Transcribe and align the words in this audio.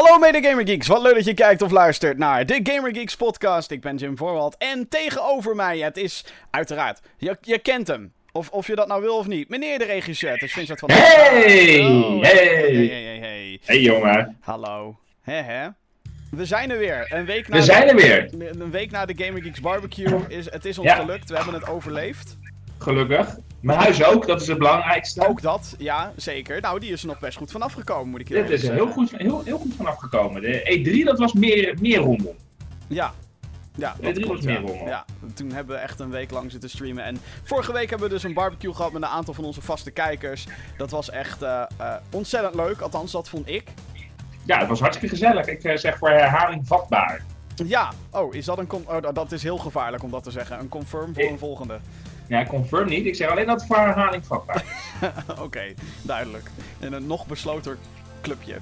Hallo 0.00 0.18
mede 0.18 0.42
Gamer 0.48 0.66
Geeks, 0.66 0.86
wat 0.86 1.02
leuk 1.02 1.14
dat 1.14 1.24
je 1.24 1.34
kijkt 1.34 1.62
of 1.62 1.70
luistert 1.70 2.18
naar 2.18 2.46
de 2.46 2.60
Gamer 2.62 2.94
Geeks 2.94 3.16
podcast. 3.16 3.70
Ik 3.70 3.80
ben 3.80 3.96
Jim 3.96 4.16
Voorwald 4.16 4.56
en 4.58 4.88
tegenover 4.88 5.54
mij, 5.56 5.78
het 5.78 5.96
is 5.96 6.24
uiteraard, 6.50 7.00
je, 7.18 7.36
je 7.40 7.58
kent 7.58 7.86
hem. 7.86 8.12
Of, 8.32 8.48
of 8.50 8.66
je 8.66 8.74
dat 8.74 8.88
nou 8.88 9.00
wil 9.02 9.16
of 9.16 9.26
niet. 9.26 9.48
Meneer 9.48 9.78
de 9.78 9.84
regisseur, 9.84 10.30
het 10.30 10.42
is 10.42 10.52
Vincent 10.52 10.78
van... 10.78 10.90
Hey! 10.92 11.80
Oh, 11.80 12.22
Hey! 12.22 12.36
hey, 12.36 12.86
hey, 12.86 13.18
hey. 13.20 13.60
Hey 13.64 13.80
jongen, 13.80 14.36
Hallo. 14.40 14.98
Hè. 15.22 15.68
We 16.30 16.44
zijn 16.46 16.70
er 16.70 16.78
weer. 16.78 17.06
Een 17.12 17.24
week 17.24 17.48
na 17.48 17.56
we 17.56 17.62
zijn 17.62 17.88
er 17.88 17.94
weer. 17.96 18.30
de, 18.38 18.48
een 18.60 18.70
week 18.70 18.90
na 18.90 19.04
de 19.06 19.24
Gamer 19.24 19.42
Geeks 19.42 19.60
barbecue. 19.60 20.20
Is, 20.28 20.50
het 20.52 20.64
is 20.64 20.78
ons 20.78 20.88
Ja. 20.88 20.94
gelukt, 20.96 21.28
we 21.30 21.36
hebben 21.36 21.54
het 21.54 21.68
overleefd. 21.68 22.36
Gelukkig. 22.82 23.36
Mijn 23.60 23.78
huis 23.78 24.04
ook, 24.04 24.26
dat 24.26 24.40
is 24.40 24.46
het 24.46 24.58
belangrijkste. 24.58 25.28
Ook 25.28 25.42
dat, 25.42 25.74
ja, 25.78 26.12
zeker. 26.16 26.60
Nou, 26.60 26.80
die 26.80 26.92
is 26.92 27.00
er 27.02 27.06
nog 27.08 27.18
best 27.18 27.36
goed 27.38 27.50
vanaf 27.50 27.72
gekomen, 27.72 28.08
moet 28.08 28.20
ik 28.20 28.28
je 28.28 28.34
Dit 28.34 28.44
is 28.44 28.50
er 28.52 28.58
zeggen. 28.58 28.76
heel 28.84 28.92
goed, 28.92 29.10
heel, 29.16 29.42
heel 29.44 29.58
goed 29.58 29.74
vanaf 29.76 29.96
gekomen. 29.96 30.42
De 30.42 30.82
E3 31.00 31.04
dat 31.04 31.18
was 31.18 31.32
meer, 31.32 31.76
meer 31.80 31.98
rommel. 31.98 32.36
Ja. 32.86 33.12
Ja, 33.74 33.94
Nee, 34.00 34.12
dat 34.12 34.22
klopt, 34.24 34.44
was 34.44 34.52
ja. 34.54 34.60
meer 34.60 34.68
rommel. 34.70 34.86
ja. 34.86 35.04
Toen 35.34 35.50
hebben 35.52 35.76
we 35.76 35.82
echt 35.82 36.00
een 36.00 36.10
week 36.10 36.30
lang 36.30 36.50
zitten 36.50 36.70
streamen. 36.70 37.04
En 37.04 37.18
vorige 37.42 37.72
week 37.72 37.90
hebben 37.90 38.08
we 38.08 38.14
dus 38.14 38.22
een 38.22 38.34
barbecue 38.34 38.74
gehad 38.74 38.92
met 38.92 39.02
een 39.02 39.08
aantal 39.08 39.34
van 39.34 39.44
onze 39.44 39.60
vaste 39.62 39.90
kijkers. 39.90 40.46
Dat 40.76 40.90
was 40.90 41.10
echt 41.10 41.42
eh, 41.42 41.62
eh, 41.76 41.94
ontzettend 42.12 42.54
leuk, 42.54 42.80
althans 42.80 43.12
dat 43.12 43.28
vond 43.28 43.48
ik. 43.48 43.64
Ja, 44.44 44.58
het 44.58 44.68
was 44.68 44.80
hartstikke 44.80 45.14
gezellig. 45.16 45.46
Ik 45.46 45.64
eh, 45.64 45.76
zeg 45.76 45.98
voor 45.98 46.10
herhaling 46.10 46.66
vatbaar. 46.66 47.22
Ja, 47.66 47.92
oh, 48.10 48.34
is 48.34 48.44
dat 48.44 48.58
een... 48.58 48.68
Oh, 48.72 49.02
dat 49.14 49.32
is 49.32 49.42
heel 49.42 49.58
gevaarlijk 49.58 50.02
om 50.02 50.10
dat 50.10 50.22
te 50.22 50.30
zeggen. 50.30 50.58
Een 50.58 50.68
confirm 50.68 51.14
voor 51.14 51.22
Ik- 51.22 51.30
een 51.30 51.38
volgende. 51.38 51.78
Ja, 52.30 52.44
confirm 52.44 52.88
niet. 52.88 53.06
Ik 53.06 53.14
zeg 53.14 53.28
alleen 53.30 53.46
dat 53.46 53.58
het 53.60 53.66
voor 53.66 53.76
herhaling 53.76 54.26
vatbaar. 54.26 54.64
Oké, 55.44 55.62
duidelijk. 56.02 56.50
In 56.78 56.92
een 56.92 57.06
nog 57.06 57.26
besloten 57.26 57.78
clubje. 58.22 58.56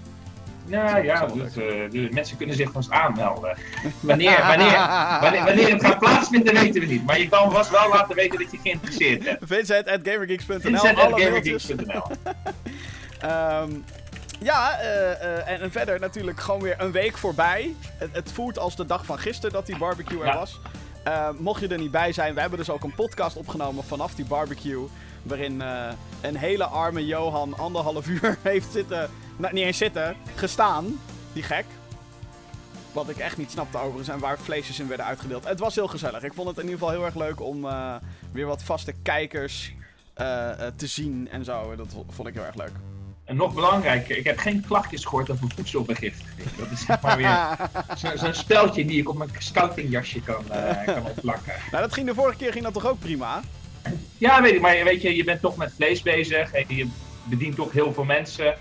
Ja, 0.66 0.94
Dat 0.94 1.04
ja, 1.04 1.26
dus, 1.26 2.10
mensen 2.10 2.36
kunnen 2.36 2.56
zich 2.56 2.72
vast 2.72 2.90
aanmelden. 2.90 3.56
Wanneer, 4.00 4.38
wanneer, 4.46 4.72
wanneer, 5.20 5.44
wanneer 5.44 5.72
het 5.72 5.84
gaat 5.84 5.98
plaatsvinden 5.98 6.54
weten 6.54 6.80
we 6.80 6.86
niet. 6.86 7.06
Maar 7.06 7.18
je 7.18 7.28
kan 7.28 7.50
vast 7.52 7.70
wel 7.70 7.88
laten 7.88 8.16
weten 8.16 8.38
dat 8.38 8.50
je 8.50 8.58
geïnteresseerd 8.62 9.24
bent. 9.24 9.38
Vincent 9.40 9.88
at 9.88 10.00
gamergeeks.nl. 10.02 10.58
Vincent. 10.60 11.82
Ehm, 13.20 13.70
ja, 14.40 14.78
eh, 14.78 15.10
eh, 15.12 15.48
en, 15.48 15.60
en 15.60 15.70
verder 15.72 16.00
natuurlijk 16.00 16.40
gewoon 16.40 16.62
weer 16.62 16.74
een 16.78 16.92
week 16.92 17.18
voorbij. 17.18 17.74
Het, 17.98 18.08
het 18.12 18.32
voelt 18.32 18.58
als 18.58 18.76
de 18.76 18.86
dag 18.86 19.04
van 19.04 19.18
gisteren 19.18 19.52
dat 19.52 19.66
die 19.66 19.78
barbecue 19.78 20.20
er 20.20 20.26
Ja. 20.26 20.34
was. 20.38 20.60
Eh, 21.08 21.28
mocht 21.38 21.60
je 21.60 21.68
er 21.68 21.78
niet 21.78 21.90
bij 21.90 22.12
zijn, 22.12 22.34
we 22.34 22.40
hebben 22.40 22.58
dus 22.58 22.70
ook 22.70 22.82
een 22.82 22.94
podcast 22.94 23.36
opgenomen 23.36 23.84
vanaf 23.84 24.14
die 24.14 24.24
barbecue. 24.24 24.86
Waarin 25.22 25.62
eh, 25.62 25.88
een 26.20 26.36
hele 26.36 26.64
arme 26.64 27.06
Johan 27.06 27.58
anderhalf 27.58 28.08
uur 28.22 28.38
heeft 28.42 28.72
zitten. 28.72 29.10
Nou, 29.36 29.54
niet 29.54 29.64
eens 29.64 29.76
zitten, 29.76 30.16
gestaan. 30.34 31.00
Die 31.32 31.42
gek. 31.42 31.64
Wat 32.92 33.08
ik 33.08 33.16
echt 33.16 33.36
niet 33.36 33.50
snapte 33.50 33.78
overigens 33.78 34.08
en 34.08 34.18
waar 34.18 34.38
vleesjes 34.38 34.80
in 34.80 34.88
werden 34.88 35.06
uitgedeeld. 35.06 35.44
Het 35.48 35.58
was 35.58 35.74
heel 35.74 35.88
gezellig. 35.88 36.22
Ik 36.22 36.32
vond 36.34 36.48
het 36.48 36.56
in 36.56 36.62
ieder 36.64 36.78
geval 36.78 36.94
heel 36.94 37.04
erg 37.04 37.14
leuk 37.14 37.40
om 37.40 37.64
eh, 37.64 37.94
weer 38.32 38.46
wat 38.46 38.62
vaste 38.62 38.92
kijkers 39.02 39.72
te 40.76 40.86
zien 40.86 41.28
en 41.30 41.44
zo. 41.44 41.76
Dat 41.76 41.86
vo- 41.92 42.04
vond 42.08 42.28
ik 42.28 42.34
heel 42.34 42.44
erg 42.44 42.54
leuk. 42.54 42.72
En 43.28 43.36
nog 43.36 43.54
belangrijker, 43.54 44.16
ik 44.16 44.24
heb 44.24 44.38
geen 44.38 44.64
klachtjes 44.66 45.04
gehoord 45.04 45.30
over 45.30 45.46
voedselvergiftiging. 45.56 46.56
Dat 46.58 46.70
is 46.70 46.84
zeg 46.84 47.00
maar 47.00 47.16
weer 47.16 47.56
zo- 47.96 48.16
zo'n 48.24 48.34
speltje 48.34 48.84
die 48.84 48.98
ik 49.00 49.08
op 49.08 49.18
mijn 49.18 49.30
scoutingjasje 49.38 50.20
kan, 50.22 50.50
eh, 50.52 50.84
kan 50.94 51.06
opplakken. 51.06 51.52
Nou, 51.70 51.82
dat 51.82 51.92
ging 51.92 52.06
de 52.06 52.14
vorige 52.14 52.36
keer 52.38 52.52
ging 52.52 52.64
dat 52.64 52.72
toch 52.72 52.86
ook 52.86 52.98
prima? 52.98 53.40
Ja, 54.18 54.42
weet 54.42 54.54
ik, 54.54 54.60
maar 54.60 54.84
weet 54.84 55.02
je, 55.02 55.16
je 55.16 55.24
bent 55.24 55.40
toch 55.40 55.56
met 55.56 55.72
vlees 55.76 56.02
bezig 56.02 56.52
en 56.52 56.64
je 56.76 56.88
bedient 57.24 57.56
toch 57.56 57.72
heel 57.72 57.92
veel 57.92 58.04
mensen. 58.04 58.54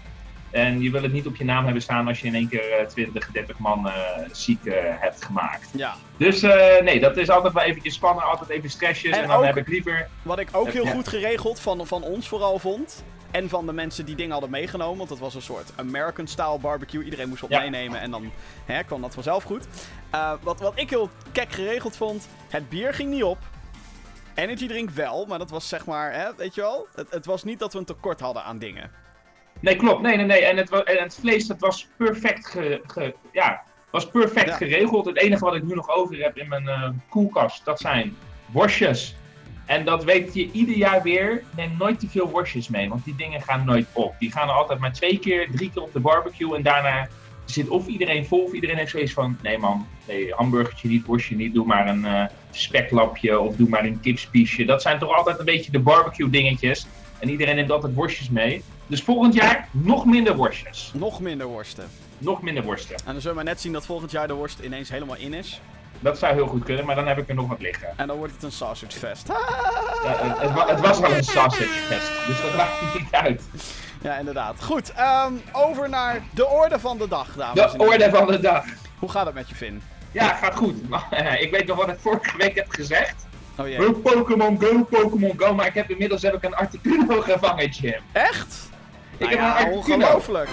En 0.52 0.82
je 0.82 0.92
wil 0.92 1.02
het 1.04 1.12
niet 1.14 1.28
op 1.28 1.36
je 1.36 1.44
naam 1.46 1.64
hebben 1.64 1.82
staan 1.82 2.08
als 2.08 2.20
je 2.20 2.28
in 2.28 2.36
één 2.36 2.50
keer 2.50 2.72
eh, 2.72 2.86
20, 2.88 3.32
30 3.32 3.58
man 3.60 3.88
eh, 3.88 3.94
ziek 4.32 4.66
eh, 4.66 4.74
hebt 4.82 5.26
gemaakt. 5.26 5.70
Ja. 5.74 5.96
Dus 6.18 6.42
eh, 6.44 6.82
nee, 6.84 7.00
dat 7.00 7.18
is 7.18 7.30
altijd 7.30 7.54
wel 7.54 7.64
eventjes 7.64 7.94
spannen, 7.94 8.24
altijd 8.24 8.50
even 8.50 8.70
stressjes. 8.70 9.16
En 9.16 9.22
En, 9.22 9.28
dan 9.28 9.38
ook- 9.38 9.44
heb 9.46 9.58
ik 9.58 9.68
liever... 9.68 10.08
Wat 10.22 10.40
ik 10.40 10.50
ook 10.52 10.70
heel 10.72 10.86
Ja. 10.86 10.92
goed 10.92 11.08
geregeld 11.08 11.60
van, 11.60 11.88
van 11.88 12.04
ons 12.04 12.28
vooral 12.28 12.60
vond. 12.60 13.04
En 13.32 13.50
van 13.50 13.66
de 13.66 13.74
mensen 13.74 14.06
die 14.06 14.16
dingen 14.16 14.32
hadden 14.32 14.50
meegenomen. 14.50 14.98
Want 14.98 15.10
het 15.10 15.20
was 15.20 15.36
een 15.36 15.42
soort 15.42 15.72
American-style 15.76 16.60
barbecue. 16.60 17.04
Iedereen 17.04 17.30
moest 17.30 17.42
wat 17.42 17.50
Ja. 17.50 17.60
meenemen 17.60 18.00
en 18.00 18.12
dan 18.12 18.32
hè, 18.66 18.84
kwam 18.84 19.02
dat 19.02 19.14
vanzelf 19.14 19.44
goed. 19.44 19.68
Eh, 20.10 20.32
wat, 20.42 20.60
wat 20.60 20.72
ik 20.76 20.90
heel 20.90 21.10
kek 21.32 21.52
geregeld 21.52 21.98
vond. 21.98 22.28
Het 22.50 22.70
bier 22.70 22.94
ging 22.94 23.10
niet 23.10 23.24
op. 23.24 23.38
Energy 24.36 24.68
drink 24.68 24.90
wel, 24.90 25.26
maar 25.26 25.38
dat 25.40 25.50
was 25.50 25.68
zeg 25.68 25.86
maar, 25.86 26.14
hè, 26.14 26.28
weet 26.38 26.56
je 26.56 26.62
wel? 26.62 26.88
Het, 26.96 27.08
het 27.12 27.26
was 27.26 27.44
niet 27.44 27.60
dat 27.60 27.74
we 27.74 27.80
een 27.80 27.86
tekort 27.86 28.20
hadden 28.20 28.44
aan 28.44 28.58
dingen. 28.60 28.92
Nee, 29.60 29.76
klopt. 29.76 30.02
Nee, 30.02 30.16
nee, 30.16 30.26
nee. 30.26 30.46
En 30.46 30.58
het, 30.58 30.70
en 30.84 30.98
het 31.04 31.18
vlees, 31.22 31.48
dat 31.48 31.60
was 31.60 31.88
perfect, 31.98 32.48
ge, 32.48 32.82
ge- 32.88 33.16
ja, 33.32 33.62
was 33.92 34.10
perfect 34.10 34.48
Ja. 34.50 34.56
geregeld. 34.56 35.06
Het 35.06 35.18
enige 35.18 35.46
wat 35.46 35.56
ik 35.56 35.64
nu 35.64 35.74
nog 35.76 35.90
over 35.90 36.18
heb 36.18 36.38
in 36.38 36.48
mijn 36.48 36.68
eh, 36.68 36.90
koelkast, 37.10 37.66
dat 37.66 37.80
zijn 37.80 38.16
worstjes. 38.46 39.16
En 39.66 39.86
dat 39.86 40.04
weet 40.04 40.34
je 40.34 40.52
ieder 40.52 40.76
jaar 40.76 41.02
weer. 41.02 41.44
Neem 41.56 41.76
nooit 41.80 42.00
te 42.00 42.08
veel 42.10 42.30
worstjes 42.30 42.68
mee, 42.70 42.90
want 42.90 43.04
die 43.06 43.16
dingen 43.16 43.42
gaan 43.42 43.66
nooit 43.66 43.86
op. 43.94 44.16
Die 44.20 44.32
gaan 44.32 44.48
er 44.48 44.54
altijd 44.54 44.80
maar 44.80 44.94
twee 44.94 45.20
keer, 45.20 45.48
drie 45.52 45.72
keer 45.74 45.82
op 45.82 45.94
de 45.94 46.00
barbecue. 46.00 46.56
En 46.56 46.64
daarna 46.64 47.08
zit 47.46 47.68
of 47.68 47.88
iedereen 47.88 48.26
vol 48.26 48.44
of 48.44 48.52
iedereen 48.52 48.78
heeft 48.78 48.92
zoiets 48.92 49.14
van... 49.14 49.38
Nee 49.42 49.58
man, 49.58 49.88
nee, 50.08 50.34
hamburgertje 50.34 50.88
niet, 50.88 51.06
worstje 51.06 51.36
niet. 51.36 51.54
Doe 51.54 51.66
maar 51.66 51.88
een 51.88 52.06
eh, 52.06 52.26
speklapje 52.52 53.40
of 53.40 53.56
doe 53.56 53.70
maar 53.70 53.86
een 53.86 54.00
kipspiesje. 54.00 54.66
Dat 54.66 54.82
zijn 54.82 55.00
toch 55.00 55.16
altijd 55.16 55.40
een 55.40 55.46
beetje 55.46 55.72
de 55.72 55.80
barbecue 55.80 56.30
dingetjes. 56.30 56.88
En 57.20 57.30
iedereen 57.30 57.56
neemt 57.56 57.72
altijd 57.72 57.94
worstjes 57.94 58.30
mee. 58.30 58.64
Dus 58.88 59.02
volgend 59.04 59.34
jaar 59.34 59.68
nog 59.72 60.06
minder 60.06 60.36
worstjes. 60.36 60.92
Nog 60.94 61.20
minder 61.20 61.48
worsten. 61.48 61.90
Nog 62.18 62.42
minder 62.42 62.64
worsten. 62.64 62.96
En 63.06 63.12
dan 63.14 63.22
zullen 63.22 63.38
we 63.38 63.44
net 63.44 63.62
zien 63.62 63.74
dat 63.74 63.86
volgend 63.86 64.12
jaar 64.12 64.28
de 64.28 64.34
worst 64.34 64.60
ineens 64.60 64.90
helemaal 64.90 65.16
in 65.16 65.34
is. 65.34 65.62
Dat 66.00 66.18
zou 66.18 66.34
heel 66.34 66.48
goed 66.48 66.64
kunnen, 66.64 66.86
maar 66.86 66.96
dan 66.96 67.08
heb 67.08 67.18
ik 67.18 67.30
er 67.30 67.36
nog 67.36 67.48
wat 67.48 67.62
liggen. 67.62 67.88
En 67.96 68.08
dan 68.08 68.18
wordt 68.18 68.34
het 68.34 68.44
een 68.44 68.52
sausage 68.52 68.98
fest. 68.98 69.28
Ja, 69.28 69.36
het, 70.18 70.40
het 70.40 70.54
wa- 70.54 70.68
het 70.68 70.80
was 70.80 71.00
wel 71.00 71.12
een 71.12 71.24
sausage 71.24 71.64
fest, 71.64 72.12
dus 72.28 72.42
dat 72.42 72.56
maakt 72.56 72.94
niet 72.94 73.12
uit. 73.12 73.42
Ja, 74.02 74.18
inderdaad. 74.18 74.64
Goed, 74.64 74.92
ehm, 74.92 75.34
over 75.52 75.90
naar 75.90 76.22
de 76.34 76.48
orde 76.48 76.80
van 76.80 76.98
de 76.98 77.08
dag, 77.08 77.28
dames 77.36 77.54
De 77.56 77.62
en 77.62 77.70
heren. 77.70 77.88
orde 77.88 78.10
van 78.10 78.28
de 78.28 78.40
dag. 78.40 78.66
Hoe 79.00 79.10
gaat 79.10 79.26
het 79.26 79.36
met 79.36 79.50
je, 79.50 79.56
Finn? 79.56 79.82
Ja, 80.12 80.28
gaat 80.34 80.56
goed. 80.56 80.76
Ik 81.40 81.52
weet 81.52 81.68
nog 81.68 81.78
wat 81.78 81.88
ik 81.90 82.00
vorige 82.00 82.38
week 82.38 82.56
heb 82.56 82.70
gezegd. 82.70 83.26
Oh 83.58 83.68
jee. 83.68 83.92
Pokémon 83.92 84.62
Go, 84.62 84.84
Pokémon 84.84 85.34
Go. 85.38 85.54
Maar 85.54 85.66
ik 85.68 85.74
heb 85.74 85.90
inmiddels 85.90 86.22
heb 86.22 86.34
ik 86.34 86.44
een 86.44 86.56
Articuno 86.56 87.22
gevangen, 87.22 87.70
Jim. 87.70 88.02
Echt? 88.12 88.67
Ik 89.18 89.30
Nou 89.30 89.32
heb 89.32 89.40
ja, 89.40 89.60
een 89.60 89.66
Articuno. 89.74 89.96
ongelooflijk. 90.06 90.50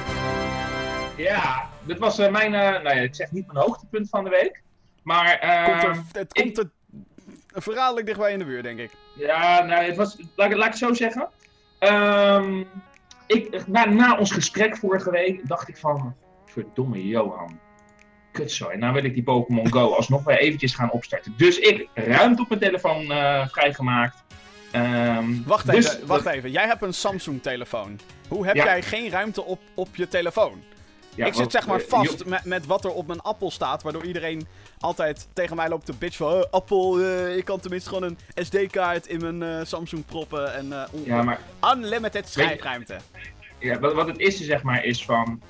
Ja, 1.17 1.69
dit 1.83 1.99
was 1.99 2.19
eh, 2.19 2.31
mijn, 2.31 2.55
eh, 2.55 2.61
nou 2.71 2.83
ja, 2.97 3.03
ik 3.03 3.15
zeg 3.15 3.31
niet 3.33 3.47
mijn 3.47 3.59
hoogtepunt 3.59 4.09
van 4.09 4.25
de 4.25 4.31
week. 4.31 4.63
Maar, 5.03 5.39
ehm, 5.39 5.65
Komt 5.71 5.83
er, 5.83 6.21
het 6.21 6.31
ik- 6.39 6.43
komt 6.43 6.59
er 6.59 6.71
verraderlijk 7.63 8.07
dichtbij 8.07 8.33
in 8.33 8.39
de 8.39 8.45
buurt, 8.45 8.63
denk 8.63 8.79
ik. 8.79 8.91
Ja, 9.15 9.63
nou, 9.65 9.85
het 9.85 9.97
was, 9.97 10.17
laat, 10.37 10.51
ik- 10.51 10.57
laat 10.57 10.65
ik 10.65 10.71
het 10.71 10.79
zo 10.79 10.93
zeggen. 10.93 11.29
Ehm, 11.79 12.63
ik, 13.27 13.67
na, 13.67 13.85
na 13.85 14.17
ons 14.19 14.31
gesprek 14.33 14.77
vorige 14.77 15.11
week 15.11 15.49
dacht 15.49 15.69
ik 15.69 15.77
van, 15.77 16.15
verdomme 16.47 17.07
Johan, 17.07 17.59
kutzooi. 18.33 18.77
Nou 18.77 18.93
wil 18.93 19.05
ik 19.05 19.15
die 19.15 19.23
Pokémon 19.23 19.73
Go 19.73 19.95
alsnog 19.95 20.25
weer 20.25 20.39
eventjes 20.39 20.75
gaan 20.75 20.91
opstarten. 20.91 21.35
Dus 21.37 21.59
ik 21.59 21.89
ruimte 21.95 22.43
op 22.43 22.49
mijn 22.49 22.61
telefoon 22.61 23.11
eh, 23.13 23.47
vrijgemaakt. 23.49 24.23
Ehm, 24.75 25.43
Wacht 25.47 25.67
dus 25.71 25.95
even, 25.95 26.07
wacht 26.07 26.25
dat- 26.25 26.33
even. 26.33 26.51
Jij 26.51 26.67
hebt 26.67 26.83
een 26.83 26.95
Samsung-telefoon. 26.95 27.99
Hoe 28.29 28.47
heb 28.47 28.55
Ja. 28.57 28.65
jij 28.65 28.83
geen 28.83 29.11
ruimte 29.11 29.45
op, 29.45 29.61
op 29.75 29.97
je 29.97 30.09
telefoon? 30.09 30.63
ja, 31.15 31.27
ik 31.27 31.35
zit 31.35 31.51
zeg 31.53 31.67
maar 31.67 31.81
eh, 31.81 31.87
vast 31.89 32.25
met, 32.25 32.45
met 32.45 32.67
wat 32.67 32.85
er 32.85 32.91
op 32.91 33.07
mijn 33.07 33.21
Apple 33.21 33.51
staat, 33.51 33.83
waardoor 33.83 34.05
iedereen 34.05 34.47
altijd 34.79 35.29
tegen 35.33 35.57
mij 35.57 35.69
loopt 35.69 35.87
te 35.87 35.93
bitch 35.93 36.17
van... 36.17 36.33
"Eh, 36.35 36.43
Apple, 36.51 37.05
eh, 37.29 37.37
ik 37.37 37.45
kan 37.45 37.61
tenminste 37.61 37.89
gewoon 37.89 38.03
een 38.35 38.45
SD-kaart 38.47 39.07
in 39.07 39.39
mijn 39.39 39.67
Samsung 39.67 40.05
proppen 40.07 40.55
en... 40.55 40.73
ja, 41.05 41.23
maar 41.23 41.41
Unlimited 41.75 42.29
schijfruimte. 42.29 42.97
ja, 43.59 43.79
wat, 43.79 43.95
wat 43.95 44.07
het 44.07 44.19
is, 44.19 44.41
zeg 44.41 44.63
maar, 44.63 44.85
is 44.85 45.05
van... 45.05 45.41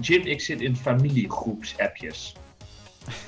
Jim, 0.00 0.22
ik 0.22 0.40
zit 0.40 0.60
in 0.60 0.76
familiegroeps-appjes. 0.76 2.34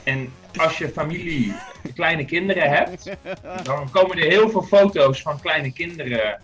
En 0.04 0.32
als 0.56 0.78
je 0.78 0.88
familie, 0.88 1.54
kleine 1.94 2.24
kinderen 2.24 2.70
hebt, 2.70 3.10
dan 3.62 3.90
komen 3.90 4.19
er 4.19 4.30
heel 4.30 4.50
veel 4.50 4.62
foto's 4.62 5.22
van 5.22 5.40
kleine 5.40 5.72
kinderen 5.72 6.40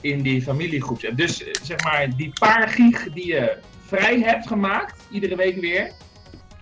in 0.00 0.22
die 0.22 0.42
familiegroeps. 0.42 1.04
Dus 1.12 1.36
zeg 1.62 1.82
maar, 1.84 2.16
die 2.16 2.32
paar 2.40 2.68
gig 2.68 3.12
die 3.12 3.26
je 3.26 3.56
vrij 3.86 4.20
hebt 4.20 4.46
gemaakt, 4.46 5.06
iedere 5.10 5.36
week 5.36 5.60
weer, 5.60 5.92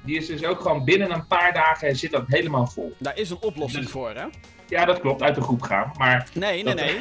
die 0.04 0.16
is 0.16 0.26
dus 0.26 0.44
ook 0.44 0.60
gewoon 0.60 0.84
binnen 0.84 1.10
een 1.10 1.26
paar 1.26 1.52
dagen 1.52 1.96
zit 1.96 2.10
dat 2.10 2.24
helemaal 2.26 2.66
vol. 2.66 2.94
Daar 2.98 3.18
is 3.18 3.30
een 3.30 3.40
oplossing 3.40 3.82
Dus- 3.82 3.92
voor, 3.92 4.10
hè? 4.14 4.24
Ja, 4.68 4.84
dat 4.84 5.00
klopt, 5.00 5.22
uit 5.22 5.34
de 5.34 5.40
groep 5.40 5.62
gaan. 5.62 5.92
Maar 5.98 6.28
Nee, 6.34 6.62
nee, 6.62 6.74
Dat- 6.74 6.84
nee. 6.84 6.98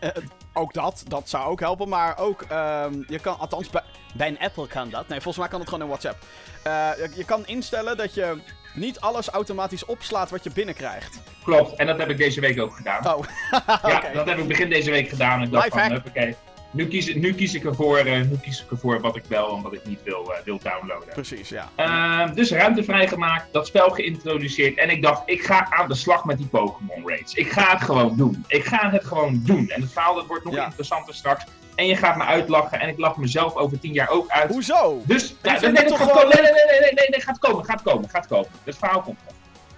Ook 0.52 0.72
dat, 0.72 1.02
dat 1.08 1.28
zou 1.28 1.44
ook 1.50 1.60
helpen. 1.60 1.88
Maar 1.88 2.18
ook, 2.18 2.42
ehm, 2.42 2.94
je 3.08 3.18
kan, 3.18 3.38
althans 3.38 3.70
bij, 3.70 3.82
bij 4.14 4.28
een 4.28 4.38
Apple 4.38 4.66
kan 4.66 4.90
dat. 4.90 5.08
Nee, 5.08 5.20
volgens 5.20 5.36
mij 5.36 5.48
kan 5.48 5.60
het 5.60 5.68
gewoon 5.68 5.84
in 5.84 5.90
WhatsApp. 5.90 6.22
Eh, 6.62 6.72
je, 6.96 7.10
je 7.14 7.24
kan 7.24 7.46
instellen 7.46 7.96
dat 7.96 8.14
je 8.14 8.40
niet 8.74 9.00
alles 9.00 9.28
automatisch 9.28 9.84
opslaat 9.84 10.30
wat 10.30 10.44
je 10.44 10.50
binnenkrijgt. 10.50 11.20
klopt, 11.44 11.76
en 11.76 11.86
dat 11.86 11.98
heb 11.98 12.08
ik 12.10 12.16
deze 12.16 12.40
week 12.40 12.60
ook 12.60 12.76
gedaan. 12.76 13.14
Oh, 13.14 13.24
Ja, 13.66 13.96
oké. 13.96 14.10
dat 14.14 14.26
heb 14.26 14.38
ik 14.38 14.48
begin 14.48 14.68
deze 14.70 14.90
week 14.90 15.08
gedaan. 15.08 15.42
Ik 15.42 15.52
dacht 15.52 15.64
Lifehack. 15.64 15.86
van, 15.86 15.94
huppakee. 15.94 16.36
Nu 16.72 16.88
kies, 16.88 17.14
nu 17.14 17.34
kies 17.34 17.54
ik 17.54 17.64
ervoor, 17.64 18.06
uh, 18.06 18.20
nu 18.20 18.36
kies 18.42 18.62
ik 18.62 18.70
ervoor 18.70 19.00
wat 19.00 19.16
ik 19.16 19.24
wel 19.28 19.56
en 19.56 19.62
wat 19.62 19.72
ik 19.72 19.86
niet 19.86 20.02
wil, 20.02 20.30
uh, 20.30 20.44
wil 20.44 20.58
downloaden. 20.62 21.08
Precies, 21.14 21.48
ja. 21.48 21.70
Uh, 21.76 22.34
dus 22.34 22.50
ruimte 22.50 22.84
vrijgemaakt, 22.84 23.52
dat 23.52 23.66
spel 23.66 23.90
geïntroduceerd. 23.90 24.78
En 24.78 24.90
ik 24.90 25.02
dacht, 25.02 25.22
ik 25.26 25.44
ga 25.44 25.70
aan 25.70 25.88
de 25.88 25.94
slag 25.94 26.24
met 26.24 26.36
die 26.36 26.46
Pokémon 26.46 27.08
raids. 27.08 27.34
Ik 27.34 27.52
ga 27.52 27.70
het 27.70 27.82
gewoon 27.82 28.16
doen. 28.16 28.44
Ik 28.48 28.64
ga 28.64 28.90
het 28.90 29.04
gewoon 29.04 29.42
doen. 29.44 29.68
En 29.68 29.80
het 29.80 29.92
verhaal 29.92 30.14
dat 30.14 30.26
wordt 30.26 30.44
nog 30.44 30.56
interessanter 30.56 31.14
straks. 31.14 31.44
En 31.74 31.86
je 31.86 31.96
gaat 31.96 32.16
me 32.16 32.24
uitlachen. 32.24 32.80
En 32.80 32.88
ik 32.88 32.98
lach 32.98 33.16
mezelf 33.16 33.54
over 33.56 33.78
tien 33.78 33.92
jaar 33.92 34.08
ook 34.08 34.28
uit. 34.28 34.50
Hoezo? 34.50 35.02
Dus, 35.06 35.34
ja, 35.42 35.60
nee, 35.60 35.70
nee, 35.70 35.84
toch 35.84 35.98
gewoon... 35.98 36.28
nee, 36.28 36.42
nee, 36.42 36.52
nee, 36.52 36.80
nee, 36.80 36.92
nee, 36.94 37.08
nee, 37.08 37.20
gaat 37.20 37.38
komen, 37.38 37.64
gaat 37.64 37.82
komen, 37.82 38.08
gaat 38.08 38.26
komen. 38.26 38.48
Het 38.64 38.78
verhaal 38.78 39.00
komt 39.00 39.18
nog. 39.24 39.34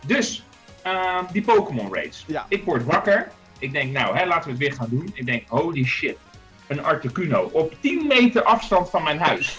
Dus, 0.06 0.44
ehm, 0.82 1.24
die 1.32 1.42
Pokémon 1.42 1.94
raids. 1.94 2.24
Ja. 2.26 2.46
Ik 2.48 2.64
word 2.64 2.84
wakker. 2.84 3.30
Ik 3.58 3.72
denk, 3.72 3.92
nou, 3.92 4.16
hè, 4.16 4.26
laten 4.26 4.44
we 4.44 4.50
het 4.50 4.58
weer 4.58 4.72
gaan 4.72 4.88
doen. 4.90 5.10
Ik 5.14 5.26
denk, 5.26 5.48
holy 5.48 5.84
shit 5.84 6.16
een 6.66 6.84
Articuno 6.84 7.50
op 7.52 7.74
10 7.80 8.06
meter 8.06 8.42
afstand 8.42 8.90
van 8.90 9.02
mijn 9.02 9.18
huis. 9.18 9.58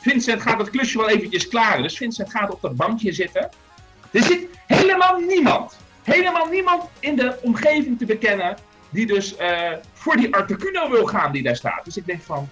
Vincent 0.00 0.42
gaat 0.42 0.58
het 0.58 0.70
klusje 0.70 0.98
wel 0.98 1.08
eventjes 1.08 1.48
klaren. 1.48 1.82
Dus 1.82 1.96
Vincent 1.96 2.30
gaat 2.30 2.50
op 2.50 2.60
dat 2.60 2.76
bankje 2.76 3.12
zitten. 3.12 3.50
Er 4.10 4.22
zit 4.22 4.46
helemaal 4.66 5.18
niemand. 5.18 5.78
Helemaal 6.02 6.46
niemand 6.46 6.84
in 7.00 7.16
de 7.16 7.38
omgeving 7.42 7.98
te 7.98 8.04
bekennen. 8.04 8.56
Die 8.90 9.06
dus 9.06 9.38
uh, 9.40 9.72
voor 9.92 10.16
die 10.16 10.34
Articuno 10.34 10.90
wil 10.90 11.06
gaan 11.06 11.32
die 11.32 11.42
daar 11.42 11.56
staat. 11.56 11.84
Dus 11.84 11.96
ik 11.96 12.06
denk 12.06 12.22
van, 12.22 12.48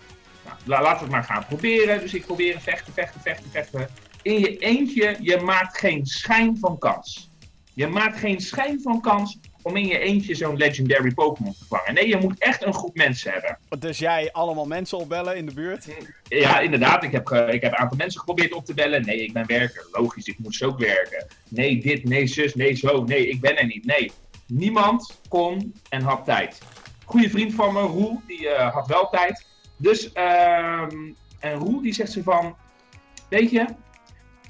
nou, 0.64 0.82
laten 0.82 0.98
we 0.98 1.02
het 1.02 1.10
maar 1.10 1.24
gaan 1.24 1.46
proberen. 1.46 2.00
Dus 2.00 2.14
ik 2.14 2.26
probeer 2.26 2.60
vechten, 2.60 2.92
vechten, 2.92 3.20
vechten, 3.20 3.50
vechten. 3.50 3.88
In 4.22 4.38
je 4.38 4.56
eentje, 4.58 5.16
je 5.20 5.36
maakt 5.36 5.78
geen 5.78 6.06
schijn 6.06 6.58
van 6.58 6.78
kans. 6.78 7.30
Je 7.74 7.86
maakt 7.86 8.18
geen 8.18 8.40
schijn 8.40 8.80
van 8.82 9.00
kans 9.00 9.38
om 9.68 9.76
in 9.76 9.86
je 9.86 9.98
eentje 9.98 10.34
zo'n 10.34 10.56
legendary 10.56 11.14
Pokémon 11.14 11.52
te 11.52 11.64
vangen. 11.68 11.94
Nee, 11.94 12.08
je 12.08 12.16
moet 12.16 12.38
echt 12.38 12.64
een 12.64 12.74
groep 12.74 12.96
mensen 12.96 13.32
hebben. 13.32 13.58
Dus 13.78 13.98
jij 13.98 14.32
allemaal 14.32 14.66
mensen 14.66 14.98
opbellen 14.98 15.36
in 15.36 15.46
de 15.46 15.54
buurt? 15.54 15.88
Ja, 16.22 16.60
inderdaad. 16.60 17.02
Ik 17.02 17.12
heb, 17.12 17.30
ik 17.30 17.62
heb 17.62 17.72
een 17.72 17.78
aantal 17.78 17.96
mensen 17.96 18.20
geprobeerd 18.20 18.52
op 18.52 18.64
te 18.64 18.74
bellen. 18.74 19.04
Nee, 19.04 19.24
ik 19.24 19.32
ben 19.32 19.46
werker. 19.46 19.86
Logisch, 19.92 20.26
ik 20.26 20.38
moet 20.38 20.62
ook 20.62 20.78
werken. 20.78 21.26
Nee, 21.48 21.80
dit, 21.80 22.04
nee, 22.04 22.26
zus, 22.26 22.54
nee, 22.54 22.74
zo. 22.74 23.04
Nee, 23.04 23.28
ik 23.28 23.40
ben 23.40 23.56
er 23.56 23.66
niet. 23.66 23.84
Nee, 23.84 24.12
niemand 24.46 25.20
kon 25.28 25.74
en 25.88 26.02
had 26.02 26.24
tijd. 26.24 26.58
Goede 27.04 27.30
vriend 27.30 27.54
van 27.54 27.72
me, 27.72 27.80
Roel, 27.80 28.20
die 28.26 28.40
uh, 28.40 28.72
had 28.72 28.86
wel 28.86 29.08
tijd. 29.08 29.46
Dus, 29.76 30.10
uh, 30.14 30.80
en 31.38 31.54
Roel 31.54 31.82
die 31.82 31.92
zegt 31.92 32.12
ze 32.12 32.22
van, 32.22 32.56
weet 33.28 33.50
je, 33.50 33.66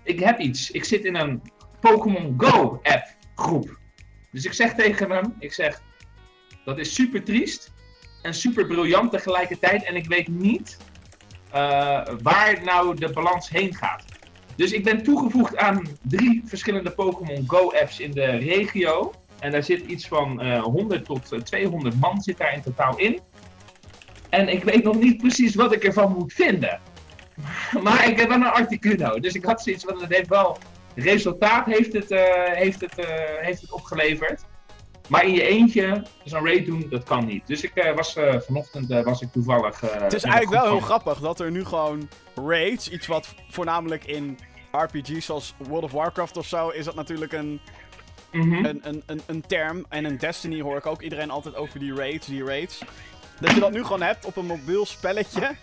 ik 0.02 0.20
heb 0.20 0.38
iets. 0.38 0.70
Ik 0.70 0.84
zit 0.84 1.04
in 1.04 1.14
een 1.14 1.42
Pokémon 1.80 2.34
Go 2.36 2.80
app 2.82 3.06
groep. 3.34 3.78
Dus 4.32 4.44
ik 4.44 4.52
zeg 4.52 4.74
tegen 4.74 5.10
hem, 5.10 5.34
ik 5.38 5.52
zeg, 5.52 5.82
dat 6.64 6.78
is 6.78 6.94
super 6.94 7.24
triest 7.24 7.72
en 8.22 8.34
super 8.34 8.66
briljant 8.66 9.10
tegelijkertijd. 9.10 9.84
En 9.84 9.96
ik 9.96 10.06
weet 10.06 10.28
niet 10.28 10.76
uh, 11.48 11.54
waar 12.22 12.62
nou 12.64 12.96
de 12.96 13.12
balans 13.12 13.48
heen 13.48 13.74
gaat. 13.74 14.04
Dus 14.56 14.72
ik 14.72 14.84
ben 14.84 15.02
toegevoegd 15.02 15.56
aan 15.56 15.86
drie 16.02 16.42
verschillende 16.44 16.90
Pokémon 16.90 17.44
Go 17.46 17.72
apps 17.72 18.00
in 18.00 18.10
de 18.10 18.26
regio. 18.26 19.12
En 19.38 19.50
daar 19.50 19.62
zit 19.62 19.86
iets 19.86 20.08
van 20.08 20.44
uh, 20.44 20.62
100 20.62 21.04
tot 21.04 21.46
200 21.46 22.00
man 22.00 22.22
zit 22.22 22.38
daar 22.38 22.54
in 22.54 22.62
totaal 22.62 22.98
in. 22.98 23.20
En 24.28 24.48
ik 24.48 24.64
weet 24.64 24.84
nog 24.84 24.98
niet 24.98 25.16
precies 25.18 25.54
wat 25.54 25.72
ik 25.72 25.84
ervan 25.84 26.12
moet 26.12 26.32
vinden. 26.32 26.80
Maar 27.82 28.08
ik 28.08 28.18
heb 28.18 28.28
wel 28.28 28.36
een 28.36 28.44
Articuno. 28.44 29.20
Dus 29.20 29.34
ik 29.34 29.44
had 29.44 29.62
zoiets 29.62 29.84
van, 29.84 30.00
het 30.00 30.14
heeft 30.14 30.28
wel 30.28 30.58
resultaat 30.98 31.66
heeft 31.66 31.92
het, 31.92 32.10
uh, 32.10 32.20
heeft 32.44 32.80
het, 32.80 32.98
uh, 32.98 33.06
heeft 33.40 33.60
het 33.60 33.72
opgeleverd. 33.72 34.44
Maar 35.08 35.24
in 35.24 35.32
je 35.32 35.42
eentje 35.42 36.02
zo'n 36.24 36.44
raid 36.44 36.66
doen, 36.66 36.86
dat 36.90 37.02
kan 37.02 37.26
niet. 37.26 37.46
Dus 37.46 37.62
ik 37.62 37.72
uh, 37.74 37.94
was 37.94 38.16
vanochtend 38.38 38.88
was 38.88 39.20
ik 39.20 39.32
toevallig. 39.32 39.80
het 39.80 40.12
is 40.12 40.22
eigenlijk 40.22 40.62
wel 40.62 40.72
heel 40.72 40.80
grappig 40.80 41.18
dat 41.18 41.40
er 41.40 41.50
nu 41.50 41.64
gewoon 41.64 42.08
raids, 42.34 42.90
iets 42.90 43.06
wat 43.06 43.34
voornamelijk 43.48 44.04
in 44.04 44.38
RPG's 44.72 45.24
zoals 45.24 45.54
World 45.58 45.84
of 45.84 45.92
Warcraft 45.92 46.36
of 46.36 46.46
zo, 46.46 46.68
is 46.68 46.84
dat 46.84 46.94
natuurlijk 46.94 47.32
een, 47.32 47.60
mm 48.32 48.40
-hmm. 48.40 48.64
een, 48.64 48.80
een, 48.82 49.02
een, 49.06 49.20
een, 49.26 49.40
term. 49.46 49.86
En 49.88 50.06
in 50.06 50.16
Destiny 50.16 50.60
hoor 50.60 50.76
ik 50.76 50.86
ook 50.86 51.02
iedereen 51.02 51.30
altijd 51.30 51.56
over 51.56 51.78
die 51.78 51.94
raids, 51.94 52.26
die 52.26 52.44
raids. 52.44 52.82
Dat 53.40 53.50
je 53.50 53.60
dat 53.60 53.72
nu 53.72 53.82
gewoon 53.82 54.02
hebt 54.02 54.24
op 54.24 54.36
een 54.36 54.46
mobiel 54.46 54.86
spelletje. 54.86 55.56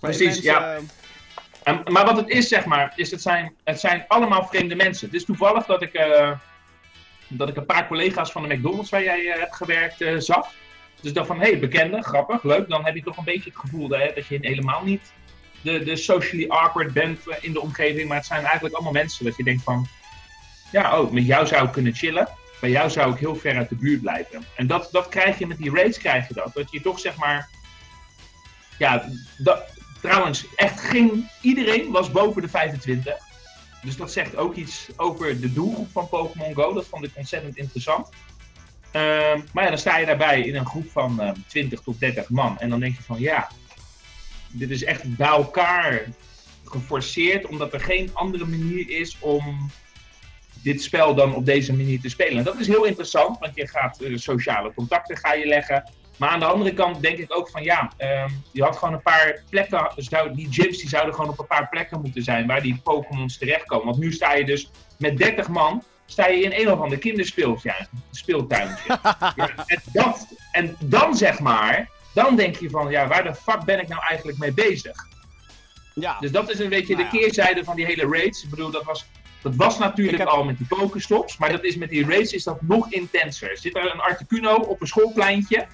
Precies, 0.00 0.26
mensen, 0.26 0.42
ja. 0.42 0.78
Maar 1.72 2.04
wat 2.04 2.16
het 2.16 2.28
is, 2.28 2.48
zeg 2.48 2.64
maar, 2.64 2.92
is 2.96 3.10
het 3.10 3.22
zijn, 3.22 3.54
het 3.64 3.80
zijn 3.80 4.04
allemaal 4.08 4.46
vreemde 4.46 4.74
mensen. 4.74 5.06
Het 5.06 5.16
is 5.16 5.24
toevallig 5.24 5.66
dat 5.66 5.82
ik, 5.82 5.94
uh, 5.94 6.30
dat 7.28 7.48
ik 7.48 7.56
een 7.56 7.66
paar 7.66 7.86
collega's 7.86 8.32
van 8.32 8.48
de 8.48 8.54
McDonald's 8.54 8.90
waar 8.90 9.02
jij 9.02 9.20
uh, 9.20 9.34
hebt 9.34 9.56
gewerkt 9.56 10.00
uh, 10.00 10.18
zag. 10.18 10.50
Dus 11.00 11.12
dan 11.12 11.26
van, 11.26 11.40
hé, 11.40 11.50
hey, 11.50 11.58
bekende, 11.58 12.02
grappig, 12.02 12.42
leuk. 12.42 12.68
Dan 12.68 12.84
heb 12.84 12.94
je 12.94 13.02
toch 13.02 13.16
een 13.16 13.24
beetje 13.24 13.50
het 13.50 13.58
gevoel 13.58 13.88
hè, 13.88 14.12
dat 14.14 14.26
je 14.26 14.38
helemaal 14.40 14.84
niet 14.84 15.12
de, 15.62 15.84
de 15.84 15.96
socially 15.96 16.48
awkward 16.48 16.92
bent 16.92 17.20
in 17.40 17.52
de 17.52 17.60
omgeving. 17.60 18.08
Maar 18.08 18.16
het 18.16 18.26
zijn 18.26 18.44
eigenlijk 18.44 18.74
allemaal 18.74 18.92
mensen 18.92 19.24
dat 19.24 19.36
je 19.36 19.44
denkt 19.44 19.62
van, 19.62 19.86
ja, 20.72 21.00
oh, 21.00 21.12
met 21.12 21.26
jou 21.26 21.46
zou 21.46 21.66
ik 21.66 21.72
kunnen 21.72 21.94
chillen. 21.94 22.28
Bij 22.60 22.70
jou 22.70 22.90
zou 22.90 23.12
ik 23.12 23.18
heel 23.18 23.36
ver 23.36 23.56
uit 23.56 23.68
de 23.68 23.76
buurt 23.76 24.00
blijven. 24.00 24.44
En 24.56 24.66
dat, 24.66 24.88
dat 24.92 25.08
krijg 25.08 25.38
je 25.38 25.46
met 25.46 25.58
die 25.58 25.74
raids, 25.74 25.98
krijg 25.98 26.28
je 26.28 26.34
dat. 26.34 26.50
Dat 26.54 26.70
je 26.70 26.80
toch, 26.80 26.98
zeg 26.98 27.16
maar, 27.16 27.48
ja, 28.78 29.08
dat, 29.38 29.77
Trouwens, 30.00 30.46
echt 30.54 30.80
geen. 30.80 31.28
Iedereen 31.40 31.90
was 31.90 32.10
boven 32.10 32.42
de 32.42 32.48
25. 32.48 33.14
Dus 33.82 33.96
dat 33.96 34.12
zegt 34.12 34.36
ook 34.36 34.54
iets 34.54 34.88
over 34.96 35.40
de 35.40 35.52
doelgroep 35.52 35.90
van 35.92 36.08
Pokémon 36.08 36.54
Go. 36.54 36.72
Dat 36.72 36.86
vond 36.86 37.04
ik 37.04 37.10
ontzettend 37.14 37.56
interessant. 37.56 38.08
Uh, 38.92 39.02
maar 39.52 39.64
ja, 39.64 39.68
dan 39.68 39.78
sta 39.78 39.98
je 39.98 40.06
daarbij 40.06 40.40
in 40.40 40.56
een 40.56 40.66
groep 40.66 40.90
van 40.90 41.16
uh, 41.20 41.30
20 41.46 41.80
tot 41.80 42.00
30 42.00 42.28
man. 42.28 42.58
En 42.58 42.68
dan 42.68 42.80
denk 42.80 42.96
je 42.96 43.02
van 43.02 43.20
ja, 43.20 43.48
dit 44.48 44.70
is 44.70 44.84
echt 44.84 45.16
bij 45.16 45.26
elkaar 45.26 46.06
geforceerd. 46.64 47.46
Omdat 47.46 47.72
er 47.72 47.80
geen 47.80 48.10
andere 48.12 48.46
manier 48.46 48.90
is 48.90 49.16
om 49.20 49.70
dit 50.62 50.82
spel 50.82 51.14
dan 51.14 51.34
op 51.34 51.46
deze 51.46 51.76
manier 51.76 52.00
te 52.00 52.08
spelen. 52.08 52.38
En 52.38 52.44
dat 52.44 52.60
is 52.60 52.66
heel 52.66 52.84
interessant, 52.84 53.38
want 53.38 53.54
je 53.54 53.68
gaat 53.68 54.02
uh, 54.02 54.16
sociale 54.16 54.74
contacten 54.74 55.16
ga 55.16 55.32
je 55.32 55.46
leggen. 55.46 55.90
Maar 56.18 56.28
aan 56.28 56.40
de 56.40 56.46
andere 56.46 56.74
kant 56.74 57.02
denk 57.02 57.18
ik 57.18 57.36
ook 57.36 57.50
van 57.50 57.62
ja, 57.62 57.92
um, 57.98 58.42
je 58.52 58.62
had 58.62 58.76
gewoon 58.76 58.94
een 58.94 59.02
paar 59.02 59.42
plekken, 59.50 59.90
zou, 59.96 60.34
die 60.34 60.48
gyms 60.50 60.78
die 60.78 60.88
zouden 60.88 61.14
gewoon 61.14 61.30
op 61.30 61.38
een 61.38 61.46
paar 61.46 61.68
plekken 61.68 62.00
moeten 62.00 62.22
zijn 62.22 62.46
waar 62.46 62.62
die 62.62 62.80
Pokémons 62.82 63.38
terechtkomen. 63.38 63.86
Want 63.86 63.98
nu 63.98 64.12
sta 64.12 64.34
je 64.34 64.44
dus 64.44 64.70
met 64.96 65.18
30 65.18 65.48
man, 65.48 65.82
sta 66.06 66.26
je 66.26 66.40
in 66.40 66.52
een 66.52 66.72
of 66.72 66.80
ander 66.80 66.98
kinderspeeltuintje. 66.98 68.86
ja, 69.36 69.50
en, 69.66 69.82
dat, 69.92 70.26
en 70.52 70.76
dan 70.80 71.16
zeg 71.16 71.38
maar, 71.38 71.88
dan 72.14 72.36
denk 72.36 72.56
je 72.56 72.70
van 72.70 72.90
ja, 72.90 73.06
waar 73.06 73.24
de 73.24 73.34
fuck 73.34 73.64
ben 73.64 73.80
ik 73.80 73.88
nou 73.88 74.02
eigenlijk 74.08 74.38
mee 74.38 74.52
bezig? 74.52 75.06
Ja. 75.94 76.16
Dus 76.20 76.30
dat 76.30 76.50
is 76.50 76.58
een 76.58 76.68
beetje 76.68 76.96
nou 76.96 77.10
de 77.10 77.18
keerzijde 77.18 77.64
van 77.64 77.76
die 77.76 77.86
hele 77.86 78.08
raids. 78.10 78.42
Ik 78.42 78.50
bedoel, 78.50 78.70
dat 78.70 78.84
was, 78.84 79.06
dat 79.42 79.56
was 79.56 79.78
natuurlijk 79.78 80.18
heb... 80.18 80.26
al 80.26 80.44
met 80.44 80.58
die 80.58 80.66
Pokestops, 80.66 81.36
maar 81.36 81.52
dat 81.52 81.64
is 81.64 81.76
met 81.76 81.88
die 81.88 82.06
raids 82.06 82.32
is 82.32 82.44
dat 82.44 82.62
nog 82.62 82.92
intenser. 82.92 83.58
Zit 83.58 83.76
er 83.76 83.92
een 83.92 84.00
Articuno 84.00 84.54
op 84.54 84.80
een 84.80 84.86
schoolpleintje 84.86 85.66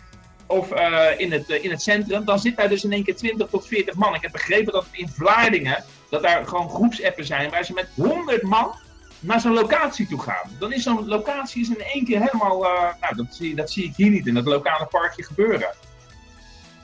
of 0.47 0.73
uh, 0.73 1.07
in, 1.17 1.33
het, 1.33 1.51
uh, 1.51 1.65
in 1.65 1.71
het 1.71 1.83
centrum, 1.83 2.25
dan 2.25 2.39
zit 2.39 2.57
daar 2.57 2.69
dus 2.69 2.85
in 2.85 2.93
één 2.93 3.05
keer 3.05 3.17
20 3.17 3.49
tot 3.49 3.67
40 3.67 3.95
man. 3.95 4.15
Ik 4.15 4.23
heb 4.23 4.33
begrepen 4.33 4.73
dat 4.73 4.87
in 4.91 5.09
Vlaardingen, 5.09 5.85
dat 6.11 6.23
daar 6.23 6.47
gewoon 6.47 6.71
groepsappen 6.71 7.27
zijn 7.27 7.51
waar 7.51 7.65
ze 7.65 7.73
met 7.73 7.89
100 7.95 8.43
man 8.43 8.75
naar 9.21 9.41
zo'n 9.41 9.53
locatie 9.53 10.07
toe 10.07 10.21
gaan. 10.21 10.51
Dan 10.59 10.73
is 10.73 10.83
zo'n 10.83 11.07
locatie 11.07 11.63
is 11.63 11.69
in 11.69 11.83
één 11.83 12.05
keer 12.05 12.21
helemaal, 12.21 12.65
uh, 12.65 12.83
nou 13.01 13.17
dat 13.17 13.27
zie, 13.31 13.55
dat 13.55 13.71
zie 13.71 13.85
ik 13.85 13.97
hier 13.97 14.11
niet 14.11 14.27
in 14.27 14.35
dat 14.35 14.45
lokale 14.45 14.87
parkje 14.87 15.23
gebeuren. 15.23 15.75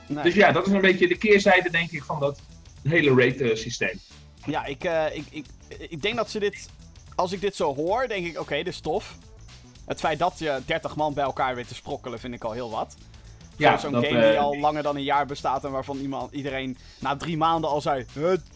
Nee. 0.07 0.23
Dus 0.23 0.33
ja, 0.33 0.51
dat 0.51 0.67
is 0.67 0.73
een 0.73 0.81
beetje 0.81 1.07
de 1.07 1.17
keerzijde 1.17 1.69
denk 1.69 1.91
ik 1.91 2.03
van 2.03 2.19
dat 2.19 2.39
hele 2.83 3.23
rate 3.23 3.55
systeem. 3.55 3.99
Ja, 4.45 4.65
ik, 4.65 4.83
ik, 5.13 5.25
ik, 5.29 5.45
ik 5.89 6.01
denk 6.01 6.15
dat 6.15 6.31
ze 6.31 6.39
dit, 6.39 6.69
als 7.15 7.31
ik 7.31 7.41
dit 7.41 7.55
zo 7.55 7.75
hoor, 7.75 8.07
denk 8.07 8.25
ik 8.25 8.31
oké, 8.31 8.41
okay, 8.41 8.63
dit 8.63 8.73
is 8.73 8.79
tof. 8.79 9.15
Het 9.85 9.99
feit 9.99 10.19
dat 10.19 10.39
je 10.39 10.61
30 10.65 10.95
man 10.95 11.13
bij 11.13 11.23
elkaar 11.23 11.55
weet 11.55 11.67
te 11.67 11.75
sprokkelen 11.75 12.19
vind 12.19 12.33
ik 12.33 12.43
al 12.43 12.51
heel 12.51 12.69
wat. 12.69 12.95
Ja, 13.61 13.77
zo'n 13.77 13.93
game 13.93 14.29
die 14.29 14.39
al 14.39 14.59
langer 14.59 14.83
dan 14.83 14.95
een 14.95 15.03
jaar 15.03 15.25
bestaat 15.25 15.63
en 15.63 15.71
waarvan 15.71 15.97
iemand, 15.97 16.33
iedereen 16.33 16.77
na 16.99 17.15
drie 17.15 17.37
maanden 17.37 17.69
al 17.69 17.81
zei: 17.81 18.05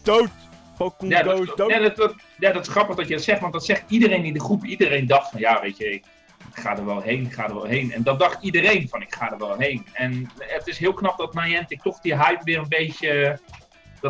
dood! 0.02 0.30
Pokémon 0.76 1.10
ja, 1.10 1.22
dood. 1.22 1.70
Ja 1.70 1.78
dat, 1.78 1.96
dat, 1.96 2.14
ja, 2.38 2.52
dat 2.52 2.62
is 2.66 2.72
grappig 2.72 2.96
dat 2.96 3.08
je 3.08 3.14
dat 3.14 3.22
zegt, 3.22 3.40
want 3.40 3.52
dat 3.52 3.64
zegt 3.64 3.82
iedereen 3.88 4.24
in 4.24 4.32
de 4.32 4.40
groep. 4.40 4.64
Iedereen 4.64 5.06
dacht 5.06 5.30
van 5.30 5.40
ja, 5.40 5.60
weet 5.60 5.76
je, 5.76 5.90
ik 5.90 6.04
ga 6.52 6.76
er 6.76 6.84
wel 6.84 7.00
heen, 7.00 7.24
ik 7.24 7.32
ga 7.32 7.48
er 7.48 7.54
wel 7.54 7.64
heen. 7.64 7.92
En 7.92 8.02
dat 8.02 8.18
dacht 8.18 8.42
iedereen 8.42 8.88
van 8.88 9.02
ik 9.02 9.14
ga 9.14 9.32
er 9.32 9.38
wel 9.38 9.56
heen. 9.58 9.86
En 9.92 10.30
het 10.38 10.66
is 10.66 10.78
heel 10.78 10.92
knap 10.92 11.18
dat 11.18 11.34
Niantic 11.34 11.82
toch 11.82 12.00
die 12.00 12.16
hype 12.16 12.44
weer 12.44 12.58
een 12.58 12.68
beetje 12.68 13.40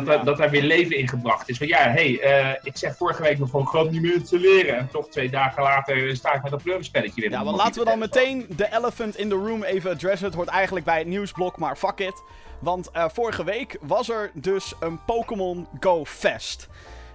dat, 0.05 0.17
ja. 0.17 0.23
dat 0.23 0.37
daar 0.37 0.49
weer 0.49 0.63
leven 0.63 0.97
in 0.97 1.07
gebracht 1.07 1.49
is. 1.49 1.57
Want 1.57 1.71
ja, 1.71 1.77
hey, 1.77 2.09
uh, 2.09 2.55
ik 2.63 2.77
zeg 2.77 2.97
vorige 2.97 3.21
week 3.21 3.39
nog 3.39 3.49
gewoon 3.49 3.67
groot 3.67 3.91
niet 3.91 4.01
meer 4.01 4.23
te 4.23 4.39
leren. 4.39 4.77
En 4.77 4.89
toch 4.91 5.09
twee 5.09 5.29
dagen 5.29 5.63
later 5.63 6.15
sta 6.15 6.33
ik 6.33 6.41
met 6.41 6.51
dat 6.51 6.63
plumspelletje 6.63 7.21
weer. 7.21 7.31
Ja, 7.31 7.43
maar 7.43 7.53
laten 7.53 7.83
we 7.83 7.89
dan 7.89 7.99
meteen 7.99 8.45
de 8.55 8.73
elephant 8.73 9.17
in 9.17 9.29
the 9.29 9.35
room 9.35 9.63
even 9.63 9.91
addressen. 9.91 10.27
Het 10.27 10.35
hoort 10.35 10.47
eigenlijk 10.47 10.85
bij 10.85 10.97
het 10.97 11.07
nieuwsblok, 11.07 11.57
maar 11.57 11.75
fuck 11.75 11.99
it. 11.99 12.23
Want 12.59 12.89
uh, 12.93 13.05
vorige 13.13 13.43
week 13.43 13.77
was 13.81 14.09
er 14.09 14.31
dus 14.33 14.73
een 14.79 14.99
Pokémon 15.05 15.67
Go 15.79 16.05
Fest. 16.05 16.67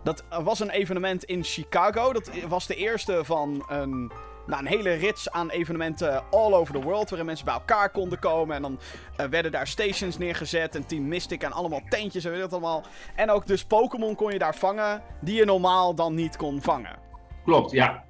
Dat 0.05 0.25
was 0.43 0.61
een 0.61 0.71
evenement 0.71 1.25
in 1.25 1.45
Chicago. 1.45 2.13
Dat 2.13 2.31
was 2.49 2.67
de 2.67 2.75
eerste 2.75 3.25
van 3.25 3.65
een 3.69 4.13
nou, 4.47 4.61
een 4.61 4.69
hele 4.69 4.93
rits 4.93 5.31
aan 5.31 5.51
evenementen 5.51 6.23
all 6.31 6.53
over 6.53 6.75
the 6.75 6.81
world. 6.81 7.09
Waarin 7.09 7.27
mensen 7.27 7.45
bij 7.45 7.55
elkaar 7.55 7.91
konden 7.91 8.19
komen. 8.19 8.57
En 8.57 8.63
dan 8.63 8.81
eh, 9.17 9.27
werden 9.27 9.53
daar 9.53 9.67
stations 9.67 10.19
neergezet. 10.19 10.75
En 10.75 10.87
Team 10.87 11.09
Mystic 11.09 11.43
en 11.43 11.53
allemaal 11.53 11.83
tentjes 11.89 12.25
en 12.25 12.31
weet 12.31 12.41
dat 12.41 12.53
allemaal. 12.53 12.85
En 13.15 13.31
ook 13.31 13.47
dus 13.47 13.65
Pokémon 13.65 14.15
kon 14.15 14.33
je 14.33 14.39
daar 14.39 14.55
vangen. 14.55 15.03
Die 15.21 15.35
je 15.35 15.45
normaal 15.45 15.95
dan 15.95 16.15
niet 16.15 16.37
kon 16.37 16.63
vangen. 16.63 16.99
Klopt, 17.45 17.71
ja. 17.71 18.05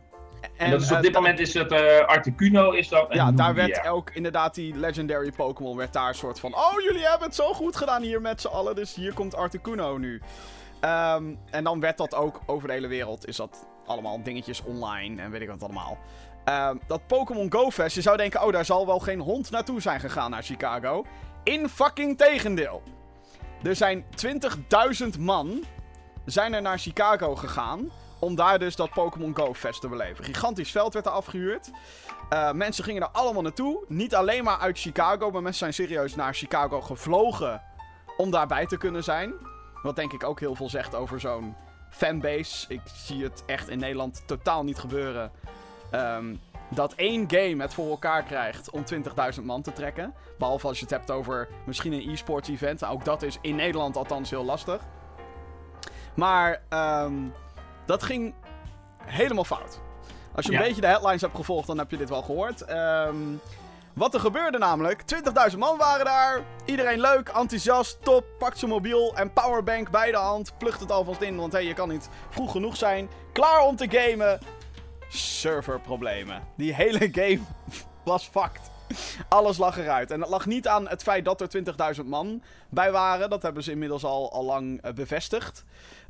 En, 0.56 0.70
dat 0.70 0.80
is 0.80 0.92
op 0.92 1.02
dit 1.02 1.12
moment 1.12 1.38
is 1.38 1.54
het 1.54 1.72
uh, 1.72 1.98
Articuno 2.06 2.70
is 2.70 2.88
dat. 2.88 3.06
Ja, 3.10 3.32
daar 3.32 3.54
werd 3.54 3.86
ook 3.86 4.10
inderdaad 4.10 4.54
die 4.54 4.76
legendary 4.76 5.32
Pokémon 5.32 5.76
werd 5.76 5.92
daar 5.92 6.08
een 6.08 6.14
soort 6.14 6.40
van. 6.40 6.54
Oh, 6.54 6.80
jullie 6.80 7.06
hebben 7.06 7.26
het 7.26 7.36
zo 7.36 7.52
goed 7.52 7.76
gedaan 7.76 8.02
hier 8.02 8.20
met 8.20 8.40
z'n 8.40 8.46
allen. 8.46 8.74
Dus 8.74 8.94
hier 8.94 9.14
komt 9.14 9.34
Articuno 9.34 9.98
nu. 9.98 10.20
Um, 10.84 11.38
en 11.50 11.64
dan 11.64 11.80
werd 11.80 11.98
dat 11.98 12.14
ook 12.14 12.40
over 12.46 12.68
de 12.68 12.74
hele 12.74 12.86
wereld. 12.86 13.26
Is 13.26 13.36
dat 13.36 13.66
allemaal 13.86 14.22
dingetjes 14.22 14.62
online 14.62 15.22
en 15.22 15.30
weet 15.30 15.40
ik 15.40 15.48
wat 15.48 15.62
allemaal. 15.62 15.98
Um, 16.44 16.80
dat 16.86 17.06
Pokémon 17.06 17.52
Go 17.52 17.70
Fest, 17.70 17.94
je 17.94 18.02
zou 18.02 18.16
denken, 18.16 18.42
oh, 18.42 18.52
daar 18.52 18.64
zal 18.64 18.86
wel 18.86 18.98
geen 18.98 19.20
hond 19.20 19.50
naartoe 19.50 19.80
zijn 19.80 20.00
gegaan 20.00 20.30
naar 20.30 20.42
Chicago. 20.42 21.04
In 21.44 21.68
fucking 21.68 22.18
tegendeel. 22.18 22.82
Er 23.62 23.76
zijn 23.76 24.04
20.000 25.14 25.20
man 25.20 25.64
zijn 26.24 26.54
er 26.54 26.62
naar 26.62 26.78
Chicago 26.78 27.34
gegaan 27.34 27.90
om 28.18 28.34
daar 28.34 28.58
dus 28.58 28.76
dat 28.76 28.90
Pokémon 28.90 29.36
Go 29.36 29.54
Fest 29.54 29.80
te 29.80 29.88
beleven. 29.88 30.24
Gigantisch 30.24 30.70
veld 30.70 30.94
werd 30.94 31.06
er 31.06 31.12
afgehuurd. 31.12 31.70
Uh, 32.32 32.52
mensen 32.52 32.84
gingen 32.84 33.02
er 33.02 33.08
allemaal 33.08 33.42
naartoe. 33.42 33.84
Niet 33.88 34.14
alleen 34.14 34.44
maar 34.44 34.58
uit 34.58 34.78
Chicago, 34.78 35.30
maar 35.30 35.42
mensen 35.42 35.72
zijn 35.72 35.88
serieus 35.88 36.14
naar 36.14 36.34
Chicago 36.34 36.80
gevlogen 36.80 37.62
om 38.16 38.30
daarbij 38.30 38.66
te 38.66 38.76
kunnen 38.76 39.04
zijn. 39.04 39.34
Wat 39.82 39.96
denk 39.96 40.12
ik 40.12 40.24
ook 40.24 40.40
heel 40.40 40.54
veel 40.54 40.68
zegt 40.68 40.94
over 40.94 41.20
zo'n 41.20 41.54
fanbase. 41.90 42.66
Ik 42.68 42.80
zie 42.84 43.22
het 43.22 43.42
echt 43.46 43.68
in 43.68 43.78
Nederland 43.78 44.22
totaal 44.26 44.64
niet 44.64 44.78
gebeuren. 44.78 45.30
Um, 45.94 46.40
dat 46.68 46.92
één 46.94 47.30
game 47.30 47.62
het 47.62 47.74
voor 47.74 47.90
elkaar 47.90 48.22
krijgt 48.22 48.70
om 48.70 48.84
20.000 49.38 49.42
man 49.42 49.62
te 49.62 49.72
trekken. 49.72 50.14
Behalve 50.38 50.66
als 50.66 50.78
je 50.78 50.84
het 50.84 50.94
hebt 50.94 51.10
over 51.10 51.48
misschien 51.66 51.92
een 51.92 52.10
e-sports 52.10 52.48
event. 52.48 52.84
Ook 52.84 53.04
dat 53.04 53.22
is 53.22 53.38
in 53.40 53.54
Nederland 53.54 53.96
althans 53.96 54.30
heel 54.30 54.44
lastig. 54.44 54.80
Maar 56.14 56.62
um, 56.68 57.32
dat 57.86 58.02
ging 58.02 58.34
helemaal 59.04 59.44
fout. 59.44 59.80
Als 60.34 60.46
je 60.46 60.52
een 60.52 60.58
beetje 60.58 60.80
de 60.80 60.86
headlines 60.86 61.20
hebt 61.20 61.36
gevolgd, 61.36 61.66
dan 61.66 61.78
heb 61.78 61.90
je 61.90 61.96
dit 61.96 62.08
wel 62.08 62.22
gehoord. 62.22 62.70
Um, 62.70 63.40
wat 63.94 64.14
er 64.14 64.20
gebeurde 64.20 64.58
namelijk, 64.58 65.02
20.000 65.52 65.58
man 65.58 65.78
waren 65.78 66.04
daar. 66.04 66.40
Iedereen 66.64 67.00
leuk, 67.00 67.28
enthousiast, 67.28 67.98
top. 68.02 68.24
Pakt 68.38 68.58
zijn 68.58 68.70
mobiel 68.70 69.16
en 69.16 69.32
powerbank 69.32 69.90
bij 69.90 70.10
de 70.10 70.16
hand. 70.16 70.58
Plucht 70.58 70.80
het 70.80 70.90
alvast 70.90 71.20
in, 71.20 71.36
want 71.36 71.52
hey, 71.52 71.64
je 71.64 71.74
kan 71.74 71.88
niet 71.88 72.08
vroeg 72.30 72.52
genoeg 72.52 72.76
zijn. 72.76 73.08
Klaar 73.32 73.60
om 73.60 73.76
te 73.76 73.86
gamen. 73.90 74.38
Serverproblemen. 75.08 76.42
Die 76.56 76.74
hele 76.74 77.08
game 77.20 77.40
was 78.04 78.24
fucked. 78.24 78.70
Alles 79.28 79.58
lag 79.58 79.78
eruit. 79.78 80.10
En 80.10 80.20
dat 80.20 80.28
lag 80.28 80.46
niet 80.46 80.68
aan 80.68 80.88
het 80.88 81.02
feit 81.02 81.24
dat 81.24 81.40
er 81.40 81.96
20.000 81.96 82.04
man 82.04 82.42
bij 82.68 82.92
waren. 82.92 83.30
Dat 83.30 83.42
hebben 83.42 83.62
ze 83.62 83.70
inmiddels 83.70 84.04
al, 84.04 84.32
al 84.32 84.44
lang 84.44 84.84
uh, 84.84 84.92
bevestigd. 84.92 85.64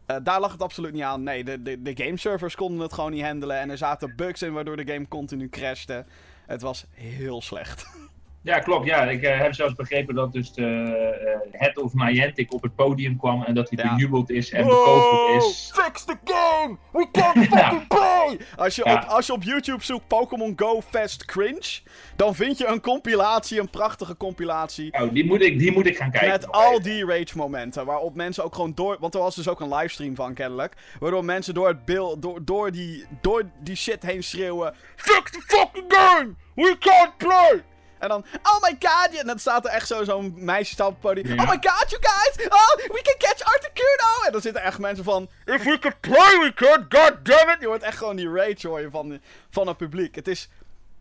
Uh, 0.07 0.17
daar 0.23 0.41
lag 0.41 0.53
het 0.53 0.63
absoluut 0.63 0.93
niet 0.93 1.03
aan. 1.03 1.23
Nee, 1.23 1.45
de, 1.45 1.63
de, 1.63 1.83
de 1.83 1.97
gameservers 1.97 2.55
konden 2.55 2.81
het 2.81 2.93
gewoon 2.93 3.13
niet 3.13 3.25
handelen. 3.25 3.59
En 3.59 3.71
er 3.71 3.79
zaten 3.79 4.17
bugs 4.17 4.43
in 4.43 4.53
waardoor 4.53 4.77
de 4.77 4.93
game 4.93 5.09
continu 5.09 5.49
crashte. 5.49 6.05
Het 6.53 6.63
was 6.63 6.85
heel 6.91 7.43
slecht. 7.43 7.87
Ja, 8.43 8.59
klopt. 8.59 8.87
Ja, 8.87 9.03
ik 9.03 9.23
uh, 9.23 9.39
heb 9.39 9.55
zelfs 9.55 9.75
begrepen 9.75 10.15
dat 10.15 10.33
dus 10.33 10.53
de 10.53 10.63
uh, 10.63 11.61
head 11.61 11.79
of 11.79 11.95
Niantic 11.95 12.53
op 12.53 12.63
het 12.63 12.75
podium 12.75 13.17
kwam 13.17 13.43
en 13.43 13.55
dat 13.55 13.71
hij 13.71 13.85
ja. 13.85 13.95
bejubeld 13.95 14.31
is 14.31 14.51
en 14.51 14.65
bekogeld 14.65 15.43
is. 15.43 15.73
Fix 15.75 16.05
the 16.05 16.17
game! 16.25 16.77
We 16.93 17.07
can't 17.13 17.47
fucking 17.57 17.87
play! 17.87 18.39
Als 18.57 18.77
je, 18.77 18.83
ja. 18.85 18.95
op, 18.95 19.09
als 19.09 19.27
je 19.27 19.33
op 19.33 19.43
YouTube 19.43 19.85
zoekt 19.85 20.07
Pokémon 20.07 20.53
Go 20.57 20.81
Fest 20.91 21.25
Cringe, 21.25 21.81
dan 22.17 22.35
vind 22.35 22.59
je 22.59 22.67
een 22.67 22.81
compilatie, 22.81 23.61
een 23.61 23.71
prachtige 23.71 24.17
compilatie. 24.17 24.93
Oh, 24.93 25.13
die 25.13 25.25
moet 25.25 25.43
ik, 25.43 25.59
die 25.59 25.73
moet 25.73 25.87
ik 25.87 25.97
gaan 25.97 26.11
kijken. 26.11 26.31
Met 26.31 26.53
al 26.53 26.83
die 26.83 27.07
rage 27.07 27.37
momenten, 27.37 27.87
waarop 27.87 28.15
mensen 28.15 28.45
ook 28.45 28.55
gewoon 28.55 28.75
door... 28.75 28.97
Want 29.01 29.15
er 29.15 29.21
was 29.21 29.35
dus 29.35 29.49
ook 29.49 29.61
een 29.61 29.75
livestream 29.75 30.15
van, 30.15 30.35
kennelijk. 30.35 30.75
Waardoor 31.01 31.25
mensen 31.25 31.55
door, 31.55 31.69
het 31.69 31.85
beeld, 31.85 32.23
door, 32.23 32.45
door, 32.45 32.71
die, 32.71 33.05
door 33.21 33.43
die 33.63 33.77
shit 33.77 34.03
heen 34.03 34.23
schreeuwen... 34.23 34.75
Fix 34.97 35.31
the 35.31 35.41
fucking 35.47 35.85
game! 35.89 36.35
We 36.55 36.77
can't 36.79 37.17
play! 37.17 37.63
En 38.03 38.09
dan, 38.09 38.25
oh 38.43 38.63
my 38.63 38.77
god. 38.79 39.19
En 39.21 39.27
dan 39.27 39.39
staat 39.39 39.65
er 39.65 39.71
echt 39.71 39.87
zo 39.87 40.05
zo'n 40.05 40.35
meisje 40.37 40.73
staat 40.73 40.87
op 40.87 40.93
het 40.93 41.01
podium. 41.01 41.27
Ja. 41.27 41.43
Oh 41.43 41.51
my 41.51 41.59
god, 41.61 41.91
you 41.91 42.03
guys. 42.03 42.47
Oh, 42.49 42.77
we 42.77 43.01
can 43.03 43.15
catch 43.19 43.43
Articuno. 43.55 44.27
En 44.27 44.33
dan 44.33 44.41
zitten 44.41 44.63
echt 44.63 44.79
mensen 44.79 45.05
van, 45.05 45.29
if 45.45 45.63
we 45.63 45.79
could 45.79 46.01
play, 46.01 46.39
we 46.39 46.53
could. 46.55 46.85
God 46.89 47.15
damn 47.23 47.51
it. 47.51 47.57
Je 47.61 47.67
hoort 47.67 47.83
echt 47.83 47.97
gewoon 47.97 48.17
die 48.17 48.33
rage 48.33 48.69
hoor 48.69 48.81
je 48.81 48.91
van, 48.91 49.21
van 49.51 49.67
het 49.67 49.77
publiek. 49.77 50.15
Het 50.15 50.29
is 50.29 50.49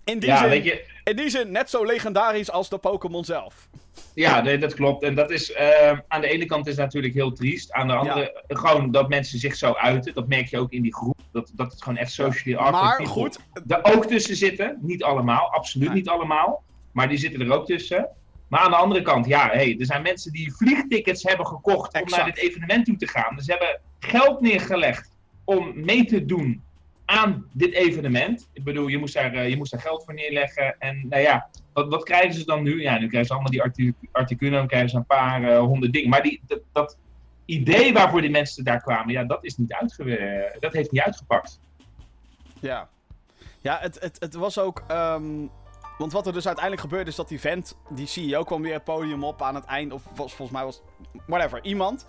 in 0.03 0.19
die, 0.19 0.29
ja, 0.29 0.49
zin, 0.49 0.63
je... 0.63 0.85
in 1.03 1.15
die 1.15 1.29
zin 1.29 1.51
net 1.51 1.69
zo 1.69 1.85
legendarisch 1.85 2.51
als 2.51 2.69
de 2.69 2.77
Pokémon 2.77 3.25
zelf. 3.25 3.67
Ja, 4.13 4.41
nee, 4.41 4.57
dat 4.57 4.73
klopt. 4.73 5.03
En 5.03 5.15
dat 5.15 5.31
is, 5.31 5.51
uh, 5.51 5.99
aan 6.07 6.21
de 6.21 6.27
ene 6.27 6.45
kant 6.45 6.67
is 6.67 6.75
natuurlijk 6.75 7.13
heel 7.13 7.31
triest. 7.31 7.71
Aan 7.71 7.87
de 7.87 7.93
andere, 7.93 8.43
ja. 8.47 8.57
gewoon 8.57 8.91
dat 8.91 9.09
mensen 9.09 9.39
zich 9.39 9.55
zo 9.55 9.73
uiten. 9.73 10.13
Dat 10.13 10.27
merk 10.27 10.47
je 10.47 10.57
ook 10.57 10.71
in 10.71 10.81
die 10.81 10.93
groep. 10.93 11.19
Dat, 11.31 11.51
dat 11.53 11.71
het 11.71 11.83
gewoon 11.83 11.97
echt 11.97 12.11
socially 12.11 12.57
awkward 12.57 12.99
Maar 12.99 13.07
goed. 13.07 13.39
Er 13.67 13.83
ook 13.83 14.05
tussen 14.05 14.35
zitten. 14.35 14.77
Niet 14.81 15.03
allemaal, 15.03 15.51
absoluut 15.51 15.87
nee. 15.87 15.97
niet 15.97 16.09
allemaal. 16.09 16.63
Maar 16.91 17.09
die 17.09 17.17
zitten 17.17 17.41
er 17.41 17.53
ook 17.53 17.65
tussen. 17.65 18.09
Maar 18.47 18.59
aan 18.59 18.71
de 18.71 18.77
andere 18.77 19.01
kant, 19.01 19.25
ja, 19.25 19.49
hey, 19.51 19.75
er 19.79 19.85
zijn 19.85 20.01
mensen 20.01 20.31
die 20.31 20.53
vliegtickets 20.53 21.23
hebben 21.23 21.47
gekocht 21.47 21.93
exact. 21.93 22.11
om 22.11 22.17
naar 22.17 22.35
dit 22.35 22.43
evenement 22.43 22.85
toe 22.85 22.95
te 22.95 23.07
gaan. 23.07 23.35
Dus 23.35 23.45
ze 23.45 23.51
hebben 23.51 23.79
geld 23.99 24.41
neergelegd 24.41 25.17
om 25.43 25.71
mee 25.75 26.05
te 26.05 26.25
doen 26.25 26.63
aan 27.05 27.45
dit 27.51 27.73
evenement. 27.73 28.49
Ik 28.53 28.63
bedoel, 28.63 28.87
je 28.87 28.97
moest 28.97 29.13
daar, 29.13 29.35
uh, 29.35 29.49
je 29.49 29.57
moest 29.57 29.71
daar 29.71 29.81
geld 29.81 30.03
voor 30.03 30.13
neerleggen. 30.13 30.75
En 30.79 31.05
nou 31.09 31.21
ja, 31.21 31.49
wat, 31.73 31.87
wat 31.87 32.03
krijgen 32.03 32.33
ze 32.33 32.45
dan 32.45 32.63
nu? 32.63 32.81
Ja, 32.81 32.97
nu 32.97 33.07
krijgen 33.07 33.25
ze 33.25 33.33
allemaal 33.33 33.51
die 33.51 33.61
artic 33.61 33.95
articulen, 34.11 34.53
dan 34.53 34.67
krijgen 34.67 34.89
ze 34.89 34.95
een 34.95 35.05
paar 35.05 35.41
uh, 35.41 35.59
honderd 35.59 35.93
dingen. 35.93 36.09
Maar 36.09 36.23
die, 36.23 36.41
dat, 36.47 36.59
dat, 36.71 36.97
idee 37.45 37.93
waarvoor 37.93 38.21
die 38.21 38.29
mensen 38.29 38.63
daar 38.63 38.81
kwamen, 38.81 39.13
ja, 39.13 39.23
dat 39.23 39.45
is 39.45 39.57
niet 39.57 39.73
uitge 39.73 40.57
dat 40.59 40.73
heeft 40.73 40.91
niet 40.91 41.01
uitgepakt. 41.01 41.59
Ja. 42.59 42.89
Ja, 43.61 43.77
het, 43.81 43.99
het, 43.99 44.19
het 44.19 44.33
was 44.33 44.59
ook... 44.59 44.83
Um 44.91 45.51
want 46.01 46.13
wat 46.13 46.27
er 46.27 46.33
dus 46.33 46.45
uiteindelijk 46.45 46.83
gebeurde 46.83 47.09
is 47.09 47.15
dat 47.15 47.27
die 47.27 47.39
vent, 47.39 47.77
die 47.89 48.07
CEO 48.07 48.43
kwam 48.43 48.61
weer 48.61 48.73
het 48.73 48.83
podium 48.83 49.23
op 49.23 49.41
aan 49.41 49.55
het 49.55 49.65
eind. 49.65 49.93
Of 49.93 50.03
was, 50.15 50.33
volgens 50.33 50.57
mij 50.57 50.63
was 50.65 50.81
whatever, 51.27 51.63
iemand. 51.63 52.05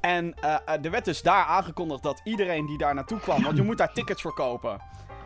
En 0.00 0.34
uh, 0.44 0.84
er 0.84 0.90
werd 0.90 1.04
dus 1.04 1.22
daar 1.22 1.44
aangekondigd 1.44 2.02
dat 2.02 2.20
iedereen 2.24 2.66
die 2.66 2.78
daar 2.78 2.94
naartoe 2.94 3.18
kwam, 3.18 3.42
want 3.42 3.56
je 3.56 3.62
moet 3.62 3.78
daar 3.78 3.92
tickets 3.92 4.22
voor 4.22 4.34
kopen. 4.34 4.80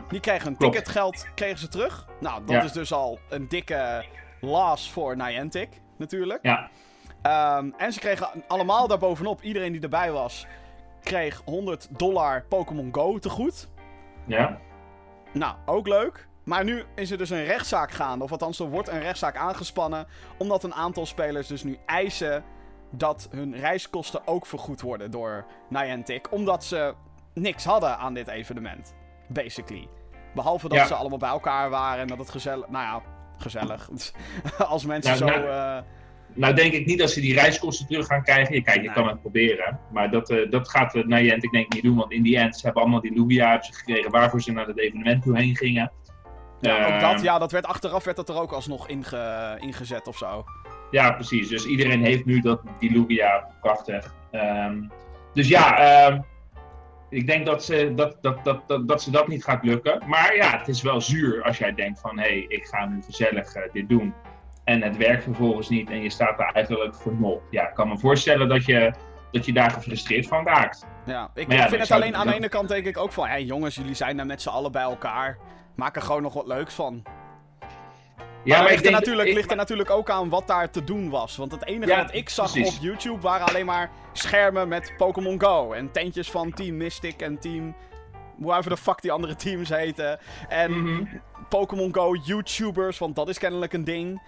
Die 0.07 0.19
kregen 0.19 0.47
een 0.47 0.57
ticketgeld 0.57 1.25
kregen 1.35 1.57
ze 1.57 1.67
terug. 1.67 2.07
Nou, 2.19 2.45
dat 2.45 2.55
ja. 2.55 2.63
is 2.63 2.71
dus 2.71 2.93
al 2.93 3.19
een 3.29 3.47
dikke 3.47 4.05
loss 4.41 4.91
voor 4.91 5.15
Niantic, 5.15 5.69
natuurlijk. 5.97 6.39
Ja. 6.41 6.69
Um, 7.57 7.73
en 7.77 7.93
ze 7.93 7.99
kregen 7.99 8.29
allemaal 8.47 8.87
daarbovenop, 8.87 9.41
iedereen 9.41 9.71
die 9.71 9.81
erbij 9.81 10.11
was, 10.11 10.47
kreeg 11.03 11.41
100 11.45 11.87
dollar 11.97 12.45
Pokémon 12.49 12.89
Go 12.91 13.17
te 13.17 13.29
goed. 13.29 13.69
Ja. 14.25 14.57
Nou, 15.33 15.55
ook 15.65 15.87
leuk. 15.87 16.28
Maar 16.49 16.63
nu 16.63 16.83
is 16.95 17.11
er 17.11 17.17
dus 17.17 17.29
een 17.29 17.45
rechtszaak 17.45 17.91
gaande. 17.91 18.23
Of 18.23 18.31
althans, 18.31 18.59
er 18.59 18.69
wordt 18.69 18.89
een 18.89 18.99
rechtszaak 18.99 19.35
aangespannen. 19.35 20.07
Omdat 20.37 20.63
een 20.63 20.73
aantal 20.73 21.05
spelers 21.05 21.47
dus 21.47 21.63
nu 21.63 21.77
eisen 21.85 22.43
dat 22.91 23.27
hun 23.31 23.55
reiskosten 23.55 24.27
ook 24.27 24.45
vergoed 24.45 24.81
worden 24.81 25.11
door 25.11 25.45
Niantic. 25.69 26.31
Omdat 26.31 26.63
ze 26.63 26.93
niks 27.33 27.63
hadden 27.63 27.97
aan 27.97 28.13
dit 28.13 28.27
evenement. 28.27 28.95
Basically. 29.27 29.87
Behalve 30.35 30.69
dat 30.69 30.77
ja. 30.77 30.85
ze 30.85 30.93
allemaal 30.93 31.17
bij 31.17 31.29
elkaar 31.29 31.69
waren 31.69 32.01
en 32.01 32.07
dat 32.07 32.17
het 32.17 32.29
gezellig... 32.29 32.69
Nou 32.69 32.83
ja, 32.83 33.01
gezellig. 33.37 33.89
Als 34.57 34.85
mensen 34.85 35.25
nou, 35.25 35.33
zo... 35.33 35.39
Nou, 35.39 35.77
uh... 35.77 35.83
nou, 36.33 36.53
denk 36.53 36.73
ik 36.73 36.85
niet 36.85 36.99
dat 36.99 37.11
ze 37.11 37.21
die 37.21 37.33
reiskosten 37.33 37.87
terug 37.87 38.05
gaan 38.05 38.23
krijgen. 38.23 38.55
Ja, 38.55 38.61
kijk, 38.61 38.77
je 38.77 38.81
nee. 38.81 38.93
kan 38.93 39.07
het 39.07 39.21
proberen. 39.21 39.79
Maar 39.91 40.11
dat, 40.11 40.29
uh, 40.29 40.51
dat 40.51 40.69
gaat 40.69 40.93
Niantic 40.93 41.51
denk 41.51 41.65
ik 41.65 41.73
niet 41.73 41.83
doen. 41.83 41.95
Want 41.95 42.11
in 42.11 42.23
die 42.23 42.37
end, 42.37 42.55
ze 42.55 42.65
hebben 42.65 42.81
allemaal 42.81 43.01
die 43.01 43.13
Lugia 43.13 43.57
gekregen 43.59 44.11
waarvoor 44.11 44.41
ze 44.41 44.51
naar 44.51 44.67
het 44.67 44.79
evenement 44.79 45.23
toe 45.23 45.37
heen 45.37 45.55
gingen. 45.55 45.91
Ja, 46.61 46.95
ook 46.95 47.01
dat, 47.01 47.21
ja, 47.21 47.39
dat 47.39 47.51
werd 47.51 47.65
achteraf 47.65 48.03
werd 48.03 48.17
dat 48.17 48.29
er 48.29 48.41
ook 48.41 48.51
alsnog 48.51 48.87
inge, 48.87 49.57
ingezet 49.59 50.07
of 50.07 50.17
zo. 50.17 50.45
Ja, 50.91 51.11
precies. 51.11 51.47
Dus 51.47 51.65
iedereen 51.65 52.03
heeft 52.03 52.25
nu 52.25 52.41
dat, 52.41 52.61
die 52.79 52.91
Lugia 52.91 53.47
prachtig. 53.61 54.13
Um, 54.31 54.91
dus 55.33 55.47
ja, 55.47 56.07
um, 56.07 56.25
ik 57.09 57.27
denk 57.27 57.45
dat 57.45 57.63
ze 57.63 57.93
dat, 57.95 58.17
dat, 58.21 58.43
dat, 58.43 58.67
dat, 58.67 58.87
dat 58.87 59.01
ze 59.01 59.11
dat 59.11 59.27
niet 59.27 59.43
gaat 59.43 59.63
lukken. 59.63 60.01
Maar 60.05 60.35
ja, 60.35 60.57
het 60.57 60.67
is 60.67 60.81
wel 60.81 61.01
zuur 61.01 61.43
als 61.43 61.57
jij 61.57 61.73
denkt 61.73 61.99
van... 61.99 62.19
hé, 62.19 62.27
hey, 62.27 62.45
ik 62.47 62.65
ga 62.65 62.85
nu 62.85 63.01
gezellig 63.01 63.55
uh, 63.55 63.63
dit 63.71 63.89
doen. 63.89 64.13
En 64.63 64.81
het 64.81 64.97
werkt 64.97 65.23
vervolgens 65.23 65.69
niet 65.69 65.89
en 65.89 66.01
je 66.01 66.09
staat 66.09 66.37
daar 66.37 66.53
eigenlijk 66.53 66.95
voor 66.95 67.15
nul. 67.15 67.41
Ja, 67.49 67.67
ik 67.67 67.73
kan 67.73 67.87
me 67.87 67.97
voorstellen 67.97 68.49
dat 68.49 68.65
je, 68.65 68.93
dat 69.31 69.45
je 69.45 69.53
daar 69.53 69.71
gefrustreerd 69.71 70.27
van 70.27 70.45
raakt. 70.45 70.85
Ja, 71.05 71.31
ik, 71.33 71.51
ja, 71.51 71.63
ik 71.63 71.69
vind 71.69 71.81
het 71.81 71.91
alleen 71.91 72.15
aan 72.15 72.27
de 72.27 72.33
ene 72.33 72.49
kant 72.49 72.67
denk 72.69 72.85
ik 72.85 72.97
ook 72.97 73.11
van... 73.11 73.25
hé 73.25 73.31
hey, 73.31 73.43
jongens, 73.43 73.75
jullie 73.75 73.93
zijn 73.93 74.17
daar 74.17 74.25
met 74.25 74.41
z'n 74.41 74.49
allen 74.49 74.71
bij 74.71 74.81
elkaar 74.81 75.37
maak 75.75 75.95
er 75.95 76.01
gewoon 76.01 76.21
nog 76.21 76.33
wat 76.33 76.47
leuks 76.47 76.73
van. 76.73 77.03
Ja, 78.43 78.61
maar, 78.61 78.69
ligt, 78.69 78.85
er 78.85 78.91
natuurlijk, 78.91 79.27
ik, 79.27 79.35
ligt 79.35 79.51
er 79.51 79.57
natuurlijk 79.57 79.89
ook 79.89 80.09
aan 80.09 80.29
wat 80.29 80.47
daar 80.47 80.69
te 80.69 80.83
doen 80.83 81.09
was. 81.09 81.37
Want 81.37 81.51
het 81.51 81.65
enige 81.65 81.91
ja, 81.91 82.03
wat 82.03 82.13
ik 82.13 82.29
zag 82.29 82.51
precies. 82.51 82.77
op 82.77 82.83
YouTube 82.83 83.19
waren 83.19 83.47
alleen 83.47 83.65
maar 83.65 83.89
schermen 84.13 84.67
met 84.67 84.93
Pokémon 84.97 85.41
Go. 85.41 85.71
En 85.71 85.91
tentjes 85.91 86.31
van 86.31 86.53
Team 86.53 86.77
Mystic 86.77 87.21
en 87.21 87.39
Team 87.39 87.75
Hoe 88.41 88.61
de 88.61 88.77
fuck 88.77 89.01
die 89.01 89.11
andere 89.11 89.35
teams 89.45 89.69
heten. 89.69 90.19
En 90.49 90.83
Mhm. 90.83 91.03
Pokémon 91.49 91.93
Go 91.93 92.15
YouTubers, 92.15 92.97
want 92.97 93.15
dat 93.15 93.29
is 93.29 93.37
kennelijk 93.37 93.73
een 93.73 93.83
ding. 93.83 94.21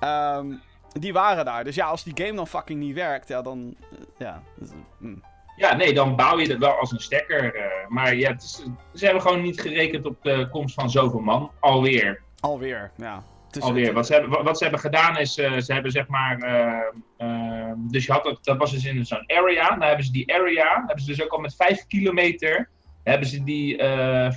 Ehm, 0.00 0.52
die 1.00 1.12
waren 1.12 1.44
daar. 1.44 1.64
Dus 1.64 1.74
ja, 1.74 1.86
als 1.86 2.04
die 2.04 2.24
game 2.24 2.36
dan 2.36 2.46
fucking 2.46 2.80
niet 2.80 2.94
werkt, 2.94 3.28
ja, 3.28 3.42
dan. 3.42 3.74
eh, 3.92 3.98
ja. 4.18 4.42
dus, 4.58 4.68
mm. 4.98 5.22
Ja, 5.56 5.74
nee, 5.76 5.94
dan 5.94 6.16
bouw 6.16 6.38
je 6.38 6.48
het 6.48 6.58
wel 6.58 6.72
als 6.78 6.92
een 6.92 7.00
stekker. 7.00 7.54
eh, 7.54 7.62
maar 7.88 8.14
ja, 8.14 8.30
is, 8.36 8.62
ze 8.94 9.04
hebben 9.04 9.22
gewoon 9.22 9.42
niet 9.42 9.60
gerekend 9.60 10.06
op 10.06 10.16
de 10.22 10.48
komst 10.50 10.74
van 10.74 10.90
zoveel 10.90 11.20
man. 11.20 11.50
Alweer. 11.60 12.20
Alweer, 12.40 12.90
ja. 12.96 13.22
Is- 13.50 13.62
Alweer. 13.62 13.92
Wat 13.92 14.06
ze 14.06 14.12
hebben, 14.12 14.44
wat 14.44 14.56
ze 14.56 14.62
hebben 14.62 14.80
gedaan 14.80 15.18
is, 15.18 15.38
eh, 15.38 15.58
ze 15.58 15.72
hebben 15.72 15.90
zeg 15.92 16.06
maar. 16.08 16.38
eh, 16.38 16.78
eh, 17.16 17.72
dus 17.76 18.06
je 18.06 18.12
had 18.12 18.24
het, 18.24 18.38
dat 18.44 18.56
was 18.56 18.70
dus 18.70 18.84
in 18.84 19.06
zo'n 19.06 19.24
area. 19.26 19.68
Dan 19.68 19.82
hebben 19.82 20.04
ze 20.04 20.12
die 20.12 20.34
area, 20.34 20.74
hebben 20.86 21.04
ze 21.04 21.06
dus 21.14 21.22
ook 21.22 21.30
al 21.32 21.38
met 21.40 21.54
5 21.56 21.86
kilometer. 21.86 22.68
Hebben 23.02 23.28
ze 23.28 23.44
die 23.44 23.76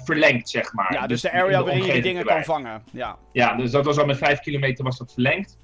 verlengd, 0.03 0.49
zeg 0.49 0.73
maar. 0.73 0.93
ja, 0.93 1.07
dus 1.07 1.21
de 1.21 1.29
in 1.29 1.39
area 1.39 1.63
waarin 1.63 1.83
je 1.85 2.01
dingen 2.01 2.25
kan 2.25 2.43
vangen. 2.43 2.83
Ja. 2.91 3.17
Ja, 3.31 3.53
dus 3.55 3.71
dat 3.71 3.85
was 3.85 3.97
al 3.97 4.05
met 4.05 4.17
5 4.17 4.39
kilometer 4.39 4.83
was 4.83 4.97
dat 4.97 5.13
verlengd. 5.13 5.57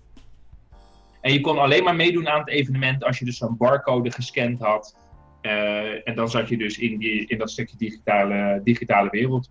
En 1.26 1.34
je 1.34 1.42
kon 1.42 1.58
alleen 1.58 1.84
maar 1.84 1.96
meedoen 1.96 2.30
aan 2.30 2.40
het 2.40 2.50
evenement 2.50 3.04
als 3.04 3.20
je 3.20 3.26
dus 3.26 3.38
zo'n 3.38 3.58
barcode 3.58 4.12
gescand 4.12 4.60
had. 4.60 4.98
Eh, 5.42 6.08
en 6.08 6.16
dan 6.16 6.30
zat 6.30 6.50
je 6.50 6.58
dus 6.58 6.78
in, 6.78 6.98
die, 6.98 7.28
in 7.28 7.38
dat 7.38 7.52
stukje 7.52 7.78
digitale, 7.78 8.62
digitale 8.64 9.10
wereld. 9.10 9.50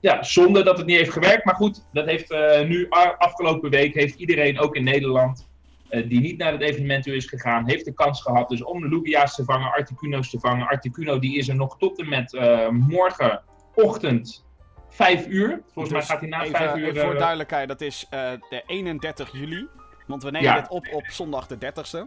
Ja, 0.00 0.22
zonde 0.22 0.62
dat 0.62 0.76
het 0.76 0.86
niet 0.86 0.96
heeft 0.96 1.12
gewerkt. 1.12 1.44
Maar 1.44 1.54
goed, 1.54 1.88
dat 1.92 2.06
heeft 2.06 2.30
eh, 2.30 2.68
nu 2.68 2.86
afgelopen 3.18 3.70
week 3.70 3.94
heeft 3.94 4.18
iedereen, 4.18 4.58
ook 4.58 4.76
in 4.76 4.84
Nederland, 4.84 5.48
eh, 5.88 6.08
die 6.08 6.20
niet 6.20 6.38
naar 6.38 6.52
het 6.52 6.60
evenement 6.60 7.04
toe 7.04 7.16
is 7.16 7.26
gegaan, 7.26 7.68
heeft 7.68 7.84
de 7.84 7.94
kans 7.94 8.22
gehad 8.22 8.48
dus 8.48 8.64
om 8.64 8.86
Lugia's 8.88 9.34
te 9.34 9.44
vangen, 9.44 9.72
Articuno's 9.72 10.30
te 10.30 10.40
vangen. 10.40 10.66
Articuno 10.66 11.18
die 11.18 11.36
is 11.38 11.48
er 11.48 11.56
nog 11.56 11.78
tot 11.78 11.98
en 11.98 12.08
met 12.08 12.38
morgenochtend 12.70 14.46
5 14.88 15.26
uur. 15.26 15.62
Volgens 15.72 15.90
mij 15.90 16.00
Dus 16.00 16.10
gaat 16.10 16.20
hij 16.20 16.28
na 16.28 16.42
even, 16.42 16.56
5 16.56 16.76
uur. 16.76 16.96
voor 16.96 17.18
duidelijkheid, 17.18 17.68
dat 17.68 17.80
is 17.80 18.06
de 18.10 18.62
31 18.66 19.32
juli. 19.32 19.68
Want 20.08 20.22
we 20.22 20.30
nemen 20.30 20.48
Ja. 20.48 20.60
dit 20.60 20.68
op 20.68 20.86
op 20.92 21.04
zondag 21.06 21.46
de 21.46 21.58
30ste. 21.58 22.06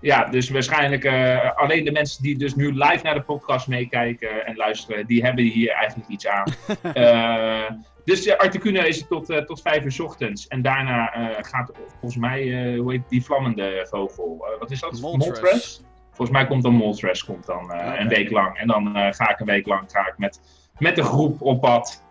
Ja, 0.00 0.24
dus 0.24 0.48
waarschijnlijk 0.50 1.04
eh, 1.04 1.50
alleen 1.56 1.84
de 1.84 1.92
mensen 1.92 2.22
die 2.22 2.38
dus 2.38 2.54
nu 2.54 2.72
live 2.72 3.00
naar 3.02 3.14
de 3.14 3.22
podcast 3.22 3.68
meekijken 3.68 4.46
en 4.46 4.56
luisteren, 4.56 5.06
die 5.06 5.22
hebben 5.24 5.44
hier 5.44 5.70
eigenlijk 5.72 6.08
iets 6.08 6.26
aan. 6.26 6.44
Eh, 6.94 7.70
dus 8.04 8.26
uh, 8.26 8.36
Articuno 8.36 8.82
is 8.82 8.98
het 8.98 9.08
tot, 9.08 9.30
eh, 9.30 9.38
tot 9.38 9.62
vijf 9.62 9.84
uur 9.84 9.92
's 9.92 9.98
ochtends. 10.00 10.46
En 10.48 10.62
daarna 10.62 11.12
eh, 11.12 11.44
gaat 11.44 11.70
volgens 11.88 12.16
mij, 12.16 12.40
eh, 12.72 12.80
hoe 12.80 12.92
heet 12.92 13.08
die 13.08 13.24
vlammende 13.24 13.86
vogel? 13.90 14.46
Eh, 14.52 14.58
wat 14.60 14.70
is 14.70 14.80
dat? 14.80 15.00
Moltres. 15.00 15.80
Volgens 16.08 16.30
mij 16.30 16.46
komt 16.46 16.62
dan 16.62 16.74
Moltres 16.74 17.24
komt 17.24 17.46
dan, 17.46 17.72
eh, 17.72 18.00
een 18.00 18.08
week 18.08 18.30
lang. 18.30 18.58
En 18.58 18.66
dan 18.66 18.96
eh, 18.96 19.12
ga 19.12 19.30
ik 19.30 19.40
een 19.40 19.46
week 19.46 19.66
lang 19.66 19.84
ga 19.90 20.06
ik 20.08 20.14
met, 20.18 20.40
met 20.78 20.96
de 20.96 21.02
groep 21.02 21.42
op 21.42 21.60
pad 21.60 22.03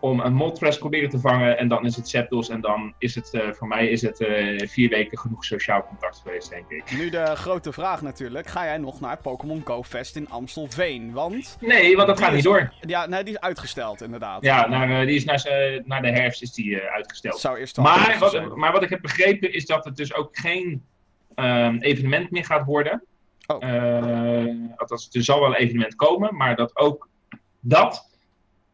om 0.00 0.20
een 0.20 0.32
Moltres 0.34 0.78
proberen 0.78 1.08
te 1.10 1.18
vangen. 1.18 1.58
En 1.58 1.68
dan 1.68 1.84
is 1.84 1.96
het 1.96 2.08
Zapdos. 2.08 2.48
En 2.48 2.60
dan 2.60 2.94
is 2.98 3.14
het, 3.14 3.34
eh, 3.34 3.52
voor 3.52 3.68
mij 3.68 3.88
is 3.88 4.02
het 4.02 4.20
eh, 4.20 4.68
vier 4.68 4.88
weken 4.88 5.18
genoeg 5.18 5.44
sociaal 5.44 5.84
contact 5.86 6.20
geweest, 6.24 6.50
denk 6.50 6.70
ik. 6.70 6.92
Nu 6.98 7.10
de 7.10 7.24
grote 7.36 7.72
vraag 7.72 8.02
natuurlijk. 8.02 8.46
Ga 8.46 8.64
jij 8.64 8.78
nog 8.78 9.00
naar 9.00 9.16
Pokémon 9.18 9.62
Go 9.64 9.82
Fest 9.82 10.16
in 10.16 10.28
Amstelveen? 10.30 11.12
Want, 11.12 11.56
Nee, 11.60 11.96
want 11.96 12.08
dat 12.08 12.18
gaat 12.18 12.28
is- 12.28 12.34
niet 12.34 12.44
door. 12.44 12.72
ja, 12.80 13.06
nee, 13.06 13.24
die 13.24 13.34
is 13.34 13.40
uitgesteld 13.40 14.02
inderdaad. 14.02 14.42
Ja, 14.42 14.68
naar, 14.68 15.00
eh, 15.00 15.06
die 15.06 15.16
is 15.16 15.24
naar, 15.24 15.42
naar 15.84 16.02
de 16.02 16.10
herfst 16.10 16.42
is 16.42 16.52
die 16.52 16.76
uitgesteld. 16.80 17.40
zou 17.40 17.58
eerst 17.58 17.76
Maar 17.76 18.16
wat, 18.18 18.56
maar 18.56 18.72
wat 18.72 18.82
ik 18.82 18.90
heb 18.90 19.00
begrepen 19.02 19.52
is 19.52 19.66
dat 19.66 19.84
het 19.84 19.96
dus 19.96 20.14
ook 20.14 20.28
geen 20.38 20.84
ehm, 21.34 21.76
evenement 21.78 22.30
meer 22.30 22.44
gaat 22.44 22.64
worden. 22.66 23.02
Oh. 23.46 23.58
Althans, 24.76 25.08
er 25.12 25.24
zal 25.24 25.40
wel 25.40 25.48
een 25.48 25.54
evenement 25.54 25.94
komen, 25.94 26.36
maar 26.36 26.56
dat 26.56 26.76
ook 26.76 27.08
dat, 27.60 28.07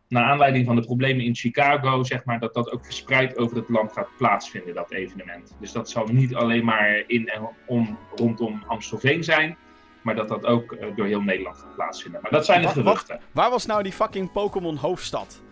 naar 0.08 0.24
aanleiding 0.24 0.66
van 0.66 0.76
de 0.76 0.82
problemen 0.82 1.24
in 1.24 1.34
Chicago, 1.34 2.02
zeg 2.04 2.24
maar, 2.24 2.38
dat 2.40 2.54
dat 2.54 2.70
ook 2.72 2.84
verspreid 2.84 3.36
over 3.38 3.56
het 3.56 3.68
land 3.68 3.92
gaat 3.92 4.08
plaatsvinden, 4.18 4.74
dat 4.74 4.92
evenement. 4.92 5.56
Dus 5.60 5.72
dat 5.72 5.90
zal 5.90 6.06
niet 6.06 6.34
alleen 6.34 6.64
maar 6.64 7.02
in 7.06 7.28
en 7.28 7.48
om, 7.66 7.98
rondom 8.14 8.64
Amstelveen 8.66 9.24
zijn, 9.24 9.56
maar 10.02 10.14
dat 10.14 10.28
dat 10.28 10.46
ook 10.46 10.72
eh, 10.72 10.86
door 10.96 11.06
heel 11.06 11.20
Nederland 11.20 11.56
gaat 11.58 11.74
plaatsvinden. 11.74 12.20
Maar 12.22 12.30
dat 12.30 12.44
zijn 12.44 12.60
de 12.60 12.66
wat- 12.66 12.74
geruchten. 12.76 13.20
Waar 13.32 13.50
was 13.50 13.66
nou 13.66 13.82
die 13.82 13.92
fucking 13.92 14.32
Pokémon 14.32 14.76
hoofdstad? 14.76 15.42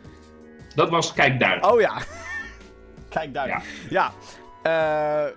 Dat 0.75 0.91
was 0.91 1.13
Kijkduin. 1.13 1.65
Oh 1.65 1.81
ja. 1.81 1.93
Kijk 3.09 3.35
daar. 3.35 3.49
Ja. 3.49 3.63
Ja. 3.91 5.33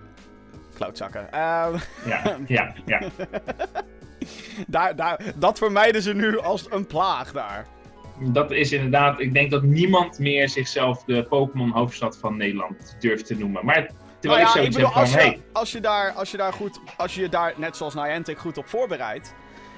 Klootzakken. 0.74 1.32
Eh, 1.32 1.74
Ja, 2.06 2.36
ja, 2.46 2.72
ja. 2.86 3.00
daar, 4.66 4.96
daar, 4.96 5.20
dat 5.36 5.58
vermijden 5.58 6.02
ze 6.02 6.14
nu 6.14 6.38
als 6.38 6.70
een 6.70 6.86
plaag 6.86 7.32
daar. 7.32 7.66
Dat 8.20 8.50
is 8.50 8.72
inderdaad, 8.72 9.20
ik 9.20 9.34
denk 9.34 9.50
dat 9.50 9.62
niemand 9.62 10.18
meer 10.18 10.48
zichzelf 10.48 11.04
de 11.04 11.22
Pokémon 11.22 11.70
hoofdstad 11.70 12.18
van 12.18 12.36
Nederland 12.36 12.96
durft 13.00 13.26
te 13.26 13.36
noemen. 13.36 13.64
Maar 13.64 13.90
terwijl 14.20 14.42
Nou 14.42 14.46
ik 14.46 14.48
zoiets 14.56 14.76
bedoel, 14.76 14.94
heb 14.94 14.94
van, 14.94 15.02
als, 15.02 15.12
je, 15.12 15.18
hey, 15.18 15.40
als, 15.52 15.72
je 15.72 15.80
daar, 15.80 16.12
als, 16.12 16.30
je 16.30 16.36
daar 16.36 16.52
goed, 16.52 16.80
als 16.96 17.14
je 17.14 17.28
daar, 17.28 17.54
net 17.56 17.76
zoals 17.76 17.94
Niantic, 17.94 18.38
goed 18.38 18.58
op 18.58 18.68
voorbereidt, 18.68 19.34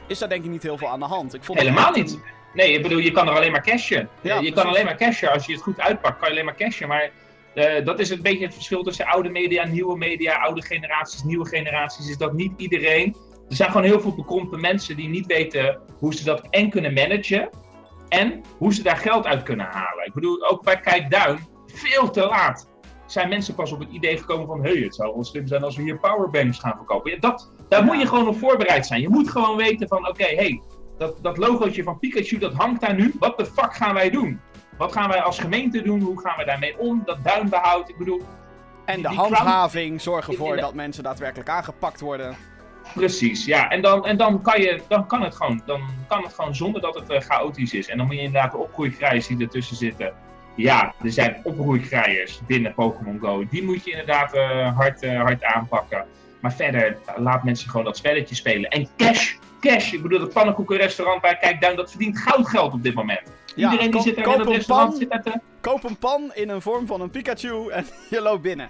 is 0.07 0.19
daar 0.19 0.29
denk 0.29 0.45
ik 0.45 0.51
niet 0.51 0.63
heel 0.63 0.79
veel 0.79 0.89
aan 0.89 0.99
de 1.01 1.07
hand. 1.07 1.35
Ik 1.35 1.45
vond 1.45 1.59
helemaal 1.59 1.93
niet. 1.93 2.13
een- 2.13 2.23
Nee, 2.55 2.73
ik 2.73 2.83
bedoel, 2.83 2.99
je 2.99 3.11
kan 3.11 3.29
er 3.29 3.35
alleen 3.35 3.51
maar 3.53 3.63
cashen. 3.63 4.09
Ja, 4.21 4.39
je 4.41 4.53
kan 4.53 4.67
alleen 4.67 4.85
maar 4.85 4.97
cashen. 4.97 5.33
Als 5.33 5.47
je 5.47 5.53
het 5.53 5.63
goed 5.63 5.81
uitpakt, 5.81 6.19
kan 6.19 6.27
je 6.29 6.33
alleen 6.35 6.45
maar 6.45 6.55
cashen. 6.57 6.89
Maar 6.89 7.11
eh, 7.55 7.85
dat 7.85 7.99
is 7.99 8.11
een 8.11 8.23
beetje 8.23 8.45
het 8.45 8.55
verschil 8.55 8.83
tussen 8.83 9.07
oude 9.07 9.29
media, 9.29 9.67
nieuwe 9.67 9.97
media, 9.97 10.37
oude 10.37 10.63
generaties, 10.63 11.23
nieuwe 11.23 11.47
generaties. 11.49 12.09
Is 12.11 12.17
dat 12.17 12.33
niet 12.33 12.53
iedereen. 12.57 13.17
Er 13.49 13.57
zijn 13.57 13.71
gewoon 13.71 13.87
heel 13.87 14.01
veel 14.01 14.15
bekrompen 14.15 14.61
mensen 14.61 14.97
die 14.97 15.09
niet 15.09 15.27
weten 15.27 15.79
hoe 15.99 16.15
ze 16.15 16.25
dat 16.25 16.43
en 16.51 16.71
kunnen 16.71 16.93
managen. 16.93 17.49
En 18.09 18.43
hoe 18.59 18.75
ze 18.75 18.83
daar 18.83 18.97
geld 18.97 19.27
uit 19.27 19.43
kunnen 19.43 19.67
halen. 19.67 20.07
Ik 20.07 20.15
bedoel, 20.15 20.51
ook 20.51 20.63
bij 20.63 20.81
Kijkduin, 20.81 21.47
veel 21.67 22.11
te 22.11 22.27
laat. 22.27 22.69
Zijn 23.07 23.29
mensen 23.29 23.55
pas 23.55 23.73
op 23.73 23.79
het 23.79 23.91
idee 23.91 24.19
gekomen 24.19 24.47
van: 24.47 24.65
hé, 24.65 24.73
hey, 24.73 24.83
het 24.83 24.95
zou 24.95 25.15
wel 25.15 25.25
slim 25.25 25.47
zijn 25.47 25.63
als 25.63 25.77
we 25.77 25.83
hier 25.83 25.99
powerbanks 25.99 26.59
gaan 26.59 26.77
verkopen. 26.77 27.11
Ja, 27.11 27.19
dat, 27.21 27.53
daar 27.69 27.85
moet 27.85 28.01
je 28.01 28.07
gewoon 28.07 28.29
op 28.29 28.39
voorbereid 28.39 28.87
zijn. 28.87 29.01
Je 29.01 29.09
moet 29.09 29.31
gewoon 29.31 29.57
weten 29.57 29.89
van: 29.89 30.09
oké, 30.09 30.35
hey, 30.35 30.63
dat, 30.99 31.23
dat 31.23 31.37
logootje 31.37 31.83
van 31.83 31.99
Pikachu, 31.99 32.39
dat 32.39 32.53
hangt 32.53 32.81
daar 32.81 32.95
nu. 32.95 33.15
Wat 33.19 33.39
de 33.39 33.47
fuck 33.47 33.75
gaan 33.75 33.95
wij 33.95 34.11
doen? 34.11 34.41
Wat 34.79 34.93
gaan 34.93 35.09
wij 35.09 35.23
als 35.23 35.39
gemeente 35.39 35.83
doen? 35.83 36.01
Hoe 36.01 36.21
gaan 36.21 36.37
we 36.39 36.45
daarmee 36.45 36.79
om? 36.79 37.03
Dat 37.05 37.25
duinbehoud. 37.25 37.89
Ik 37.89 37.99
bedoel, 37.99 38.23
En 38.85 39.03
de 39.03 39.09
handhaving 39.09 40.01
zorgen 40.01 40.33
ervoor 40.33 40.57
dat 40.57 40.75
mensen 40.75 41.03
daadwerkelijk 41.03 41.49
aangepakt 41.49 42.01
worden. 42.01 42.37
Precies. 42.95 43.45
Ja, 43.45 43.71
en 43.71 43.83
dan, 43.83 44.07
en 44.07 44.17
dan, 44.17 44.43
kan, 44.43 44.61
je, 44.61 44.81
dan, 44.89 45.07
kan, 45.07 45.23
het 45.23 45.35
gewoon, 45.35 45.63
dan 45.67 45.81
kan 46.09 46.23
het 46.23 46.35
gewoon 46.35 46.55
zonder 46.55 46.81
dat 46.81 46.95
het 46.95 47.11
eh, 47.11 47.21
chaotisch 47.21 47.73
is. 47.73 47.89
En 47.89 47.97
dan 47.97 48.07
moet 48.07 48.17
je 48.17 48.23
inderdaad 48.23 48.53
de 48.53 48.59
opgroeikrijers 48.59 49.27
die 49.27 49.41
ertussen 49.41 49.77
zitten. 49.77 50.13
Ja, 50.55 50.95
er 51.03 51.13
zijn 51.13 51.41
opgroeikrijers 51.43 52.41
binnen 52.47 52.75
Pokémon 52.75 53.19
Go. 53.21 53.45
Die 53.51 53.65
moet 53.65 53.85
je 53.85 53.91
inderdaad 53.91 54.35
eh, 54.35 54.77
hard, 54.77 55.03
eh, 55.03 55.21
hard 55.21 55.45
aanpakken. 55.45 56.07
Maar 56.41 56.53
verder, 56.53 56.97
laat 57.17 57.45
mensen 57.45 57.71
gewoon 57.71 57.85
dat 57.85 57.97
spelletje 57.97 58.35
spelen. 58.35 58.71
En 58.71 58.89
cash, 58.97 59.35
cash. 59.61 59.93
Ik 59.93 60.03
bedoel, 60.03 60.21
het 60.21 60.33
pannenkoekenrestaurant 60.33 61.21
bij 61.21 61.37
Kijkduin, 61.37 61.77
dat 61.77 61.91
verdient 61.91 62.19
goudgeld 62.19 62.73
op 62.73 62.83
dit 62.83 62.95
moment. 62.95 63.23
Ja, 63.55 63.71
Iedereen 63.71 63.91
die 63.91 64.01
zit 64.01 64.21
koop 64.21 64.35
in 64.35 64.41
het 64.41 64.49
restaurant 64.49 65.09
pan. 65.09 65.21
zit. 65.25 65.39
Koop 65.61 65.85
een 65.85 65.97
pan 65.97 66.31
in 66.35 66.49
een 66.49 66.63
vorm 66.63 66.87
van 66.87 67.01
een 67.01 67.11
Pikachu 67.11 67.69
en 67.69 67.87
je 68.11 68.21
loopt 68.21 68.43
binnen. 68.43 68.69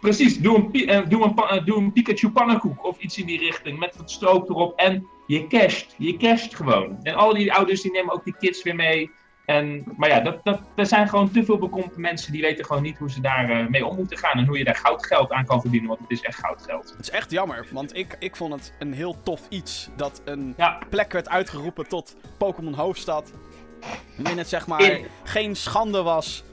Precies, 0.00 0.38
doe 0.38 0.68
een, 0.72 0.88
eh, 0.88 1.08
doe, 1.08 1.24
een, 1.24 1.34
pa- 1.34 1.48
eh, 1.48 1.64
doe 1.64 1.76
een 1.78 1.92
Pikachu 1.92 2.30
pannenkoek 2.30 2.84
of 2.86 2.98
iets 2.98 3.18
in 3.18 3.26
die 3.26 3.38
richting 3.38 3.78
met 3.78 3.96
wat 3.96 4.10
stroop 4.10 4.48
erop. 4.48 4.78
En 4.78 5.06
je 5.26 5.46
casht, 5.46 5.94
je 5.98 6.16
casht 6.16 6.54
gewoon. 6.56 6.98
En 7.02 7.14
al 7.14 7.34
die 7.34 7.52
ouders 7.52 7.80
die 7.82 7.92
nemen 7.92 8.12
ook 8.14 8.24
die 8.24 8.36
kids 8.38 8.62
weer 8.62 8.74
mee. 8.74 9.10
En, 9.46 9.84
maar 9.96 10.08
ja, 10.08 10.20
dat, 10.20 10.44
dat, 10.44 10.60
er 10.76 10.86
zijn 10.86 11.08
gewoon 11.08 11.30
te 11.30 11.44
veel 11.44 11.58
bekrompen 11.58 12.00
mensen 12.00 12.32
die 12.32 12.40
weten 12.42 12.64
gewoon 12.64 12.82
niet 12.82 12.98
hoe 12.98 13.10
ze 13.10 13.20
daar 13.20 13.50
eh, 13.50 13.66
mee 13.66 13.86
om 13.86 13.96
moeten 13.96 14.18
gaan. 14.18 14.38
En 14.38 14.46
hoe 14.46 14.58
je 14.58 14.64
daar 14.64 14.76
goudgeld 14.76 15.30
aan 15.30 15.44
kan 15.44 15.60
verdienen, 15.60 15.88
want 15.88 16.00
het 16.00 16.10
is 16.10 16.20
echt 16.20 16.38
goudgeld. 16.38 16.90
Het 16.90 17.00
is 17.00 17.10
echt 17.10 17.30
jammer, 17.30 17.66
want 17.72 17.96
ik, 17.96 18.16
ik 18.18 18.36
vond 18.36 18.52
het 18.52 18.74
een 18.78 18.92
heel 18.92 19.16
tof 19.22 19.40
iets 19.48 19.88
dat 19.96 20.22
een 20.24 20.54
Ja, 20.56 20.78
plek 20.90 21.12
werd 21.12 21.28
uitgeroepen 21.28 21.88
tot 21.88 22.16
Pokémon 22.38 22.74
hoofdstad. 22.74 23.32
Waarin 24.16 24.38
het 24.38 24.48
zeg 24.48 24.66
maar 24.66 24.82
In- 24.82 25.06
geen 25.24 25.56
schande 25.56 26.02
was 26.02 26.44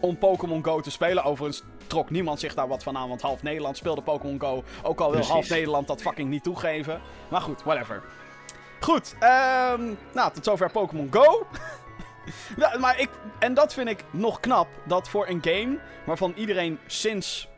om 0.00 0.18
Pokémon 0.18 0.64
Go 0.64 0.80
te 0.80 0.90
spelen. 0.90 1.24
Overigens 1.24 1.62
trok 1.88 2.10
niemand 2.10 2.40
zich 2.40 2.54
daar 2.54 2.68
wat 2.68 2.82
van 2.82 2.96
aan, 2.96 3.08
want 3.08 3.22
half 3.22 3.42
Nederland 3.42 3.76
speelde 3.76 4.02
Pokémon 4.02 4.40
Go. 4.40 4.64
Ook 4.82 5.00
al 5.00 5.12
wil 5.12 5.24
half 5.24 5.48
Nederland 5.48 5.86
dat 5.86 6.00
fucking 6.00 6.30
niet 6.30 6.42
toegeven. 6.42 7.00
Maar 7.30 7.40
goed, 7.40 7.62
whatever. 7.62 8.02
Goed, 8.80 9.14
ehm, 9.18 9.94
nou, 10.12 10.32
tot 10.32 10.44
zover 10.44 10.70
Pokémon 10.70 11.08
Go. 11.10 11.46
ja, 12.56 12.78
maar 12.78 13.00
ik, 13.00 13.08
en 13.38 13.54
dat 13.54 13.74
vind 13.74 13.88
ik 13.88 14.04
nog 14.10 14.40
knap, 14.40 14.68
dat 14.84 15.08
voor 15.08 15.28
een 15.28 15.42
game 15.42 15.78
waarvan 16.06 16.32
iedereen 16.36 16.78
sinds, 16.86 17.48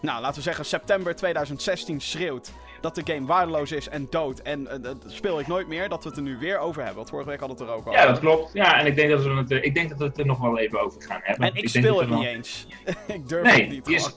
nou, 0.00 0.20
laten 0.20 0.36
we 0.36 0.42
zeggen 0.42 0.64
september 0.64 1.16
2016 1.16 2.00
schreeuwt 2.00 2.52
dat 2.82 2.94
de 2.94 3.12
game 3.12 3.26
waardeloos 3.26 3.72
is 3.72 3.88
en 3.88 4.06
dood 4.10 4.38
en 4.38 4.66
eh, 4.68 4.76
dat 4.82 4.96
speel 5.06 5.40
ik 5.40 5.46
nooit 5.46 5.68
meer, 5.68 5.88
dat 5.88 6.02
we 6.02 6.08
het 6.08 6.18
er 6.18 6.24
nu 6.24 6.38
weer 6.38 6.58
over 6.58 6.76
hebben. 6.78 6.96
Want 6.96 7.08
vorige 7.10 7.28
week 7.28 7.38
hadden 7.40 7.56
we 7.58 7.62
het 7.64 7.72
er 7.72 7.78
ook 7.78 7.86
over. 7.86 8.00
ja, 8.00 8.06
dat 8.06 8.18
klopt. 8.18 8.50
Ja, 8.52 8.78
en 8.80 8.86
ik 8.86 8.96
denk 8.96 9.10
dat 9.10 9.22
we 9.22 9.30
het, 9.30 9.50
eh, 9.50 9.64
ik 9.64 9.74
denk 9.74 9.88
dat 9.88 9.98
we 9.98 10.04
het 10.04 10.18
er 10.18 10.26
nog 10.26 10.38
wel 10.38 10.58
even 10.58 10.80
over 10.80 11.02
gaan 11.02 11.20
hebben. 11.22 11.48
En 11.48 11.54
ik, 11.54 11.68
speel 11.68 11.98
het 12.00 12.08
niet 12.08 12.18
wel- 12.18 12.26
eens. 12.28 12.66
ik 13.06 13.28
durf 13.28 13.42
Nee, 13.42 13.60
het 13.60 13.70
niet. 13.70 13.84
gewoon. 13.84 14.10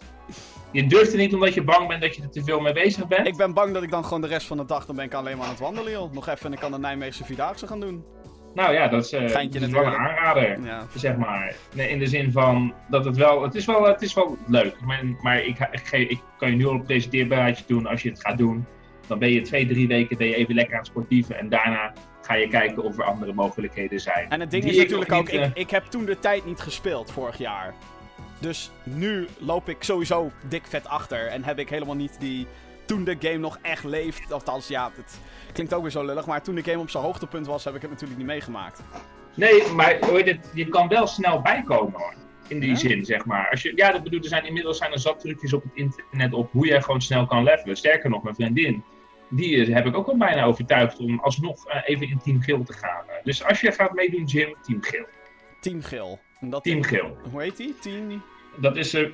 je 0.71 0.87
durft 0.87 1.11
er 1.11 1.17
niet 1.17 1.33
omdat 1.33 1.53
je 1.53 1.63
bang 1.63 1.87
bent 1.87 2.01
dat 2.01 2.15
je 2.15 2.21
er 2.21 2.29
te 2.29 2.43
veel 2.43 2.59
mee 2.59 2.73
bezig 2.73 3.07
bent. 3.07 3.27
Ik 3.27 3.37
ben 3.37 3.53
bang 3.53 3.73
dat 3.73 3.83
ik 3.83 3.91
dan 3.91 4.03
gewoon 4.03 4.21
de 4.21 4.27
rest 4.27 4.47
van 4.47 4.57
de 4.57 4.65
dag, 4.65 4.85
dan 4.85 4.95
ben 4.95 5.05
ik 5.05 5.13
alleen 5.13 5.35
maar 5.37 5.45
aan 5.45 5.51
het 5.51 5.61
wandelen, 5.61 5.91
joh. 5.91 6.11
Nog 6.11 6.27
even 6.27 6.45
en 6.45 6.53
ik 6.53 6.59
kan 6.59 6.71
de 6.71 6.79
Nijmeegse 6.79 7.25
Vierdaagse 7.25 7.67
gaan 7.67 7.79
doen. 7.79 8.03
Nou 8.55 8.73
ja, 8.73 8.87
dat 8.87 9.03
is, 9.03 9.13
uh, 9.13 9.33
dat 9.51 9.61
is 9.61 9.67
wel 9.67 9.85
een 9.85 9.93
aanrader. 9.93 10.63
Ja. 10.63 10.87
zeg 10.95 11.15
maar. 11.15 11.55
Nee, 11.73 11.89
in 11.89 11.99
de 11.99 12.07
zin 12.07 12.31
van 12.31 12.73
dat 12.89 13.05
het 13.05 13.17
wel, 13.17 13.43
het 13.43 13.55
is 13.55 13.65
wel, 13.65 13.83
het 13.83 14.01
is 14.01 14.13
wel 14.13 14.37
leuk. 14.47 14.81
Maar, 14.81 15.03
maar 15.21 15.43
ik, 15.43 15.69
ik, 15.71 16.09
ik 16.09 16.19
kan 16.37 16.49
je 16.49 16.55
nu 16.55 16.65
al 16.65 16.73
een 16.73 16.83
presenteerbeleidje 16.83 17.63
doen 17.67 17.85
als 17.87 18.01
je 18.01 18.09
het 18.09 18.21
gaat 18.21 18.37
doen. 18.37 18.65
Dan 19.07 19.19
ben 19.19 19.31
je 19.31 19.41
twee, 19.41 19.67
drie 19.67 19.87
weken 19.87 20.17
ben 20.17 20.27
je 20.27 20.35
even 20.35 20.55
lekker 20.55 20.73
aan 20.73 20.79
het 20.79 20.87
sportieven. 20.87 21.39
En 21.39 21.49
daarna 21.49 21.93
ga 22.21 22.33
je 22.33 22.47
kijken 22.47 22.83
of 22.83 22.97
er 22.97 23.03
andere 23.03 23.33
mogelijkheden 23.33 23.99
zijn. 23.99 24.29
En 24.29 24.39
het 24.39 24.51
ding 24.51 24.63
Die 24.63 24.71
is 24.71 24.77
natuurlijk 24.77 25.11
ook, 25.11 25.31
niet, 25.31 25.33
ik, 25.33 25.41
eh, 25.41 25.49
ik 25.53 25.69
heb 25.69 25.85
toen 25.85 26.05
de 26.05 26.19
tijd 26.19 26.45
niet 26.45 26.59
gespeeld 26.59 27.11
vorig 27.11 27.37
jaar. 27.37 27.73
Dus 28.39 28.71
nu 28.83 29.27
loop 29.37 29.69
ik 29.69 29.83
sowieso 29.83 30.31
dik 30.49 30.65
vet 30.65 30.87
achter. 30.87 31.27
En 31.27 31.43
heb 31.43 31.59
ik 31.59 31.69
helemaal 31.69 31.95
niet 31.95 32.19
die. 32.19 32.47
Toen 32.85 33.03
de 33.03 33.15
game 33.19 33.37
nog 33.37 33.59
echt 33.61 33.83
leeft. 33.83 34.31
Althans, 34.31 34.67
ja, 34.67 34.91
het 34.95 35.19
klinkt 35.53 35.73
ook 35.73 35.81
weer 35.81 35.91
zo 35.91 36.05
lullig. 36.05 36.25
Maar 36.25 36.41
toen 36.43 36.55
de 36.55 36.63
game 36.63 36.79
op 36.79 36.89
zijn 36.89 37.03
hoogtepunt 37.03 37.45
was, 37.47 37.63
heb 37.63 37.75
ik 37.75 37.81
het 37.81 37.89
natuurlijk 37.91 38.17
niet 38.19 38.27
meegemaakt. 38.27 38.83
Nee, 39.35 39.71
maar 39.71 39.97
het, 39.99 40.49
je 40.53 40.67
kan 40.69 40.87
wel 40.87 41.07
snel 41.07 41.41
bijkomen 41.41 41.99
hoor. 41.99 42.13
In 42.47 42.59
die 42.59 42.69
Ja? 42.69 42.75
zin, 42.75 43.05
zeg 43.05 43.25
maar. 43.25 43.49
Als 43.49 43.61
je, 43.61 43.71
ja, 43.75 43.91
dat 43.91 44.03
bedoel, 44.03 44.19
er 44.19 44.27
zijn 44.27 44.45
inmiddels 44.45 44.77
zijn 44.77 44.91
er 44.91 44.99
zat 44.99 45.19
trucjes 45.19 45.53
op 45.53 45.63
het 45.63 45.71
internet 45.75 46.33
op 46.33 46.51
hoe 46.51 46.65
je 46.65 46.81
gewoon 46.81 47.01
snel 47.01 47.25
kan 47.25 47.43
levelen. 47.43 47.77
Sterker 47.77 48.09
nog, 48.09 48.23
mijn 48.23 48.35
vriendin, 48.35 48.83
die 49.29 49.65
eh, 49.65 49.73
heb 49.73 49.85
ik 49.85 49.95
ook 49.97 50.07
al 50.07 50.17
bijna 50.17 50.43
overtuigd 50.43 50.99
om 50.99 51.19
alsnog 51.19 51.67
eh, 51.67 51.81
even 51.85 52.09
in 52.09 52.19
Team 52.23 52.41
Geel 52.41 52.63
te 52.63 52.73
gaan. 52.73 53.03
Eh, 53.07 53.15
Dus 53.23 53.43
als 53.43 53.61
je 53.61 53.71
gaat 53.71 53.93
meedoen, 53.93 54.23
Jim, 54.23 54.55
Team 54.61 54.81
Geel. 54.83 55.05
Team. 55.59 56.19
En 56.39 56.49
dat 56.49 56.63
Team 56.63 56.83
Geel. 56.83 57.17
Hoe 57.31 57.41
heet 57.41 57.57
die? 57.57 57.75
Team 57.79 58.21
Dat 58.55 58.77
is 58.77 58.93
er. 58.93 59.11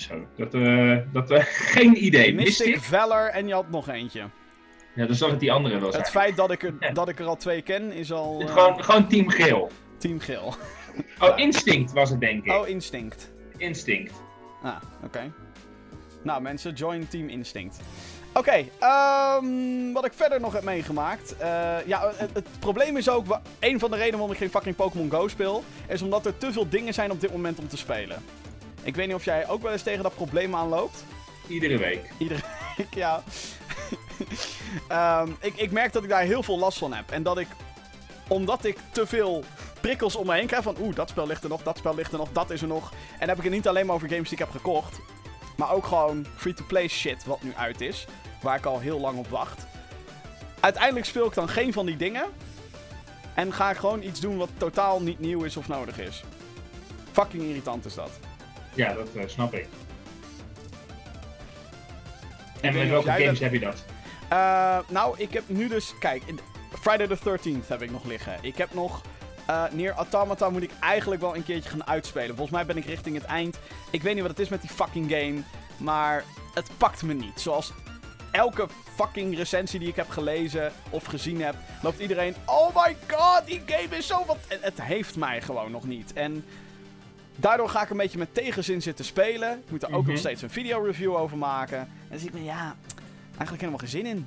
Zo, 0.00 0.26
dat, 0.36 0.54
eh, 0.54 0.96
dat, 1.12 1.30
eh, 1.30 1.44
geen 1.74 2.04
idee. 2.04 2.34
Mystic, 2.34 2.66
Mystic? 2.66 2.82
Valor 2.84 3.26
en 3.28 3.46
je 3.46 3.54
had 3.54 3.70
nog 3.70 3.88
eentje. 3.88 4.24
Ja, 4.94 5.06
dan 5.06 5.14
zal 5.14 5.30
het 5.30 5.40
die 5.40 5.52
andere 5.52 5.78
wel. 5.80 5.92
Het 5.92 6.10
feit 6.10 6.36
dat 6.36 6.50
ik, 6.50 6.62
er, 6.62 6.74
Ja. 6.80 6.90
dat 6.90 7.08
ik 7.08 7.18
er 7.18 7.26
al 7.26 7.36
twee 7.36 7.62
ken 7.62 7.92
is 7.92 8.12
al. 8.12 8.40
eh, 8.40 8.48
Gewoon, 8.52 8.84
gewoon 8.84 9.08
Team 9.08 9.30
Geel. 9.30 9.70
Team 9.98 10.20
Gil. 10.20 10.54
Oh, 11.18 11.38
Instinct 11.38 11.92
was 11.92 12.10
het, 12.10 12.20
denk 12.20 12.44
ik. 12.44 12.52
Oh, 12.52 12.68
Instinct. 12.68 13.30
Instinct. 13.56 14.12
Ah, 14.62 14.76
oké. 15.04 15.32
Nou 16.22 16.42
mensen, 16.42 16.72
join 16.72 17.08
Team 17.08 17.28
Instinct. 17.28 17.80
Oké, 18.32 18.64
ehm, 18.78 19.92
wat 19.92 20.04
ik 20.04 20.12
verder 20.12 20.40
nog 20.40 20.52
heb 20.52 20.62
meegemaakt. 20.64 21.34
ja, 21.86 22.12
het, 22.16 22.30
het 22.34 22.46
probleem 22.58 22.96
is 22.96 23.08
ook. 23.10 23.40
Een 23.60 23.78
van 23.78 23.90
de 23.90 23.96
redenen 23.96 24.18
waarom 24.18 24.32
ik 24.32 24.38
geen 24.38 24.50
fucking 24.50 24.76
Pokémon 24.76 25.10
Go 25.10 25.28
speel. 25.28 25.64
Is 25.88 26.02
omdat 26.02 26.26
er 26.26 26.38
te 26.38 26.52
veel 26.52 26.68
dingen 26.68 26.94
zijn 26.94 27.10
op 27.10 27.20
dit 27.20 27.32
moment 27.32 27.58
om 27.58 27.68
te 27.68 27.76
spelen. 27.76 28.22
Ik 28.88 28.96
weet 28.96 29.06
niet 29.06 29.16
of 29.16 29.24
jij 29.24 29.48
ook 29.48 29.62
wel 29.62 29.72
eens 29.72 29.82
tegen 29.82 30.02
dat 30.02 30.14
probleem 30.14 30.54
aanloopt. 30.54 31.04
Iedere 31.46 31.78
week. 31.78 32.10
Iedere 32.18 32.40
week, 32.76 32.94
ja. 32.94 33.22
Ehm, 34.88 35.30
ik, 35.40 35.56
ik 35.56 35.70
merk 35.70 35.92
dat 35.92 36.02
ik 36.02 36.08
daar 36.08 36.22
heel 36.22 36.42
veel 36.42 36.58
last 36.58 36.78
van 36.78 36.92
heb. 36.92 37.10
En 37.10 37.22
dat 37.22 37.38
ik, 37.38 37.48
omdat 38.28 38.64
ik 38.64 38.78
te 38.92 39.06
veel 39.06 39.44
prikkels 39.80 40.16
om 40.16 40.26
me 40.26 40.34
heen 40.34 40.46
krijg 40.46 40.62
van... 40.62 40.76
Oeh, 40.80 40.94
dat 40.94 41.08
spel 41.08 41.26
ligt 41.26 41.42
er 41.42 41.48
nog, 41.48 41.62
dat 41.62 41.78
spel 41.78 41.94
ligt 41.94 42.12
er 42.12 42.18
nog, 42.18 42.28
dat 42.32 42.50
is 42.50 42.62
er 42.62 42.68
nog. 42.68 42.90
En 42.90 43.18
dan 43.18 43.28
heb 43.28 43.36
ik 43.38 43.44
het 43.44 43.52
niet 43.52 43.68
alleen 43.68 43.86
maar 43.86 43.94
over 43.94 44.08
games 44.08 44.28
die 44.28 44.32
ik 44.32 44.44
heb 44.44 44.50
gekocht. 44.50 45.00
Maar 45.56 45.72
ook 45.72 45.86
gewoon 45.86 46.26
free-to-play 46.36 46.88
shit 46.88 47.24
wat 47.24 47.42
nu 47.42 47.52
uit 47.56 47.80
is. 47.80 48.06
Waar 48.42 48.56
ik 48.56 48.66
al 48.66 48.78
heel 48.78 49.00
lang 49.00 49.18
op 49.18 49.28
wacht. 49.28 49.66
Uiteindelijk 50.60 51.06
speel 51.06 51.26
ik 51.26 51.34
dan 51.34 51.48
geen 51.48 51.72
van 51.72 51.86
die 51.86 51.96
dingen. 51.96 52.24
En 53.34 53.52
ga 53.52 53.70
ik 53.70 53.76
gewoon 53.76 54.02
iets 54.02 54.20
doen 54.20 54.36
wat 54.36 54.50
totaal 54.56 55.00
niet 55.00 55.18
nieuw 55.18 55.42
is 55.42 55.56
of 55.56 55.68
nodig 55.68 55.98
is. 55.98 56.24
Fucking 57.12 57.42
irritant 57.42 57.84
is 57.84 57.94
dat. 57.94 58.10
Ja, 58.74 58.92
dat 58.92 59.08
eh, 59.14 59.22
snap 59.26 59.54
ik. 59.54 59.66
En 62.60 62.74
met 62.74 62.88
welke 62.88 63.08
games 63.10 63.24
dat- 63.26 63.38
heb 63.38 63.52
je 63.52 63.60
dat? 63.60 63.84
Eh, 64.28 64.78
nou, 64.88 65.14
ik 65.18 65.32
heb 65.32 65.42
nu 65.46 65.68
dus... 65.68 65.94
Kijk, 66.00 66.22
Friday 66.80 67.06
the 67.06 67.16
13th 67.38 67.66
heb 67.68 67.82
ik 67.82 67.90
nog 67.90 68.04
liggen. 68.04 68.36
Ik 68.40 68.56
heb 68.56 68.74
nog... 68.74 69.00
eh 69.46 69.64
Neer 69.70 69.92
Automata 69.92 70.50
moet 70.50 70.62
ik 70.62 70.70
eigenlijk 70.80 71.20
wel 71.20 71.36
een 71.36 71.44
keertje 71.44 71.70
gaan 71.70 71.86
uitspelen. 71.86 72.28
Volgens 72.36 72.50
mij 72.50 72.66
ben 72.66 72.76
ik 72.76 72.84
richting 72.84 73.14
het 73.16 73.24
eind. 73.24 73.58
Ik 73.90 74.02
weet 74.02 74.12
niet 74.14 74.22
wat 74.22 74.30
het 74.30 74.40
is 74.40 74.48
met 74.48 74.60
die 74.60 74.70
fucking 74.70 75.10
game. 75.10 75.40
Maar 75.76 76.24
het 76.54 76.70
pakt 76.76 77.02
me 77.02 77.14
niet. 77.14 77.40
Zoals 77.40 77.72
elke 78.30 78.66
fucking 78.96 79.36
recensie 79.36 79.78
die 79.78 79.88
ik 79.88 79.96
heb 79.96 80.08
gelezen 80.08 80.72
of 80.90 81.04
gezien 81.04 81.42
heb... 81.42 81.54
loopt 81.82 81.98
iedereen... 82.00 82.34
Oh 82.44 82.74
my 82.74 82.96
god, 83.08 83.42
die 83.46 83.62
game 83.66 83.96
is 83.96 84.06
zo 84.06 84.24
wat... 84.26 84.38
En 84.48 84.58
het 84.60 84.82
heeft 84.82 85.16
mij 85.16 85.42
gewoon 85.42 85.70
nog 85.70 85.84
niet. 85.84 86.12
En... 86.12 86.44
Daardoor 87.40 87.68
ga 87.68 87.82
ik 87.82 87.90
een 87.90 87.96
beetje 87.96 88.18
met 88.18 88.34
tegenzin 88.34 88.82
zitten 88.82 89.04
spelen. 89.04 89.52
Ik 89.64 89.70
moet 89.70 89.82
er 89.82 89.92
ook 89.94 90.00
Mhm. 90.02 90.10
nog 90.10 90.18
steeds 90.18 90.42
een 90.42 90.50
video-review 90.50 91.14
over 91.16 91.38
maken. 91.38 91.78
En 91.78 91.88
dan 92.08 92.18
zie 92.18 92.28
ik 92.28 92.34
me, 92.34 92.44
ja, 92.44 92.74
eigenlijk 93.28 93.58
helemaal 93.60 93.78
geen 93.78 93.88
zin 93.88 94.06
in. 94.06 94.26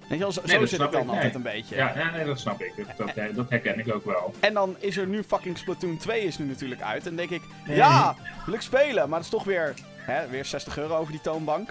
Weet 0.00 0.18
je 0.18 0.24
wel, 0.24 0.32
zo, 0.32 0.40
Nee, 0.44 0.50
zo 0.54 0.60
dat 0.60 0.68
zit 0.68 0.80
ik 0.80 0.90
dan 0.92 1.02
ik, 1.02 1.08
altijd 1.08 1.24
nee. 1.24 1.34
een 1.34 1.42
beetje. 1.42 1.76
Ja, 1.76 1.92
ja, 1.96 2.10
nee, 2.10 2.24
dat 2.24 2.40
snap 2.40 2.60
ik. 2.62 2.72
Dat, 2.96 3.14
dat, 3.14 3.34
dat 3.34 3.50
herken 3.50 3.78
ik 3.78 3.94
ook 3.94 4.04
wel. 4.04 4.34
En 4.40 4.54
dan 4.54 4.76
is 4.78 4.96
er 4.96 5.06
nu 5.06 5.22
fucking 5.22 5.58
Splatoon 5.58 5.96
2 5.96 6.20
is 6.24 6.38
nu 6.38 6.44
natuurlijk 6.46 6.80
uit. 6.80 7.06
En 7.06 7.16
denk 7.16 7.30
ik, 7.30 7.42
Nee. 7.66 7.76
ja, 7.76 8.16
wil 8.44 8.54
ik 8.54 8.60
spelen. 8.60 9.08
Maar 9.08 9.18
dat 9.18 9.24
is 9.24 9.28
toch 9.34 9.44
weer, 9.44 9.74
hè, 9.96 10.28
weer 10.28 10.44
60 10.44 10.78
euro 10.78 10.96
over 10.96 11.12
die 11.12 11.20
toonbank. 11.20 11.70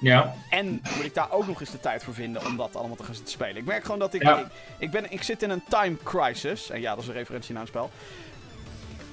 Ja, 0.00 0.34
En 0.50 0.66
moet 0.96 1.04
ik 1.04 1.14
daar 1.14 1.30
ook 1.30 1.46
nog 1.46 1.60
eens 1.60 1.70
de 1.70 1.80
tijd 1.80 2.04
voor 2.04 2.14
vinden 2.14 2.46
om 2.46 2.56
dat 2.56 2.76
allemaal 2.76 2.96
te 2.96 3.02
gaan 3.04 3.14
zitten 3.14 3.32
spelen. 3.32 3.56
Ik 3.56 3.64
merk 3.64 3.84
gewoon 3.84 3.98
dat 3.98 4.14
ik, 4.14 4.22
Ja. 4.22 4.38
ik, 4.38 4.46
ik, 4.78 4.90
ben, 4.90 5.12
ik 5.12 5.22
zit 5.22 5.42
in 5.42 5.50
een 5.50 5.62
time 5.68 5.96
crisis. 6.02 6.70
En 6.70 6.80
ja, 6.80 6.94
dat 6.94 7.02
is 7.02 7.08
een 7.08 7.14
referentie 7.14 7.52
naar 7.52 7.62
een 7.62 7.68
spel. 7.68 7.90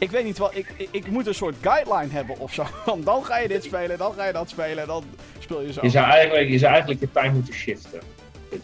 Ik 0.01 0.11
weet 0.11 0.23
niet 0.23 0.37
wat, 0.37 0.55
ik, 0.55 0.73
ik, 0.77 0.87
ik 0.91 1.07
moet 1.07 1.27
een 1.27 1.33
soort 1.35 1.55
guideline 1.61 2.13
hebben 2.13 2.39
of 2.39 2.53
zo. 2.53 2.65
Want 2.85 3.05
dan 3.05 3.25
ga 3.25 3.37
je 3.37 3.47
dit 3.47 3.63
spelen, 3.63 3.97
dan 3.97 4.13
ga 4.13 4.25
je 4.25 4.33
dat 4.33 4.49
spelen, 4.49 4.87
dan 4.87 5.03
speel 5.39 5.61
je 5.61 5.73
zo. 5.73 5.79
je 5.83 5.89
zou 5.89 6.05
eigenlijk 6.09 6.49
je, 6.49 6.57
zou 6.57 6.71
eigenlijk 6.71 7.01
je 7.01 7.11
time 7.11 7.33
moeten 7.33 7.53
shiften. 7.53 8.01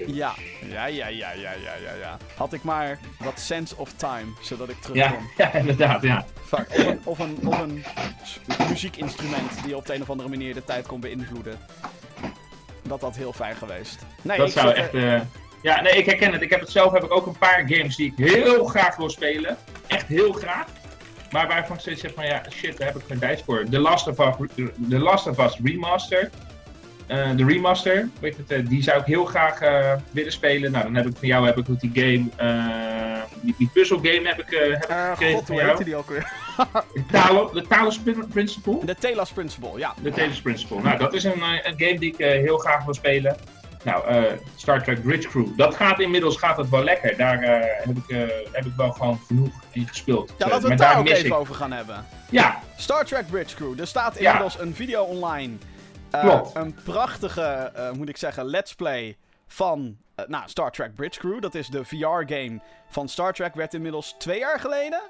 Ja, 0.07 0.33
ja, 0.69 0.85
ja, 0.85 1.07
ja, 1.07 1.31
ja, 1.31 1.31
ja, 1.33 1.51
ja, 1.83 1.93
ja. 2.01 2.17
Had 2.35 2.53
ik 2.53 2.63
maar 2.63 2.99
wat 3.19 3.39
sense 3.39 3.75
of 3.77 3.93
time, 3.93 4.25
zodat 4.41 4.69
ik 4.69 4.81
terug 4.81 4.97
Ja, 4.97 5.15
ja, 5.37 5.53
inderdaad, 5.53 6.01
ja. 6.01 6.25
Fuck, 6.45 6.67
Of 6.69 6.79
een, 6.85 6.99
of, 7.03 7.19
een, 7.19 7.37
of 7.47 7.59
een 7.59 7.83
s- 8.23 8.39
muziekinstrument 8.69 9.63
die 9.65 9.75
op 9.75 9.85
de 9.85 9.93
een 9.93 10.01
of 10.01 10.09
andere 10.09 10.29
manier 10.29 10.53
de 10.53 10.63
tijd 10.63 10.87
kon 10.87 10.99
beïnvloeden. 10.99 11.59
Dat 12.83 13.01
had 13.01 13.15
heel 13.15 13.33
fijn 13.33 13.55
geweest. 13.55 14.05
Nee, 14.21 14.37
Dat 14.37 14.47
ik 14.47 14.53
zou 14.53 14.73
echt... 14.73 14.93
eh, 14.93 15.21
Ja, 15.61 15.81
nee, 15.81 15.93
ik 15.93 16.05
herken 16.05 16.31
het. 16.33 16.41
Ik 16.41 16.49
heb 16.49 16.59
het 16.59 16.69
zelf 16.71 16.91
heb 16.93 17.03
ik 17.03 17.11
ook 17.11 17.25
een 17.25 17.37
paar 17.37 17.63
games 17.67 17.95
die 17.95 18.13
ik 18.17 18.29
heel 18.29 18.65
graag 18.65 18.95
wil 18.95 19.09
spelen. 19.09 19.57
Echt 19.87 20.07
heel 20.07 20.31
graag. 20.31 20.65
Maar 21.31 21.47
waarvan 21.47 21.75
ik 21.75 21.81
steeds 21.81 22.01
zeg 22.01 22.13
van 22.13 22.25
ja, 22.25 22.41
shit, 22.51 22.77
daar 22.77 22.87
heb 22.87 22.95
ik 22.97 23.03
geen 23.07 23.19
tijd 23.19 23.41
voor. 23.45 23.65
The 23.69 23.79
Last 23.79 24.07
of 24.07 24.19
Us, 24.19 24.49
The 24.89 24.99
Last 24.99 25.27
of 25.27 25.39
Us 25.39 25.59
Remaster. 25.63 26.29
Eh, 27.07 27.29
de 27.35 27.45
remaster, 27.45 28.09
weet 28.19 28.37
het, 28.37 28.51
eh, 28.51 28.67
die 28.69 28.83
zou 28.83 28.99
ik 28.99 29.05
heel 29.05 29.25
graag 29.25 29.59
eh, 29.61 29.93
willen 30.11 30.31
spelen. 30.31 30.71
Nou, 30.71 30.83
dan 30.83 30.95
heb 30.95 31.05
ik 31.05 31.17
van 31.17 31.27
jou 31.27 31.45
heb 31.45 31.57
ik 31.57 31.69
ook 31.69 31.79
die 31.79 31.91
game, 31.93 32.25
eh, 32.35 33.21
die, 33.41 33.55
die 33.57 33.69
puzzle 33.73 33.97
game 34.01 34.27
heb 34.27 34.39
ik, 34.39 34.49
heb 34.49 34.71
ik 34.71 34.85
gekregen 34.89 35.35
God, 35.37 35.45
van 35.45 35.55
jou. 35.55 35.67
heette 35.67 35.83
die 35.83 35.95
ook 35.95 36.09
weer? 36.09 36.31
De 36.93 37.03
Talos, 37.11 37.51
de 37.51 37.61
Talos 37.67 37.99
Prin- 37.99 38.27
Principle. 38.27 38.85
De 38.85 38.95
Talos 38.95 39.31
Principle, 39.31 39.71
ja. 39.77 39.93
De 40.01 40.11
Talos 40.11 40.41
Principle. 40.41 40.81
Nou, 40.81 40.97
dat 40.97 41.13
is 41.13 41.23
een, 41.23 41.41
een 41.41 41.73
game 41.77 41.99
die 41.99 42.11
ik 42.13 42.17
heel 42.17 42.57
graag 42.57 42.85
wil 42.85 42.93
spelen. 42.93 43.37
Nou, 43.83 44.07
eh, 44.07 44.23
Star 44.55 44.83
Trek 44.83 45.01
Bridge 45.01 45.27
Crew. 45.27 45.57
Dat 45.57 45.75
gaat 45.75 45.99
inmiddels 45.99 46.37
gaat 46.37 46.57
het 46.57 46.69
wel 46.69 46.83
lekker. 46.83 47.17
Daar 47.17 47.41
eh, 47.41 47.85
heb, 47.85 47.97
ik, 47.97 48.07
eh, 48.09 48.19
heb 48.51 48.65
ik 48.65 48.71
wel 48.77 48.91
gewoon 48.91 49.19
genoeg 49.27 49.53
in 49.71 49.87
gespeeld. 49.87 50.33
Ja, 50.37 50.47
laten 50.47 50.63
we 50.63 50.69
het 50.69 50.77
daar 50.77 50.97
ook 50.97 51.07
even 51.07 51.25
ik- 51.25 51.33
over 51.33 51.55
gaan 51.55 51.71
hebben. 51.71 52.05
Ja, 52.29 52.59
Star 52.75 53.05
Trek 53.05 53.27
Bridge 53.27 53.55
Crew. 53.55 53.79
Er 53.79 53.87
staat 53.87 54.19
Ja. 54.19 54.25
inmiddels 54.25 54.59
een 54.59 54.75
video 54.75 55.03
online. 55.03 55.53
Klopt. 56.11 56.55
Een 56.55 56.75
prachtige, 56.83 57.71
moet 57.97 58.09
ik 58.09 58.17
zeggen, 58.17 58.45
let's 58.45 58.75
play 58.75 59.17
van 59.47 59.97
nou, 60.27 60.43
Star 60.45 60.71
Trek 60.71 60.95
Bridge 60.95 61.19
Crew. 61.19 61.41
Dat 61.41 61.55
is 61.55 61.67
de 61.67 61.85
VR-game 61.85 62.59
van 62.89 63.07
Star 63.09 63.33
Trek. 63.33 63.55
Werd 63.55 63.73
inmiddels 63.73 64.15
twee 64.17 64.39
jaar 64.39 64.59
geleden? 64.59 65.01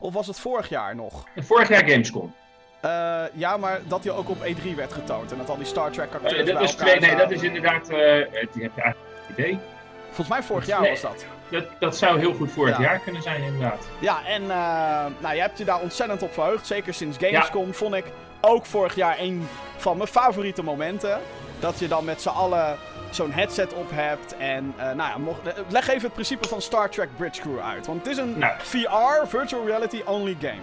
Of 0.00 0.12
was 0.14 0.26
het 0.26 0.40
vorig 0.40 0.68
jaar 0.68 0.96
nog? 0.96 1.24
vorig 1.36 1.68
jaar 1.68 1.88
Gamescom. 1.88 2.34
Eh, 2.80 3.22
ja, 3.32 3.56
maar 3.56 3.80
dat 3.88 4.04
hij 4.04 4.12
ook 4.12 4.28
op 4.28 4.36
E3 4.44 4.74
werd 4.76 4.92
getoond. 4.92 5.32
En 5.32 5.38
dat 5.38 5.48
al 5.48 5.56
die 5.56 5.66
Star 5.66 5.90
Trek 5.90 6.14
acteurs 6.14 6.44
bij 6.44 6.52
dat 6.52 6.62
is 6.62 6.72
twee, 6.74 7.00
nee, 7.00 7.16
dat 7.16 7.30
is 7.30 7.42
inderdaad. 7.42 7.88
eh 7.88 8.20
eh, 8.20 8.26
die 8.52 8.62
heb 8.62 8.72
je 8.74 8.80
eigenlijk 8.82 8.96
idee. 9.30 9.58
Volgens 10.06 10.28
mij 10.28 10.42
vorig 10.42 10.66
jaar 10.66 10.80
Nee. 10.80 10.90
was 10.90 11.00
dat. 11.00 11.24
Dat, 11.50 11.64
dat 11.78 11.96
zou 11.96 12.18
heel 12.18 12.34
goed 12.34 12.50
vorig 12.52 12.76
Ja. 12.76 12.82
jaar 12.82 12.98
kunnen 12.98 13.22
zijn, 13.22 13.42
inderdaad. 13.42 13.88
Ja, 13.98 14.18
en 14.26 14.42
eh, 14.42 15.04
nou, 15.18 15.34
je 15.34 15.40
hebt 15.40 15.58
je 15.58 15.64
daar 15.64 15.80
ontzettend 15.80 16.22
op 16.22 16.32
verheugd. 16.32 16.66
Zeker 16.66 16.94
sinds 16.94 17.18
Gamescom 17.20 17.74
vond 17.74 17.94
ik 17.94 18.04
ook 18.40 18.66
vorig 18.66 18.94
jaar 18.94 19.16
een 19.18 19.48
van 19.76 19.96
mijn 19.96 20.08
favoriete 20.08 20.62
momenten. 20.62 21.20
Dat 21.58 21.78
je 21.78 21.88
dan 21.88 22.04
met 22.04 22.22
z'n 22.22 22.28
allen 22.28 22.76
zo'n 23.10 23.32
headset 23.32 23.72
op 23.74 23.90
hebt. 23.94 24.36
En 24.36 24.74
nou 24.76 24.96
ja, 24.96 25.18
mocht, 25.18 25.40
leg 25.68 25.88
even 25.88 26.02
het 26.02 26.12
principe 26.12 26.48
van 26.48 26.60
Star 26.62 26.90
Trek 26.90 27.08
Bridge 27.16 27.40
Crew 27.40 27.58
uit. 27.60 27.86
Want 27.86 27.98
het 27.98 28.10
is 28.10 28.16
een 28.16 28.38
Nou. 28.38 28.52
VR, 28.58 29.26
virtual 29.26 29.66
reality 29.66 30.02
only 30.06 30.36
game. 30.40 30.60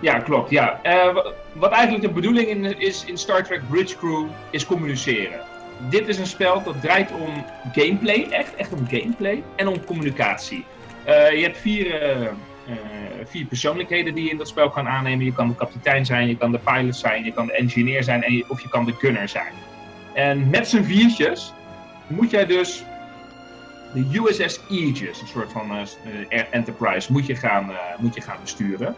Ja, 0.00 0.18
klopt. 0.18 0.50
Ja. 0.50 0.80
Eh, 0.82 1.14
wa- 1.14 1.32
wat 1.52 1.70
eigenlijk 1.72 2.02
de 2.04 2.10
bedoeling 2.12 2.48
in, 2.48 2.80
is 2.80 3.04
in 3.04 3.18
Star 3.18 3.44
Trek 3.44 3.60
Bridge 3.70 3.96
Crew 3.96 4.26
is 4.50 4.66
communiceren. 4.66 5.40
Dit 5.90 6.08
is 6.08 6.18
een 6.18 6.26
spel 6.26 6.62
dat 6.62 6.80
draait 6.80 7.10
om 7.12 7.44
gameplay, 7.72 8.26
echt, 8.30 8.54
echt 8.54 8.72
om 8.72 8.86
gameplay 8.90 9.42
en 9.56 9.68
om 9.68 9.84
communicatie. 9.84 10.64
Eh, 11.04 11.32
je 11.36 11.42
hebt 11.42 11.58
vier, 11.58 12.02
eh, 12.02 12.26
vier 13.24 13.44
persoonlijkheden 13.46 14.14
die 14.14 14.24
je 14.24 14.30
in 14.30 14.36
dat 14.36 14.48
spel 14.48 14.70
kan 14.70 14.88
aannemen. 14.88 15.24
Je 15.24 15.32
kan 15.32 15.48
de 15.48 15.54
kapitein 15.54 16.06
zijn, 16.06 16.28
je 16.28 16.36
kan 16.36 16.52
de 16.52 16.58
pilot 16.58 16.96
zijn, 16.96 17.24
je 17.24 17.32
kan 17.32 17.46
de 17.46 17.52
engineer 17.52 18.02
zijn 18.02 18.22
en 18.22 18.44
of 18.48 18.60
je 18.62 18.68
kan 18.68 18.84
de 18.84 18.92
gunner 18.98 19.28
zijn. 19.28 19.52
En 20.14 20.50
met 20.50 20.68
z'n 20.68 20.82
viertjes 20.82 21.52
moet 22.06 22.30
jij 22.30 22.46
dus 22.46 22.84
de 23.94 24.04
USS 24.12 24.60
Aegis, 24.70 25.20
een 25.20 25.26
soort 25.26 25.52
van 25.52 25.70
Enterprise, 26.50 27.12
moet 27.12 27.26
je 27.26 27.36
gaan, 27.36 27.70
moet 27.98 28.14
je 28.14 28.20
gaan 28.20 28.36
besturen. 28.42 28.94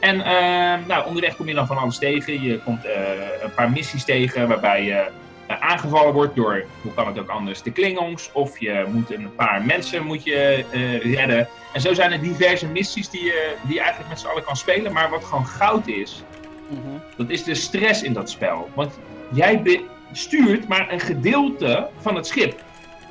En 0.00 0.16
uh, 0.16 0.86
nou, 0.86 1.06
onderweg 1.06 1.36
kom 1.36 1.48
je 1.48 1.54
dan 1.54 1.66
van 1.66 1.78
alles 1.78 1.98
tegen. 1.98 2.42
Je 2.42 2.58
komt 2.58 2.84
een 3.42 3.54
paar 3.54 3.70
missies 3.70 4.04
tegen 4.04 4.48
waarbij 4.48 4.84
je 4.84 5.10
aangevallen 5.58 6.12
wordt 6.12 6.34
door, 6.34 6.64
hoe 6.82 6.94
kan 6.94 7.06
het 7.06 7.18
ook 7.18 7.28
anders, 7.28 7.62
de 7.62 7.70
Klingons. 7.70 8.30
Of 8.32 8.58
je 8.58 8.84
moet 8.92 9.12
een 9.12 9.34
paar 9.34 9.62
mensen 9.64 10.04
moet 10.04 10.24
je, 10.24 10.64
redden. 11.02 11.48
En 11.72 11.80
zo 11.80 11.94
zijn 11.94 12.12
er 12.12 12.20
diverse 12.20 12.66
missies 12.66 13.10
die 13.10 13.24
je, 13.24 13.54
die 13.62 13.74
je 13.74 13.80
eigenlijk 13.80 14.10
met 14.10 14.20
z'n 14.20 14.26
allen 14.26 14.44
kan 14.44 14.56
spelen. 14.56 14.92
Maar 14.92 15.10
wat 15.10 15.24
gewoon 15.24 15.46
goud 15.46 15.86
is, 15.86 16.22
mhm. 16.68 16.98
dat 17.16 17.30
is 17.30 17.44
de 17.44 17.54
stress 17.54 18.02
in 18.02 18.12
dat 18.12 18.30
spel. 18.30 18.68
Want 18.74 18.98
jij 19.32 19.82
stuurt 20.12 20.68
maar 20.68 20.92
een 20.92 21.00
gedeelte 21.00 21.88
van 22.00 22.14
het 22.14 22.26
schip. 22.26 22.62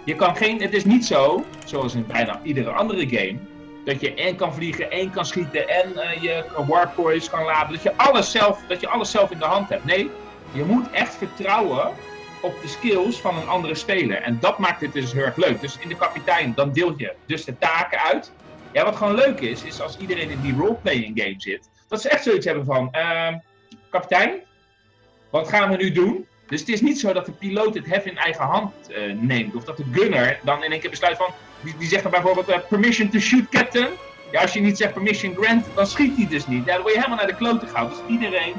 Je 0.03 0.15
kan 0.15 0.35
geen, 0.35 0.61
het 0.61 0.73
is 0.73 0.85
niet 0.85 1.05
zo, 1.05 1.45
zoals 1.65 1.95
in 1.95 2.05
bijna 2.07 2.39
iedere 2.43 2.69
andere 2.69 3.09
game, 3.09 3.37
dat 3.85 4.01
je 4.01 4.13
en 4.13 4.35
kan 4.35 4.53
vliegen, 4.53 4.91
en 4.91 5.11
kan 5.11 5.25
schieten 5.25 5.67
en 5.67 5.91
uh, 5.95 6.23
je 6.23 6.43
warp 6.67 6.95
kan 7.31 7.43
laden. 7.43 7.73
Dat 7.73 7.83
je, 7.83 7.95
alles 7.95 8.31
zelf, 8.31 8.61
dat 8.67 8.79
je 8.79 8.87
alles 8.87 9.11
zelf 9.11 9.31
in 9.31 9.39
de 9.39 9.45
hand 9.45 9.69
hebt. 9.69 9.85
Nee, 9.85 10.11
je 10.51 10.63
moet 10.63 10.91
echt 10.91 11.15
vertrouwen 11.15 11.93
op 12.41 12.61
de 12.61 12.67
skills 12.67 13.17
van 13.17 13.37
een 13.37 13.47
andere 13.47 13.75
speler. 13.75 14.21
En 14.21 14.37
dat 14.41 14.57
maakt 14.57 14.81
het 14.81 14.93
dus 14.93 15.13
heel 15.13 15.23
erg 15.23 15.35
leuk. 15.35 15.61
Dus 15.61 15.77
in 15.79 15.87
de 15.87 15.95
kapitein, 15.95 16.53
dan 16.55 16.71
deel 16.71 16.93
je 16.97 17.13
dus 17.25 17.45
de 17.45 17.57
taken 17.57 17.99
uit. 17.99 18.31
Ja, 18.71 18.83
wat 18.83 18.95
gewoon 18.95 19.15
leuk 19.15 19.39
is, 19.39 19.63
is 19.63 19.81
als 19.81 19.97
iedereen 19.97 20.29
in 20.29 20.41
die 20.41 20.55
roleplaying 20.55 21.21
game 21.21 21.35
zit, 21.37 21.69
dat 21.87 22.01
ze 22.01 22.09
echt 22.09 22.23
zoiets 22.23 22.45
hebben 22.45 22.65
van, 22.65 22.89
uh, 22.91 23.27
kapitein, 23.89 24.33
wat 25.29 25.49
gaan 25.49 25.69
we 25.69 25.75
nu 25.75 25.91
doen? 25.91 26.27
Dus 26.47 26.59
het 26.59 26.69
is 26.69 26.81
niet 26.81 26.99
zo 26.99 27.13
dat 27.13 27.25
de 27.25 27.31
piloot 27.31 27.75
het 27.75 27.85
hef 27.85 28.05
in 28.05 28.17
eigen 28.17 28.45
hand 28.45 28.73
uh, 28.89 29.13
neemt. 29.13 29.55
Of 29.55 29.63
dat 29.63 29.77
de 29.77 29.85
gunner 29.91 30.39
dan 30.43 30.63
in 30.63 30.71
één 30.71 30.79
keer 30.79 30.89
besluit 30.89 31.17
van. 31.17 31.33
Die, 31.61 31.75
die 31.77 32.09
bijvoorbeeld: 32.09 32.49
uh, 32.49 32.55
permission 32.69 33.09
to 33.09 33.19
shoot, 33.19 33.49
captain. 33.49 33.87
Ja, 34.31 34.41
als 34.41 34.53
je 34.53 34.61
niet 34.61 34.77
zegt 34.77 34.93
permission 34.93 35.35
grant, 35.39 35.65
dan 35.75 35.87
schiet 35.87 36.17
hij 36.17 36.27
dus 36.27 36.47
niet. 36.47 36.65
Ja, 36.65 36.73
dan 36.73 36.81
word 36.81 36.93
je 36.93 36.99
helemaal 36.99 37.17
naar 37.17 37.27
de 37.27 37.35
klote 37.35 37.67
gehouden. 37.67 37.97
Dus 37.97 38.15
iedereen 38.15 38.53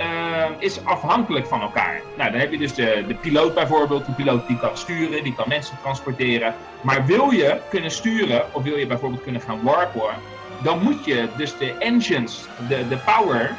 uh, 0.00 0.44
is 0.58 0.84
afhankelijk 0.84 1.46
van 1.46 1.60
elkaar. 1.60 2.00
Nou, 2.16 2.30
dan 2.30 2.40
heb 2.40 2.52
je 2.52 2.58
dus 2.58 2.74
de, 2.74 3.04
de 3.08 3.14
piloot 3.14 3.54
bijvoorbeeld. 3.54 4.06
De 4.06 4.12
piloot 4.12 4.46
die 4.46 4.58
kan 4.58 4.76
sturen, 4.76 5.24
die 5.24 5.34
kan 5.34 5.48
mensen 5.48 5.78
transporteren. 5.82 6.54
Maar 6.80 7.06
wil 7.06 7.30
je 7.30 7.60
kunnen 7.70 7.90
sturen, 7.90 8.54
of 8.54 8.62
wil 8.62 8.76
je 8.76 8.86
bijvoorbeeld 8.86 9.22
kunnen 9.22 9.40
gaan 9.40 9.62
warpen, 9.62 10.14
dan 10.62 10.82
moet 10.82 11.04
je 11.04 11.28
dus 11.36 11.56
de 11.58 11.72
engines, 11.78 12.44
de, 12.68 12.88
de 12.88 12.96
power 12.96 13.56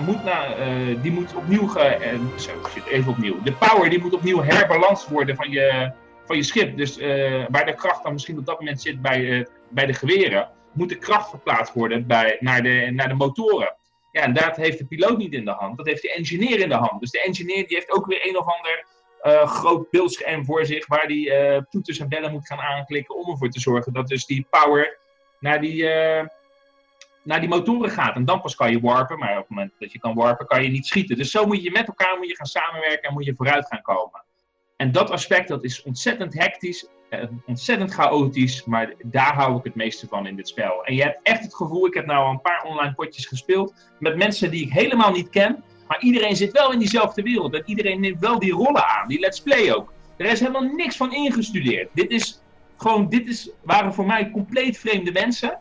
moet 0.00 0.24
uh, 0.24 1.02
die 1.02 1.12
moet 1.12 1.34
opnieuw, 1.34 1.66
ge, 1.66 1.98
uh, 2.00 2.38
zo, 2.38 2.50
even 2.88 3.10
opnieuw. 3.10 3.42
De 3.42 3.52
power 3.52 3.90
die 3.90 4.00
moet 4.00 4.14
opnieuw 4.14 4.42
herbalans 4.42 5.08
worden 5.08 5.36
van 5.36 5.50
je, 5.50 5.92
van 6.26 6.36
je 6.36 6.42
schip. 6.42 6.76
Dus 6.76 6.98
uh, 6.98 7.44
waar 7.48 7.66
de 7.66 7.74
kracht 7.74 8.02
dan 8.02 8.12
misschien 8.12 8.38
op 8.38 8.46
dat 8.46 8.58
moment 8.58 8.80
zit 8.82 9.02
bij, 9.02 9.46
bij 9.68 9.86
de 9.86 9.94
geweren, 9.94 10.50
moet 10.72 10.88
de 10.88 10.98
kracht 10.98 11.30
verplaatst 11.30 11.74
worden 11.74 12.06
bij, 12.06 12.36
naar, 12.40 12.62
de, 12.62 12.90
naar 12.92 13.08
de 13.08 13.14
motoren. 13.14 13.76
Ja, 14.12 14.22
en 14.22 14.32
dat 14.32 14.56
heeft 14.56 14.78
de 14.78 14.86
piloot 14.86 15.18
niet 15.18 15.32
in 15.32 15.44
de 15.44 15.50
hand. 15.50 15.76
Dat 15.76 15.86
heeft 15.86 16.02
de 16.02 16.12
engineer 16.12 16.60
in 16.60 16.68
de 16.68 16.74
hand. 16.74 17.00
Dus 17.00 17.10
de 17.10 17.22
engineer 17.22 17.66
die 17.66 17.76
heeft 17.76 17.90
ook 17.90 18.06
weer 18.06 18.28
een 18.28 18.38
of 18.38 18.46
ander 18.46 18.86
groot 19.46 19.90
beeldscherm 19.90 20.44
voor 20.44 20.66
zich, 20.66 20.86
waar 20.86 21.06
die 21.06 21.32
toeters 21.70 21.98
en 21.98 22.08
bellen 22.08 22.32
moet 22.32 22.46
gaan 22.46 22.58
aanklikken 22.58 23.16
om 23.16 23.30
ervoor 23.30 23.48
te 23.48 23.60
zorgen 23.60 23.92
dat 23.92 24.08
dus 24.08 24.26
die 24.26 24.46
power 24.50 24.98
naar 25.38 25.60
die 25.60 25.84
naar 27.22 27.40
die 27.40 27.48
motoren 27.48 27.90
gaat. 27.90 28.14
En 28.14 28.24
dan 28.24 28.40
pas 28.40 28.54
kan 28.54 28.70
je 28.70 28.80
warpen. 28.80 29.18
Maar 29.18 29.32
op 29.32 29.36
het 29.36 29.48
moment 29.48 29.72
dat 29.78 29.92
je 29.92 29.98
kan 29.98 30.14
warpen, 30.14 30.46
kan 30.46 30.62
je 30.62 30.68
niet 30.68 30.86
schieten. 30.86 31.16
Dus 31.16 31.30
zo 31.30 31.46
moet 31.46 31.62
je 31.62 31.70
met 31.70 31.86
elkaar 31.86 32.16
moet 32.18 32.28
je 32.28 32.36
gaan 32.36 32.46
samenwerken 32.46 33.08
en 33.08 33.12
moet 33.12 33.24
je 33.24 33.34
vooruit 33.36 33.66
gaan 33.66 33.82
komen. 33.82 34.24
En 34.82 34.92
dat 34.92 35.10
aspect 35.10 35.48
dat 35.48 35.64
is 35.64 35.82
ontzettend 35.82 36.34
hectisch, 36.34 36.86
eh, 37.08 37.24
ontzettend 37.46 37.92
chaotisch, 37.92 38.64
maar 38.64 38.94
daar 39.04 39.34
hou 39.34 39.58
ik 39.58 39.64
het 39.64 39.74
meeste 39.74 40.06
van 40.08 40.26
in 40.26 40.36
dit 40.36 40.48
spel. 40.48 40.84
En 40.84 40.94
je 40.94 41.02
hebt 41.02 41.18
echt 41.22 41.42
het 41.42 41.54
gevoel, 41.54 41.86
ik 41.86 41.94
heb 41.94 42.06
nou 42.06 42.24
al 42.24 42.30
een 42.30 42.40
paar 42.40 42.64
online 42.64 42.94
potjes 42.94 43.26
gespeeld 43.26 43.74
met 43.98 44.16
mensen 44.16 44.50
die 44.50 44.64
ik 44.66 44.72
helemaal 44.72 45.12
niet 45.12 45.30
ken, 45.30 45.64
maar 45.88 46.00
iedereen 46.00 46.36
zit 46.36 46.52
wel 46.52 46.72
in 46.72 46.78
diezelfde 46.78 47.22
wereld 47.22 47.54
en 47.54 47.62
iedereen 47.66 48.00
neemt 48.00 48.20
wel 48.20 48.38
die 48.38 48.52
rollen 48.52 48.88
aan, 48.88 49.08
die 49.08 49.20
let's 49.20 49.40
play 49.40 49.72
ook. 49.72 49.92
Er 50.16 50.26
is 50.26 50.40
helemaal 50.40 50.62
niks 50.62 50.96
van 50.96 51.14
ingestudeerd. 51.14 51.88
Dit 51.92 52.10
is 52.10 52.42
gewoon, 52.76 53.08
dit 53.08 53.28
is, 53.28 53.50
waren 53.64 53.94
voor 53.94 54.06
mij 54.06 54.30
compleet 54.30 54.78
vreemde 54.78 55.12
mensen 55.12 55.58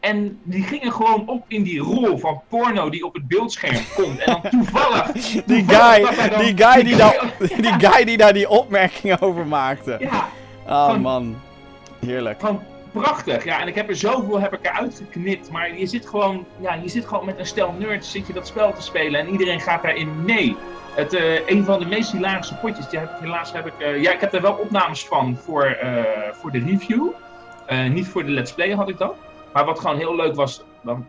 en 0.00 0.38
die 0.42 0.62
gingen 0.62 0.92
gewoon 0.92 1.28
op 1.28 1.44
in 1.48 1.62
die 1.62 1.80
rol 1.80 2.18
van 2.18 2.40
porno 2.48 2.90
die 2.90 3.04
op 3.04 3.14
het 3.14 3.28
beeldscherm 3.28 3.84
komt. 3.94 4.18
En 4.18 4.40
dan 4.42 4.50
toevallig. 4.50 5.12
die, 5.46 5.64
guy, 5.66 6.06
die, 6.38 6.56
guy 6.56 6.82
die, 6.82 6.96
daar, 6.96 7.32
die 7.38 7.88
guy 7.88 8.04
die 8.04 8.16
daar 8.16 8.32
die 8.32 8.48
opmerkingen 8.48 9.20
over 9.20 9.46
maakte. 9.46 9.96
Ja. 10.00 10.28
Oh 10.66 10.96
man. 10.96 11.36
Heerlijk. 12.06 12.40
Gewoon 12.40 12.62
prachtig. 12.92 13.44
Ja, 13.44 13.60
en 13.60 13.68
ik 13.68 13.74
heb 13.74 13.88
er 13.88 13.96
zoveel 13.96 14.40
heb 14.40 14.52
ik 14.52 14.66
eruit 14.66 15.02
geknipt. 15.04 15.50
Maar 15.50 15.78
je 15.78 15.86
zit 15.86 16.06
gewoon, 16.06 16.46
ja, 16.60 16.74
je 16.74 16.88
zit 16.88 17.06
gewoon 17.06 17.24
met 17.24 17.38
een 17.38 17.46
stel 17.46 17.74
nerds 17.78 18.10
zit 18.10 18.26
je 18.26 18.32
dat 18.32 18.46
spel 18.46 18.72
te 18.72 18.82
spelen. 18.82 19.20
En 19.20 19.28
iedereen 19.28 19.60
gaat 19.60 19.82
daarin 19.82 20.24
mee. 20.24 20.56
Het, 20.94 21.14
uh, 21.14 21.48
een 21.48 21.64
van 21.64 21.78
de 21.78 21.86
meest 21.86 22.12
hilarische 22.12 22.54
potjes, 22.54 22.88
die 22.88 22.98
heb 22.98 23.10
ik, 23.10 23.16
helaas 23.20 23.52
heb 23.52 23.66
ik... 23.66 23.72
Uh, 23.78 24.02
ja, 24.02 24.12
ik 24.12 24.20
heb 24.20 24.34
er 24.34 24.42
wel 24.42 24.52
opnames 24.54 25.06
van 25.06 25.36
voor, 25.36 25.78
uh, 25.84 26.02
voor 26.32 26.50
de 26.50 26.58
review. 26.58 27.06
niet 27.90 28.08
voor 28.08 28.24
de 28.24 28.30
let's 28.30 28.52
play 28.52 28.70
had 28.70 28.88
ik 28.88 28.98
dat. 28.98 29.14
Maar 29.58 29.66
wat 29.66 29.80
gewoon 29.80 29.96
heel 29.96 30.16
leuk 30.16 30.34
was, 30.34 30.62
dan 30.82 31.06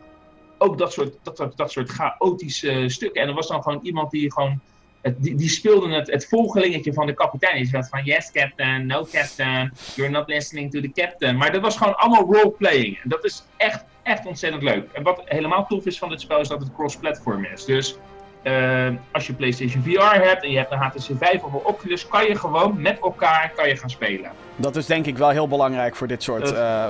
ook 0.57 0.77
dat 0.77 0.93
soort, 0.93 1.13
dat, 1.23 1.51
dat 1.55 1.71
soort 1.71 1.89
chaotische 1.89 2.83
stukken. 2.87 3.21
En 3.21 3.27
er 3.27 3.33
was 3.33 3.47
dan 3.47 3.63
gewoon 3.63 3.79
iemand 3.83 4.11
die 4.11 4.31
gewoon. 4.31 4.59
Het, 5.01 5.23
die, 5.23 5.35
die 5.35 5.49
speelde 5.49 5.93
het, 5.93 6.11
het 6.11 6.27
volgelingetje 6.27 6.93
van 6.93 7.05
de 7.05 7.13
kapitein. 7.13 7.55
Die 7.55 7.65
zei 7.65 7.83
van 7.83 8.03
yes 8.03 8.31
captain, 8.31 8.85
no 8.85 9.05
captain, 9.11 9.71
you're 9.95 10.11
not 10.11 10.27
listening 10.27 10.71
to 10.71 10.81
the 10.81 10.91
captain. 10.91 11.37
Maar 11.37 11.51
dat 11.51 11.61
was 11.61 11.77
gewoon 11.77 11.97
allemaal 11.97 12.33
roleplaying. 12.33 12.99
En 13.03 13.09
dat 13.09 13.25
is 13.25 13.43
echt, 13.57 13.83
echt 14.03 14.25
ontzettend 14.25 14.63
leuk. 14.63 14.89
En 14.91 15.03
wat 15.03 15.21
helemaal 15.25 15.67
tof 15.67 15.85
is 15.85 15.97
van 15.97 16.09
dit 16.09 16.21
spel 16.21 16.39
is 16.39 16.47
dat 16.47 16.59
het 16.59 16.73
cross-platform 16.73 17.45
is. 17.45 17.65
Dus 17.65 17.97
uh, 18.43 18.87
als 19.11 19.27
je 19.27 19.33
PlayStation 19.33 19.83
VR 19.83 20.21
hebt 20.21 20.43
en 20.43 20.51
je 20.51 20.57
hebt 20.57 20.71
een 20.71 20.77
HTC 20.77 21.17
5 21.17 21.43
of 21.43 21.53
een 21.53 21.65
Oculus, 21.65 22.07
kan 22.07 22.25
je 22.25 22.35
gewoon 22.35 22.81
met 22.81 22.99
elkaar 22.99 23.51
kan 23.55 23.67
je 23.67 23.75
gaan 23.75 23.89
spelen. 23.89 24.31
Dat 24.59 24.75
is 24.75 24.85
denk 24.85 25.05
ik 25.05 25.17
wel 25.17 25.29
heel 25.29 25.47
belangrijk 25.47 25.95
voor 25.95 26.07
dit 26.07 26.23
soort 26.23 26.51
uh, 26.51 26.85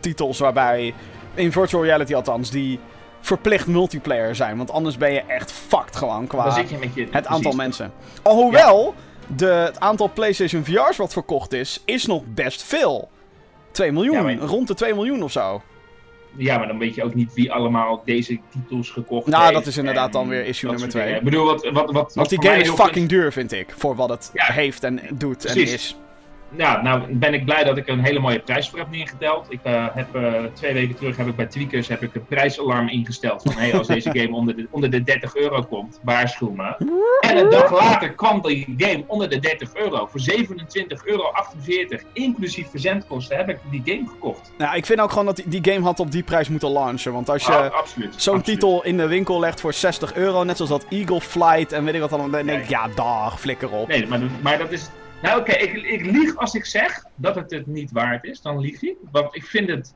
titels 0.00 0.38
waarbij, 0.38 0.94
in 1.34 1.52
virtual 1.52 1.84
reality 1.84 2.14
althans, 2.14 2.50
die 2.50 2.78
verplicht 3.20 3.66
multiplayer 3.66 4.34
zijn. 4.34 4.56
Want 4.56 4.70
anders 4.70 4.96
ben 4.96 5.12
je 5.12 5.20
echt 5.20 5.52
fucked 5.52 5.96
gewoon 5.96 6.26
qua 6.26 6.58
je 6.58 6.88
je, 6.94 7.08
het 7.10 7.26
aantal 7.26 7.52
mensen. 7.52 7.92
Alhoewel, 8.22 8.94
de, 9.26 9.46
het 9.46 9.80
aantal 9.80 10.10
PlayStation 10.14 10.64
VR's 10.64 10.96
wat 10.96 11.12
verkocht 11.12 11.52
is, 11.52 11.82
is 11.84 12.06
nog 12.06 12.22
best 12.26 12.62
veel. 12.62 13.08
2 13.70 13.92
miljoen, 13.92 14.40
rond 14.40 14.68
de 14.68 14.74
2 14.74 14.94
miljoen 14.94 15.22
of 15.22 15.32
zo 15.32 15.62
ja, 16.36 16.58
maar 16.58 16.66
dan 16.66 16.78
weet 16.78 16.94
je 16.94 17.04
ook 17.04 17.14
niet 17.14 17.34
wie 17.34 17.52
allemaal 17.52 18.02
deze 18.04 18.40
titels 18.50 18.90
gekocht 18.90 19.26
nou, 19.26 19.42
heeft. 19.42 19.52
Nou, 19.52 19.52
dat 19.52 19.66
is 19.66 19.76
inderdaad 19.76 20.12
dan 20.12 20.28
weer 20.28 20.44
issue 20.44 20.70
nummer 20.70 20.88
2. 20.88 21.14
Ik 21.14 21.22
bedoel, 21.22 21.44
wat, 21.44 21.68
wat, 21.72 21.90
wat, 21.90 22.14
Want 22.14 22.28
die 22.28 22.42
game 22.42 22.60
is 22.60 22.70
fucking 22.70 23.08
duur, 23.08 23.32
vind 23.32 23.52
ik. 23.52 23.74
Voor 23.76 23.96
wat 23.96 24.08
het 24.08 24.30
heeft 24.32 24.84
en 24.84 25.00
doet 25.12 25.44
en 25.44 25.56
is 25.56 25.96
ja, 26.56 26.82
nou 26.82 27.14
ben 27.14 27.34
ik 27.34 27.44
blij 27.44 27.64
dat 27.64 27.76
ik 27.76 27.88
een 27.88 28.04
hele 28.04 28.18
mooie 28.18 28.40
prijs 28.40 28.68
voor 28.68 28.78
heb 28.78 28.90
neergeteld. 28.90 29.46
Ik 29.48 29.60
uh, 29.66 29.86
heb 29.92 30.16
uh, 30.16 30.32
twee 30.52 30.72
weken 30.72 30.96
terug 30.96 31.16
heb 31.16 31.26
ik 31.26 31.36
bij 31.36 31.46
Tweakers 31.46 31.88
heb 31.88 32.02
ik 32.02 32.14
een 32.14 32.24
prijsalarm 32.24 32.88
ingesteld. 32.88 33.42
Van 33.42 33.52
hey, 33.52 33.74
als 33.74 33.86
deze 33.96 34.10
game 34.12 34.34
onder 34.34 34.56
de, 34.56 34.66
onder 34.70 34.90
de 34.90 35.02
30 35.02 35.36
euro 35.36 35.62
komt, 35.62 36.00
waarschuw 36.02 36.50
me. 36.50 36.74
En 37.20 37.36
een 37.36 37.50
dag 37.50 37.72
later 37.72 38.12
kwam 38.12 38.42
die 38.42 38.74
game 38.76 39.04
onder 39.06 39.28
de 39.28 39.38
30 39.38 39.74
euro. 39.74 40.06
Voor 40.06 40.20
27,48 40.30 40.36
euro, 41.04 41.32
inclusief 42.12 42.70
verzendkosten, 42.70 43.36
heb 43.36 43.48
ik 43.48 43.58
die 43.70 43.82
game 43.84 44.08
gekocht. 44.08 44.52
Nou, 44.58 44.76
ik 44.76 44.86
vind 44.86 45.00
ook 45.00 45.10
gewoon 45.10 45.26
dat 45.26 45.36
die, 45.36 45.48
die 45.48 45.72
game 45.72 45.84
had 45.84 46.00
op 46.00 46.10
die 46.10 46.22
prijs 46.22 46.48
moeten 46.48 46.70
launchen. 46.70 47.12
Want 47.12 47.30
als 47.30 47.46
je 47.46 47.52
ah, 47.52 47.86
zo'n 48.16 48.42
titel 48.42 48.84
in 48.84 48.96
de 48.96 49.06
winkel 49.06 49.40
legt 49.40 49.60
voor 49.60 49.72
60 49.72 50.14
euro, 50.14 50.44
net 50.44 50.56
zoals 50.56 50.70
dat 50.70 50.86
Eagle 50.88 51.20
Flight 51.20 51.72
en 51.72 51.84
weet 51.84 51.94
ik 51.94 52.00
wat 52.00 52.10
dan, 52.10 52.30
dan 52.30 52.46
denk 52.46 52.62
ik, 52.62 52.68
ja, 52.68 52.88
dag, 52.94 53.40
flikker 53.40 53.70
op. 53.70 53.88
Nee, 53.88 54.06
maar, 54.06 54.20
maar 54.42 54.58
dat 54.58 54.72
is 54.72 54.90
nou 55.22 55.40
oké, 55.40 55.52
ik, 55.52 55.72
ik 55.72 56.04
lieg 56.04 56.36
als 56.36 56.54
ik 56.54 56.64
zeg 56.64 57.04
dat 57.14 57.34
het 57.34 57.50
het 57.50 57.66
niet 57.66 57.90
waard 57.92 58.24
is. 58.24 58.40
Dan 58.40 58.60
lieg 58.60 58.82
ik. 58.82 58.96
Want 59.10 59.36
ik 59.36 59.44
vind 59.44 59.68
het, 59.68 59.94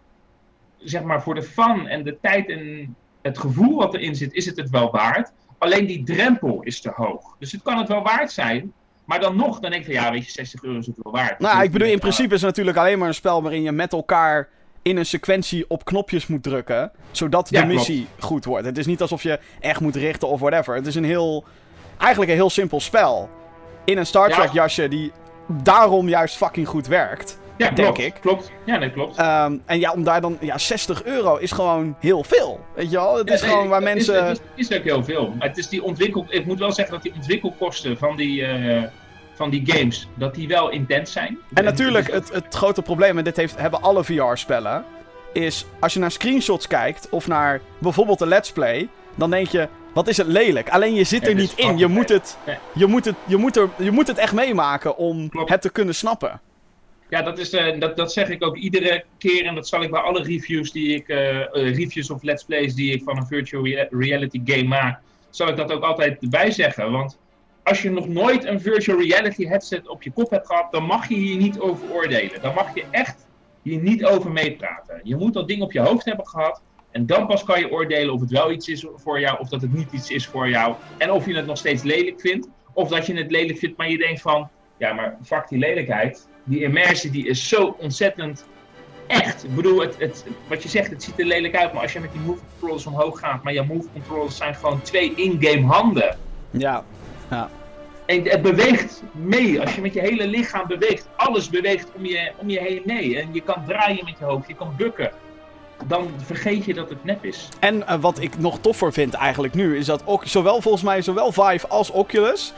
zeg 0.79 1.03
maar, 1.03 1.23
voor 1.23 1.35
de 1.35 1.43
fun 1.43 1.87
en 1.87 2.03
de 2.03 2.19
tijd 2.21 2.49
en 2.49 2.97
het 3.23 3.39
gevoel 3.39 3.77
wat 3.77 3.95
erin 3.95 4.15
zit, 4.15 4.33
is 4.33 4.47
het 4.47 4.57
het 4.57 4.71
wel 4.71 4.91
waard. 4.91 5.33
Alleen 5.59 5.87
die 5.87 6.05
drempel 6.05 6.63
is 6.63 6.81
te 6.81 6.91
hoog. 6.95 7.37
Dus 7.39 7.53
het 7.53 7.63
kan 7.63 7.79
het 7.79 7.89
wel 7.89 8.03
waard 8.03 8.33
zijn. 8.33 8.73
Maar 9.05 9.21
dan 9.21 9.37
nog, 9.37 9.61
dan 9.61 9.71
denk 9.71 9.87
ik 9.87 9.95
van 9.95 10.03
ja, 10.03 10.11
weet 10.11 10.25
je, 10.25 10.31
60 10.31 10.63
euro 10.63 10.79
is 10.79 10.87
het 10.87 10.97
wel 11.03 11.13
waard. 11.13 11.39
Nou, 11.39 11.63
ik 11.63 11.71
bedoel, 11.71 11.89
in 11.89 11.99
principe 11.99 12.35
is 12.35 12.41
het 12.41 12.51
natuurlijk 12.51 12.77
alleen 12.77 12.99
maar 12.99 13.09
een 13.09 13.15
spel 13.15 13.43
waarin 13.43 13.63
je 13.63 13.73
met 13.73 13.93
elkaar 13.93 14.49
in 14.83 14.97
een 14.97 15.07
sequentie 15.07 15.65
op 15.69 15.85
knopjes 15.85 16.27
moet 16.27 16.43
drukken. 16.43 16.91
Zodat 17.11 17.49
de 17.49 17.65
missie 17.65 18.07
goed 18.19 18.45
wordt. 18.45 18.67
Het 18.67 18.79
is 18.79 18.87
niet 18.87 19.01
alsof 19.01 19.23
je 19.23 19.39
echt 19.61 19.81
moet 19.81 19.97
richten 19.97 20.29
of 20.29 20.41
whatever. 20.41 20.75
Het 20.75 20.87
is 20.87 20.95
een 20.95 21.05
heel. 21.05 21.45
Eigenlijk 21.99 22.31
een 22.31 22.37
heel 22.37 22.51
simpel 22.51 22.81
spel 22.81 23.31
in 23.85 23.99
een 23.99 24.07
Star 24.07 24.31
Trek 24.31 24.53
jasje 24.53 24.89
die 24.89 25.13
daarom 25.47 26.09
juist 26.09 26.37
fucking 26.37 26.69
goed 26.69 26.87
werkt. 26.87 27.39
Ja, 27.57 27.71
denk 27.71 27.99
ik. 27.99 28.15
Klopt. 28.21 28.51
Ja, 28.67 28.79
dat 28.79 28.93
klopt. 28.93 29.19
Um, 29.19 29.63
en 29.67 29.81
ja, 29.81 29.93
om 29.93 30.05
daar 30.05 30.21
dan. 30.21 30.37
Ja, 30.41 30.59
60 30.59 31.05
euro 31.05 31.37
is 31.37 31.53
gewoon 31.53 31.97
heel 32.01 32.25
veel. 32.25 32.61
Weet 32.75 32.91
je 32.91 32.97
wel? 32.97 33.17
Het 33.17 33.31
is 33.31 33.43
gewoon 33.43 33.69
waar 33.69 33.83
mensen. 33.83 34.27
Het 34.27 34.43
is, 34.55 34.69
is, 34.69 34.79
ook 34.79 34.85
heel 34.85 35.05
veel. 35.05 35.35
Maar 35.39 35.49
het 35.49 35.59
is 35.59 35.69
die 35.69 35.83
ontwikkel. 35.83 36.27
Ik 36.29 36.47
moet 36.47 36.59
wel 36.59 36.73
zeggen 36.73 36.95
dat 36.95 37.03
die 37.03 37.15
ontwikkelkosten 37.15 37.99
van 37.99 38.17
die. 38.17 38.41
Uh, 38.41 38.83
van 39.35 39.51
die 39.51 39.73
games, 39.73 40.09
dat 40.15 40.35
die 40.35 40.49
wel 40.49 40.71
intens 40.71 41.13
zijn. 41.13 41.39
En 41.55 41.65
natuurlijk, 41.65 42.13
het, 42.13 42.33
het 42.33 42.55
grote 42.55 42.83
probleem, 42.83 43.19
en 43.19 43.25
dit 43.25 43.37
heeft, 43.37 43.59
hebben 43.59 43.83
alle 43.83 44.05
VR-spellen, 44.05 44.85
is 45.33 45.67
als 45.81 45.93
je 45.93 45.99
naar 45.99 46.11
screenshots 46.11 46.67
kijkt 46.67 47.09
of 47.11 47.27
naar 47.27 47.61
bijvoorbeeld 47.79 48.21
een 48.21 48.29
Let's 48.29 48.53
Play, 48.53 48.89
dan 49.15 49.31
denk 49.31 49.49
je, 49.49 49.69
wat 49.95 50.09
is 50.09 50.17
het 50.17 50.27
lelijk. 50.27 50.69
Alleen 50.69 50.95
je 50.95 51.05
zit 51.05 51.27
er 51.27 51.35
niet 51.35 51.53
in. 51.57 51.79
Je 51.79 51.87
moet, 51.87 52.09
het, 52.09 52.39
je, 52.75 52.87
moet 52.87 53.05
het, 53.05 53.15
je, 53.27 53.37
moet 53.37 53.57
er, 53.57 53.69
je 53.79 53.91
moet 53.91 54.07
het 54.07 54.19
echt 54.19 54.33
meemaken 54.33 54.97
om 54.97 55.29
Klopt. 55.29 55.51
het 55.51 55.61
te 55.61 55.71
kunnen 55.71 55.95
snappen. 55.95 56.41
Ja, 57.09 57.23
dat, 57.23 57.39
is, 57.39 57.51
eh, 57.53 57.81
dat, 57.81 57.97
dat 57.97 58.13
zeg 58.13 58.29
ik 58.29 58.45
ook 58.45 58.57
iedere 58.57 59.05
keer 59.19 59.45
en 59.47 59.55
dat 59.55 59.69
zal 59.69 59.83
ik 59.83 59.91
bij 59.91 60.01
alle 60.01 60.23
reviews 60.23 60.73
die 60.73 60.95
ik, 60.95 61.09
eh, 61.09 61.41
eh, 61.41 61.47
reviews 61.53 62.11
of 62.11 62.23
let's 62.23 62.45
plays 62.45 62.75
die 62.75 62.93
ik 62.93 63.03
van 63.03 63.17
een 63.17 63.27
virtual 63.27 63.65
rea- 63.65 63.87
reality 63.91 64.41
game 64.45 64.63
maak, 64.69 65.01
zal 65.31 65.49
ik 65.49 65.57
dat 65.57 65.73
ook 65.73 65.83
altijd 65.83 66.23
erbij 66.23 66.51
zeggen. 66.51 66.91
Want 66.93 67.19
als 67.63 67.83
je 67.83 67.91
nog 67.91 68.09
nooit 68.09 68.45
een 68.45 68.61
virtual 68.61 69.01
reality 69.01 69.47
headset 69.47 69.89
op 69.89 70.03
je 70.03 70.11
kop 70.11 70.31
hebt 70.31 70.47
gehad, 70.47 70.73
dan 70.73 70.85
mag 70.85 71.09
je 71.09 71.15
hier 71.15 71.37
niet 71.37 71.59
over 71.61 71.91
oordelen. 71.93 72.41
Dan 72.43 72.55
mag 72.55 72.75
je 72.75 72.85
echt 72.91 73.27
hier 73.63 73.79
niet 73.81 74.05
over 74.05 74.31
meepraten. 74.31 75.01
Je 75.03 75.17
moet 75.17 75.35
dat 75.35 75.49
ding 75.49 75.63
op 75.63 75.73
je 75.73 75.81
hoofd 75.81 76.05
hebben 76.05 76.27
gehad 76.29 76.61
en 76.95 77.07
dan 77.07 77.27
pas 77.27 77.45
kan 77.45 77.61
je 77.61 77.71
oordelen 77.71 78.15
of 78.15 78.21
het 78.21 78.31
wel 78.31 78.53
iets 78.53 78.69
is 78.69 78.87
voor 78.97 79.21
jou 79.21 79.39
of 79.39 79.49
dat 79.49 79.61
het 79.61 79.73
niet 79.73 79.93
iets 79.93 80.11
is 80.11 80.27
voor 80.27 80.49
jou. 80.49 80.75
En 80.99 81.11
of 81.11 81.27
je 81.27 81.37
het 81.37 81.47
nog 81.47 81.59
steeds 81.59 81.83
lelijk 81.83 82.21
vindt 82.21 82.49
of 82.73 82.89
dat 82.89 83.07
je 83.07 83.15
het 83.15 83.31
lelijk 83.31 83.59
vindt, 83.59 83.77
maar 83.77 83.91
je 83.91 83.99
denkt 83.99 84.21
van, 84.21 84.49
ja 84.79 84.93
maar 84.93 85.17
fuck 85.23 85.49
die 85.49 85.59
lelijkheid 85.59 86.29
die 86.45 86.63
immersie 86.63 87.11
die 87.11 87.27
is 87.27 87.49
zo 87.49 87.77
ontzettend 87.79 88.47
echt. 89.07 89.45
Ik 89.45 89.55
bedoel, 89.55 89.81
het, 89.81 89.99
het, 89.99 90.25
wat 90.49 90.63
je 90.63 90.69
zegt, 90.69 90.91
het 90.91 91.03
ziet 91.03 91.19
er 91.19 91.27
lelijk 91.27 91.57
uit, 91.57 91.73
maar 91.73 91.83
als 91.83 91.93
je 91.93 92.01
met 92.01 92.13
die 92.13 92.21
move 92.21 92.41
controllers 92.51 92.87
omhoog 92.87 93.19
gaat, 93.19 93.43
maar 93.43 93.53
je 93.53 93.63
move 93.63 93.89
controllers 93.93 94.37
zijn 94.37 94.55
gewoon 94.55 94.83
twee 94.83 95.15
in-game 95.15 95.67
handen. 95.67 96.17
Ja. 96.51 96.85
En 98.07 98.29
het 98.29 98.43
beweegt 98.43 99.03
mee. 99.13 99.61
Als 99.61 99.75
je 99.75 99.81
met 99.81 99.95
je 99.95 100.01
hele 100.01 100.27
lichaam 100.27 100.67
beweegt, 100.67 101.09
alles 101.17 101.51
beweegt 101.51 101.89
om 101.97 102.07
je, 102.07 102.33
om 102.37 102.51
je 102.51 102.61
heen 102.61 102.83
mee. 102.85 103.21
En 103.21 103.29
je 103.33 103.41
kan 103.41 103.65
draaien 103.67 104.05
met 104.05 104.19
je 104.19 104.25
hoofd, 104.25 104.49
je 104.49 104.55
kan 104.55 104.75
bukken. 104.77 105.13
Dan 105.87 106.09
vergeet 106.25 106.65
je 106.65 106.75
dat 106.75 106.89
het 106.89 107.05
nep 107.05 107.25
is. 107.25 107.49
En 107.59 107.87
eh, 107.87 108.01
wat 108.01 108.21
ik 108.21 108.39
nog 108.39 108.59
toffer 108.61 108.93
vind 108.93 109.15
eigenlijk 109.15 109.55
nu, 109.55 109.77
is 109.79 109.87
dat 109.87 110.03
ook, 110.05 110.23
zowel 110.27 110.61
volgens 110.61 110.83
mij 110.83 111.03
zowel 111.03 111.33
Vive 111.33 111.69
als 111.69 111.91
Oculus, 111.91 112.53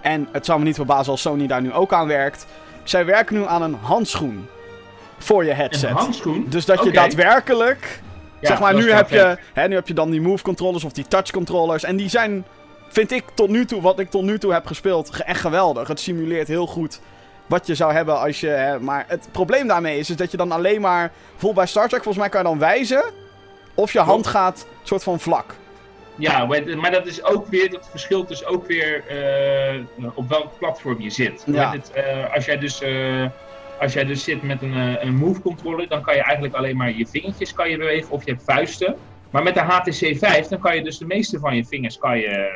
en 0.00 0.28
het 0.32 0.44
zou 0.44 0.58
me 0.58 0.64
niet 0.64 0.74
verbazen 0.76 1.12
als 1.12 1.20
Sony 1.20 1.46
daar 1.46 1.62
nu 1.62 1.72
ook 1.72 1.92
aan 1.92 2.06
werkt, 2.06 2.46
zij 2.82 3.04
werken 3.04 3.36
nu 3.36 3.46
aan 3.46 3.62
een 3.62 3.74
handschoen 3.80 4.46
voor 5.18 5.44
je 5.44 5.52
headset. 5.52 5.90
Een 5.90 5.96
handschoen. 5.96 6.46
Dus 6.48 6.64
dat 6.64 6.84
je 6.84 6.90
daadwerkelijk. 6.92 8.00
Ja, 8.40 8.48
zeg 8.48 8.60
maar, 8.60 8.74
nu 8.74 8.92
heb, 8.92 9.10
je, 9.10 9.38
hè, 9.52 9.68
nu 9.68 9.74
heb 9.74 9.88
je 9.88 9.94
dan 9.94 10.10
die 10.10 10.20
move 10.20 10.42
controllers 10.42 10.84
of 10.84 10.92
die 10.92 11.08
touch 11.08 11.30
controllers. 11.30 11.84
En 11.84 11.96
die 11.96 12.08
zijn, 12.08 12.44
vind 12.88 13.10
ik 13.12 13.24
tot 13.34 13.48
nu 13.48 13.64
toe, 13.64 13.80
wat 13.80 13.98
ik 13.98 14.10
tot 14.10 14.22
nu 14.22 14.38
toe 14.38 14.52
heb 14.52 14.66
gespeeld, 14.66 15.14
ge- 15.14 15.22
echt 15.24 15.40
geweldig. 15.40 15.88
Het 15.88 16.00
simuleert 16.00 16.48
heel 16.48 16.66
goed 16.66 17.00
wat 17.46 17.66
je 17.66 17.74
zou 17.74 17.92
hebben 17.92 18.20
als 18.20 18.40
je. 18.40 18.48
Hè, 18.48 18.80
maar 18.80 19.04
het 19.08 19.28
probleem 19.32 19.66
daarmee 19.66 19.98
is, 19.98 20.10
is 20.10 20.16
dat 20.16 20.30
je 20.30 20.36
dan 20.36 20.52
alleen 20.52 20.80
maar. 20.80 21.12
Bijvoorbeeld 21.30 21.54
bij 21.54 21.66
Star 21.66 21.88
Trek, 21.88 22.02
volgens 22.02 22.24
mij 22.24 22.28
kan 22.28 22.40
je 22.42 22.46
dan 22.46 22.58
wijzen. 22.58 23.04
Of 23.74 23.92
je 23.92 23.98
hand 23.98 24.26
gaat 24.26 24.66
soort 24.82 25.02
van 25.02 25.20
vlak. 25.20 25.54
Ja, 26.16 26.46
maar 26.76 26.90
dat 26.90 27.06
is 27.06 27.24
ook 27.24 27.46
weer, 27.46 27.70
dat 27.70 27.88
verschilt 27.90 28.28
dus 28.28 28.44
ook 28.44 28.66
weer 28.66 29.06
eh, 29.06 29.80
op 30.14 30.28
welk 30.28 30.58
platform 30.58 31.00
je 31.00 31.10
zit. 31.10 31.44
Ja. 31.46 31.70
Met 31.70 31.82
het, 31.82 31.92
eh, 31.92 32.34
als, 32.34 32.44
jij 32.44 32.58
dus, 32.58 32.82
eh, 32.82 33.26
als 33.80 33.92
jij 33.92 34.04
dus 34.04 34.24
zit 34.24 34.42
met 34.42 34.62
een, 34.62 35.06
een 35.06 35.14
move 35.14 35.40
controller, 35.40 35.88
dan 35.88 36.02
kan 36.02 36.14
je 36.14 36.22
eigenlijk 36.22 36.54
alleen 36.54 36.76
maar 36.76 36.92
je 36.92 37.06
vingertjes 37.06 37.52
kan 37.52 37.70
je 37.70 37.76
bewegen 37.76 38.10
of 38.10 38.24
je 38.24 38.30
hebt 38.30 38.44
vuisten. 38.44 38.96
Maar 39.30 39.42
met 39.42 39.54
de 39.54 39.60
HTC 39.60 40.18
5, 40.18 40.46
dan 40.46 40.60
kan 40.60 40.76
je 40.76 40.82
dus 40.82 40.98
de 40.98 41.06
meeste 41.06 41.38
van 41.38 41.56
je 41.56 41.64
vingers 41.64 41.98
kan 41.98 42.18
je, 42.18 42.50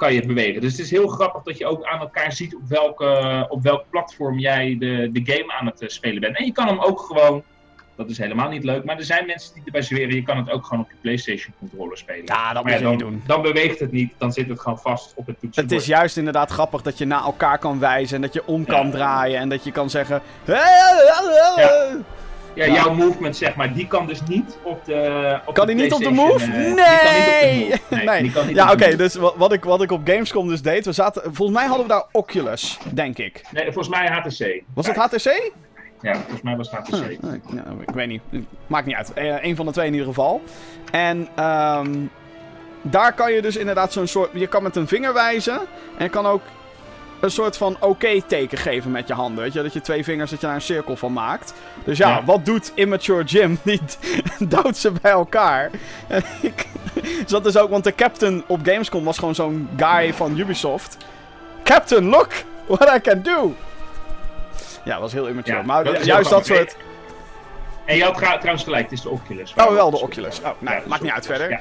kan 0.00 0.14
je 0.14 0.26
bewegen. 0.26 0.60
Dus 0.60 0.72
het 0.72 0.80
is 0.80 0.90
heel 0.90 1.08
grappig 1.08 1.42
dat 1.42 1.58
je 1.58 1.66
ook 1.66 1.84
aan 1.84 2.00
elkaar 2.00 2.32
ziet 2.32 2.54
op, 2.54 2.62
welke, 2.68 3.46
op 3.48 3.62
welk 3.62 3.84
platform 3.90 4.38
jij 4.38 4.76
de, 4.78 5.08
de 5.12 5.32
game 5.32 5.52
aan 5.52 5.66
het 5.66 5.80
eh, 5.82 5.88
spelen 5.88 6.20
bent. 6.20 6.36
En 6.38 6.44
je 6.44 6.52
kan 6.52 6.66
hem 6.66 6.78
ook 6.78 7.00
gewoon, 7.00 7.42
dat 7.96 8.10
is 8.10 8.18
helemaal 8.18 8.48
niet 8.48 8.64
leuk, 8.64 8.84
maar 8.84 8.96
er 8.96 9.04
zijn 9.04 9.26
mensen 9.26 9.54
die 9.54 9.62
erbij 9.64 9.82
zweren, 9.82 10.14
je 10.14 10.22
kan 10.22 10.36
het 10.36 10.50
ook 10.50 10.64
gewoon 10.66 10.82
op 10.84 10.90
je 10.90 10.96
PlayStation 11.00 11.54
controller 11.58 11.98
spelen. 11.98 12.24
Ja, 12.24 12.52
dat 12.52 12.62
moet 12.62 12.72
ja, 12.72 12.78
je 12.78 12.82
dan, 12.82 12.92
niet 12.92 13.00
doen. 13.00 13.22
dan 13.26 13.42
beweegt 13.42 13.80
het 13.80 13.92
niet, 13.92 14.12
dan 14.18 14.32
zit 14.32 14.48
het 14.48 14.60
gewoon 14.60 14.78
vast 14.78 15.12
op 15.14 15.26
het 15.26 15.34
Het 15.34 15.40
toetsenbord. 15.40 15.80
is 15.80 15.86
juist 15.86 16.16
inderdaad 16.16 16.50
grappig 16.50 16.82
dat 16.82 16.98
je 16.98 17.04
naar 17.04 17.24
elkaar 17.24 17.58
kan 17.58 17.78
wijzen. 17.78 18.16
En 18.16 18.22
dat 18.22 18.32
je 18.32 18.46
om 18.46 18.64
kan 18.64 18.86
Ja. 18.86 18.92
draaien. 18.92 19.40
En 19.40 19.48
dat 19.48 19.64
je 19.64 19.72
kan 19.72 19.90
zeggen. 19.90 20.22
Ja. 20.44 21.96
Ja, 22.54 22.66
jouw 22.66 22.94
movement 22.94 23.36
zeg 23.36 23.54
maar, 23.54 23.72
die 23.74 23.86
kan 23.86 24.06
dus 24.06 24.20
niet 24.28 24.58
op 24.62 24.84
de 24.84 25.38
op 25.46 25.54
Kan 25.54 25.66
de 25.66 25.74
die 25.74 25.82
niet 25.82 25.92
op 25.92 26.02
de 26.02 26.10
move? 26.10 26.44
eh, 26.44 26.50
Nee! 26.50 26.68
Die 26.70 26.72
kan 26.72 26.86
niet 27.14 27.26
op 27.28 27.40
de 27.40 27.76
move. 27.76 27.94
Nee, 27.94 28.04
Nee. 28.04 28.22
die 28.22 28.32
kan 28.32 28.46
niet 28.46 28.56
Ja, 28.56 28.72
oké, 28.72 28.96
dus 28.96 29.14
wat, 29.14 29.34
wat, 29.36 29.52
ik, 29.52 29.64
wat 29.64 29.82
ik 29.82 29.90
op 29.92 30.00
Gamescom 30.04 30.48
dus 30.48 30.62
deed, 30.62 30.84
we 30.84 30.92
zaten, 30.92 31.22
volgens 31.34 31.58
mij 31.58 31.66
hadden 31.66 31.86
we 31.86 31.92
daar 31.92 32.04
Oculus, 32.12 32.78
denk 32.92 33.18
ik. 33.18 33.42
Nee, 33.52 33.64
volgens 33.72 33.88
mij 33.88 34.06
HTC. 34.08 34.62
Was 34.74 34.86
het 34.86 34.96
HTC? 34.96 35.52
Ja, 36.00 36.14
volgens 36.14 36.42
mij 36.42 36.56
was 36.56 36.70
het 36.70 36.80
HTC. 36.80 36.94
Huh, 36.94 37.18
nou, 37.20 37.34
ik, 37.34 37.52
nou, 37.52 37.82
ik 37.86 37.94
weet 37.94 38.08
niet, 38.08 38.22
maakt 38.66 38.86
niet 38.86 38.96
uit. 38.96 39.10
Eén 39.14 39.38
een 39.48 39.56
van 39.56 39.66
de 39.66 39.72
twee 39.72 39.86
in 39.86 39.92
ieder 39.92 40.08
geval. 40.08 40.42
En 40.90 41.28
ehm, 41.34 41.94
daar 42.82 43.12
kan 43.12 43.32
je 43.32 43.42
dus 43.42 43.56
inderdaad 43.56 43.92
zo'n 43.92 44.06
soort, 44.06 44.30
je 44.34 44.46
kan 44.46 44.62
met 44.62 44.76
een 44.76 44.88
vinger 44.88 45.12
wijzen 45.14 45.58
en 45.98 46.04
je 46.04 46.08
kan 46.10 46.26
ook 46.26 46.42
een 47.20 47.30
soort 47.30 47.56
van 47.56 47.76
oké-teken 47.80 48.58
geven 48.58 48.90
met 48.90 49.08
je 49.08 49.14
handen. 49.14 49.42
Weet 49.44 49.52
je, 49.52 49.62
dat 49.62 49.72
je 49.72 49.80
twee 49.80 50.04
vingers, 50.04 50.30
dat 50.30 50.40
je 50.40 50.46
daar 50.46 50.54
een 50.54 50.60
cirkel 50.62 50.96
van 50.96 51.12
maakt. 51.12 51.54
Dus 51.84 51.98
ja, 51.98 52.08
Ja. 52.08 52.24
wat 52.24 52.44
doet 52.44 52.72
Immature 52.74 53.24
Jim? 53.24 53.58
Die 53.64 53.80
duwt 54.38 54.76
ze 54.76 54.92
bij 55.02 55.10
elkaar. 55.10 55.70
En 56.06 56.22
ik 56.42 56.66
zat 57.26 57.44
dus 57.44 57.56
ook, 57.56 57.70
want 57.70 57.84
de 57.84 57.94
captain 57.94 58.44
op 58.46 58.60
Gamescom 58.62 59.04
was 59.04 59.18
gewoon 59.18 59.34
zo'n 59.34 59.68
guy 59.76 60.14
van 60.14 60.38
Ubisoft. 60.38 60.96
Captain, 61.64 62.04
look 62.04 62.28
what 62.66 62.94
I 62.96 63.00
can 63.00 63.22
do! 63.22 63.54
Ja, 64.84 64.92
dat 64.92 65.00
was 65.00 65.12
heel 65.12 65.26
immature. 65.26 65.56
Ja, 65.56 65.62
maar 65.62 65.84
dat 65.84 66.04
juist 66.04 66.30
dat 66.30 66.46
soort... 66.46 66.76
En 67.84 67.96
je 67.96 68.04
had 68.04 68.14
trouwens 68.18 68.62
gelijk, 68.64 68.82
het 68.82 68.92
is 68.92 69.00
de 69.00 69.08
Oculus. 69.08 69.54
Oh, 69.56 69.70
wel 69.72 69.90
de 69.90 70.00
Oculus. 70.00 70.38
Oh, 70.38 70.44
nou, 70.58 70.76
Ja, 70.76 70.82
maakt 70.86 71.02
niet 71.02 71.12
uit 71.12 71.26
verder. 71.26 71.50
ja. 71.50 71.60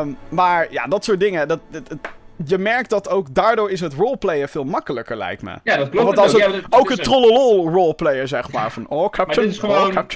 Ehm, 0.00 0.08
maar 0.28 0.66
ja, 0.70 0.86
dat 0.86 1.04
soort 1.04 1.20
dingen. 1.20 1.48
Dat, 1.48 1.58
dat- 1.68 1.88
dat- 1.88 1.98
je 2.46 2.58
merkt 2.58 2.90
dat 2.90 3.08
ook 3.08 3.34
daardoor 3.34 3.70
is 3.70 3.80
het 3.80 3.94
roleplayen 3.94 4.48
veel 4.48 4.64
makkelijker, 4.64 5.16
lijkt 5.16 5.42
me. 5.42 5.50
Ja, 5.64 5.76
dat 5.76 5.88
klopt. 5.88 6.06
Want 6.06 6.18
als 6.18 6.34
ook. 6.34 6.40
het, 6.40 6.50
Ja, 6.54 6.60
dat- 6.60 6.70
dat 6.70 6.80
ook 6.80 6.90
is 6.90 6.96
het 6.96 7.06
een- 7.06 7.12
trollolol 7.12 7.70
roleplayer, 7.70 8.28
zeg 8.28 8.52
maar. 8.52 8.72
Van, 8.72 8.88
oh, 8.88 9.00
Maar 9.00 9.10
captain, 9.10 9.46
dit 9.46 9.56
is 9.56 9.62
oh, 9.62 9.70
gewoon 9.70 10.06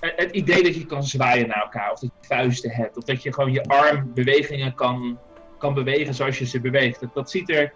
het 0.00 0.30
idee 0.32 0.62
dat 0.62 0.74
je 0.74 0.86
kan 0.86 1.04
zwaaien 1.04 1.48
naar 1.48 1.62
elkaar, 1.62 1.90
of 1.92 1.98
dat 2.00 2.10
je 2.20 2.26
vuisten 2.34 2.70
hebt, 2.70 2.96
of 2.96 3.04
dat 3.04 3.22
je 3.22 3.32
gewoon 3.32 3.52
je 3.52 3.64
armbewegingen 3.64 4.74
kan, 4.74 5.18
kan 5.58 5.74
bewegen 5.74 6.14
zoals 6.14 6.38
je 6.38 6.46
ze 6.46 6.60
beweegt. 6.60 7.00
Dat, 7.00 7.14
dat, 7.14 7.30
ziet 7.30 7.50
er, 7.50 7.72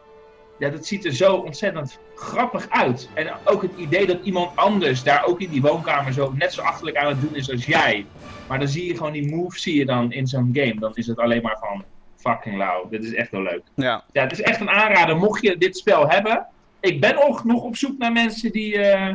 ja, 0.58 0.68
dat 0.68 0.86
ziet 0.86 1.04
er 1.04 1.12
zo 1.12 1.34
ontzettend 1.34 1.98
grappig 2.14 2.66
uit. 2.70 3.08
En 3.14 3.28
ook 3.44 3.62
het 3.62 3.72
idee 3.76 4.06
dat 4.06 4.18
iemand 4.22 4.56
anders 4.56 5.02
daar 5.02 5.24
ook 5.26 5.40
in 5.40 5.50
die 5.50 5.62
woonkamer 5.62 6.12
zo 6.12 6.32
net 6.34 6.52
zo 6.52 6.62
achterlijk 6.62 6.96
aan 6.96 7.08
het 7.08 7.20
doen 7.20 7.34
is 7.34 7.50
als 7.50 7.66
jij. 7.66 8.06
Maar 8.48 8.58
dan 8.58 8.68
zie 8.68 8.86
je 8.86 8.96
gewoon 8.96 9.12
die 9.12 9.34
move 9.34 9.58
zie 9.58 9.78
je 9.78 9.84
dan 9.86 10.12
in 10.12 10.26
zo'n 10.26 10.50
game. 10.52 10.74
Dan 10.78 10.90
is 10.94 11.06
het 11.06 11.18
alleen 11.18 11.42
maar 11.42 11.56
van 11.60 11.84
fucking 12.16 12.56
lauw. 12.56 12.88
Dit 12.88 13.04
is 13.04 13.14
echt 13.14 13.30
wel 13.30 13.42
leuk. 13.42 13.62
Ja. 13.74 14.04
Ja, 14.12 14.22
het 14.22 14.32
is 14.32 14.40
echt 14.40 14.60
een 14.60 14.70
aanrader 14.70 15.16
mocht 15.16 15.42
je 15.42 15.56
dit 15.56 15.76
spel 15.76 16.08
hebben. 16.08 16.46
Ik 16.80 17.00
ben 17.00 17.28
ook 17.28 17.44
nog 17.44 17.62
op 17.62 17.76
zoek 17.76 17.98
naar 17.98 18.12
mensen 18.12 18.52
die, 18.52 18.78
eh, 18.78 19.14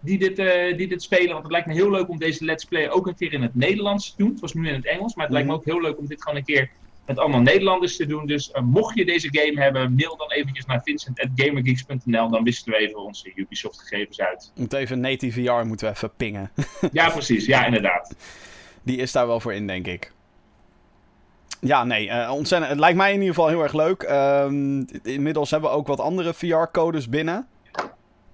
die, 0.00 0.18
dit, 0.18 0.38
eh, 0.38 0.76
die 0.76 0.88
dit 0.88 1.02
spelen. 1.02 1.28
Want 1.28 1.42
het 1.42 1.52
lijkt 1.52 1.66
me 1.66 1.74
heel 1.74 1.90
leuk 1.90 2.08
om 2.08 2.18
deze 2.18 2.44
Let's 2.44 2.64
Play 2.64 2.90
ook 2.90 3.06
een 3.06 3.16
keer 3.16 3.32
in 3.32 3.42
het 3.42 3.54
Nederlands 3.54 4.10
te 4.10 4.16
doen. 4.16 4.30
Het 4.30 4.40
was 4.40 4.54
nu 4.54 4.68
in 4.68 4.74
het 4.74 4.86
Engels, 4.86 5.14
maar 5.14 5.24
het 5.24 5.34
lijkt 5.34 5.48
me 5.48 5.54
ook 5.54 5.64
heel 5.64 5.80
leuk 5.80 5.98
om 5.98 6.06
dit 6.06 6.22
gewoon 6.22 6.38
een 6.38 6.44
keer 6.44 6.70
met 7.06 7.18
allemaal 7.18 7.40
Nederlanders 7.40 7.96
te 7.96 8.06
doen. 8.06 8.26
Dus 8.26 8.50
eh, 8.50 8.62
mocht 8.62 8.96
je 8.96 9.04
deze 9.04 9.28
game 9.30 9.60
hebben, 9.60 9.94
mail 9.94 10.16
dan 10.16 10.30
eventjes 10.30 10.66
naar 10.66 10.82
vincent.gamergeeks.nl. 10.82 12.30
Dan 12.30 12.44
wisselen 12.44 12.78
we 12.78 12.84
even 12.84 13.02
onze 13.02 13.32
Ubisoft 13.34 13.80
gegevens 13.80 14.20
uit. 14.20 14.52
Moet 14.54 14.72
even 14.72 15.00
native 15.00 15.42
VR 15.42 15.66
moeten 15.66 15.86
we 15.86 15.94
even 15.94 16.12
pingen. 16.16 16.50
Ja, 16.92 17.10
precies. 17.10 17.46
Ja, 17.46 17.66
inderdaad. 17.66 18.16
Die 18.82 18.96
is 18.96 19.12
daar 19.12 19.26
wel 19.26 19.40
voor 19.40 19.54
in, 19.54 19.66
denk 19.66 19.86
ik. 19.86 20.12
Ja, 21.64 21.84
nee, 21.84 22.08
eh, 22.08 22.30
ontzettend. 22.30 22.70
Het 22.70 22.80
lijkt 22.80 22.96
mij 22.96 23.12
in 23.12 23.20
ieder 23.20 23.34
geval 23.34 23.48
heel 23.48 23.62
erg 23.62 23.72
leuk. 23.72 24.02
Ehm, 24.02 24.84
inmiddels 25.02 25.50
hebben 25.50 25.70
we 25.70 25.76
ook 25.76 25.86
wat 25.86 26.00
andere 26.00 26.34
VR-codes 26.34 27.08
binnen. 27.08 27.46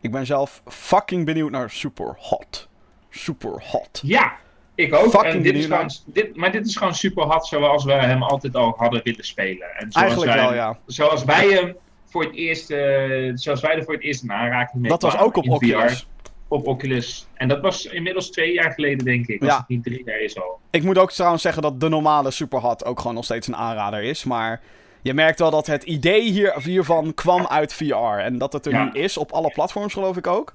Ik 0.01 0.11
ben 0.11 0.27
zelf 0.27 0.63
fucking 0.67 1.25
benieuwd 1.25 1.51
naar 1.51 1.71
Super 1.71 2.17
Hot. 2.19 2.69
Super 3.11 3.63
Hot. 3.71 4.01
Ja, 4.03 4.33
ik 4.75 4.95
ook. 4.95 5.11
Fucking 5.11 5.35
en 5.35 5.43
dit 5.43 5.55
is 5.55 5.67
gewoon, 5.67 5.91
dit, 6.07 6.37
maar 6.37 6.53
dit 6.53 6.67
is 6.67 6.77
gewoon 6.77 6.95
super 6.95 7.25
hard 7.25 7.47
zoals 7.47 7.85
we 7.85 7.93
hem 7.93 8.23
altijd 8.23 8.57
al 8.57 8.75
hadden 8.77 9.01
willen 9.05 9.25
spelen. 9.25 9.69
En 9.77 9.93
zoals 9.93 10.07
Eigenlijk 10.07 10.33
wij, 10.33 10.41
wel, 10.41 10.55
ja. 10.55 10.79
Zoals 10.87 11.25
wij 11.25 11.49
hem 11.49 11.77
voor 12.05 12.25
het 12.25 12.35
eerst, 12.35 12.71
eh, 12.71 13.31
zoals 13.35 13.61
wij 13.61 13.77
er 13.77 13.85
voor 13.85 13.95
het 13.95 14.03
eerst 14.03 14.23
in 14.23 14.33
aanraking 14.33 14.81
mee 14.83 14.91
Dat 14.91 15.03
was 15.03 15.19
ook 15.19 15.37
op 15.37 15.45
VR, 15.45 15.51
Oculus. 15.51 16.09
Op 16.49 16.67
Oculus. 16.67 17.27
En 17.35 17.49
dat 17.49 17.61
was 17.61 17.85
inmiddels 17.87 18.31
twee 18.31 18.53
jaar 18.53 18.73
geleden, 18.73 19.05
denk 19.05 19.27
ik. 19.27 19.41
Als 19.43 19.51
Ja. 19.51 19.57
het 19.59 19.69
niet 19.69 19.83
drie 19.85 20.03
jaar 20.05 20.21
is 20.21 20.39
al. 20.41 20.59
Ik 20.71 20.83
moet 20.83 20.99
ook 20.99 21.13
trouwens 21.13 21.43
zeggen 21.43 21.63
dat 21.63 21.81
de 21.81 21.89
normale 21.89 22.31
Superhot 22.31 22.85
ook 22.85 22.99
gewoon 23.01 23.15
nog 23.15 23.25
steeds 23.25 23.47
een 23.47 23.57
aanrader 23.57 24.03
is. 24.03 24.25
Maar 24.25 24.61
je 25.03 25.15
merkt 25.15 25.39
wel 25.39 25.51
dat 25.51 25.67
het 25.67 25.83
idee 25.83 26.23
hier, 26.31 26.63
hiervan 26.63 27.15
kwam 27.15 27.47
uit 27.47 27.73
VR. 27.75 27.95
En 28.19 28.39
dat 28.39 28.53
het 28.53 28.67
er 28.67 28.73
Ja. 28.73 28.85
nu 28.85 29.01
is 29.01 29.17
op 29.17 29.33
alle 29.33 29.51
platforms, 29.51 29.93
geloof 29.93 30.17
ik 30.17 30.27
ook. 30.27 30.53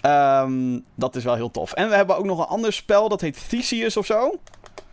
Ehm, 0.00 0.78
dat 0.94 1.16
is 1.16 1.24
wel 1.24 1.34
heel 1.34 1.50
tof. 1.50 1.72
En 1.72 1.88
we 1.88 1.94
hebben 1.94 2.16
ook 2.16 2.24
nog 2.24 2.38
een 2.38 2.44
ander 2.46 2.72
spel, 2.72 3.08
dat 3.08 3.20
heet 3.20 3.48
Theseus 3.48 3.96
of 3.96 4.06
zo. 4.06 4.38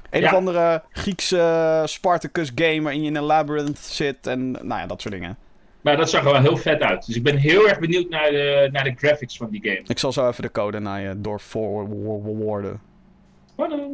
Een 0.09 0.21
Ja. 0.21 0.27
of 0.27 0.33
andere 0.33 0.83
Griekse 0.91 1.81
Spartacus 1.85 2.51
game 2.55 2.81
waarin 2.81 3.01
je 3.01 3.07
in 3.07 3.15
een 3.15 3.23
labyrinth 3.23 3.77
zit 3.79 4.27
en 4.27 4.51
nou 4.51 4.67
ja, 4.67 4.85
dat 4.85 5.01
soort 5.01 5.13
dingen. 5.13 5.37
Maar 5.85 5.97
dat 5.97 6.09
zag 6.09 6.25
er 6.25 6.31
wel 6.31 6.41
heel 6.41 6.57
vet 6.57 6.81
uit. 6.81 7.05
Dus 7.05 7.15
ik 7.15 7.23
ben 7.23 7.37
heel 7.37 7.67
erg 7.69 7.79
benieuwd 7.79 8.09
naar 8.09 8.29
de, 8.31 8.69
naar 8.71 8.83
de 8.83 8.93
graphics 8.97 9.37
van 9.37 9.49
die 9.49 9.61
game. 9.61 9.81
Ik 9.87 9.99
zal 9.99 10.11
zo 10.11 10.27
even 10.29 10.41
de 10.43 10.51
code 10.51 10.79
naar 10.79 11.01
je 11.01 11.21
doorforwarden. 11.21 12.81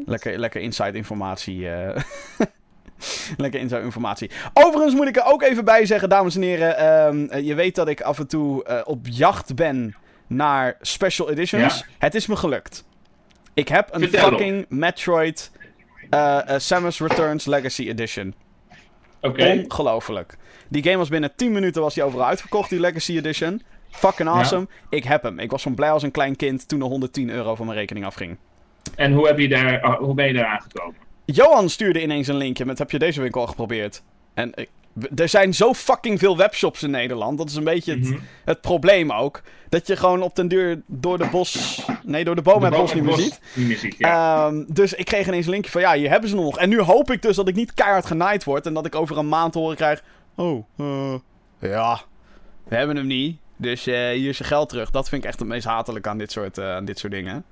Lekker, 0.06 0.38
lekker 0.38 0.62
inside 0.62 0.98
informatie. 0.98 1.70
eh. 1.70 2.02
lekker 3.38 3.60
inside 3.60 3.82
informatie. 3.82 4.32
Overigens 4.54 4.94
moet 4.96 5.08
ik 5.08 5.16
er 5.18 5.26
ook 5.26 5.42
even 5.42 5.66
bij 5.66 5.86
zeggen, 5.86 6.10
dames 6.10 6.36
en 6.36 6.42
heren. 6.42 6.78
ehm, 6.78 7.26
eh, 7.26 7.46
je 7.46 7.56
weet 7.56 7.76
dat 7.76 7.88
ik 7.88 8.02
af 8.02 8.20
en 8.20 8.28
toe 8.28 8.64
eh, 8.64 8.82
op 8.84 9.08
jacht 9.10 9.56
ben 9.56 9.96
naar 10.28 10.78
special 10.82 11.30
editions. 11.30 11.80
Ja. 11.80 11.86
Het 11.98 12.16
is 12.16 12.28
me 12.28 12.36
gelukt. 12.36 12.84
Ik 13.54 13.68
heb 13.68 13.88
een 13.92 14.02
Vertel 14.02 14.30
fucking 14.30 14.66
Metroid 14.70 15.52
Samus 16.58 17.00
Returns 17.00 17.46
Legacy 17.46 17.88
Edition. 17.88 18.34
Oké. 19.22 19.64
Ongelooflijk. 19.64 20.38
Die 20.72 20.84
game 20.84 20.98
was 20.98 21.10
binnen 21.10 21.32
10 21.36 21.52
minuten 21.52 21.82
was 21.82 21.94
die 21.94 22.04
overal 22.04 22.26
uitverkocht, 22.26 22.70
die 22.70 22.80
Legacy 22.80 23.18
Edition. 23.18 23.62
Fucking 23.90 24.30
awesome. 24.30 24.68
Ik 24.90 25.04
heb 25.04 25.24
hem. 25.24 25.40
Ik 25.40 25.52
was 25.52 25.62
zo 25.62 25.70
blij 25.70 25.92
als 25.92 26.04
een 26.04 26.12
klein 26.12 26.36
kind 26.36 26.68
toen 26.68 26.80
er 26.82 26.86
110 26.88 27.30
euro 27.30 27.56
van 27.56 27.66
mijn 27.66 27.78
rekening 27.78 28.06
afging. 28.06 28.38
En 28.96 29.14
hoe, 29.14 29.28
heb 29.28 29.40
je 29.40 29.48
daar, 29.48 29.82
ah, 29.82 30.00
hoe 30.00 30.14
ben 30.14 30.28
je 30.28 30.34
daar 30.34 30.46
aangekomen? 30.46 30.96
Johan 31.26 31.70
stuurde 31.70 32.02
ineens 32.02 32.28
een 32.28 32.36
linkje 32.36 32.66
met 32.66 32.78
heb 32.78 32.92
je 32.92 33.00
deze 33.00 33.22
winkel 33.22 33.42
al 33.42 33.48
geprobeerd? 33.48 34.04
En 34.34 34.52
ik- 34.56 34.70
w- 34.94 35.20
er 35.20 35.30
zijn 35.30 35.54
zo 35.54 35.74
fucking 35.74 36.20
veel 36.20 36.38
webshops 36.38 36.84
in 36.84 36.92
Nederland. 36.92 37.38
Dat 37.38 37.50
is 37.50 37.56
een 37.56 37.64
beetje 37.64 37.92
het, 37.94 38.10
Mhm. 38.10 38.20
het 38.46 38.62
probleem 38.62 39.12
ook. 39.12 39.42
Dat 39.70 39.88
je 39.88 39.96
gewoon 39.96 40.22
op 40.22 40.36
den 40.36 40.48
duur 40.48 40.82
door 40.86 41.18
de 41.18 41.28
bos... 41.32 41.82
Nee, 42.04 42.24
door 42.24 42.36
de 42.36 42.42
boom 42.42 42.64
het 42.64 42.74
bos 42.76 42.94
niet 42.94 43.04
meer 43.04 43.16
ziet. 43.18 43.40
Niet 43.54 43.68
meer 43.68 43.78
ziet, 43.78 43.96
ja. 43.98 44.46
Ehm, 44.48 44.64
dus 44.68 44.94
ik 44.94 45.06
kreeg 45.06 45.28
ineens 45.28 45.46
een 45.46 45.52
linkje 45.52 45.72
van 45.72 45.82
ja, 45.82 45.94
hier 45.94 46.10
hebben 46.10 46.30
ze 46.30 46.36
nog. 46.36 46.58
En 46.58 46.70
nu 46.70 46.80
hoop 46.82 47.12
ik 47.12 47.22
dus 47.22 47.36
dat 47.36 47.48
ik 47.48 47.56
niet 47.56 47.74
keihard 47.74 48.06
genaaid 48.06 48.44
word. 48.44 48.66
En 48.66 48.74
dat 48.74 48.86
ik 48.86 48.96
over 48.96 49.18
een 49.18 49.28
maand 49.30 49.54
horen 49.54 49.76
krijg. 49.76 50.04
Oh, 50.36 50.66
eh, 50.78 51.14
ja, 51.60 52.02
we 52.64 52.76
hebben 52.76 52.96
hem 52.96 53.08
niet. 53.08 53.38
Dus 53.58 53.88
eh, 53.88 53.94
hier 54.10 54.30
is 54.30 54.38
je 54.38 54.44
geld 54.44 54.70
terug. 54.70 54.90
Dat 54.92 55.10
vind 55.10 55.24
ik 55.24 55.30
echt 55.30 55.40
het 55.40 55.48
meest 55.48 55.66
hatelijk 55.66 56.08
aan 56.08 56.18
dit 56.18 56.32
soort, 56.32 56.58
eh, 56.58 56.76
aan 56.76 56.86
dit 56.86 57.00
soort 57.00 57.14
dingen. 57.14 57.46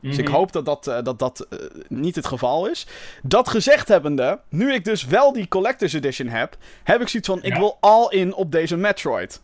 Dus 0.00 0.18
ik 0.18 0.24
Mhm. 0.28 0.34
hoop 0.36 0.52
dat 0.52 0.64
dat, 0.64 0.86
eh, 0.86 1.02
dat, 1.02 1.18
dat 1.18 1.46
niet 1.88 2.14
het 2.16 2.26
geval 2.26 2.66
is. 2.70 2.86
Dat 3.22 3.48
gezegd 3.48 3.88
hebbende, 3.88 4.40
nu 4.48 4.72
ik 4.72 4.84
dus 4.84 5.04
wel 5.04 5.32
die 5.32 5.48
Collector's 5.48 5.92
Edition 5.92 6.28
heb, 6.28 6.56
heb 6.84 7.00
ik 7.00 7.08
zoiets 7.08 7.28
van, 7.28 7.42
ik 7.42 7.54
wil 7.54 7.76
all 7.80 8.06
in 8.10 8.34
op 8.34 8.52
deze 8.52 8.76
Metroid. 8.76 9.42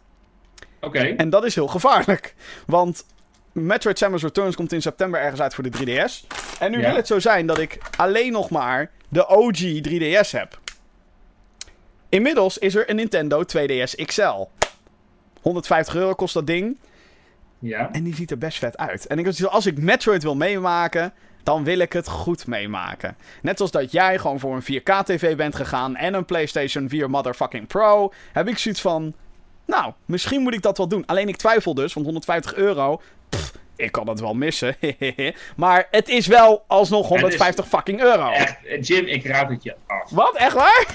Oké. 0.80 0.98
En 0.98 1.30
dat 1.30 1.44
is 1.44 1.54
heel 1.54 1.66
gevaarlijk. 1.68 2.34
Want 2.66 3.04
Metroid 3.52 3.98
Samus 3.98 4.22
Returns 4.22 4.56
komt 4.56 4.72
in 4.72 4.82
september 4.82 5.20
ergens 5.20 5.40
uit 5.40 5.54
voor 5.54 5.64
de 5.64 5.70
3DS. 5.70 6.26
En 6.58 6.70
nu 6.70 6.80
Ja. 6.80 6.86
wil 6.86 6.96
het 6.96 7.06
zo 7.06 7.18
zijn 7.18 7.46
dat 7.46 7.58
ik 7.58 7.78
alleen 7.96 8.32
nog 8.32 8.50
maar 8.50 8.90
de 9.08 9.28
OG 9.28 9.80
3DS 9.80 10.32
heb. 10.32 10.59
Inmiddels 12.10 12.58
is 12.58 12.74
er 12.74 12.90
een 12.90 12.96
Nintendo 12.96 13.42
2DS 13.42 14.04
XL. 14.04 14.46
150 15.40 15.94
euro 15.94 16.14
kost 16.14 16.34
dat 16.34 16.46
ding. 16.46 16.78
Ja. 17.58 17.92
En 17.92 18.02
die 18.02 18.14
ziet 18.14 18.30
er 18.30 18.38
best 18.38 18.58
vet 18.58 18.76
uit. 18.76 19.06
En 19.06 19.18
ik 19.18 19.24
dacht, 19.24 19.48
als 19.48 19.66
ik 19.66 19.78
Metroid 19.78 20.22
wil 20.22 20.36
meemaken, 20.36 21.12
dan 21.42 21.64
wil 21.64 21.78
ik 21.78 21.92
het 21.92 22.08
goed 22.08 22.46
meemaken. 22.46 23.16
Net 23.42 23.56
zoals 23.56 23.72
dat 23.72 23.92
jij 23.92 24.18
gewoon 24.18 24.40
voor 24.40 24.54
een 24.54 24.80
4K-TV 24.80 25.36
bent 25.36 25.54
gegaan 25.54 25.96
en 25.96 26.14
een 26.14 26.24
PlayStation 26.24 26.88
4 26.88 27.10
Motherfucking 27.10 27.66
Pro, 27.66 28.12
heb 28.32 28.48
ik 28.48 28.58
zoiets 28.58 28.80
van, 28.80 29.14
nou, 29.66 29.92
misschien 30.04 30.42
moet 30.42 30.54
ik 30.54 30.62
dat 30.62 30.78
wel 30.78 30.88
doen. 30.88 31.06
Alleen 31.06 31.28
ik 31.28 31.36
twijfel 31.36 31.74
dus, 31.74 31.92
want 31.92 32.06
150 32.06 32.54
euro, 32.54 33.00
pff, 33.28 33.52
ik 33.76 33.92
kan 33.92 34.08
het 34.08 34.20
wel 34.20 34.34
missen. 34.34 34.76
maar 35.56 35.88
het 35.90 36.08
is 36.08 36.26
wel 36.26 36.64
alsnog 36.66 37.08
150 37.08 37.68
fucking 37.68 38.00
euro. 38.02 38.30
Echt, 38.30 38.86
Jim, 38.86 39.06
ik 39.06 39.26
raad 39.26 39.50
het 39.50 39.62
je 39.62 39.74
af. 39.86 40.10
Wat? 40.10 40.36
Echt 40.36 40.54
waar? 40.54 40.86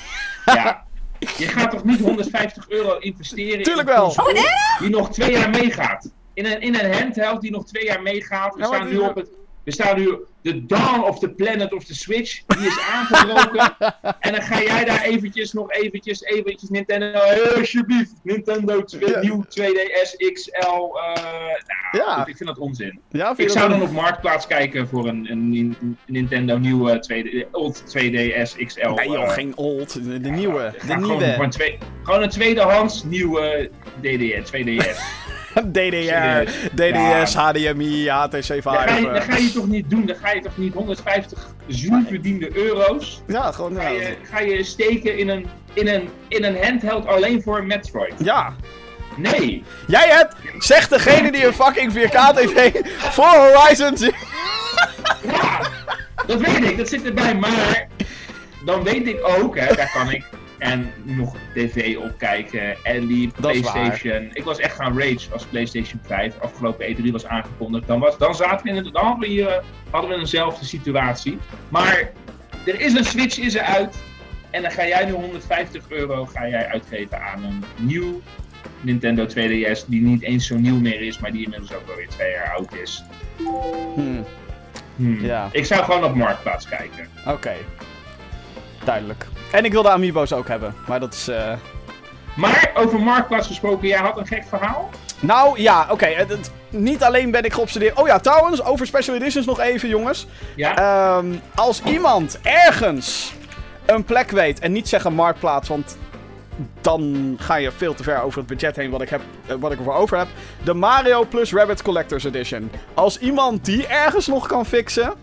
Ja. 0.46 0.84
Je 1.38 1.48
gaat 1.48 1.72
toch 1.72 1.84
niet 1.84 2.00
150 2.00 2.70
euro 2.70 2.98
investeren 2.98 3.64
Tuurlijk 3.64 3.90
in 3.90 3.94
een 3.96 4.00
wel. 4.00 4.06
console 4.06 4.50
die 4.80 4.90
nog 4.90 5.12
twee 5.12 5.32
jaar 5.32 5.50
meegaat? 5.50 6.12
In 6.34 6.46
een, 6.46 6.62
in 6.62 6.76
een 6.80 6.94
handheld 6.94 7.42
die 7.42 7.52
nog 7.52 7.66
twee 7.66 7.86
jaar 7.86 8.02
meegaat. 8.02 8.54
We 8.54 8.60
Ja, 8.60 8.66
staan 8.66 8.90
nu 8.90 8.98
op 8.98 9.16
het... 9.16 9.30
We 9.64 9.72
staan 9.72 10.00
nu... 10.00 10.18
De 10.46 10.66
Dawn 10.66 11.04
of 11.04 11.20
the 11.20 11.30
Planet 11.30 11.74
of 11.74 11.84
the 11.86 11.96
Switch, 11.96 12.42
die 12.46 12.66
is 12.68 12.78
aangebroken. 12.94 13.76
en 14.20 14.32
dan 14.32 14.42
ga 14.42 14.62
jij 14.62 14.86
daar 14.86 15.02
eventjes, 15.02 15.54
nog 15.54 15.72
eventjes, 15.72 16.22
eventjes 16.24 16.70
Nintendo... 16.70 17.20
Hey, 17.20 17.56
alsjeblieft, 17.58 18.14
Nintendo 18.24 18.84
Ja. 19.00 19.20
nieuw 19.20 19.44
2DS 19.50 20.32
XL. 20.34 20.58
eh 20.60 21.24
nou, 21.92 22.06
Ja. 22.06 22.26
ik 22.26 22.38
vind 22.38 22.50
dat 22.50 22.58
onzin. 22.58 23.00
Ja, 23.10 23.36
vind 23.36 23.50
Ik 23.50 23.58
zou 23.58 23.70
dat 23.70 23.80
dan 23.80 23.88
op 23.88 23.94
Marktplaats 23.94 24.48
kijken 24.48 24.88
voor 24.88 25.08
een, 25.08 25.28
een, 25.32 25.50
Nin- 25.50 25.98
Nintendo 26.06 26.58
nieuwe 26.58 27.00
2D, 27.00 27.52
Old 27.52 27.84
2DS 27.98 28.56
XL. 28.66 28.90
Nee 28.90 29.10
joh, 29.10 29.24
eh, 29.24 29.30
geen 29.30 29.58
old. 29.58 29.94
De, 30.04 30.20
de 30.22 30.30
nieuwe. 30.30 30.74
De 30.74 30.80
Gewoon, 30.80 31.02
nieuwe. 31.04 31.24
gewoon, 31.26 31.50
twee, 31.50 31.78
gewoon 32.04 32.22
een 32.24 32.30
tweedehands 32.30 33.04
nieuwe 33.04 33.70
DDS, 34.02 34.52
2DS. 34.52 35.24
DDR, 35.72 36.44
DDS, 36.76 37.34
HDMI, 37.36 38.08
HTC 38.10 38.44
5. 38.46 38.64
Dat 38.64 38.74
ga, 38.90 38.96
je, 38.98 39.08
eh. 39.08 39.14
dat 39.14 39.24
ga 39.24 39.38
je 39.38 39.52
toch 39.52 39.68
niet 39.68 39.90
doen? 39.90 40.12
Ga 40.22 40.32
je 40.32 40.35
toch 40.42 40.58
niet 40.58 40.74
150 40.74 41.48
zuurverdiende 41.68 42.58
euro's 42.58 43.22
Ja, 43.28 43.52
gewoon. 43.52 43.76
ga 43.76 43.88
je, 43.90 44.16
ga 44.32 44.40
je 44.40 44.64
steken 44.64 45.18
in 45.18 45.30
een, 45.30 45.48
in, 45.74 45.88
een, 45.88 46.10
in 46.28 46.44
een 46.44 46.64
handheld 46.64 47.08
alleen 47.08 47.42
voor 47.42 47.64
Metroid? 47.66 48.14
Ja. 48.18 48.54
Nee! 49.18 49.64
Jij 49.88 50.08
hebt, 50.10 50.36
zegt 50.60 50.90
degene 50.90 51.32
die 51.32 51.46
een 51.46 51.54
fucking 51.54 51.94
4K-TV 51.94 52.72
voor 52.98 53.26
Horizon. 53.26 53.96
Ja, 55.24 55.62
dat 56.28 56.40
weet 56.40 56.70
ik, 56.70 56.78
dat 56.78 56.88
zit 56.88 57.06
erbij. 57.06 57.36
Maar 57.36 57.88
dan 58.66 58.84
weet 58.84 59.08
ik 59.08 59.18
ook, 59.40 59.58
hè, 59.60 59.76
daar 59.76 59.92
kan 59.94 60.12
ik 60.12 60.24
en 60.66 60.92
nog 61.04 61.36
tv 61.54 61.98
op 61.98 62.18
kijken 62.18 62.76
en 62.84 63.08
die 63.08 63.32
Dat 63.40 63.56
is 63.56 63.60
PlayStation. 63.60 64.30
Ik 64.34 64.44
was 64.44 64.60
echt 64.60 64.76
gaan 64.76 65.00
rage 65.00 65.32
als 65.32 65.46
PlayStation 65.46 66.00
5 66.06 66.40
afgelopen 66.40 66.96
E3 66.96 67.12
was 67.12 67.26
aangekondigd. 67.26 67.88
Dan, 67.88 68.00
was, 68.00 68.18
dan 68.18 68.36
zaten 68.36 68.64
we 68.64 68.70
in 68.70 68.76
het, 68.76 68.94
dan 68.94 69.04
hadden 69.04 69.20
we 69.20 69.28
hier 69.28 69.64
hadden 69.90 70.10
we 70.10 70.16
eenzelfde 70.16 70.66
situatie. 70.66 71.38
Maar 71.70 72.12
er 72.66 72.80
is 72.80 72.94
een 72.94 73.06
Switch 73.06 73.40
is 73.40 73.54
eruit 73.54 73.96
en 74.52 74.62
dan 74.62 74.72
ga 74.72 74.88
jij 74.88 75.06
nu 75.06 75.12
150 75.12 75.84
euro 75.88 76.26
ga 76.26 76.48
jij 76.48 76.68
uitgeven 76.68 77.22
aan 77.22 77.44
een 77.44 77.64
nieuw 77.78 78.22
Nintendo 78.82 79.26
2DS 79.28 79.86
die 79.88 80.02
niet 80.02 80.22
eens 80.22 80.48
zo 80.48 80.56
nieuw 80.56 80.80
meer 80.80 81.02
is, 81.02 81.20
maar 81.20 81.32
die 81.32 81.44
inmiddels 81.44 81.74
ook 81.74 81.88
wel 81.88 81.96
weer 81.96 82.08
twee 82.08 82.32
jaar 82.32 82.56
oud 82.56 82.74
is. 82.74 83.04
Hmm, 83.96 84.26
Hmm. 84.96 85.26
Ja. 85.26 85.50
Ik 85.52 85.66
zou 85.66 85.84
gewoon 85.84 86.04
op 86.04 86.16
Marktplaats 86.16 86.68
kijken. 86.68 87.08
Oké. 87.28 87.54
Duidelijk. 88.84 89.28
En 89.56 89.66
ik 89.66 89.72
wil 89.72 89.82
de 89.82 89.90
Amiibo's 89.90 90.32
ook 90.32 90.48
hebben, 90.48 90.76
maar 90.88 91.00
dat 91.00 91.14
is... 91.14 91.28
eh, 91.28 91.54
Maar 92.36 92.72
over 92.74 93.00
Marktplaats 93.00 93.48
gesproken, 93.48 93.88
jij 93.88 94.00
had 94.00 94.18
een 94.18 94.28
gek 94.28 94.44
verhaal? 94.50 94.90
Nou, 95.20 95.62
ja, 95.62 95.88
oké. 95.90 96.26
niet 96.70 97.04
alleen 97.04 97.32
ben 97.32 97.44
ik 97.44 97.54
geobsedeerd... 97.54 98.00
Oh 98.00 98.08
ja, 98.08 98.20
trouwens, 98.20 98.64
over 98.64 98.86
Special 98.88 99.16
Editions 99.16 99.46
nog 99.46 99.60
even, 99.60 99.90
jongens. 99.90 100.28
Ja? 100.56 100.78
Ehm, 101.18 101.26
als 101.56 101.82
iemand 101.84 102.40
ergens 102.42 103.34
een 103.86 104.04
plek 104.04 104.32
weet, 104.32 104.60
en 104.60 104.72
niet 104.72 104.88
zeggen 104.90 105.14
Marktplaats, 105.14 105.68
want 105.70 105.98
dan 106.82 107.36
ga 107.40 107.56
je 107.56 107.72
veel 107.72 107.94
te 107.94 108.04
ver 108.04 108.22
over 108.22 108.38
het 108.38 108.48
budget 108.48 108.76
heen 108.76 108.90
wat 108.90 109.02
ik, 109.02 109.10
heb, 109.10 109.22
eh, 109.46 109.56
wat 109.60 109.72
ik 109.72 109.78
ervoor 109.78 109.94
over 109.96 110.18
heb. 110.18 110.28
De 110.64 110.74
Mario 110.74 111.26
plus 111.26 111.54
Rabbit 111.54 111.82
Collector's 111.82 112.24
Edition. 112.24 112.72
Als 112.94 113.18
iemand 113.20 113.66
die 113.66 113.88
ergens 113.88 114.28
nog 114.28 114.48
kan 114.48 114.66
fixen, 114.66 115.14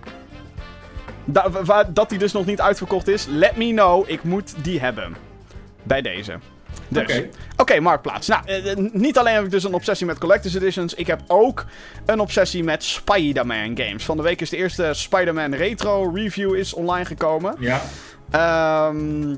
da- 1.24 1.50
wa- 1.50 1.64
wa- 1.64 1.84
dat 1.84 2.08
die 2.08 2.18
dus 2.18 2.32
nog 2.32 2.46
niet 2.46 2.60
uitverkocht 2.60 3.08
is, 3.08 3.26
let 3.26 3.56
me 3.56 3.70
know. 3.70 4.10
Ik 4.10 4.22
moet 4.24 4.54
die 4.64 4.80
hebben. 4.80 5.16
Bij 5.82 6.02
deze. 6.02 6.38
Dus. 6.88 7.02
Oké. 7.02 7.28
Oké, 7.56 7.80
Marktplaats. 7.80 8.26
Nou, 8.28 8.42
eh, 8.46 8.70
eh, 8.70 8.76
niet 8.92 9.18
alleen 9.18 9.34
heb 9.34 9.44
ik 9.44 9.50
dus 9.50 9.64
een 9.64 9.74
obsessie 9.74 10.06
met 10.06 10.18
Collector's 10.18 10.54
Editions. 10.54 10.94
Ik 10.94 11.06
heb 11.06 11.20
ook 11.26 11.64
een 12.06 12.20
obsessie 12.20 12.64
met 12.64 12.84
Spider-Man 12.84 13.76
games. 13.76 14.04
Van 14.04 14.16
de 14.16 14.22
week 14.22 14.40
is 14.40 14.50
de 14.50 14.56
eerste 14.56 14.90
Spider-Man 14.92 15.54
Retro 15.54 16.10
review 16.14 16.54
is 16.54 16.74
online 16.74 17.04
gekomen. 17.04 17.56
Ja. 17.58 17.80
Ehm 18.30 19.34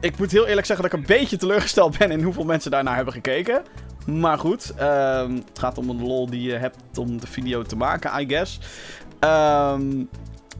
ik 0.00 0.18
moet 0.18 0.30
heel 0.30 0.46
eerlijk 0.46 0.66
zeggen 0.66 0.84
dat 0.88 0.94
ik 0.94 1.00
een 1.00 1.16
beetje 1.16 1.36
teleurgesteld 1.36 1.98
ben 1.98 2.10
in 2.10 2.22
hoeveel 2.22 2.44
mensen 2.44 2.70
daarnaar 2.70 2.94
hebben 2.96 3.14
gekeken. 3.14 3.62
Maar 4.06 4.38
goed, 4.38 4.72
ehm, 4.76 5.34
het 5.34 5.58
gaat 5.58 5.78
om 5.78 5.88
een 5.88 6.02
lol 6.06 6.30
die 6.30 6.42
je 6.42 6.54
hebt 6.54 6.98
om 6.98 7.20
de 7.20 7.26
video 7.26 7.62
te 7.62 7.76
maken, 7.76 8.20
I 8.20 8.28
guess. 8.28 8.58
Ehm, 9.22 10.04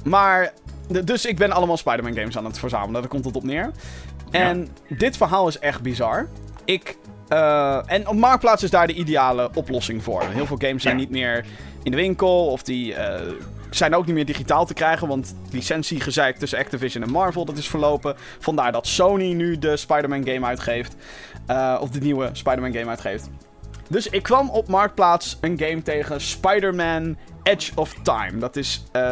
maar, 0.04 0.52
dus 1.04 1.26
ik 1.26 1.36
ben 1.36 1.52
allemaal 1.52 1.76
Spider-Man 1.76 2.14
games 2.14 2.36
aan 2.36 2.44
het 2.44 2.58
verzamelen, 2.58 3.00
daar 3.00 3.10
komt 3.10 3.24
het 3.24 3.36
op 3.36 3.44
neer. 3.44 3.70
En 4.30 4.68
dit 4.88 5.16
verhaal 5.16 5.48
is 5.48 5.58
echt 5.58 5.82
bizar. 5.82 6.28
Ik, 6.64 6.96
eh, 7.28 7.78
en 7.86 8.08
op 8.08 8.16
Marktplaats 8.16 8.62
is 8.62 8.70
daar 8.70 8.86
de 8.86 8.92
ideale 8.94 9.50
oplossing 9.54 10.02
voor. 10.02 10.22
Heel 10.22 10.46
veel 10.46 10.56
games 10.60 10.82
zijn 10.82 10.94
Ja. 10.94 11.00
niet 11.00 11.10
meer 11.10 11.44
in 11.82 11.90
de 11.90 11.96
winkel 11.96 12.46
of 12.46 12.62
die 12.62 12.94
eh, 12.94 13.20
zijn 13.70 13.94
ook 13.94 14.06
niet 14.06 14.14
meer 14.14 14.26
digitaal 14.26 14.66
te 14.66 14.74
krijgen, 14.74 15.08
want 15.08 15.34
licentiegezeik 15.50 16.36
tussen 16.36 16.58
Activision 16.58 17.02
en 17.02 17.10
Marvel, 17.10 17.44
dat 17.44 17.56
is 17.58 17.68
verlopen. 17.68 18.14
Vandaar 18.38 18.72
dat 18.72 18.86
Sony 18.86 19.32
nu 19.32 19.58
de 19.58 19.76
Spider-Man 19.76 20.26
game 20.26 20.46
uitgeeft. 20.46 20.96
eh, 21.46 21.78
of 21.80 21.90
de 21.90 22.00
nieuwe 22.00 22.30
Spider-Man 22.32 22.72
game 22.72 22.88
uitgeeft. 22.88 23.30
Dus 23.88 24.06
ik 24.08 24.22
kwam 24.22 24.50
op 24.50 24.68
Marktplaats 24.68 25.38
een 25.40 25.58
game 25.58 25.82
tegen 25.82 26.20
Spider-Man 26.20 27.16
Edge 27.42 27.72
of 27.74 27.94
Time. 28.02 28.38
Dat 28.38 28.56
is 28.56 28.84
eh, 28.92 29.02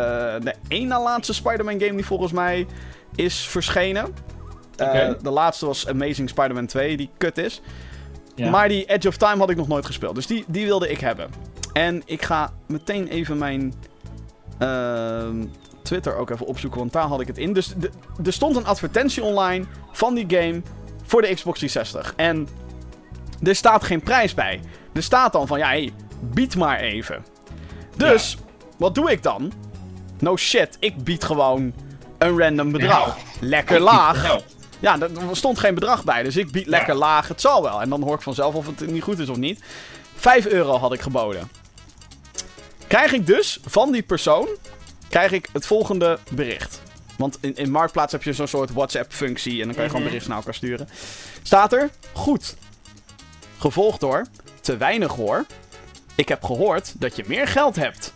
de 0.41 0.55
één 0.69 0.89
na 0.89 1.03
laatste 1.03 1.35
Spider-Man 1.35 1.81
game 1.81 1.95
die 1.95 2.05
volgens 2.05 2.33
mij 2.33 2.67
is 3.15 3.47
verschenen. 3.47 4.15
Eh. 4.77 5.11
De 5.23 5.31
laatste 5.31 5.67
was 5.67 5.89
Amazing 5.89 6.29
Spider-Man 6.29 6.67
2, 6.67 6.97
die 6.97 7.11
kut 7.19 7.39
is. 7.39 7.61
Ja. 8.35 8.51
Maar 8.51 8.69
die 8.69 8.85
Edge 8.85 9.09
of 9.09 9.17
Time 9.17 9.39
had 9.39 9.51
ik 9.51 9.57
nog 9.57 9.69
nooit 9.69 9.87
gespeeld. 9.87 10.15
Dus 10.15 10.27
die, 10.27 10.45
die 10.47 10.67
wilde 10.67 10.89
ik 10.89 11.01
hebben. 11.01 11.31
En 11.73 12.03
ik 12.05 12.23
ga 12.23 12.53
meteen 12.67 13.09
even 13.09 13.39
mijn 13.39 13.75
ehm, 14.59 15.45
Twitter 15.83 16.17
ook 16.17 16.31
even 16.31 16.47
opzoeken, 16.47 16.79
want 16.79 16.93
daar 16.93 17.07
had 17.07 17.21
ik 17.21 17.27
het 17.27 17.39
in. 17.39 17.53
Dus 17.53 17.75
er 18.25 18.33
stond 18.33 18.57
een 18.57 18.67
advertentie 18.67 19.23
online 19.23 19.65
van 19.93 20.15
die 20.15 20.25
game 20.29 20.63
voor 21.03 21.23
de 21.23 21.35
Xbox 21.35 21.59
360. 21.59 22.13
En 22.17 22.49
er 23.43 23.55
staat 23.55 23.85
geen 23.85 24.03
prijs 24.03 24.35
bij. 24.35 24.61
Er 24.93 25.03
staat 25.03 25.33
dan 25.33 25.47
van, 25.47 25.59
ja, 25.59 25.67
hey, 25.67 25.93
bied 26.21 26.57
maar 26.57 26.81
even. 26.81 27.25
Dus, 28.01 28.37
wat 28.77 28.95
doe 28.95 29.11
ik 29.11 29.23
dan? 29.23 29.53
No 30.19 30.37
shit, 30.37 30.77
ik 30.81 31.05
bied 31.05 31.25
gewoon 31.25 31.73
een 32.19 32.39
random 32.39 32.73
bedrag. 32.73 33.17
Lekker 33.41 33.81
laag. 33.81 34.39
Ja, 34.81 35.01
er 35.01 35.29
er 35.29 35.37
stond 35.37 35.59
geen 35.59 35.75
bedrag 35.75 36.05
bij, 36.05 36.23
dus 36.23 36.37
ik 36.37 36.51
bied 36.51 36.67
lekker 36.67 36.95
laag. 36.95 37.29
Het 37.29 37.41
zal 37.41 37.63
wel. 37.63 37.81
En 37.81 37.89
dan 37.89 38.03
hoor 38.03 38.15
ik 38.15 38.23
vanzelf 38.23 38.55
of 38.55 38.67
het 38.67 38.87
niet 38.91 39.03
goed 39.03 39.19
is 39.19 39.29
of 39.29 39.37
niet. 39.37 39.61
5 40.17 40.47
euro 40.47 40.77
had 40.77 40.93
ik 40.93 41.01
geboden. 41.01 41.51
Krijg 42.87 43.13
ik 43.13 43.27
dus 43.27 43.59
van 43.65 43.93
die 43.93 44.03
persoon 44.03 44.49
krijg 45.09 45.33
ik 45.33 45.49
het 45.53 45.67
volgende 45.67 46.19
bericht. 46.31 46.83
Want 47.19 47.39
in, 47.41 47.57
in 47.57 47.71
Marktplaats 47.71 48.13
heb 48.13 48.23
je 48.23 48.33
zo'n 48.33 48.47
soort 48.47 48.73
WhatsApp-functie 48.73 49.61
en 49.61 49.65
dan 49.67 49.75
kan 49.75 49.83
je 49.85 49.91
gewoon 49.91 50.01
Mhm. 50.03 50.05
berichten 50.11 50.29
naar 50.29 50.39
elkaar 50.39 50.55
sturen. 50.55 50.89
Staat 51.43 51.73
er, 51.73 51.91
goed. 52.13 52.57
Gevolgd 53.59 54.01
door, 54.01 54.27
te 54.61 54.77
weinig 54.77 55.13
hoor. 55.13 55.45
Ik 56.15 56.29
heb 56.29 56.45
gehoord 56.45 57.01
dat 57.01 57.17
je 57.17 57.25
meer 57.27 57.49
geld 57.49 57.77
hebt. 57.77 58.15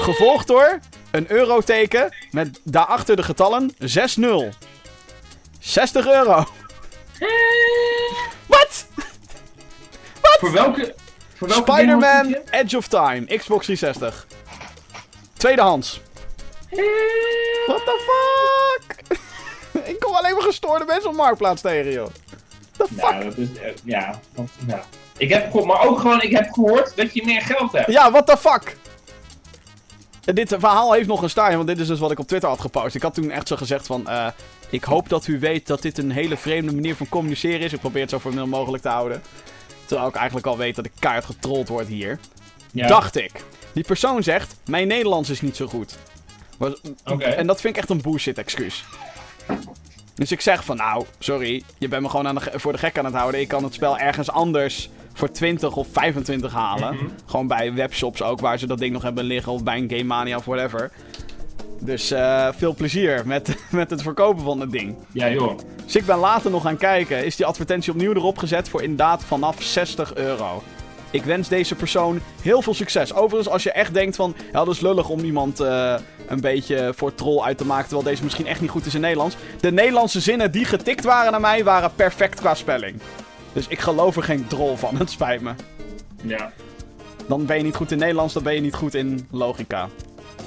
Gevolgd 0.00 0.46
door 0.46 0.78
een 1.10 1.30
euroteken 1.30 2.14
met 2.30 2.60
daarachter 2.64 3.16
de 3.16 3.22
getallen 3.22 3.74
6-0. 3.74 3.76
60 5.58 6.06
euro. 6.06 6.34
Wat? 8.46 8.86
Voor 10.22 10.52
welke... 10.52 10.94
Voor 11.34 11.48
welke 11.48 11.70
game 11.72 11.80
Spider-Man? 11.82 12.36
Edge 12.50 12.76
of 12.76 12.88
Time, 12.88 13.36
Xbox 13.36 13.64
360. 13.64 14.26
Tweedehands. 15.36 16.00
What 17.66 17.84
the 17.84 17.98
fuck? 18.08 19.18
Ik 19.92 20.00
kom 20.00 20.14
alleen 20.14 20.32
maar 20.34 20.42
gestoorde 20.42 20.84
mensen 20.84 21.10
op 21.10 21.16
Marktplaats 21.16 21.62
tegen, 21.62 21.92
joh. 21.92 22.08
The 22.76 22.86
fuck? 22.88 23.00
Nou, 23.00 23.24
dat 23.24 23.36
is... 23.36 23.52
eh, 23.58 23.72
ja, 23.84 24.20
ja. 24.66 24.84
Ik 25.16 25.28
heb, 25.28 25.64
maar 25.64 25.86
ook 25.86 26.00
gewoon, 26.00 26.22
ik 26.22 26.32
heb 26.32 26.52
gehoord 26.52 26.96
dat 26.96 27.14
je 27.14 27.24
meer 27.24 27.40
geld 27.40 27.72
hebt. 27.72 27.92
Ja, 27.92 28.10
what 28.10 28.26
the 28.26 28.36
fuck? 28.36 28.76
En 30.24 30.34
dit 30.34 30.48
verhaal 30.58 30.92
heeft 30.92 31.08
nog 31.08 31.22
een 31.22 31.30
staartje, 31.30 31.56
want 31.56 31.68
dit 31.68 31.78
is 31.78 31.86
dus 31.86 31.98
wat 31.98 32.10
ik 32.10 32.18
op 32.18 32.26
Twitter 32.26 32.48
had 32.48 32.60
gepost. 32.60 32.94
Ik 32.94 33.02
had 33.02 33.14
toen 33.14 33.30
echt 33.30 33.48
zo 33.48 33.56
gezegd 33.56 33.86
van... 33.86 34.08
eh, 34.08 34.26
ik 34.70 34.84
hoop 34.84 35.08
dat 35.08 35.26
u 35.26 35.38
weet 35.38 35.66
dat 35.66 35.82
dit 35.82 35.98
een 35.98 36.10
hele 36.10 36.36
vreemde 36.36 36.72
manier 36.72 36.96
van 36.96 37.08
communiceren 37.08 37.60
is. 37.60 37.72
Ik 37.72 37.80
probeer 37.80 38.00
het 38.00 38.10
zo 38.10 38.18
formeel 38.18 38.46
mogelijk 38.46 38.82
te 38.82 38.88
houden. 38.88 39.22
Terwijl 39.84 40.08
ik 40.08 40.14
eigenlijk 40.14 40.46
al 40.46 40.56
weet 40.56 40.76
dat 40.76 40.84
ik 40.84 40.92
kaart 40.98 41.24
getrold 41.24 41.68
word 41.68 41.86
hier. 41.86 42.18
Ja. 42.72 42.86
Dacht 42.86 43.16
ik. 43.16 43.44
Die 43.72 43.84
persoon 43.84 44.22
zegt, 44.22 44.54
mijn 44.66 44.88
Nederlands 44.88 45.30
is 45.30 45.40
niet 45.40 45.56
zo 45.56 45.66
goed. 45.66 45.98
En 47.18 47.46
dat 47.46 47.60
vind 47.60 47.76
ik 47.76 47.80
echt 47.82 47.90
een 47.90 48.02
bullshit 48.02 48.38
excuus. 48.38 48.84
Dus 50.14 50.32
ik 50.32 50.40
zeg 50.40 50.64
van, 50.64 50.76
nou, 50.76 51.04
sorry, 51.18 51.62
je 51.78 51.88
bent 51.88 52.02
me 52.02 52.08
gewoon 52.08 52.28
aan 52.28 52.34
de, 52.34 52.50
voor 52.54 52.72
de 52.72 52.78
gek 52.78 52.98
aan 52.98 53.04
het 53.04 53.14
houden. 53.14 53.40
Ik 53.40 53.48
kan 53.48 53.64
het 53.64 53.74
spel 53.74 53.98
ergens 53.98 54.30
anders 54.30 54.90
voor 55.12 55.30
20 55.30 55.76
of 55.76 55.86
25 55.92 56.52
halen. 56.52 56.94
Mhm. 56.94 57.04
Gewoon 57.26 57.46
bij 57.46 57.74
webshops 57.74 58.22
ook, 58.22 58.40
waar 58.40 58.58
ze 58.58 58.66
dat 58.66 58.78
ding 58.78 58.92
nog 58.92 59.02
hebben 59.02 59.24
liggen. 59.24 59.52
Of 59.52 59.62
bij 59.62 59.78
een 59.78 59.90
Game 59.90 60.04
Mania 60.04 60.36
of 60.36 60.44
whatever. 60.44 60.90
Dus 61.80 62.10
eh, 62.10 62.48
veel 62.56 62.74
plezier 62.74 63.22
met, 63.24 63.56
met 63.70 63.90
het 63.90 64.02
verkopen 64.02 64.44
van 64.44 64.60
het 64.60 64.70
ding. 64.70 64.94
Ja, 65.12 65.30
joh. 65.30 65.58
Dus 65.84 65.96
ik 65.96 66.06
ben 66.06 66.18
later 66.18 66.50
nog 66.50 66.62
gaan 66.62 66.76
kijken. 66.76 67.24
Is 67.24 67.36
die 67.36 67.46
advertentie 67.46 67.92
opnieuw 67.92 68.14
erop 68.14 68.38
gezet 68.38 68.68
voor 68.68 68.82
inderdaad 68.82 69.24
vanaf 69.24 69.62
60 69.62 70.14
euro. 70.14 70.62
Ik 71.10 71.24
wens 71.24 71.48
deze 71.48 71.74
persoon 71.74 72.20
heel 72.42 72.62
veel 72.62 72.74
succes. 72.74 73.14
Overigens, 73.14 73.48
als 73.48 73.62
je 73.62 73.72
echt 73.72 73.94
denkt 73.94 74.16
van... 74.16 74.34
Ja, 74.52 74.64
dat 74.64 74.74
is 74.74 74.80
lullig 74.80 75.08
om 75.08 75.20
iemand 75.20 75.60
eh, 75.60 75.94
een 76.26 76.40
beetje 76.40 76.92
voor 76.96 77.14
troll 77.14 77.42
uit 77.42 77.58
te 77.58 77.66
maken... 77.66 77.84
terwijl 77.84 78.08
deze 78.08 78.22
misschien 78.22 78.46
echt 78.46 78.60
niet 78.60 78.70
goed 78.70 78.86
is 78.86 78.94
in 78.94 79.00
Nederlands. 79.00 79.36
De 79.60 79.72
Nederlandse 79.72 80.20
zinnen 80.20 80.52
die 80.52 80.64
getikt 80.64 81.04
waren 81.04 81.30
naar 81.30 81.40
mij... 81.40 81.64
waren 81.64 81.94
perfect 81.94 82.40
qua 82.40 82.54
spelling. 82.54 83.00
Dus 83.52 83.66
ik 83.68 83.80
geloof 83.80 84.16
er 84.16 84.22
geen 84.22 84.46
drol 84.46 84.76
van. 84.76 84.96
Het 85.02 85.10
spijt 85.10 85.40
me. 85.40 85.52
Ja. 86.22 86.52
Dan 87.26 87.46
ben 87.46 87.56
je 87.56 87.62
niet 87.62 87.76
goed 87.76 87.90
in 87.92 87.98
Nederlands, 87.98 88.34
dan 88.34 88.42
ben 88.42 88.54
je 88.54 88.60
niet 88.60 88.74
goed 88.74 88.94
in 88.94 89.28
logica. 89.30 89.88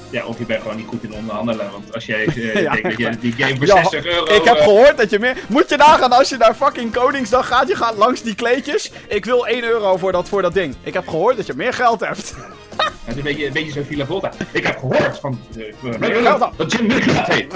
ja, 0.09 0.25
of 0.25 0.37
je 0.37 0.45
bent 0.45 0.61
gewoon 0.61 0.77
niet 0.77 0.87
goed 0.87 1.03
in 1.03 1.13
onderhandelen. 1.13 1.71
Want 1.71 1.93
als 1.93 2.05
jij 2.05 2.25
eh, 2.25 2.61
Ja, 2.61 2.71
denkt 2.71 2.89
dat 2.89 2.97
je 2.97 3.17
die 3.19 3.31
game 3.33 3.55
voor 3.55 3.65
Ja, 3.65 3.75
60 3.75 4.05
euro... 4.05 4.23
Ik 4.25 4.43
heb 4.43 4.55
eh, 4.57 4.63
gehoord 4.63 4.97
dat 4.97 5.09
je 5.09 5.19
meer... 5.19 5.37
Moet 5.47 5.69
je 5.69 5.77
nagaan 5.77 6.11
als 6.11 6.29
je 6.29 6.37
naar 6.37 6.55
fucking 6.55 6.91
Koningsdag 6.93 7.47
gaat, 7.47 7.67
je 7.67 7.75
gaat 7.75 7.97
langs 7.97 8.21
die 8.21 8.35
kleedjes. 8.35 8.91
Ik 9.07 9.25
wil 9.25 9.47
1 9.47 9.63
euro 9.63 9.97
voor 9.97 10.11
dat, 10.11 10.29
voor 10.29 10.41
dat 10.41 10.53
ding. 10.53 10.75
Ik 10.83 10.93
heb 10.93 11.07
gehoord 11.07 11.37
dat 11.37 11.45
je 11.45 11.53
meer 11.55 11.73
geld 11.73 11.99
hebt. 11.99 12.33
Het 13.05 13.15
is 13.15 13.15
een 13.15 13.23
beetje, 13.23 13.47
een 13.47 13.53
beetje 13.53 13.71
zo'n 13.71 13.83
Villa 13.85 14.05
Volta. 14.05 14.31
Ik 14.51 14.65
heb 14.65 14.77
gehoord 14.79 15.19
van... 15.19 15.39
Meer 15.81 16.11
Uh, 16.11 16.21
geld 16.21 16.39
dan. 16.39 16.53
dat 16.55 16.71
Jim 16.71 16.87
Nicholas 16.87 17.17
het 17.17 17.27
heeft. 17.27 17.53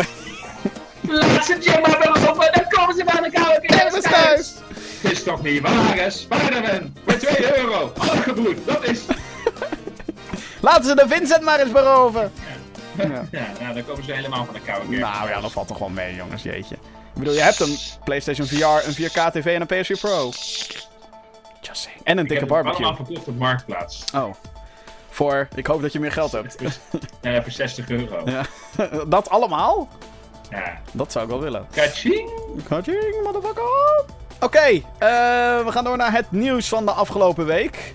Laat 1.02 1.45
ze 1.45 1.58
Jim 1.62 1.82
maar 1.82 2.00
wel 2.00 2.30
op 2.32 2.39
en 2.43 2.52
dan 2.54 2.68
komen 2.70 2.95
ze 2.95 3.04
bij 3.04 3.30
de 3.30 3.32
koude 3.32 3.62
Kennis 3.62 4.02
thuis! 4.04 4.54
Het 5.02 5.12
is 5.12 5.24
toch 5.24 5.41
niet 5.41 5.62
waar, 5.62 5.95
hè? 5.95 6.10
Spider-Man! 6.10 6.93
Voor 7.06 7.18
2 7.18 7.58
euro! 7.60 7.91
Afgeboet! 7.97 8.58
Dat 8.66 8.84
is... 8.84 9.02
Laten 10.62 10.84
ze 10.84 10.95
de 10.95 11.06
Vincent 11.08 11.41
maar 11.43 11.60
eens 11.60 11.72
beroven. 11.72 12.32
Ja. 12.97 13.28
Ja, 13.32 13.47
nou, 13.62 13.74
dan 13.74 13.86
komen 13.86 14.04
ze 14.04 14.12
helemaal 14.12 14.45
van 14.45 14.54
de 14.54 14.60
koude 14.60 14.88
kerk. 14.89 15.02
Nou 15.02 15.30
ja, 15.30 15.41
dat 15.41 15.52
valt 15.52 15.68
toch 15.68 15.78
wel 15.78 15.89
mee, 15.89 16.16
jongens, 16.16 16.43
jeetje. 16.43 16.76
Ik 16.76 17.26
bedoel, 17.26 17.34
je 17.34 17.41
hebt 17.41 17.60
een 17.60 17.78
PlayStation 18.04 18.47
VR, 18.47 18.88
een 18.88 18.93
4K 19.10 19.32
TV 19.32 19.45
en 19.45 19.62
een 19.68 19.86
PS4 19.86 20.00
Pro. 20.00 20.30
Just 21.62 21.82
saying. 21.82 22.02
En 22.04 22.18
een 22.18 22.24
Ik 22.24 22.30
dikke 22.30 22.45
barbecue. 22.45 22.86
allemaal 22.86 23.06
verkocht 23.06 23.28
op 23.28 23.38
Marktplaats. 23.38 24.04
Oh. 24.16 24.34
Voor, 25.10 25.47
ik 25.56 25.68
hoop 25.68 25.82
dat 25.82 25.91
je 25.93 26.00
meer 26.00 26.12
geld 26.12 26.32
hebt. 26.32 26.56
Ja, 27.22 27.41
voor 27.43 27.52
60 27.52 27.89
euro. 27.89 28.22
Ja. 28.30 28.43
Dat 29.08 29.30
allemaal? 29.30 29.88
Ja. 30.50 30.82
Dat 30.91 31.12
zou 31.12 31.24
ik 31.26 31.32
wel 31.32 31.39
willen. 31.41 31.68
Kaching! 31.72 32.30
Kaching, 32.68 33.22
motherfucker! 33.24 34.06
Oké, 34.42 34.60
eh, 34.60 34.82
we 35.66 35.68
gaan 35.68 35.84
door 35.84 35.98
naar 35.98 36.12
het 36.14 36.32
nieuws 36.32 36.68
van 36.68 36.86
de 36.86 36.92
afgelopen 36.92 37.46
week. 37.46 37.94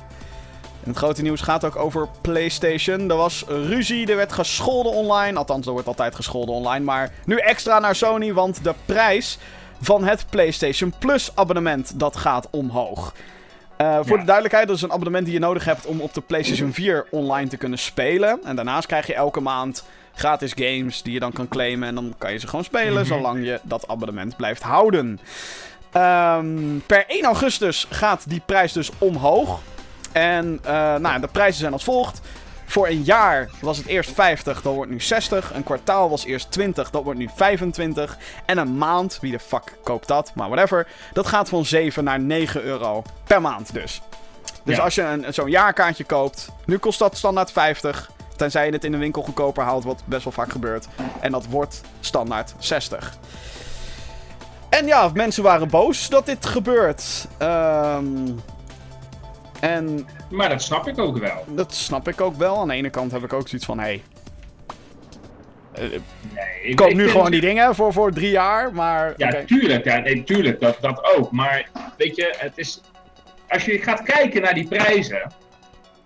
En 0.82 0.90
het 0.90 0.96
grote 0.98 1.22
nieuws 1.22 1.40
gaat 1.40 1.64
ook 1.64 1.76
over 1.76 2.08
PlayStation. 2.20 3.10
Er 3.10 3.16
was 3.16 3.44
ruzie, 3.48 4.06
er 4.10 4.16
werd 4.16 4.32
gescholden 4.32 4.92
online. 4.92 5.38
Althans, 5.38 5.66
er 5.66 5.72
wordt 5.72 5.86
altijd 5.88 6.14
gescholden 6.14 6.54
online. 6.54 6.84
Maar 6.84 7.10
nu 7.24 7.36
extra 7.36 7.78
naar 7.78 7.94
Sony, 7.94 8.32
want 8.32 8.64
de 8.64 8.74
prijs 8.84 9.38
van 9.80 10.04
het 10.04 10.24
PlayStation 10.30 10.94
Plus 10.98 11.30
abonnement 11.34 12.00
dat 12.00 12.16
gaat 12.16 12.48
omhoog. 12.50 13.14
Eh, 13.76 13.94
voor 14.02 14.12
Ja. 14.14 14.18
de 14.20 14.24
duidelijkheid, 14.24 14.66
dat 14.66 14.76
is 14.76 14.82
een 14.82 14.92
abonnement 14.92 15.24
die 15.24 15.34
je 15.34 15.40
nodig 15.40 15.64
hebt 15.64 15.86
om 15.86 16.00
op 16.00 16.14
de 16.14 16.20
PlayStation 16.20 16.72
4 16.72 17.06
online 17.10 17.48
te 17.48 17.56
kunnen 17.56 17.78
spelen. 17.78 18.40
En 18.44 18.56
daarnaast 18.56 18.86
krijg 18.86 19.06
je 19.06 19.14
elke 19.14 19.40
maand 19.40 19.84
gratis 20.14 20.52
games 20.54 21.02
die 21.02 21.12
je 21.12 21.20
dan 21.20 21.32
kan 21.32 21.48
claimen. 21.48 21.88
En 21.88 21.94
dan 21.94 22.14
kan 22.18 22.32
je 22.32 22.38
ze 22.38 22.46
gewoon 22.46 22.64
spelen, 22.64 22.92
Mhm. 23.02 23.04
zolang 23.04 23.44
je 23.44 23.60
dat 23.62 23.88
abonnement 23.88 24.36
blijft 24.36 24.62
houden. 24.62 25.20
Ehm, 25.94 26.78
per 26.86 27.04
1 27.06 27.24
augustus 27.24 27.86
gaat 27.90 28.28
die 28.28 28.42
prijs 28.46 28.72
dus 28.72 28.90
omhoog. 28.98 29.60
En 30.12 30.58
eh, 30.64 30.94
nou, 30.94 31.20
de 31.20 31.28
prijzen 31.28 31.60
zijn 31.60 31.72
als 31.72 31.84
volgt. 31.84 32.20
Voor 32.66 32.88
een 32.88 33.02
jaar 33.02 33.50
was 33.60 33.76
het 33.76 33.86
eerst 33.86 34.10
50, 34.10 34.62
dat 34.62 34.74
wordt 34.74 34.90
nu 34.90 35.00
60. 35.00 35.52
Een 35.54 35.62
kwartaal 35.62 36.10
was 36.10 36.24
eerst 36.24 36.50
20, 36.50 36.90
dat 36.90 37.02
wordt 37.04 37.18
nu 37.18 37.28
25. 37.36 38.16
En 38.46 38.58
een 38.58 38.78
maand, 38.78 39.18
wie 39.20 39.30
de 39.32 39.38
fuck 39.38 39.76
koopt 39.84 40.08
dat, 40.08 40.32
maar 40.34 40.48
whatever. 40.48 40.86
Dat 41.12 41.26
gaat 41.26 41.48
van 41.48 41.64
7 41.64 42.04
naar 42.04 42.20
9 42.20 42.62
euro 42.62 43.02
per 43.24 43.40
maand 43.40 43.72
dus. 43.72 44.02
Dus 44.64 44.76
Ja. 44.76 44.82
als 44.82 44.94
je 44.94 45.02
een, 45.02 45.24
zo'n 45.34 45.50
jaarkaartje 45.50 46.04
koopt, 46.04 46.48
nu 46.64 46.78
kost 46.78 46.98
dat 46.98 47.16
standaard 47.16 47.52
50. 47.52 48.10
Tenzij 48.36 48.66
je 48.66 48.72
het 48.72 48.84
in 48.84 48.92
de 48.92 48.98
winkel 48.98 49.22
goedkoper 49.22 49.64
haalt, 49.64 49.84
wat 49.84 50.02
best 50.04 50.24
wel 50.24 50.32
vaak 50.32 50.50
gebeurt. 50.52 50.86
En 51.20 51.32
dat 51.32 51.46
wordt 51.46 51.80
standaard 52.00 52.54
60. 52.58 53.16
En 54.78 54.86
ja, 54.86 55.10
mensen 55.14 55.42
waren 55.42 55.68
boos 55.68 56.08
dat 56.08 56.26
dit 56.26 56.46
gebeurt. 56.46 57.28
Ehm 57.38 58.06
en 59.60 60.06
Maar 60.30 60.48
dat 60.48 60.62
snap 60.62 60.88
ik 60.88 60.98
ook 60.98 61.18
wel. 61.18 61.44
dat 61.46 61.74
snap 61.74 62.08
ik 62.08 62.20
ook 62.20 62.36
wel. 62.36 62.58
Aan 62.58 62.68
de 62.68 62.74
ene 62.74 62.90
kant 62.90 63.12
heb 63.12 63.24
ik 63.24 63.32
ook 63.32 63.48
zoiets 63.48 63.66
van: 63.66 63.78
hé, 63.78 63.84
hey, 63.84 64.02
Nee, 65.74 66.62
ik 66.62 66.76
koop 66.76 66.92
nu 66.92 67.08
gewoon 67.08 67.30
die 67.30 67.40
dingen 67.40 67.74
voor, 67.74 67.92
voor 67.92 68.12
drie 68.12 68.30
jaar, 68.30 68.72
maar. 68.72 69.14
Ja, 69.16 69.44
tuurlijk. 69.46 69.84
Ja, 69.84 69.98
nee, 69.98 70.24
tuurlijk, 70.24 70.60
dat, 70.60 70.76
dat 70.80 71.16
ook. 71.16 71.30
Maar 71.30 71.68
weet 71.96 72.16
je, 72.16 72.34
het 72.38 72.52
is... 72.54 72.80
Als 73.48 73.64
je 73.64 73.78
gaat 73.78 74.02
kijken 74.02 74.42
naar 74.42 74.54
die 74.54 74.68
prijzen... 74.68 75.32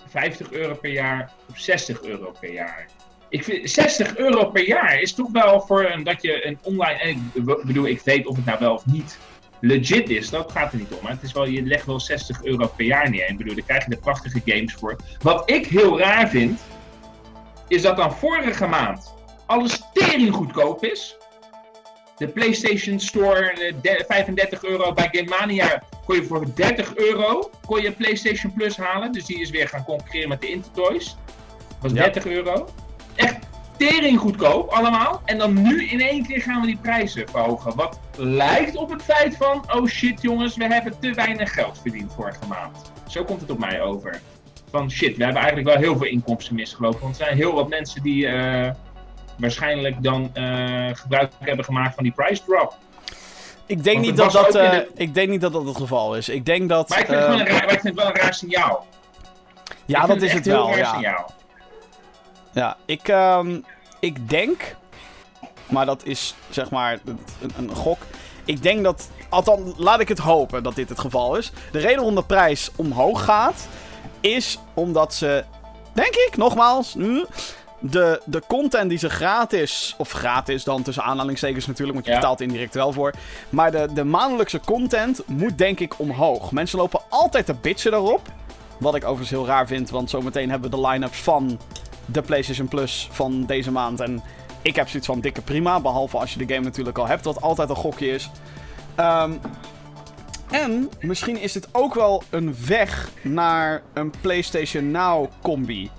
50 0.08 0.52
euro 0.52 0.74
per 0.74 0.90
jaar 0.90 1.32
of 1.50 1.58
60 1.58 2.02
euro 2.02 2.32
per 2.40 2.52
jaar. 2.52 2.86
Ik 3.30 3.44
vind 3.44 3.70
60 3.70 4.16
euro 4.16 4.44
per 4.50 4.66
jaar 4.66 5.00
is 5.00 5.12
toch 5.14 5.30
wel 5.32 5.60
voor 5.60 5.84
een, 5.84 6.04
dat 6.04 6.22
je 6.22 6.46
een 6.46 6.58
online... 6.62 6.98
En 7.00 7.08
ik 7.34 7.44
be- 7.44 7.62
bedoel, 7.64 7.86
ik 7.86 8.00
weet 8.00 8.26
of 8.26 8.36
het 8.36 8.44
nou 8.44 8.58
wel 8.60 8.74
of 8.74 8.86
niet 8.86 9.18
legit 9.60 10.10
is. 10.10 10.30
Dat 10.30 10.52
gaat 10.52 10.72
er 10.72 10.78
niet 10.78 10.92
om. 10.92 10.98
Maar 11.02 11.12
het 11.12 11.22
is 11.22 11.32
wel, 11.32 11.46
je 11.46 11.62
legt 11.62 11.86
wel 11.86 12.00
60 12.00 12.44
euro 12.44 12.66
per 12.66 12.84
jaar 12.84 13.10
neer. 13.10 13.28
Ik 13.28 13.36
bedoel, 13.36 13.54
daar 13.54 13.64
krijg 13.64 13.84
je 13.84 13.90
de 13.90 13.96
prachtige 13.96 14.40
games 14.44 14.74
voor. 14.74 14.96
Wat 15.22 15.50
ik 15.50 15.66
heel 15.66 15.98
raar 15.98 16.28
vind... 16.28 16.60
Is 17.68 17.82
dat 17.82 17.96
dan 17.96 18.12
vorige 18.16 18.66
maand 18.66 19.14
alles 19.46 19.82
tering 19.92 20.34
goedkoop 20.34 20.84
is... 20.84 21.16
De 22.16 22.28
PlayStation 22.28 23.00
Store, 23.00 23.72
de- 23.82 24.04
35 24.08 24.64
euro. 24.64 24.92
Bij 24.92 25.08
Game 25.12 25.28
Mania 25.38 25.82
kon 26.06 26.16
je 26.16 26.24
voor 26.24 26.54
30 26.54 26.96
euro 26.96 27.50
kon 27.66 27.82
je 27.82 27.92
PlayStation 27.92 28.52
Plus 28.52 28.76
halen. 28.76 29.12
Dus 29.12 29.24
die 29.24 29.40
is 29.40 29.50
weer 29.50 29.68
gaan 29.68 29.84
concurreren 29.84 30.28
met 30.28 30.40
de 30.40 30.48
Intertoys. 30.50 31.16
Dat 31.68 31.76
was 31.80 31.92
Ja. 31.92 32.02
30 32.02 32.26
euro. 32.26 32.68
Echt 33.18 33.36
tering 33.76 34.18
goedkoop 34.18 34.70
allemaal. 34.70 35.22
En 35.24 35.38
dan 35.38 35.62
nu 35.62 35.88
in 35.88 36.00
één 36.00 36.26
keer 36.26 36.40
gaan 36.42 36.60
we 36.60 36.66
die 36.66 36.78
prijzen 36.82 37.28
verhogen. 37.28 37.74
Wat 37.76 38.00
lijkt 38.16 38.76
op 38.76 38.90
het 38.90 39.02
feit 39.02 39.36
van, 39.36 39.64
oh 39.74 39.86
shit 39.86 40.22
jongens, 40.22 40.56
we 40.56 40.66
hebben 40.66 40.98
te 41.00 41.12
weinig 41.12 41.52
geld 41.52 41.78
verdiend 41.80 42.12
vorige 42.14 42.46
maand. 42.48 42.92
Zo 43.08 43.24
komt 43.24 43.40
het 43.40 43.50
op 43.50 43.58
mij 43.58 43.82
over. 43.82 44.20
Van 44.70 44.90
shit, 44.90 45.16
we 45.16 45.24
hebben 45.24 45.42
eigenlijk 45.42 45.74
wel 45.74 45.82
heel 45.82 45.96
veel 45.96 46.06
inkomsten 46.06 46.54
misgelopen. 46.54 47.00
Want 47.00 47.18
er 47.18 47.24
zijn 47.24 47.36
heel 47.36 47.54
wat 47.54 47.68
mensen 47.68 48.02
die 48.02 48.26
eh, 48.26 48.70
waarschijnlijk 49.38 50.02
dan 50.02 50.30
eh, 50.34 50.88
gebruik 50.92 51.32
hebben 51.38 51.64
gemaakt 51.64 51.94
van 51.94 52.04
die 52.04 52.12
price 52.12 52.42
drop. 52.44 52.76
Ik 53.66 53.84
denk, 53.84 54.00
niet 54.00 54.16
dat 54.16 54.32
dat, 54.32 54.54
eh, 54.54 54.70
de- 54.70 54.90
ik 54.94 55.14
denk 55.14 55.28
niet 55.28 55.40
dat 55.40 55.52
dat 55.52 55.64
het 55.66 55.76
geval 55.76 56.16
is. 56.16 56.28
Ik 56.28 56.44
denk 56.44 56.68
dat... 56.68 56.88
Maar 56.88 56.98
ik 56.98 57.06
vind, 57.06 57.18
het, 57.18 57.26
gewoon 57.26 57.40
een 57.40 57.46
raar, 57.46 57.64
maar 57.64 57.74
ik 57.74 57.80
vind 57.80 57.94
het 57.94 58.04
wel 58.04 58.06
een 58.06 58.20
raar 58.20 58.34
signaal. 58.34 58.86
ja, 59.84 60.06
dat 60.06 60.22
is 60.22 60.32
het 60.32 60.46
wel, 60.46 60.68
raar 60.68 60.78
ja. 60.78 60.92
signaal. 60.92 61.30
Ja, 62.58 62.76
ik, 62.84 63.08
ehm, 63.08 63.60
ik 64.00 64.28
denk, 64.28 64.76
maar 65.68 65.86
dat 65.86 66.04
is 66.04 66.34
zeg 66.50 66.70
maar 66.70 66.98
een, 67.04 67.18
een 67.56 67.74
gok. 67.74 67.98
Ik 68.44 68.62
denk 68.62 68.84
dat, 68.84 69.08
althans, 69.28 69.72
laat 69.76 70.00
ik 70.00 70.08
het 70.08 70.18
hopen 70.18 70.62
dat 70.62 70.74
dit 70.74 70.88
het 70.88 70.98
geval 71.00 71.36
is. 71.36 71.52
De 71.72 71.78
reden 71.78 71.96
waarom 71.96 72.14
de 72.14 72.24
prijs 72.24 72.70
omhoog 72.76 73.24
gaat, 73.24 73.68
is 74.20 74.58
omdat 74.74 75.14
ze, 75.14 75.44
denk 75.92 76.14
ik, 76.14 76.36
nogmaals, 76.36 76.94
de, 77.80 78.20
de 78.24 78.42
content 78.46 78.88
die 78.88 78.98
ze 78.98 79.10
gratis, 79.10 79.94
of 79.98 80.10
gratis 80.10 80.64
dan 80.64 80.82
tussen 80.82 81.02
aanhalingstekens 81.04 81.66
natuurlijk, 81.66 81.94
want 81.94 82.06
je 82.06 82.12
Ja. 82.12 82.18
betaalt 82.18 82.40
indirect 82.40 82.74
wel 82.74 82.92
voor. 82.92 83.12
Maar 83.48 83.70
de, 83.70 83.88
de 83.94 84.04
maandelijkse 84.04 84.60
content 84.60 85.22
moet 85.26 85.58
denk 85.58 85.80
ik 85.80 85.98
omhoog. 85.98 86.50
Mensen 86.52 86.78
lopen 86.78 87.00
altijd 87.08 87.46
te 87.46 87.54
bitchen 87.54 87.90
daarop. 87.90 88.28
Wat 88.78 88.94
ik 88.94 89.02
overigens 89.04 89.30
heel 89.30 89.46
raar 89.46 89.66
vind, 89.66 89.90
want 89.90 90.10
zometeen 90.10 90.50
hebben 90.50 90.70
we 90.70 90.76
de 90.76 90.86
line-ups 90.88 91.18
van 91.18 91.58
de 92.12 92.22
PlayStation 92.22 92.68
Plus 92.68 93.08
van 93.10 93.44
deze 93.46 93.70
maand. 93.70 94.00
En 94.00 94.22
ik 94.62 94.76
heb 94.76 94.88
zoiets 94.88 95.06
van 95.06 95.20
dikke 95.20 95.42
prima. 95.42 95.80
Behalve 95.80 96.18
als 96.18 96.32
je 96.32 96.46
de 96.46 96.54
game 96.54 96.64
natuurlijk 96.64 96.98
al 96.98 97.06
hebt, 97.06 97.24
wat 97.24 97.40
altijd 97.40 97.68
een 97.68 97.76
gokje 97.76 98.08
is. 98.08 98.30
Ehm, 98.94 99.32
en 100.50 100.88
misschien 101.00 101.40
is 101.40 101.52
dit 101.52 101.68
ook 101.72 101.94
wel 101.94 102.22
een 102.30 102.54
weg 102.66 103.10
naar 103.22 103.82
een 103.92 104.12
PlayStation 104.20 104.90
Now 104.90 105.26
combi. 105.42 105.90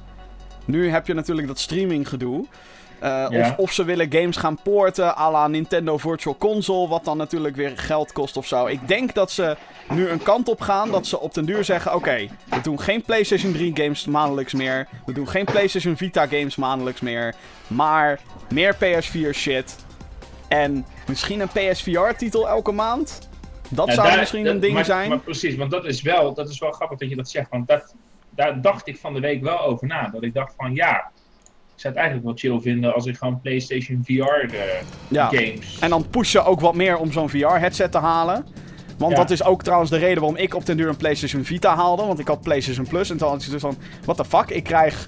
Nu 0.65 0.89
heb 0.89 1.07
je 1.07 1.13
natuurlijk 1.13 1.47
dat 1.47 1.59
streaming 1.59 2.09
gedoe. 2.09 2.45
Eh, 2.99 3.25
Ja. 3.29 3.39
of, 3.49 3.57
of 3.57 3.71
ze 3.71 3.83
willen 3.83 4.11
games 4.11 4.37
gaan 4.37 4.59
porten 4.63 5.17
à 5.17 5.31
la 5.31 5.47
Nintendo 5.47 5.97
Virtual 5.97 6.37
Console, 6.37 6.87
wat 6.87 7.05
dan 7.05 7.17
natuurlijk 7.17 7.55
weer 7.55 7.77
geld 7.77 8.11
kost 8.11 8.37
of 8.37 8.47
zo. 8.47 8.65
Ik 8.65 8.87
denk 8.87 9.13
dat 9.13 9.31
ze 9.31 9.57
nu 9.89 10.09
een 10.09 10.23
kant 10.23 10.47
op 10.49 10.61
gaan 10.61 10.91
dat 10.91 11.07
ze 11.07 11.19
op 11.19 11.33
den 11.33 11.45
duur 11.45 11.63
zeggen: 11.63 11.95
Oké, 11.95 12.27
we 12.49 12.61
doen 12.61 12.79
geen 12.79 13.01
PlayStation 13.01 13.51
3 13.53 13.71
games 13.75 14.05
maandelijks 14.05 14.53
meer. 14.53 14.87
We 15.05 15.13
doen 15.13 15.27
geen 15.27 15.45
PlayStation 15.45 15.97
Vita 15.97 16.27
games 16.27 16.55
maandelijks 16.55 17.01
meer. 17.01 17.35
Maar 17.67 18.19
meer 18.53 18.75
PS4 18.75 19.29
shit. 19.33 19.75
En 20.47 20.85
misschien 21.07 21.39
een 21.39 21.47
PSVR-titel 21.47 22.47
elke 22.49 22.71
maand. 22.71 23.29
Dat 23.69 23.87
Ja, 23.87 23.93
zou 23.93 24.07
daar- 24.07 24.17
misschien 24.19 24.43
dat- 24.43 24.53
een 24.53 24.59
ding 24.59 24.73
maar, 24.73 24.85
zijn. 24.85 25.09
Maar 25.09 25.19
precies, 25.19 25.55
want 25.55 25.71
dat 25.71 25.85
is, 25.85 26.01
wel, 26.01 26.33
dat 26.33 26.49
is 26.49 26.59
wel 26.59 26.71
grappig 26.71 26.97
dat 26.97 27.09
je 27.09 27.15
dat 27.15 27.29
zegt. 27.29 27.49
Want 27.49 27.67
dat, 27.67 27.95
daar 28.29 28.61
dacht 28.61 28.87
ik 28.87 28.97
van 28.97 29.13
de 29.13 29.19
week 29.19 29.41
wel 29.43 29.61
over 29.61 29.87
na. 29.87 30.09
Dat 30.09 30.23
ik 30.23 30.33
dacht 30.33 30.53
van 30.57 30.75
ja, 30.75 31.11
zou 31.81 31.93
het 31.93 32.03
eigenlijk 32.03 32.25
wel 32.25 32.35
chill 32.37 32.61
vinden 32.61 32.93
als 32.93 33.05
ik 33.05 33.17
gewoon 33.17 33.41
PlayStation 33.41 34.01
VR 34.05 34.53
eh, 34.55 34.59
Ja. 35.07 35.25
games. 35.25 35.77
En 35.79 35.89
dan 35.89 36.09
pushen 36.09 36.45
ook 36.45 36.59
wat 36.59 36.75
meer 36.75 36.97
om 36.97 37.11
zo'n 37.11 37.29
VR-headset 37.29 37.91
te 37.91 37.97
halen. 37.97 38.45
Want 38.97 39.11
Ja. 39.11 39.17
dat 39.17 39.29
is 39.31 39.43
ook 39.43 39.63
trouwens 39.63 39.91
de 39.91 39.97
reden 39.97 40.19
waarom 40.21 40.37
ik 40.37 40.55
op 40.55 40.65
den 40.65 40.77
duur 40.77 40.89
een 40.89 40.97
PlayStation 40.97 41.43
Vita 41.43 41.75
haalde. 41.75 42.05
Want 42.05 42.19
ik 42.19 42.27
had 42.27 42.41
PlayStation 42.41 42.87
Plus. 42.87 43.09
En 43.09 43.17
toen 43.17 43.27
had 43.29 43.43
ik 43.43 43.49
dus 43.51 43.61
van, 43.61 43.77
what 44.05 44.17
the 44.17 44.25
fuck, 44.25 44.49
ik 44.49 44.63
krijg 44.63 45.07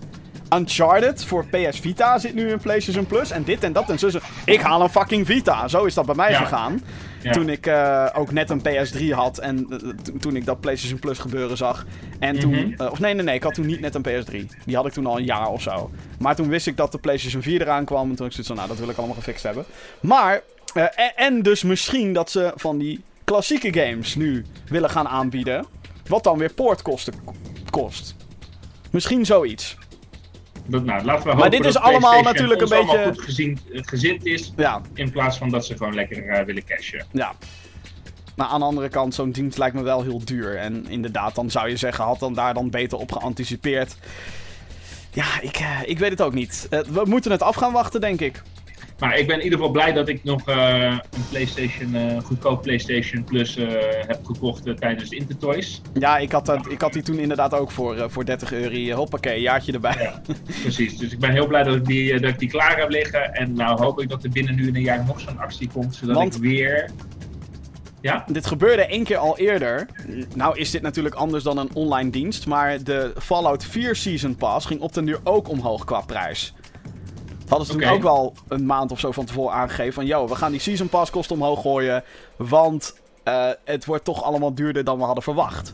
Uncharted 0.53 1.25
voor 1.25 1.45
PS 1.45 1.79
Vita 1.79 2.17
zit 2.19 2.33
nu 2.33 2.49
in 2.51 2.59
PlayStation 2.59 3.05
Plus. 3.05 3.31
En 3.31 3.43
dit 3.43 3.63
en 3.63 3.73
dat 3.73 3.89
en 3.89 3.99
zo. 3.99 4.09
zo. 4.09 4.19
Ik 4.45 4.61
haal 4.61 4.81
een 4.81 4.89
fucking 4.89 5.25
Vita. 5.25 5.67
Zo 5.67 5.85
is 5.85 5.93
dat 5.93 6.05
bij 6.05 6.15
mij 6.15 6.31
Ja. 6.31 6.37
gegaan. 6.37 6.81
Ja. 7.21 7.31
Toen 7.31 7.49
ik 7.49 7.65
eh, 7.67 8.07
ook 8.13 8.31
net 8.31 8.49
een 8.49 8.61
PS3 8.61 9.09
had. 9.09 9.37
En 9.37 9.65
eh, 9.69 9.77
to- 9.77 10.17
toen 10.19 10.35
ik 10.35 10.45
dat 10.45 10.59
PlayStation 10.59 10.99
Plus 10.99 11.17
gebeuren 11.19 11.57
zag. 11.57 11.85
En 12.19 12.39
toen. 12.39 12.51
Mhm. 12.51 12.81
eh, 12.81 12.91
of 12.91 12.99
nee, 12.99 13.13
nee, 13.13 13.23
nee. 13.23 13.35
Ik 13.35 13.43
had 13.43 13.53
toen 13.53 13.65
niet 13.65 13.79
net 13.79 13.95
een 13.95 14.01
PS3. 14.05 14.45
Die 14.65 14.75
had 14.75 14.85
ik 14.85 14.93
toen 14.93 15.05
al 15.05 15.17
een 15.17 15.25
jaar 15.25 15.47
of 15.49 15.61
zo. 15.61 15.91
Maar 16.19 16.35
toen 16.35 16.47
wist 16.47 16.67
ik 16.67 16.77
dat 16.77 16.91
de 16.91 16.97
PlayStation 16.97 17.41
4 17.41 17.61
eraan 17.61 17.85
kwam. 17.85 18.09
En 18.09 18.15
toen 18.15 18.25
ik 18.25 18.31
zoiets 18.31 18.47
van, 18.47 18.55
nou, 18.57 18.67
dat 18.69 18.79
wil 18.79 18.89
ik 18.89 18.97
allemaal 18.97 19.15
gefixt 19.15 19.43
hebben. 19.43 19.65
Maar. 20.01 20.41
en, 20.73 21.15
en 21.15 21.41
dus 21.41 21.63
misschien 21.63 22.13
dat 22.13 22.31
ze 22.31 22.51
van 22.55 22.77
die 22.77 23.03
klassieke 23.23 23.73
games 23.73 24.15
nu 24.15 24.45
willen 24.69 24.89
gaan 24.89 25.07
aanbieden. 25.07 25.65
Wat 26.07 26.23
dan 26.23 26.37
weer 26.37 26.53
poortkosten 26.53 27.13
kost. 27.69 28.15
Misschien 28.91 29.25
zoiets. 29.25 29.77
Dat, 30.65 30.83
nou, 30.85 31.03
laten 31.03 31.23
we 31.23 31.29
hopen 31.29 31.37
Maar 31.37 31.49
dit 31.49 31.65
is 31.65 31.73
dat 31.73 31.83
allemaal 31.83 32.21
natuurlijk 32.21 32.61
een 32.61 32.69
beetje- 32.69 33.03
goed 33.03 33.21
gezien, 33.21 33.59
eh, 33.73 33.79
gezind 33.83 34.25
is. 34.25 34.53
Ja, 34.55 34.81
In 34.93 35.11
plaats 35.11 35.37
van 35.37 35.49
dat 35.49 35.65
ze 35.65 35.77
gewoon 35.77 35.93
lekker 35.95 36.27
eh, 36.27 36.45
willen 36.45 36.65
cashen. 36.65 37.05
ja. 37.11 37.33
Maar 38.35 38.47
aan 38.47 38.59
de 38.59 38.65
andere 38.65 38.89
kant, 38.89 39.15
zo'n 39.15 39.31
dienst 39.31 39.57
lijkt 39.57 39.75
me 39.75 39.81
wel 39.81 40.01
heel 40.03 40.25
duur. 40.25 40.57
En 40.57 40.85
inderdaad, 40.89 41.35
dan 41.35 41.49
zou 41.51 41.69
je 41.69 41.77
zeggen, 41.77 42.03
had 42.03 42.19
dan 42.19 42.33
daar 42.33 42.53
dan 42.53 42.69
beter 42.69 42.97
op 42.97 43.11
geanticipeerd. 43.11 43.95
Ja, 45.13 45.25
ik, 45.41 45.55
eh, 45.57 45.79
ik 45.85 45.99
weet 45.99 46.09
het 46.09 46.21
ook 46.21 46.33
niet. 46.33 46.67
We 46.69 47.01
moeten 47.05 47.31
het 47.31 47.41
af 47.41 47.55
gaan 47.55 47.71
wachten, 47.71 48.01
denk 48.01 48.19
ik. 48.21 48.41
Maar 49.01 49.17
ik 49.17 49.27
ben 49.27 49.37
in 49.37 49.43
ieder 49.43 49.57
geval 49.57 49.73
blij 49.73 49.93
dat 49.93 50.07
ik 50.07 50.23
nog 50.23 50.47
eh, 50.47 50.97
een 51.09 51.23
PlayStation, 51.29 51.95
eh 51.95 52.23
goedkoop 52.23 52.61
PlayStation 52.61 53.23
Plus 53.23 53.55
eh, 53.55 53.67
heb 54.07 54.25
gekocht 54.25 54.77
tijdens 54.79 55.09
de 55.09 55.15
Intertoys. 55.15 55.81
Ja, 55.93 56.17
ik 56.17 56.31
had, 56.31 56.45
dat, 56.45 56.71
ik 56.71 56.81
had 56.81 56.93
die 56.93 57.01
toen 57.01 57.19
inderdaad 57.19 57.53
ook 57.53 57.71
voor, 57.71 58.11
voor 58.11 58.25
30 58.25 58.53
euro. 58.53 58.95
Hoppakee, 58.95 59.41
jaartje 59.41 59.71
erbij. 59.71 59.95
Ja, 59.99 60.21
precies. 60.61 60.97
Dus 60.97 61.11
ik 61.11 61.19
ben 61.19 61.31
heel 61.31 61.47
blij 61.47 61.63
dat 61.63 61.75
ik 61.75 61.85
die, 61.85 62.19
dat 62.19 62.29
ik 62.29 62.39
die 62.39 62.49
klaar 62.49 62.77
heb 62.77 62.89
liggen. 62.89 63.33
En 63.33 63.53
nou 63.53 63.81
hoop 63.81 64.01
ik 64.01 64.09
dat 64.09 64.23
er 64.23 64.29
binnen 64.29 64.55
nu 64.55 64.67
een 64.67 64.81
jaar 64.81 65.05
nog 65.05 65.19
zo'n 65.19 65.39
actie 65.39 65.69
komt, 65.73 65.95
zodat 65.95 66.15
Want- 66.15 66.35
ik 66.35 66.41
weer... 66.41 66.89
Ja? 68.01 68.25
Dit 68.31 68.47
gebeurde 68.47 68.85
één 68.85 69.03
keer 69.03 69.17
al 69.17 69.37
eerder. 69.37 69.87
Nou 70.35 70.57
is 70.57 70.71
dit 70.71 70.81
natuurlijk 70.81 71.15
anders 71.15 71.43
dan 71.43 71.57
een 71.57 71.69
online 71.73 72.09
dienst. 72.09 72.47
Maar 72.47 72.83
de 72.83 73.13
Fallout 73.17 73.65
4 73.65 73.95
Season 73.95 74.35
Pass 74.35 74.65
ging 74.65 74.81
op 74.81 74.93
den 74.93 75.05
duur 75.05 75.19
ook 75.23 75.49
omhoog 75.49 75.83
qua 75.85 76.01
prijs. 76.01 76.53
Hadden 77.51 77.67
ze 77.67 77.73
toen 77.77 77.89
ook 77.89 78.01
wel 78.01 78.33
een 78.47 78.65
maand 78.65 78.91
of 78.91 78.99
zo 78.99 79.11
van 79.11 79.25
tevoren 79.25 79.53
aangegeven 79.53 79.93
van... 79.93 80.05
Yo, 80.05 80.27
we 80.27 80.35
gaan 80.35 80.51
die 80.51 80.59
Season 80.59 80.89
Pass 80.89 81.11
kosten 81.11 81.35
omhoog 81.35 81.61
gooien. 81.61 82.03
Want 82.37 82.99
eh, 83.23 83.49
het 83.65 83.85
wordt 83.85 84.03
toch 84.03 84.23
allemaal 84.23 84.53
duurder 84.53 84.83
dan 84.83 84.97
we 84.97 85.03
hadden 85.03 85.23
verwacht. 85.23 85.71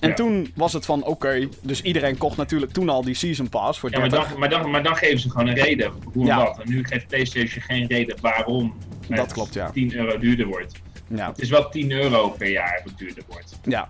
En 0.00 0.08
Ja. 0.08 0.14
toen 0.14 0.52
was 0.54 0.72
het 0.72 0.84
van, 0.84 1.04
oké, 1.04 1.48
dus 1.62 1.82
iedereen 1.82 2.18
kocht 2.18 2.36
natuurlijk 2.36 2.72
toen 2.72 2.88
al 2.88 3.02
die 3.04 3.14
Season 3.14 3.48
Pass 3.48 3.78
voor 3.78 3.90
Ja, 3.90 3.98
maar 3.98 4.08
30. 4.08 4.28
dan, 4.28 4.38
maar, 4.38 4.48
dan, 4.48 4.70
maar 4.70 4.82
dan 4.82 4.96
geven 4.96 5.18
ze 5.18 5.30
gewoon 5.30 5.46
een 5.46 5.54
reden 5.54 5.92
hoe 6.12 6.26
Ja. 6.26 6.36
wat. 6.44 6.58
En 6.60 6.68
nu 6.70 6.84
geeft 6.84 7.06
PlayStation 7.06 7.62
geen 7.62 7.86
reden 7.86 8.16
waarom 8.20 8.74
Dat 9.08 9.18
het 9.18 9.32
klopt, 9.32 9.54
ja. 9.54 9.70
10 9.70 9.94
euro 9.94 10.18
duurder 10.18 10.46
wordt. 10.46 10.72
Ja, 11.08 11.26
Het 11.28 11.40
is 11.40 11.48
wel 11.50 11.68
10 11.68 11.90
euro 11.92 12.28
per 12.30 12.50
jaar 12.50 12.74
dat 12.82 12.84
het 12.90 12.98
duurder 12.98 13.24
wordt. 13.28 13.58
ja. 13.64 13.88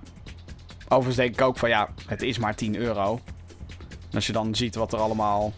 Overigens 0.89 1.17
denk 1.17 1.35
ik 1.35 1.41
ook 1.41 1.59
van, 1.59 1.69
ja, 1.69 1.89
het 2.07 2.23
is 2.23 2.39
maar 2.39 2.55
10 2.55 2.77
euro. 2.77 3.21
Als 4.13 4.27
je 4.27 4.33
dan 4.33 4.55
ziet 4.55 4.75
wat 4.75 4.93
er 4.93 4.99
allemaal... 4.99 5.53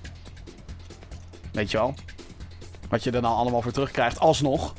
Weet 1.53 1.71
je 1.71 1.77
wel? 1.77 1.95
Wat 2.89 3.05
je 3.05 3.11
er 3.11 3.23
dan 3.23 3.35
allemaal 3.37 3.63
voor 3.63 3.73
terugkrijgt, 3.73 4.21
alsnog. 4.21 4.75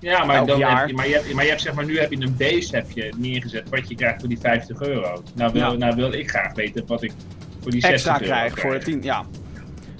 Ja, 0.00 0.24
maar, 0.24 0.46
dan. 0.46 0.62
Heb 0.62 0.88
je, 0.88 0.94
maar, 0.94 1.08
je 1.08 1.14
hebt, 1.14 1.32
maar 1.34 1.44
je 1.44 1.50
hebt 1.50 1.62
zeg 1.62 1.74
maar, 1.74 1.84
nu 1.84 1.98
heb 1.98 2.10
je 2.12 2.20
een 2.22 2.36
base 2.36 2.76
heb 2.76 2.90
je 2.90 3.12
neergezet 3.16 3.68
wat 3.68 3.88
je 3.88 3.94
krijgt 3.94 4.20
voor 4.20 4.28
die 4.28 4.38
50 4.38 4.80
euro. 4.80 5.22
Nou 5.34 5.52
wil, 5.52 5.62
Ja. 5.62 5.72
nou 5.72 5.94
wil 5.96 6.12
ik 6.12 6.28
graag 6.30 6.54
weten 6.54 6.86
wat 6.86 7.02
ik 7.02 7.12
voor 7.60 7.70
die 7.70 7.80
60 7.80 7.92
extra 7.92 8.12
euro 8.20 8.24
krijg 8.24 8.50
voor 8.60 8.72
de 8.72 8.78
krijg. 8.78 8.84
10. 8.84 9.02
Ja. 9.02 9.24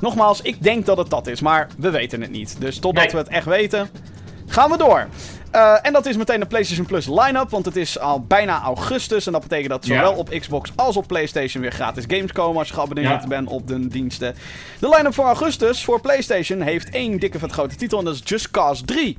Nogmaals, 0.00 0.40
ik 0.40 0.62
denk 0.62 0.86
dat 0.86 0.96
het 0.96 1.10
dat 1.10 1.26
is, 1.26 1.40
maar 1.40 1.68
we 1.78 1.90
weten 1.90 2.20
het 2.20 2.30
niet. 2.30 2.60
Dus 2.60 2.78
totdat 2.78 3.02
Nee. 3.04 3.12
we 3.12 3.18
het 3.18 3.28
echt 3.28 3.46
weten, 3.46 3.88
gaan 4.46 4.70
we 4.70 4.76
door. 4.76 5.08
Eh, 5.54 5.76
en 5.82 5.92
dat 5.92 6.06
is 6.06 6.16
meteen 6.16 6.40
de 6.40 6.46
PlayStation 6.46 6.86
Plus 6.86 7.06
line-up, 7.06 7.50
want 7.50 7.64
het 7.64 7.76
is 7.76 7.98
al 7.98 8.20
bijna 8.24 8.60
augustus. 8.62 9.26
En 9.26 9.32
dat 9.32 9.42
betekent 9.42 9.68
dat 9.70 9.86
Ja. 9.86 9.94
zowel 9.96 10.12
op 10.14 10.28
Xbox 10.40 10.70
als 10.76 10.96
op 10.96 11.06
PlayStation 11.06 11.62
weer 11.62 11.72
gratis 11.72 12.04
games 12.06 12.32
komen 12.32 12.58
als 12.58 12.68
je 12.68 12.74
geabonneerd 12.74 13.22
Ja. 13.22 13.28
bent 13.28 13.48
op 13.48 13.68
de 13.68 13.88
diensten. 13.88 14.34
De 14.80 14.88
line-up 14.88 15.14
voor 15.14 15.24
augustus 15.24 15.84
voor 15.84 16.00
PlayStation 16.00 16.60
heeft 16.60 16.90
één 16.90 17.18
dikke 17.18 17.38
vet 17.38 17.52
grote 17.52 17.76
titel 17.76 17.98
en 17.98 18.04
dat 18.04 18.14
is 18.14 18.20
Just 18.24 18.50
Cause 18.50 18.84
3. 18.84 19.18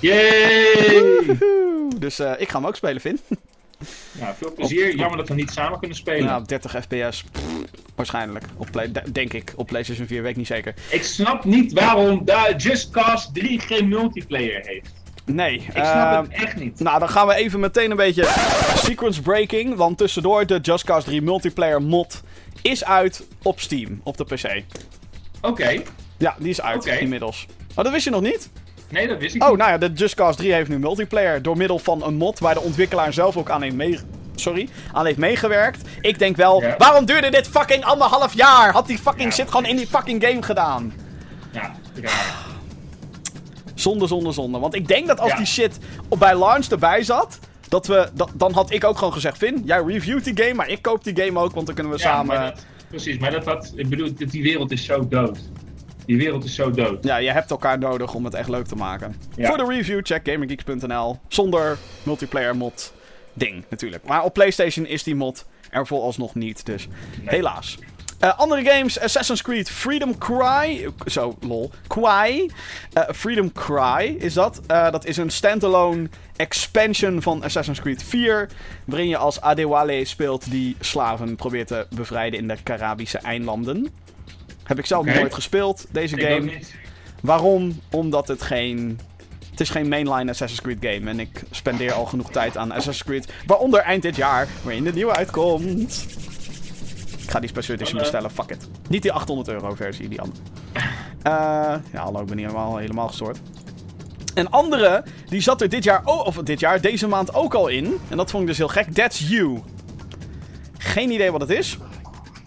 Yay! 0.00 1.22
Woehoe. 1.26 1.88
Dus 1.98 2.18
eh, 2.18 2.32
ik 2.38 2.48
ga 2.48 2.58
hem 2.58 2.66
ook 2.66 2.76
spelen, 2.76 3.00
Vin. 3.00 3.20
Nou, 4.12 4.34
veel 4.36 4.52
plezier. 4.54 4.96
Jammer 4.96 5.16
dat 5.16 5.28
we 5.28 5.34
niet 5.34 5.50
samen 5.50 5.78
kunnen 5.78 5.96
spelen. 5.96 6.24
Ja, 6.24 6.40
30 6.40 6.70
fps. 6.82 7.24
waarschijnlijk. 7.94 8.44
Op 8.56 8.68
play, 8.70 8.92
de- 8.92 9.12
denk 9.12 9.32
ik. 9.32 9.52
Op 9.56 9.66
PlayStation 9.66 10.06
4 10.06 10.22
weet 10.22 10.30
ik 10.30 10.36
niet 10.36 10.46
zeker. 10.46 10.74
Ik 10.90 11.02
snap 11.04 11.44
niet 11.44 11.72
waarom 11.72 12.24
Just 12.56 12.90
Cause 12.90 13.28
3 13.32 13.60
geen 13.60 13.88
multiplayer 13.88 14.60
heeft. 14.66 14.92
Nee. 15.26 15.54
Ik 15.54 15.70
snap 15.72 16.12
ehm, 16.12 16.22
het 16.22 16.32
echt 16.32 16.56
niet. 16.56 16.80
Nou, 16.80 16.98
dan 16.98 17.08
gaan 17.08 17.26
we 17.26 17.34
even 17.34 17.60
meteen 17.60 17.90
een 17.90 17.96
beetje 17.96 18.28
sequence 18.74 19.22
breaking. 19.22 19.74
Want 19.76 19.98
tussendoor, 19.98 20.46
de 20.46 20.58
Just 20.62 20.84
Cause 20.84 21.06
3 21.06 21.22
multiplayer 21.22 21.82
mod 21.82 22.22
is 22.62 22.84
uit 22.84 23.26
op 23.42 23.60
Steam, 23.60 24.00
op 24.04 24.16
de 24.16 24.24
PC. 24.24 24.62
Oké. 25.40 25.82
Ja, 26.18 26.34
die 26.38 26.48
is 26.48 26.60
uit 26.62 26.86
inmiddels. 26.86 27.46
Oh, 27.74 27.84
dat 27.84 27.92
wist 27.92 28.04
je 28.04 28.10
nog 28.10 28.20
niet? 28.20 28.50
Nee, 28.88 29.08
dat 29.08 29.18
wist 29.18 29.34
ik 29.34 29.42
Oh, 29.42 29.48
niet. 29.48 29.58
nou 29.58 29.70
ja, 29.70 29.78
de 29.78 29.92
Just 29.92 30.14
Cause 30.14 30.36
3 30.38 30.52
heeft 30.52 30.68
nu 30.68 30.78
multiplayer. 30.78 31.42
Door 31.42 31.56
middel 31.56 31.78
van 31.78 32.04
een 32.04 32.14
mod 32.16 32.38
waar 32.38 32.54
de 32.54 32.60
ontwikkelaar 32.60 33.12
zelf 33.12 33.36
ook 33.36 33.50
aan 33.50 33.62
heeft, 33.62 33.74
mee... 33.74 33.98
Sorry, 34.34 34.68
aan 34.92 35.06
heeft 35.06 35.18
meegewerkt. 35.18 35.88
Ik 36.00 36.18
denk 36.18 36.36
wel, 36.36 36.62
Ja. 36.62 36.74
waarom 36.78 37.04
duurde 37.04 37.30
dit 37.30 37.48
fucking 37.48 37.84
anderhalf 37.84 38.34
jaar? 38.34 38.72
Had 38.72 38.86
die 38.86 38.98
fucking 38.98 39.28
Ja, 39.28 39.34
shit 39.34 39.50
gewoon 39.50 39.66
in 39.66 39.76
die 39.76 39.86
fucking 39.86 40.24
game 40.24 40.42
gedaan. 40.42 40.92
Ja, 41.50 41.74
raar. 41.94 42.44
Zonde, 43.80 44.06
zonde, 44.06 44.32
zonde. 44.32 44.58
Want 44.58 44.74
ik 44.74 44.88
denk 44.88 45.06
dat 45.06 45.20
als 45.20 45.30
Ja. 45.30 45.36
die 45.36 45.46
shit 45.46 45.78
op, 46.08 46.18
bij 46.18 46.38
launch 46.38 46.66
erbij 46.66 47.02
zat, 47.02 47.38
dat 47.68 47.86
we, 47.86 48.08
dat, 48.14 48.30
dan 48.34 48.52
had 48.52 48.70
ik 48.72 48.84
ook 48.84 48.98
gewoon 48.98 49.12
gezegd, 49.12 49.38
Vin, 49.38 49.62
jij 49.64 49.82
reviewt 49.82 50.24
die 50.24 50.36
game, 50.44 50.54
maar 50.54 50.68
ik 50.68 50.82
koop 50.82 51.04
die 51.04 51.20
game 51.24 51.38
ook, 51.40 51.52
want 51.54 51.66
dan 51.66 51.74
kunnen 51.74 51.92
we 51.92 51.98
Ja, 51.98 52.04
samen... 52.04 52.26
maar 52.26 52.50
dat- 52.54 52.66
precies, 52.88 53.18
maar 53.18 53.30
dat, 53.30 53.44
dat, 53.44 53.72
ik 53.76 53.88
bedoel, 53.88 54.10
die 54.14 54.42
wereld 54.42 54.70
is 54.72 54.84
zo 54.84 55.08
dood. 55.08 55.38
Die 56.06 56.16
wereld 56.16 56.44
is 56.44 56.54
zo 56.54 56.70
dood. 56.70 57.04
Ja, 57.04 57.16
je 57.16 57.30
hebt 57.30 57.50
elkaar 57.50 57.78
nodig 57.78 58.14
om 58.14 58.24
het 58.24 58.34
echt 58.34 58.48
leuk 58.48 58.66
te 58.66 58.74
maken. 58.76 59.16
Ja. 59.36 59.48
Voor 59.48 59.56
de 59.56 59.64
review, 59.68 60.00
check 60.02 60.28
gamergeeks.nl. 60.28 61.18
Zonder 61.28 61.78
multiplayer 62.02 62.56
mod 62.56 62.92
ding, 63.32 63.64
natuurlijk. 63.70 64.04
Maar 64.04 64.22
op 64.24 64.32
PlayStation 64.32 64.86
is 64.86 65.02
die 65.02 65.14
mod 65.14 65.44
er 65.70 65.86
vooralsnog 65.86 66.34
niet, 66.34 66.66
dus 66.66 66.88
Nee. 66.88 67.28
helaas. 67.28 67.78
Eh, 68.18 68.38
andere 68.38 68.64
games, 68.64 69.00
Assassin's 69.00 69.42
Creed 69.42 69.70
Freedom 69.70 70.18
Cry. 70.18 70.88
Zo, 71.06 71.36
lol. 71.40 71.70
Kwai. 71.86 72.50
Eh, 72.92 73.02
Freedom 73.14 73.52
Cry 73.52 74.16
is 74.18 74.34
dat. 74.34 74.60
Eh, 74.66 74.90
dat 74.90 75.06
is 75.06 75.16
een 75.16 75.30
standalone 75.30 76.08
expansion 76.36 77.22
van 77.22 77.42
Assassin's 77.42 77.80
Creed 77.80 78.02
4. 78.02 78.48
Waarin 78.84 79.08
je 79.08 79.16
als 79.16 79.40
Adewale 79.40 80.04
speelt 80.04 80.50
die 80.50 80.76
slaven 80.80 81.36
probeert 81.36 81.66
te 81.66 81.86
bevrijden 81.90 82.38
in 82.38 82.48
de 82.48 82.56
Caribische 82.62 83.18
eilanden. 83.18 83.88
Heb 84.62 84.78
ik 84.78 84.86
zelf 84.86 85.04
nooit 85.04 85.34
gespeeld, 85.34 85.86
deze 85.90 86.16
Ik 86.16 86.26
game. 86.26 86.52
Waarom? 87.22 87.80
Omdat 87.90 88.28
het 88.28 88.42
geen. 88.42 89.00
Het 89.50 89.60
is 89.60 89.70
geen 89.70 89.88
mainline 89.88 90.30
Assassin's 90.30 90.60
Creed 90.62 90.78
game. 90.80 91.10
En 91.10 91.20
ik 91.20 91.42
spendeer 91.50 91.92
al 91.92 92.04
genoeg 92.04 92.30
tijd 92.30 92.56
aan 92.56 92.70
Assassin's 92.70 93.04
Creed. 93.04 93.32
Waaronder 93.46 93.80
eind 93.80 94.02
dit 94.02 94.16
jaar, 94.16 94.48
waarin 94.62 94.84
de 94.84 94.92
nieuwe 94.92 95.14
uitkomt. 95.14 96.06
Ik 97.26 97.32
ga 97.32 97.40
die 97.40 97.48
Special 97.48 97.74
Edition 97.74 97.98
bestellen, 97.98 98.30
fuck 98.30 98.50
it. 98.50 98.68
Niet 98.88 99.02
die 99.02 99.12
800 99.12 99.48
euro 99.48 99.74
versie, 99.74 100.08
die 100.08 100.20
andere. 100.20 100.40
Eh, 101.22 101.32
ja, 101.92 102.02
hallo, 102.02 102.20
ik 102.20 102.26
ben 102.26 102.38
hier 102.38 102.46
helemaal, 102.46 102.76
helemaal 102.76 103.08
gestoord. 103.08 103.38
Een 104.34 104.50
andere, 104.50 105.04
die 105.28 105.40
zat 105.40 105.60
er 105.60 105.68
dit 105.68 105.84
jaar, 105.84 106.00
oh, 106.04 106.26
of 106.26 106.36
dit 106.36 106.60
jaar, 106.60 106.80
deze 106.80 107.08
maand 107.08 107.34
ook 107.34 107.54
al 107.54 107.68
in. 107.68 107.98
En 108.08 108.16
dat 108.16 108.30
vond 108.30 108.42
ik 108.42 108.48
dus 108.48 108.58
heel 108.58 108.68
gek. 108.68 108.92
That's 108.92 109.28
You. 109.28 109.62
Geen 110.78 111.10
idee 111.10 111.30
wat 111.30 111.40
het 111.40 111.50
is. 111.50 111.78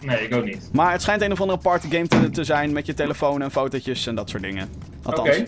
Nee, 0.00 0.24
ik 0.24 0.34
ook 0.34 0.44
niet. 0.44 0.68
Maar 0.72 0.92
het 0.92 1.02
schijnt 1.02 1.22
een 1.22 1.32
of 1.32 1.40
andere 1.40 1.58
partygame 1.58 2.08
te, 2.08 2.30
te 2.30 2.44
zijn 2.44 2.72
met 2.72 2.86
je 2.86 2.94
telefoon 2.94 3.42
en 3.42 3.50
fotootjes 3.50 4.06
en 4.06 4.14
dat 4.14 4.30
soort 4.30 4.42
dingen. 4.42 4.68
Althans. 5.02 5.28
Oké. 5.28 5.46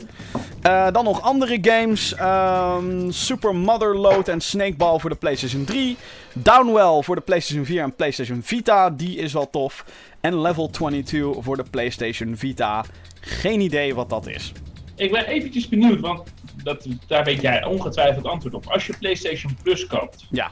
Eh, 0.63 0.91
dan 0.93 1.05
nog 1.05 1.21
andere 1.23 1.59
games. 1.61 2.15
ehm, 2.15 3.11
Super 3.11 3.55
Motherload 3.55 4.29
en 4.29 4.41
Snakeball 4.41 4.99
voor 4.99 5.11
de 5.11 5.17
PlayStation 5.17 5.65
3. 5.65 5.97
Downwell 6.35 7.03
voor 7.03 7.15
de 7.15 7.21
PlayStation 7.21 7.65
4 7.65 7.83
en 7.83 7.95
PlayStation 7.97 8.43
Vita. 8.43 8.91
Die 8.91 9.17
is 9.17 9.33
wel 9.33 9.51
tof. 9.51 9.85
En 10.21 10.41
Level 10.41 10.71
22 10.71 11.45
voor 11.45 11.57
de 11.57 11.65
PlayStation 11.71 12.37
Vita. 12.37 12.85
Geen 13.21 13.61
idee 13.61 13.95
wat 13.95 14.11
dat 14.11 14.27
is. 14.27 14.53
Ik 14.97 15.13
ben 15.13 15.27
eventjes 15.27 15.69
benieuwd, 15.69 16.01
want 16.01 16.23
dat, 16.63 16.87
daar 17.07 17.25
weet 17.25 17.41
jij 17.41 17.65
ongetwijfeld 17.65 18.27
antwoord 18.27 18.55
op. 18.55 18.67
Als 18.67 18.87
je 18.87 18.95
PlayStation 18.99 19.57
Plus 19.63 19.87
koopt, 19.87 20.27
Ja. 20.31 20.51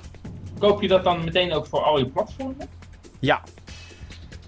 koop 0.58 0.82
je 0.82 0.88
dat 0.88 1.04
dan 1.04 1.24
meteen 1.24 1.52
ook 1.52 1.66
voor 1.66 1.82
al 1.82 1.98
je 1.98 2.06
platformen? 2.06 2.68
Ja. 3.18 3.42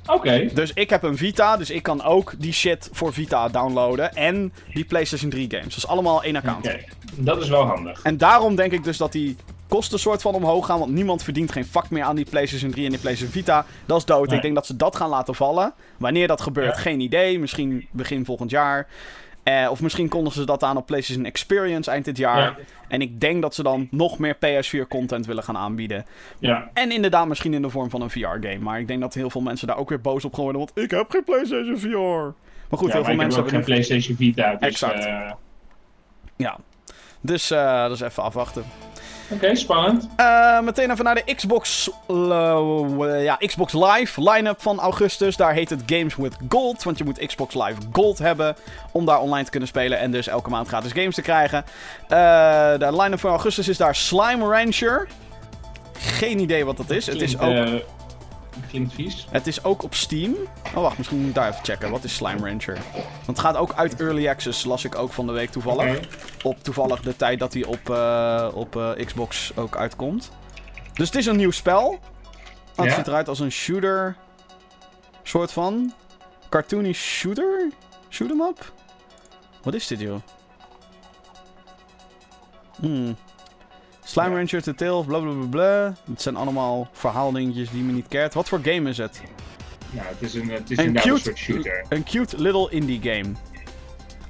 Oké. 0.07 0.49
Dus 0.55 0.73
ik 0.75 0.91
heb 0.91 1.03
een 1.03 1.17
Vita. 1.17 1.57
Dus 1.57 1.71
ik 1.71 1.83
kan 1.83 2.03
ook 2.03 2.33
die 2.39 2.53
shit 2.53 2.89
voor 2.93 3.13
Vita 3.13 3.49
downloaden. 3.49 4.15
En 4.15 4.53
die 4.75 4.85
PlayStation 4.85 5.31
3 5.31 5.51
games. 5.51 5.75
Dus 5.75 5.87
allemaal 5.87 6.23
één 6.23 6.37
account. 6.37 6.67
Oké, 6.67 6.79
dat 7.17 7.43
is 7.43 7.49
wel 7.49 7.65
handig. 7.67 8.03
En 8.03 8.17
daarom 8.17 8.55
denk 8.57 8.73
ik 8.73 8.85
dus 8.85 8.97
dat 8.97 9.13
die 9.13 9.37
kosten 9.69 9.99
soort 9.99 10.23
van 10.23 10.35
omhoog 10.35 10.67
gaan. 10.67 10.79
Want 10.79 10.93
niemand 10.93 11.23
verdient 11.23 11.53
geen 11.53 11.67
vak 11.67 11.91
meer 11.91 12.03
aan 12.03 12.17
die 12.17 12.27
PlayStation 12.31 12.71
3 12.71 12.85
en 12.85 12.91
die 12.91 13.01
PlayStation 13.01 13.33
Vita. 13.35 13.65
Dat 13.87 13.99
is 13.99 14.05
dood. 14.05 14.27
Nee. 14.27 14.37
Ik 14.37 14.43
denk 14.43 14.55
dat 14.55 14.67
ze 14.67 14.77
dat 14.77 14.97
gaan 14.97 15.09
laten 15.09 15.35
vallen. 15.35 15.73
Wanneer 15.97 16.27
dat 16.29 16.41
gebeurt, 16.41 16.75
Ja. 16.77 16.81
geen 16.81 17.01
idee. 17.01 17.39
Misschien 17.39 17.89
begin 17.91 18.25
volgend 18.25 18.51
jaar. 18.51 18.87
Eh, 19.43 19.69
of 19.71 19.83
misschien 19.83 20.09
kondigen 20.09 20.41
ze 20.41 20.47
dat 20.47 20.63
aan 20.63 20.77
op 20.77 20.87
PlayStation 20.87 21.25
Experience 21.25 21.91
eind 21.91 22.05
dit 22.05 22.17
jaar. 22.17 22.41
Ja. 22.41 22.57
En 22.89 23.01
ik 23.01 23.21
denk 23.21 23.43
dat 23.43 23.55
ze 23.55 23.63
dan 23.63 23.89
nog 23.91 24.19
meer 24.19 24.35
PS4 24.37 24.89
content 24.89 25.27
willen 25.27 25.43
gaan 25.43 25.57
aanbieden. 25.57 26.05
Ja. 26.39 26.71
En 26.75 26.91
inderdaad 26.93 27.27
misschien 27.29 27.55
in 27.55 27.63
de 27.63 27.71
vorm 27.71 27.91
van 27.91 28.01
een 28.03 28.11
VR-game. 28.11 28.59
Maar 28.59 28.81
ik 28.81 28.87
denk 28.89 29.01
dat 29.01 29.15
heel 29.15 29.31
veel 29.31 29.41
mensen 29.41 29.67
daar 29.67 29.77
ook 29.77 29.89
weer 29.89 30.01
boos 30.01 30.25
op 30.25 30.35
geworden. 30.35 30.59
Want 30.61 30.79
ik 30.79 30.91
heb 30.91 31.11
geen 31.11 31.25
PlayStation 31.25 31.79
VR. 31.79 31.89
Maar 31.97 32.79
goed, 32.81 32.93
Ja, 32.93 32.93
heel 32.93 32.93
maar 32.93 32.93
veel 32.93 33.01
ik 33.01 33.07
heb 33.07 33.17
mensen 33.17 33.43
ook 33.43 33.51
hebben 33.51 33.65
geen. 33.65 33.85
PlayStation 33.85 34.17
Vita, 34.17 34.51
dus... 34.55 34.69
Exact. 34.69 35.05
eh, 35.05 35.33
Ja. 36.37 36.59
Dus 37.21 37.51
eh, 37.51 37.83
dat 37.83 37.91
is 37.93 38.01
even 38.01 38.23
afwachten. 38.23 38.65
Oké, 39.33 39.55
spannend. 39.55 40.09
Eh, 40.17 40.61
meteen 40.61 40.91
even 40.91 41.05
naar 41.05 41.15
de 41.15 41.35
Xbox, 41.35 41.91
eh, 42.09 43.25
ja, 43.25 43.37
Xbox 43.37 43.73
Live 43.73 44.31
line-up 44.31 44.63
van 44.63 44.81
augustus. 44.81 45.37
Daar 45.37 45.53
heet 45.53 45.71
het 45.71 45.83
Games 45.87 46.17
with 46.17 46.37
Gold. 46.49 46.83
Want 46.83 46.99
je 46.99 47.05
moet 47.05 47.27
Xbox 47.27 47.55
Live 47.55 47.81
Gold 47.93 48.19
hebben 48.19 48.57
om 48.93 49.05
daar 49.05 49.21
online 49.21 49.45
te 49.45 49.51
kunnen 49.51 49.69
spelen. 49.69 49.99
En 49.99 50.11
dus 50.11 50.27
elke 50.27 50.51
maand 50.51 50.69
gratis 50.69 50.93
games 50.93 51.15
te 51.15 51.23
krijgen. 51.23 51.65
Eh, 52.09 52.79
de 52.79 52.97
line-up 53.01 53.21
van 53.21 53.31
augustus 53.31 53.69
is 53.69 53.77
daar 53.77 53.95
Slime 53.95 54.45
Rancher. 54.45 55.09
Geen 55.99 56.39
idee 56.39 56.65
wat 56.65 56.77
dat 56.77 56.91
is. 56.91 57.07
Het 57.07 57.21
is, 57.21 57.39
ook, 57.39 57.67
klinkt 58.69 58.93
vies. 58.95 59.27
het 59.31 59.47
is 59.47 59.65
ook 59.65 59.83
op 59.83 59.95
Steam. 59.95 60.35
Oh 60.75 60.83
wacht, 60.83 60.97
misschien 60.99 61.19
moet 61.19 61.29
ik 61.29 61.35
daar 61.35 61.49
even 61.49 61.65
checken. 61.65 61.91
Wat 61.91 62.05
is 62.05 62.15
Slime 62.15 62.49
Rancher? 62.49 62.79
Want 62.93 63.27
het 63.27 63.39
gaat 63.39 63.57
ook 63.57 63.73
uit 63.73 64.01
Early 64.01 64.29
Access, 64.29 64.65
las 64.65 64.85
ik 64.85 64.99
ook 64.99 65.13
van 65.13 65.27
de 65.27 65.33
week 65.33 65.51
toevallig 65.51 66.01
op 66.43 66.63
toevallig 66.63 67.01
de 67.01 67.17
tijd 67.17 67.39
dat 67.39 67.53
hij 67.53 67.65
op, 67.65 67.91
eh, 67.91 68.49
op 68.55 68.77
eh, 68.77 69.07
Xbox 69.07 69.53
ook 69.57 69.77
uitkomt. 69.77 70.31
Dus 70.93 71.07
het 71.07 71.17
is 71.17 71.27
een 71.27 71.37
nieuw 71.37 71.51
spel. 71.51 71.99
Oh, 72.77 72.85
het 72.85 72.95
ziet 72.95 73.07
eruit 73.07 73.29
als 73.29 73.41
een 73.41 73.53
shooter. 73.53 74.17
Soort 75.23 75.53
van. 75.53 75.93
Cartoony 76.49 76.93
shooter? 76.93 77.71
Shoot 78.11 78.31
'em 78.31 78.41
up? 78.41 78.73
Wat 79.63 79.75
is 79.75 79.87
dit, 79.87 80.01
joh? 80.01 80.21
Hmm. 82.81 83.17
Slime 84.13 84.31
Ja. 84.31 84.37
Rancher, 84.37 84.63
The 84.63 84.75
Tale 84.75 84.95
of 84.95 85.07
bla 85.07 85.19
bla 85.19 85.33
bla 85.33 85.47
bla. 85.47 85.95
Het 86.11 86.23
zijn 86.23 86.37
allemaal 86.37 86.89
verhaaldingetjes 86.93 87.71
die 87.71 87.83
me 87.83 87.93
niet 87.93 88.09
keert. 88.09 88.35
Wat 88.35 88.49
voor 88.49 88.61
game 88.63 88.89
is 88.91 88.99
het? 88.99 89.21
Nou, 89.91 90.07
het 90.09 90.23
is 90.23 90.35
een, 90.35 90.51
het 90.51 90.71
is 90.71 90.79
Een 90.79 90.93
cute, 90.95 91.19
soort 91.23 91.37
shooter. 91.39 91.85
een 91.89 92.05
cute 92.05 92.39
little 92.43 92.71
indie 92.71 93.01
game. 93.03 93.33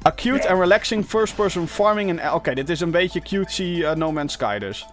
A 0.07 0.13
cute 0.15 0.43
Ja. 0.43 0.49
and 0.49 0.61
relaxing 0.61 1.05
first-person 1.07 1.69
farming 1.69 2.21
en... 2.21 2.33
Oké, 2.35 2.55
dit 2.55 2.69
is 2.69 2.81
een 2.81 2.91
beetje 2.91 3.21
cutesy 3.21 3.83
eh, 3.85 3.93
No 3.95 4.13
Man's 4.13 4.33
Sky 4.33 4.59
dus. 4.59 4.87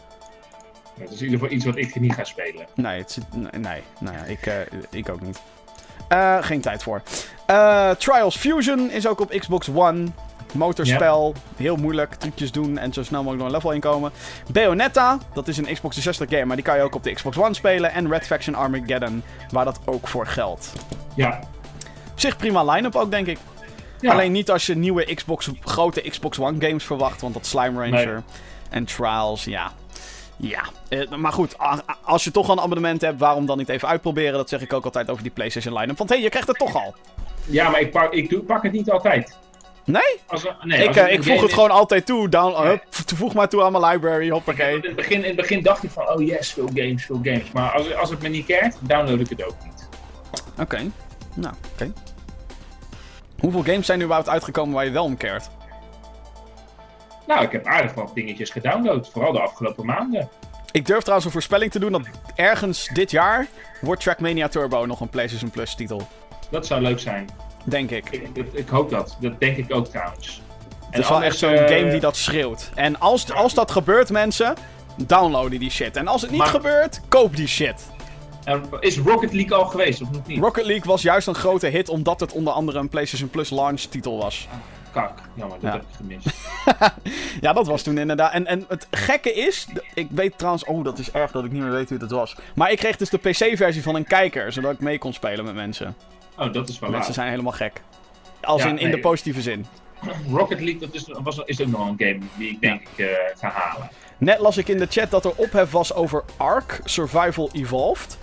Het 0.99 1.11
is 1.11 1.17
in 1.19 1.23
ieder 1.25 1.39
geval 1.39 1.55
iets 1.55 1.65
wat 1.65 1.77
ik 1.77 1.99
niet 1.99 2.13
ga 2.13 2.23
spelen. 2.23 2.67
Nee, 2.75 2.99
het 2.99 3.11
zit, 3.11 3.23
nee, 3.35 3.49
nee, 3.61 3.81
nou 3.99 4.15
ja, 4.17 4.23
ik, 4.23 4.45
eh, 4.45 4.55
ik 4.89 5.09
ook 5.09 5.21
niet. 5.21 5.41
Eh, 6.07 6.37
geen 6.41 6.61
tijd 6.61 6.83
voor. 6.83 7.01
Eh, 7.45 7.89
Trials 7.91 8.37
Fusion 8.37 8.91
is 8.91 9.07
ook 9.07 9.19
op 9.19 9.29
Xbox 9.29 9.69
One. 9.73 10.05
Motorspel, 10.54 11.34
heel 11.56 11.76
moeilijk, 11.76 12.14
trucjes 12.14 12.52
doen 12.52 12.78
en 12.78 12.93
zo 12.93 13.04
snel 13.04 13.24
mogelijk 13.24 13.38
door 13.39 13.47
een 13.47 13.56
level 13.56 13.72
heen 13.72 13.80
komen. 13.80 14.12
Bayonetta, 14.52 15.18
dat 15.34 15.47
is 15.47 15.58
een 15.58 15.64
Xbox 15.64 15.95
360 15.95 16.30
game, 16.30 16.45
maar 16.45 16.56
die 16.56 16.66
kan 16.66 16.76
je 16.78 16.82
ook 16.84 16.95
op 16.95 17.04
de 17.04 17.14
Xbox 17.14 17.38
One 17.38 17.54
spelen. 17.54 17.91
En 17.91 18.10
Red 18.10 18.26
Faction 18.26 18.56
Armageddon, 18.56 19.24
waar 19.52 19.66
dat 19.66 19.80
ook 19.86 20.08
voor 20.08 20.26
geldt. 20.28 20.74
Ja. 21.16 21.39
Op 22.12 22.20
zich 22.20 22.38
prima 22.38 22.64
line-up 22.72 22.95
ook, 22.95 23.12
denk 23.12 23.28
ik. 23.28 23.38
ja. 24.00 24.12
Alleen 24.12 24.32
niet 24.32 24.52
als 24.52 24.66
je 24.66 24.76
nieuwe 24.76 25.14
Xbox, 25.16 25.50
grote 25.64 26.02
Xbox 26.10 26.39
One 26.39 26.66
games 26.68 26.84
verwacht, 26.84 27.22
want 27.22 27.34
dat 27.34 27.45
Slime 27.45 27.80
Rancher 27.80 28.14
Nee. 28.14 28.24
en 28.70 28.86
Trials, 28.86 29.43
ja. 29.43 29.72
Ja, 30.41 30.62
eh, 30.89 31.10
maar 31.10 31.32
goed, 31.34 31.56
als 32.04 32.24
je 32.24 32.32
toch 32.32 32.50
al 32.50 32.58
een 32.58 32.64
abonnement 32.64 33.02
hebt, 33.02 33.20
waarom 33.20 33.45
dan 33.45 33.58
niet 33.58 33.70
even 33.70 33.88
uitproberen? 33.88 34.34
Dat 34.34 34.50
zeg 34.50 34.62
ik 34.62 34.74
ook 34.74 34.84
altijd 34.86 35.10
over 35.10 35.24
die 35.24 35.32
PlayStation 35.32 35.74
line-up. 35.78 35.97
Want 35.97 36.10
hé, 36.10 36.16
hey, 36.16 36.24
je 36.24 36.30
krijgt 36.30 36.47
het 36.47 36.58
toch 36.58 36.76
al. 36.76 36.95
ja, 37.45 37.70
maar 37.70 37.80
ik 37.82 37.91
pak, 37.91 38.14
ik 38.14 38.30
doe, 38.30 38.39
pak 38.43 38.64
het 38.64 38.72
niet 38.72 38.91
altijd. 38.91 39.38
Nee? 39.91 40.19
Als, 40.27 40.45
nee 40.61 40.83
ik 40.83 40.95
eh, 40.95 41.11
ik 41.13 41.23
voeg 41.23 41.35
het 41.41 41.47
is- 41.49 41.53
gewoon 41.53 41.71
altijd 41.71 42.05
toe. 42.05 42.29
Down, 42.29 42.63
Nee. 42.63 42.79
voeg 42.89 43.33
maar 43.33 43.49
toe 43.49 43.63
aan 43.63 43.71
mijn 43.71 43.83
library, 43.85 44.29
hoppakee. 44.29 44.75
In 44.75 44.81
het, 44.83 44.95
begin, 44.95 45.17
in 45.17 45.23
het 45.27 45.35
begin 45.35 45.61
dacht 45.63 45.83
ik 45.83 45.89
van, 45.91 46.09
oh 46.09 46.25
yes, 46.25 46.53
veel 46.53 46.69
games, 46.73 47.05
veel 47.05 47.19
games. 47.23 47.51
Maar 47.51 47.71
als, 47.71 47.95
als 47.95 48.09
het 48.09 48.21
me 48.21 48.27
niet 48.27 48.45
keert, 48.45 48.75
download 48.79 49.19
ik 49.19 49.29
het 49.29 49.43
ook 49.45 49.55
niet. 49.63 49.89
Oké, 50.59 50.91
nou, 51.35 51.53
oké. 51.73 51.93
Hoeveel 53.39 53.63
games 53.63 53.85
zijn 53.85 53.97
er 53.99 54.03
überhaupt 54.05 54.29
uitgekomen 54.31 54.73
waar 54.75 54.85
je 54.85 54.91
wel 54.91 55.03
om 55.03 55.17
keert? 55.17 55.49
Nou, 57.27 57.43
ik 57.43 57.51
heb 57.51 57.65
aardig 57.65 57.93
wat 57.93 58.11
dingetjes 58.15 58.49
gedownload. 58.49 59.09
Vooral 59.11 59.31
de 59.31 59.39
afgelopen 59.39 59.85
maanden. 59.85 60.29
Ik 60.71 60.85
durf 60.85 60.99
trouwens 60.99 61.25
een 61.25 61.31
voorspelling 61.33 61.71
te 61.71 61.79
doen 61.79 61.91
dat 61.91 62.01
ergens 62.35 62.87
dit 62.93 63.11
jaar 63.11 63.47
wordt 63.81 64.01
Trackmania 64.01 64.47
Turbo 64.47 64.85
nog 64.85 64.99
een 64.99 65.09
PlayStation 65.09 65.49
Plus 65.49 65.75
titel. 65.75 66.07
Dat 66.51 66.65
zou 66.67 66.81
leuk 66.81 66.99
zijn. 66.99 67.29
Denk 67.64 67.89
ik. 67.91 68.10
Ik, 68.10 68.28
ik, 68.34 68.45
ik 68.53 68.68
hoop 68.70 68.89
dat. 68.89 69.18
Dat 69.22 69.39
denk 69.39 69.57
ik 69.57 69.74
ook 69.76 69.88
trouwens. 69.88 70.41
Het 70.89 70.99
is 70.99 71.10
wel 71.10 71.24
echt 71.24 71.38
zo'n 71.38 71.57
game 71.57 71.89
die 71.89 71.99
dat 71.99 72.16
schreeuwt. 72.18 72.70
En 72.76 72.99
als, 72.99 73.34
als 73.34 73.53
dat 73.53 73.72
gebeurt, 73.72 74.10
mensen, 74.10 74.53
downloaden 74.97 75.60
die 75.60 75.70
shit. 75.72 75.95
En 75.95 76.07
als 76.07 76.22
het 76.22 76.30
niet 76.32 76.39
Maar- 76.39 76.47
gebeurt, 76.49 77.01
koop 77.07 77.36
die 77.36 77.47
shit. 77.47 77.88
Is 78.80 78.97
Rocket 78.97 79.34
League 79.34 79.57
al 79.57 79.66
geweest, 79.66 80.01
of 80.01 80.12
nog 80.12 80.28
niet? 80.28 80.39
Rocket 80.39 80.66
League 80.66 80.86
was 80.86 81.01
juist 81.01 81.28
een 81.28 81.36
grote 81.36 81.68
hit, 81.68 81.89
omdat 81.89 82.20
het 82.20 82.32
onder 82.34 82.53
andere 82.53 82.80
een 82.80 82.89
PlayStation 82.89 83.30
Plus 83.30 83.49
launch 83.49 83.80
titel 83.82 84.18
was. 84.18 84.47
Kak, 84.91 85.20
jammer, 85.34 85.57
dat 85.62 85.72
Ja. 85.72 85.78
heb 85.78 85.82
ik 85.82 85.95
gemist. 85.97 86.28
Ja, 87.41 87.53
dat 87.53 87.68
was 87.68 87.82
toen 87.82 87.97
inderdaad. 87.97 88.34
En, 88.34 88.45
en 88.45 88.66
het 88.68 88.88
gekke 88.91 89.34
is, 89.34 89.68
ik 89.93 90.07
weet 90.12 90.38
trouwens, 90.38 90.66
oh 90.66 90.84
dat 90.84 90.99
is 90.99 91.12
erg 91.12 91.32
dat 91.32 91.43
ik 91.43 91.51
niet 91.51 91.62
meer 91.62 91.72
weet 91.72 91.89
hoe 91.89 91.97
het 91.97 92.12
was. 92.12 92.36
Maar 92.55 92.72
ik 92.72 92.78
kreeg 92.78 92.95
dus 92.97 93.10
de 93.10 93.18
PC-versie 93.18 93.84
van 93.84 93.95
een 93.95 94.05
kijker, 94.05 94.51
zodat 94.53 94.72
ik 94.72 94.80
mee 94.80 94.97
kon 94.97 95.14
spelen 95.14 95.45
met 95.45 95.55
mensen. 95.55 95.95
Oh, 96.39 96.53
dat 96.53 96.69
is 96.69 96.79
wel 96.79 96.89
Mensen 96.89 97.13
zijn 97.13 97.29
helemaal 97.29 97.51
gek. 97.51 97.81
Als 98.41 98.61
Ja, 98.63 98.69
in, 98.69 98.77
in 98.77 98.83
nee. 98.83 98.95
de 98.95 98.99
positieve 99.01 99.41
zin. 99.41 99.65
Rocket 100.31 100.59
League 100.59 100.79
dat 100.79 100.93
is, 100.93 101.05
was, 101.23 101.41
is 101.45 101.61
ook 101.61 101.67
nog 101.67 101.79
een 101.87 101.95
game 101.97 102.19
die 102.37 102.49
ik 102.49 102.61
denk 102.61 102.81
ik 102.81 103.05
eh, 103.05 103.05
ga 103.39 103.49
halen. 103.49 103.89
Net 104.17 104.39
las 104.39 104.57
ik 104.57 104.67
in 104.67 104.77
de 104.77 104.87
chat 104.89 105.11
dat 105.11 105.25
er 105.25 105.31
ophef 105.35 105.71
was 105.71 105.93
over 105.93 106.23
Ark 106.37 106.79
Survival 106.83 107.49
Evolved. 107.53 108.17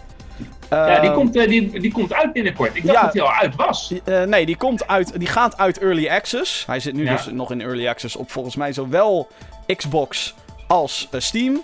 ja, 0.71 1.01
die 1.01 1.09
Ehm, 1.09 1.15
komt, 1.19 1.37
eh, 1.37 1.49
die, 1.49 1.81
die 1.81 1.93
komt 1.93 2.13
uit 2.13 2.33
binnenkort. 2.33 2.77
Ik 2.77 2.87
dacht 2.87 2.99
ja. 2.99 3.05
dat 3.05 3.13
hij 3.13 3.23
al 3.23 3.33
uit 3.33 3.55
was. 3.55 3.93
Eh, 4.05 4.23
nee, 4.23 4.47
die, 4.47 4.57
komt 4.57 4.87
uit, 4.89 5.19
die 5.19 5.29
gaat 5.29 5.57
uit 5.59 5.79
Early 5.79 6.09
Access. 6.09 6.67
Hij 6.67 6.81
zit 6.81 6.95
nu 6.95 7.05
Ja. 7.05 7.13
dus 7.13 7.27
nog 7.27 7.51
in 7.51 7.61
Early 7.61 7.89
Access 7.89 8.17
op 8.17 8.31
volgens 8.31 8.57
mij 8.57 8.73
zowel 8.73 9.29
Xbox 9.77 10.35
als 10.67 11.09
Steam. 11.13 11.63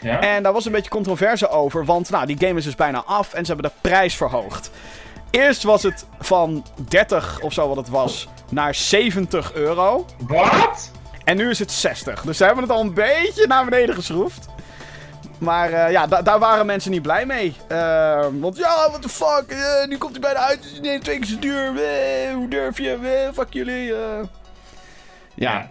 Ja? 0.00 0.20
En 0.20 0.42
daar 0.42 0.52
was 0.52 0.64
een 0.66 0.72
beetje 0.72 0.90
controverse 0.90 1.48
over, 1.48 1.84
want 1.84 2.10
nou, 2.10 2.26
die 2.26 2.36
game 2.38 2.58
is 2.58 2.64
dus 2.64 2.74
bijna 2.74 3.02
af 3.06 3.34
en 3.34 3.44
ze 3.44 3.52
hebben 3.52 3.70
de 3.70 3.88
prijs 3.88 4.14
verhoogd. 4.16 4.70
Eerst 5.30 5.62
was 5.62 5.82
het 5.82 6.06
van 6.20 6.64
30 6.88 7.40
of 7.40 7.52
zo 7.52 7.68
wat 7.68 7.76
het 7.76 7.88
was, 7.88 8.28
naar 8.50 8.74
70 8.74 9.52
euro. 9.54 10.06
Wat? 10.18 10.90
En 11.24 11.36
nu 11.36 11.50
is 11.50 11.58
het 11.58 11.72
60. 11.72 12.22
Dus 12.22 12.36
ze 12.36 12.44
hebben 12.44 12.62
het 12.62 12.72
al 12.72 12.80
een 12.80 12.94
beetje 12.94 13.46
naar 13.46 13.64
beneden 13.64 13.94
geschroefd. 13.94 14.46
Maar 15.38 15.72
eh, 15.72 15.90
ja, 15.92 16.06
da- 16.06 16.22
daar 16.22 16.38
waren 16.38 16.66
mensen 16.66 16.90
niet 16.90 17.02
blij 17.02 17.26
mee. 17.26 17.54
Eh, 17.68 18.26
want 18.32 18.56
ja, 18.56 18.88
what 18.88 19.02
the 19.02 19.08
fuck, 19.08 19.44
eh, 19.48 19.86
nu 19.88 19.98
komt 19.98 20.12
hij 20.12 20.20
bijna 20.20 20.38
uit, 20.38 20.72
ineens 20.76 21.04
twee 21.04 21.18
keer 21.18 21.26
zo 21.26 21.38
duur. 21.38 21.82
Eh, 21.82 22.34
hoe 22.34 22.48
durf 22.48 22.78
je, 22.78 23.30
fuck 23.34 23.52
jullie. 23.52 23.92
Ja. 25.34 25.70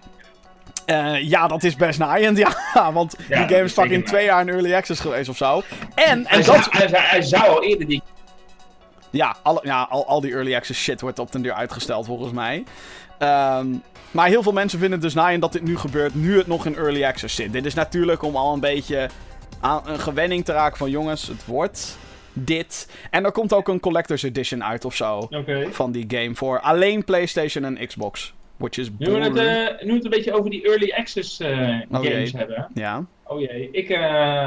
Ja, 1.21 1.47
dat 1.47 1.63
is 1.63 1.75
best 1.75 1.99
naaiend, 1.99 2.37
ja. 2.73 2.91
Want 2.93 3.15
Ja, 3.29 3.37
die 3.45 3.47
game 3.55 3.63
is 3.67 3.73
fucking 3.73 4.05
twee 4.05 4.25
jaar 4.25 4.41
in 4.41 4.49
early 4.49 4.75
access 4.75 4.99
geweest 5.01 5.29
of 5.29 5.37
zo. 5.37 5.61
En, 5.95 6.25
Hij, 6.27 6.37
en 6.37 6.43
zou, 6.43 6.57
dat... 6.57 6.67
hij, 6.71 6.87
zou, 6.87 7.03
hij 7.03 7.21
zou 7.21 7.43
al 7.47 7.63
eerder 7.63 7.87
die... 7.87 8.01
Ja, 9.17 9.35
alle, 9.43 9.59
ja 9.63 9.87
al, 9.89 10.07
al 10.07 10.21
die 10.21 10.31
early 10.31 10.55
access 10.55 10.81
shit 10.81 11.01
wordt 11.01 11.19
op 11.19 11.31
den 11.31 11.41
duur 11.41 11.53
uitgesteld 11.53 12.05
volgens 12.05 12.31
mij. 12.31 12.63
Ehm, 13.17 13.67
maar 14.11 14.27
heel 14.27 14.43
veel 14.43 14.51
mensen 14.51 14.79
vinden 14.79 14.99
het 14.99 15.07
dus 15.07 15.13
naaiend 15.13 15.41
dat 15.41 15.51
dit 15.51 15.63
nu 15.63 15.77
gebeurt, 15.77 16.15
nu 16.15 16.37
het 16.37 16.47
nog 16.47 16.65
in 16.65 16.75
early 16.75 17.03
access 17.03 17.35
zit. 17.35 17.51
Dit 17.53 17.65
is 17.65 17.73
natuurlijk 17.73 18.21
om 18.23 18.35
al 18.35 18.53
een 18.53 18.59
beetje 18.59 19.09
aan 19.59 19.81
een 19.85 19.99
gewenning 19.99 20.45
te 20.45 20.51
raken 20.51 20.77
van 20.77 20.89
jongens, 20.89 21.27
het 21.27 21.45
wordt 21.45 21.97
dit. 22.33 22.89
En 23.11 23.25
er 23.25 23.31
komt 23.31 23.53
ook 23.53 23.67
een 23.67 23.79
collector's 23.79 24.23
edition 24.23 24.63
uit 24.63 24.85
of 24.85 24.95
zo 24.95 25.29
van 25.69 25.91
die 25.91 26.05
game 26.07 26.35
voor 26.35 26.59
alleen 26.59 27.03
PlayStation 27.03 27.63
en 27.63 27.87
Xbox. 27.87 28.33
Which 28.57 28.77
is 28.77 28.89
Nu 28.97 29.11
we, 29.11 29.19
het, 29.19 29.35
eh, 29.35 29.85
nu 29.85 29.89
we 29.89 29.95
het 29.95 30.03
een 30.03 30.09
beetje 30.09 30.33
over 30.33 30.49
die 30.49 30.63
early 30.63 30.91
access 30.91 31.39
eh, 31.39 31.49
Oh, 31.91 32.01
games 32.01 32.33
hebben. 32.33 32.67
Ja. 32.73 33.05
Oh 33.23 33.39
jee, 33.39 33.69
ik 33.71 33.89
eh, 33.89 33.99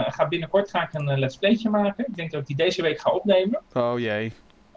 ga 0.08 0.28
binnenkort 0.28 0.70
ga 0.70 0.82
ik 0.82 0.88
een 0.92 1.18
let's 1.18 1.36
playtje 1.36 1.70
maken. 1.70 2.04
Ik 2.06 2.16
denk 2.16 2.30
dat 2.30 2.40
ik 2.40 2.46
die 2.46 2.56
deze 2.56 2.82
week 2.82 3.00
ga 3.00 3.10
opnemen. 3.10 3.60
Oh 3.74 3.98
jee. 3.98 4.32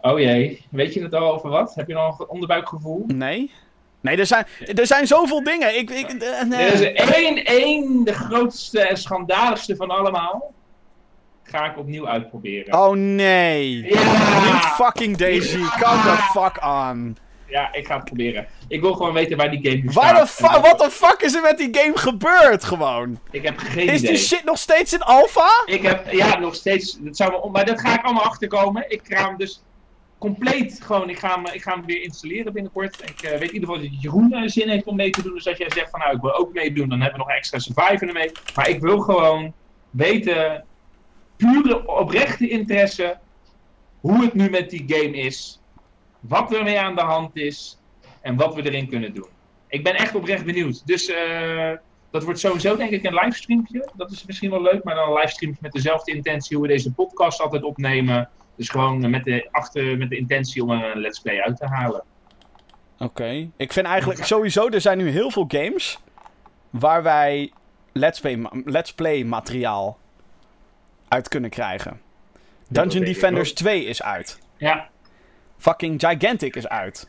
Oh 0.06 0.18
jee, 0.20 0.64
weet 0.70 0.94
je 0.94 1.02
het 1.02 1.14
al 1.14 1.32
over 1.34 1.50
wat? 1.50 1.74
Heb 1.74 1.88
je 1.88 1.94
nog 1.94 2.18
een 2.20 2.28
onderbuikgevoel? 2.28 3.04
Nee? 3.06 3.50
Nee, 4.00 4.16
er 4.16 4.26
zijn, 4.26 4.46
er 4.74 4.86
zijn 4.86 5.06
zoveel 5.06 5.42
dingen. 5.42 5.78
Ik, 5.78 5.90
ik, 5.90 6.10
eh, 6.10 6.42
nee. 6.42 6.66
Er 6.66 6.72
is 6.72 7.12
één, 7.14 7.44
één, 7.44 8.04
de 8.04 8.12
grootste 8.14 8.80
en 8.80 8.96
schandaligste 8.96 9.76
van 9.76 9.90
allemaal. 9.90 10.52
Ga 11.42 11.64
ik 11.64 11.78
opnieuw 11.78 12.08
uitproberen. 12.08 12.74
Oh 12.74 12.92
nee. 12.96 13.82
Ja! 13.82 14.52
Niet 14.52 14.64
fucking 14.64 15.16
Daisy. 15.16 15.58
Come 15.58 16.02
the 16.02 16.28
fuck 16.32 16.64
on. 16.64 17.16
Ja, 17.46 17.72
ik 17.72 17.86
ga 17.86 17.94
het 17.96 18.04
proberen. 18.04 18.46
Ik 18.68 18.80
wil 18.80 18.92
gewoon 18.94 19.12
weten 19.12 19.36
waar 19.36 19.50
die 19.50 19.60
game 19.70 19.82
nu 19.82 19.90
Waar 19.92 20.14
de 20.20 20.26
staat. 20.26 20.92
fuck, 20.92 21.20
is 21.22 21.34
er 21.34 21.42
met 21.42 21.58
die 21.58 21.68
game 21.72 21.96
gebeurd 21.98 22.64
gewoon? 22.64 23.18
Ik 23.30 23.42
heb 23.42 23.58
geen 23.58 23.88
Is 23.88 23.98
idee. 23.98 24.10
die 24.10 24.18
shit 24.20 24.44
nog 24.44 24.58
steeds 24.58 24.92
in 24.92 25.02
alpha? 25.02 25.48
Ik 25.66 25.82
heb, 25.82 26.12
ja, 26.12 26.38
nog 26.38 26.54
steeds. 26.54 26.96
Dat 27.00 27.16
zou 27.16 27.30
me, 27.32 27.50
maar 27.50 27.64
dat 27.66 27.80
ga 27.80 27.94
ik 27.98 28.04
allemaal 28.04 28.22
achterkomen. 28.24 28.84
Ik 28.90 29.00
hem 29.04 29.36
dus 29.36 29.62
compleet 30.18 30.80
gewoon. 30.82 31.10
Ik 31.10 31.18
ga 31.18 31.34
hem, 31.34 31.46
ik 31.46 31.62
ga 31.62 31.74
hem 31.74 31.86
weer 31.86 32.02
installeren 32.02 32.52
binnenkort. 32.52 33.02
Ik 33.02 33.22
eh, 33.22 33.30
weet 33.30 33.48
in 33.48 33.54
ieder 33.54 33.68
geval 33.68 33.82
dat 33.82 34.02
Jeroen 34.02 34.32
eh, 34.32 34.48
zin 34.48 34.68
heeft 34.68 34.84
om 34.84 34.96
mee 34.96 35.10
te 35.10 35.22
doen. 35.22 35.34
Dus 35.34 35.48
als 35.48 35.56
jij 35.58 35.70
zegt 35.70 35.90
van 35.90 36.00
nou, 36.00 36.14
ik 36.14 36.20
wil 36.20 36.34
ook 36.34 36.52
meedoen, 36.52 36.88
dan 36.88 37.00
hebben 37.00 37.20
we 37.20 37.26
nog 37.26 37.36
extra 37.36 37.58
survivor 37.58 38.08
ermee. 38.08 38.32
Maar 38.54 38.68
ik 38.68 38.80
wil 38.80 38.98
gewoon 38.98 39.52
weten, 39.90 40.64
pure 41.36 41.88
oprechte 41.88 42.48
interesse, 42.48 43.18
hoe 44.00 44.22
het 44.22 44.34
nu 44.34 44.50
met 44.50 44.70
die 44.70 44.84
game 44.86 45.16
is. 45.16 45.60
Wat 46.20 46.54
er 46.54 46.62
mee 46.62 46.80
aan 46.80 46.94
de 46.94 47.02
hand 47.02 47.36
is. 47.36 47.78
En 48.24 48.36
wat 48.36 48.54
we 48.54 48.62
erin 48.62 48.88
kunnen 48.88 49.14
doen. 49.14 49.28
Ik 49.68 49.84
ben 49.84 49.94
echt 49.94 50.14
oprecht 50.14 50.44
benieuwd. 50.44 50.86
Dus 50.86 51.08
eh, 51.08 51.72
dat 52.10 52.24
wordt 52.24 52.40
sowieso 52.40 52.76
denk 52.76 52.90
ik 52.90 53.04
een 53.04 53.14
livestreampje. 53.14 53.88
Dat 53.96 54.10
is 54.10 54.26
misschien 54.26 54.50
wel 54.50 54.62
leuk, 54.62 54.84
maar 54.84 54.94
dan 54.94 55.08
een 55.08 55.14
livestreampje 55.14 55.62
met 55.62 55.72
dezelfde 55.72 56.12
intentie 56.12 56.56
hoe 56.56 56.66
we 56.66 56.72
deze 56.72 56.92
podcast 56.92 57.40
altijd 57.40 57.62
opnemen. 57.62 58.28
Dus 58.56 58.68
gewoon 58.68 59.10
met 59.10 59.24
de, 59.24 59.48
achter, 59.50 59.98
met 59.98 60.10
de 60.10 60.16
intentie 60.16 60.62
om 60.62 60.70
een 60.70 60.98
let's 61.00 61.20
play 61.20 61.40
uit 61.40 61.56
te 61.56 61.66
halen. 61.66 62.02
Oké. 62.98 63.48
Ik 63.56 63.72
vind 63.72 63.86
eigenlijk 63.86 64.24
sowieso, 64.24 64.68
er 64.68 64.80
zijn 64.80 64.98
nu 64.98 65.08
heel 65.08 65.30
veel 65.30 65.44
games 65.48 65.98
waar 66.70 67.02
wij 67.02 67.52
let's 67.92 68.20
play, 68.20 68.46
let's 68.64 68.94
play 68.94 69.24
materiaal 69.24 69.98
uit 71.08 71.28
kunnen 71.28 71.50
krijgen. 71.50 72.00
Dungeon 72.68 73.04
Defenders 73.04 73.50
ook. 73.50 73.56
2 73.56 73.84
is 73.84 74.02
uit. 74.02 74.38
Ja, 74.56 74.88
Fucking 75.64 76.00
Gigantic 76.00 76.56
is 76.56 76.68
uit. 76.68 77.08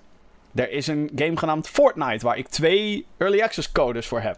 Er 0.53 0.71
is 0.71 0.87
een 0.87 1.11
game 1.15 1.37
genaamd 1.37 1.69
Fortnite 1.69 2.25
waar 2.25 2.37
ik 2.37 2.47
twee 2.47 3.05
early 3.17 3.41
access 3.41 3.71
codes 3.71 4.07
voor 4.07 4.21
heb. 4.21 4.37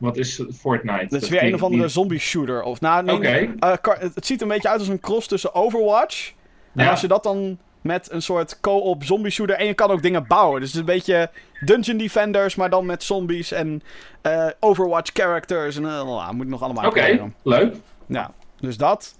Wat 0.00 0.16
is 0.16 0.42
Fortnite? 0.58 1.06
Dat 1.08 1.22
is 1.22 1.28
weer 1.28 1.42
een 1.42 1.54
of 1.54 1.62
andere 1.62 1.82
niet- 1.82 1.90
zombie 1.92 2.18
shooter. 2.18 2.62
Of, 2.62 2.80
nou, 2.80 3.04
nee, 3.04 3.14
Oké. 3.16 3.54
eh, 3.60 4.00
het, 4.14 4.26
ziet 4.26 4.42
een 4.42 4.48
beetje 4.48 4.68
uit 4.68 4.78
als 4.78 4.88
een 4.88 5.00
cross 5.00 5.26
tussen 5.28 5.54
Overwatch. 5.54 6.32
En 6.74 6.84
Ja. 6.84 6.90
als 6.90 7.00
je 7.00 7.08
dat 7.08 7.22
dan 7.22 7.58
met 7.80 8.10
een 8.10 8.22
soort 8.22 8.60
co-op 8.60 9.04
zombie 9.04 9.30
shooter. 9.32 9.56
En 9.56 9.66
je 9.66 9.74
kan 9.74 9.90
ook 9.90 10.02
dingen 10.02 10.26
bouwen. 10.26 10.60
Dus 10.60 10.72
het 10.72 10.74
is 10.74 10.88
een 10.88 10.94
beetje 10.94 11.30
Dungeon 11.64 11.96
Defenders, 11.96 12.54
maar 12.54 12.70
dan 12.70 12.86
met 12.86 13.02
zombies 13.02 13.52
en 13.52 13.82
eh, 14.22 14.46
Overwatch 14.60 15.10
characters. 15.14 15.76
En 15.76 15.82
uh, 15.82 16.30
moet 16.30 16.44
ik 16.44 16.50
nog 16.50 16.62
allemaal 16.62 16.86
Oké, 16.86 17.30
leuk. 17.42 17.74
Ja, 18.06 18.30
dus 18.60 18.76
dat. 18.76 19.14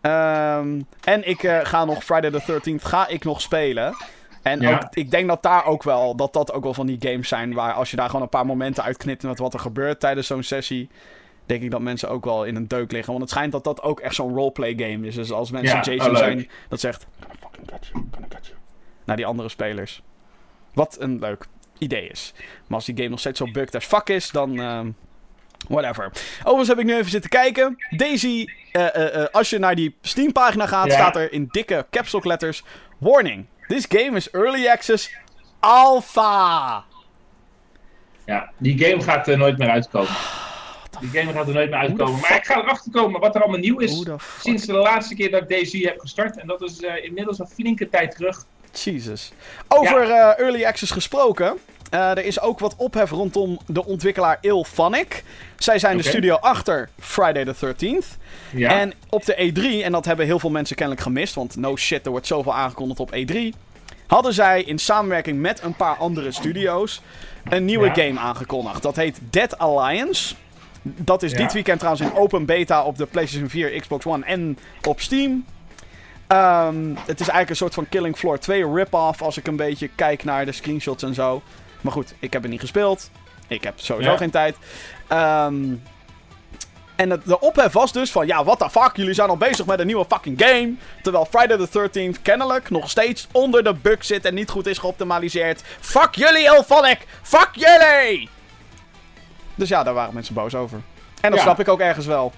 Ehm, 0.00 0.80
en 1.04 1.28
ik 1.28 1.60
ga 1.62 1.84
nog 1.84 2.04
Friday 2.04 2.30
the 2.30 2.42
13th 2.52 2.84
ga 2.84 3.08
ik 3.08 3.24
nog 3.24 3.40
spelen. 3.40 3.94
En 4.42 4.60
Ja. 4.60 4.74
ook, 4.74 4.82
ik 4.94 5.10
denk 5.10 5.28
dat 5.28 5.42
daar 5.42 5.64
ook 5.66 5.82
wel, 5.82 6.14
dat 6.16 6.32
dat 6.32 6.52
ook 6.52 6.62
wel 6.62 6.74
van 6.74 6.86
die 6.86 6.96
games 7.00 7.28
zijn 7.28 7.54
waar 7.54 7.72
als 7.72 7.90
je 7.90 7.96
daar 7.96 8.06
gewoon 8.06 8.22
een 8.22 8.28
paar 8.28 8.46
momenten 8.46 8.82
uitknipt 8.84 9.22
met 9.22 9.38
wat 9.38 9.54
er 9.54 9.60
gebeurt 9.60 10.00
tijdens 10.00 10.26
zo'n 10.26 10.42
sessie, 10.42 10.88
denk 11.46 11.62
ik 11.62 11.70
dat 11.70 11.80
mensen 11.80 12.08
ook 12.10 12.24
wel 12.24 12.44
in 12.44 12.56
een 12.56 12.68
deuk 12.68 12.92
liggen. 12.92 13.10
Want 13.10 13.20
het 13.24 13.30
schijnt 13.32 13.52
dat 13.52 13.64
dat 13.64 13.82
ook 13.82 14.00
echt 14.00 14.14
zo'n 14.14 14.34
roleplay 14.34 14.74
game 14.76 15.06
is. 15.06 15.14
Dus 15.14 15.32
als 15.32 15.50
mensen 15.50 15.76
Ja, 15.76 15.82
Jason 15.82 16.06
oh, 16.06 16.12
leuk. 16.12 16.16
zijn, 16.22 16.48
dat 16.68 16.80
zegt, 16.80 17.06
naar 19.04 19.16
die 19.16 19.26
andere 19.26 19.48
spelers. 19.48 20.02
Wat 20.74 20.96
een 21.00 21.18
leuk 21.18 21.46
idee 21.78 22.08
is. 22.08 22.32
Maar 22.66 22.76
als 22.76 22.84
die 22.86 22.96
game 22.96 23.08
nog 23.08 23.18
steeds 23.18 23.38
zo 23.38 23.50
bugged 23.52 23.74
as 23.74 23.84
fuck 23.84 24.08
is, 24.08 24.30
dan... 24.30 24.60
ehm, 24.60 24.90
Whatever. 25.68 26.10
Overigens 26.38 26.68
heb 26.68 26.78
ik 26.78 26.84
nu 26.84 26.94
even 26.96 27.10
zitten 27.10 27.30
kijken. 27.30 27.76
Daisy, 27.96 28.46
eh, 28.72 28.94
eh, 28.94 29.22
eh, 29.22 29.28
als 29.32 29.50
je 29.50 29.58
naar 29.58 29.74
die 29.74 29.96
Steam-pagina 30.00 30.66
gaat, 30.66 30.86
Ja. 30.86 30.92
staat 30.92 31.16
er 31.16 31.32
in 31.32 31.46
dikke 31.50 31.86
caps 31.90 32.12
lock 32.12 32.24
letters: 32.24 32.62
Warning: 32.98 33.46
This 33.72 33.86
game 33.86 34.16
is 34.16 34.28
early 34.34 34.68
access 34.68 35.08
alpha. 35.60 36.84
Ja, 38.26 38.50
die 38.58 38.78
game 38.78 39.02
gaat 39.02 39.28
er 39.28 39.38
nooit 39.38 39.58
meer 39.58 39.68
uitkomen. 39.68 40.10
Die 41.00 41.08
game 41.08 41.32
gaat 41.32 41.48
er 41.48 41.54
nooit 41.54 41.70
meer 41.70 41.78
uitkomen. 41.78 42.20
Maar 42.20 42.36
ik 42.36 42.44
ga 42.44 42.62
erachter 42.62 42.92
komen 42.92 43.20
wat 43.20 43.34
er 43.34 43.42
allemaal 43.42 43.60
nieuw 43.60 43.78
is. 43.78 44.04
Sinds 44.40 44.66
de 44.66 44.72
laatste 44.72 45.14
keer 45.14 45.30
dat 45.30 45.42
ik 45.42 45.48
DayZ 45.48 45.84
heb 45.84 46.00
gestart. 46.00 46.38
En 46.38 46.46
dat 46.46 46.62
is 46.62 46.80
eh, 46.80 47.04
inmiddels 47.04 47.38
een 47.38 47.46
flinke 47.46 47.88
tijd 47.88 48.16
terug. 48.16 48.46
Jesus. 48.72 49.32
Over 49.68 50.10
eh, 50.10 50.38
early 50.38 50.64
access 50.64 50.92
gesproken. 50.92 51.58
Eh, 51.92 52.10
er 52.10 52.24
is 52.24 52.40
ook 52.40 52.58
wat 52.58 52.74
ophef 52.76 53.10
rondom 53.10 53.58
de 53.66 53.84
ontwikkelaar 53.84 54.38
Ilphonic. 54.40 55.24
Zij 55.58 55.78
zijn 55.78 55.96
de 55.96 56.02
studio 56.02 56.34
achter 56.34 56.88
Friday 57.00 57.44
the 57.44 57.54
13th. 57.54 58.06
Ja, 58.50 58.70
En 58.70 58.92
op 59.08 59.24
de 59.24 59.34
E3, 59.52 59.84
en 59.84 59.92
dat 59.92 60.04
hebben 60.04 60.26
heel 60.26 60.38
veel 60.38 60.50
mensen 60.50 60.76
kennelijk 60.76 61.04
gemist, 61.04 61.34
want 61.34 61.56
no 61.56 61.76
shit, 61.76 62.04
er 62.04 62.10
wordt 62.10 62.26
zoveel 62.26 62.54
aangekondigd 62.54 63.00
op 63.00 63.14
E3. 63.14 63.36
Hadden 64.06 64.32
zij 64.34 64.62
in 64.62 64.78
samenwerking 64.78 65.40
met 65.40 65.62
een 65.62 65.74
paar 65.74 65.96
andere 65.96 66.32
studio's 66.32 67.00
een 67.44 67.64
nieuwe 67.64 67.86
Ja. 67.86 67.94
game 67.94 68.18
aangekondigd. 68.20 68.82
Dat 68.82 68.96
heet 68.96 69.18
Dead 69.30 69.58
Alliance. 69.58 70.34
Dat 70.82 71.22
is 71.22 71.30
Ja. 71.32 71.36
dit 71.36 71.52
weekend 71.52 71.78
trouwens 71.78 72.06
in 72.10 72.14
open 72.18 72.44
beta 72.44 72.82
op 72.82 72.96
de 72.98 73.06
PlayStation 73.06 73.48
4, 73.48 73.80
Xbox 73.80 74.06
One 74.06 74.24
en 74.26 74.58
op 74.88 75.00
Steam. 75.00 75.44
Ehm, 76.26 76.76
het 77.06 77.20
is 77.20 77.28
eigenlijk 77.28 77.50
een 77.50 77.56
soort 77.56 77.74
van 77.74 77.88
Killing 77.88 78.16
Floor 78.16 78.38
2 78.38 78.72
rip-off 78.74 79.22
als 79.22 79.36
ik 79.36 79.46
een 79.46 79.56
beetje 79.56 79.88
kijk 79.94 80.24
naar 80.24 80.44
de 80.44 80.52
screenshots 80.52 81.02
en 81.02 81.14
zo. 81.14 81.42
Maar 81.82 81.92
goed, 81.92 82.14
ik 82.18 82.32
heb 82.32 82.42
het 82.42 82.50
niet 82.50 82.60
gespeeld. 82.60 83.10
Ik 83.48 83.64
heb 83.64 83.74
sowieso 83.80 84.10
Ja. 84.10 84.16
geen 84.16 84.30
tijd. 84.30 84.56
Ehm, 85.08 85.64
En 86.96 87.10
het, 87.10 87.24
de 87.24 87.40
ophef 87.40 87.72
was 87.72 87.92
dus 87.92 88.10
van, 88.10 88.26
ja, 88.26 88.44
what 88.44 88.58
the 88.58 88.70
fuck, 88.70 88.96
jullie 88.96 89.14
zijn 89.14 89.28
al 89.28 89.36
bezig 89.36 89.66
met 89.66 89.78
een 89.80 89.86
nieuwe 89.86 90.04
fucking 90.08 90.42
game. 90.44 90.72
Terwijl 91.02 91.24
Friday 91.30 91.56
the 91.56 91.68
13th 91.68 92.22
kennelijk 92.22 92.70
nog 92.70 92.90
steeds 92.90 93.28
onder 93.32 93.64
de 93.64 93.74
bug 93.74 94.04
zit 94.04 94.24
en 94.24 94.34
niet 94.34 94.50
goed 94.50 94.66
is 94.66 94.78
geoptimaliseerd. 94.78 95.62
Fuck 95.80 96.14
jullie, 96.14 96.46
Elphonic! 96.46 97.06
Fuck 97.22 97.48
jullie! 97.52 98.28
Dus 99.54 99.68
ja, 99.68 99.82
daar 99.82 99.94
waren 99.94 100.14
mensen 100.14 100.34
boos 100.34 100.54
over. 100.54 100.80
En 101.20 101.30
dat 101.30 101.38
Ja. 101.38 101.44
snap 101.44 101.60
ik 101.60 101.68
ook 101.68 101.80
ergens 101.80 102.06
wel. 102.06 102.32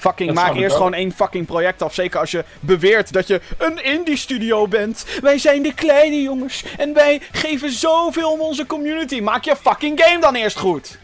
Fucking, 0.00 0.34
Dat 0.34 0.44
maak 0.44 0.54
eerst 0.54 0.76
gewoon 0.76 0.94
één 0.94 1.12
fucking 1.12 1.46
project 1.46 1.82
af. 1.82 1.94
Zeker 1.94 2.20
als 2.20 2.30
je 2.30 2.44
beweert 2.60 3.12
dat 3.12 3.26
je 3.26 3.40
een 3.58 3.84
indie 3.84 4.16
studio 4.16 4.68
bent. 4.68 5.06
Wij 5.20 5.38
zijn 5.38 5.62
de 5.62 5.74
kleine 5.74 6.22
jongens. 6.22 6.64
En 6.78 6.94
wij 6.94 7.20
geven 7.32 7.70
zoveel 7.70 8.32
om 8.32 8.40
onze 8.40 8.66
community. 8.66 9.20
Maak 9.20 9.44
je 9.44 9.56
fucking 9.56 10.00
game 10.04 10.20
dan 10.20 10.34
eerst 10.34 10.58
goed. 10.58 10.98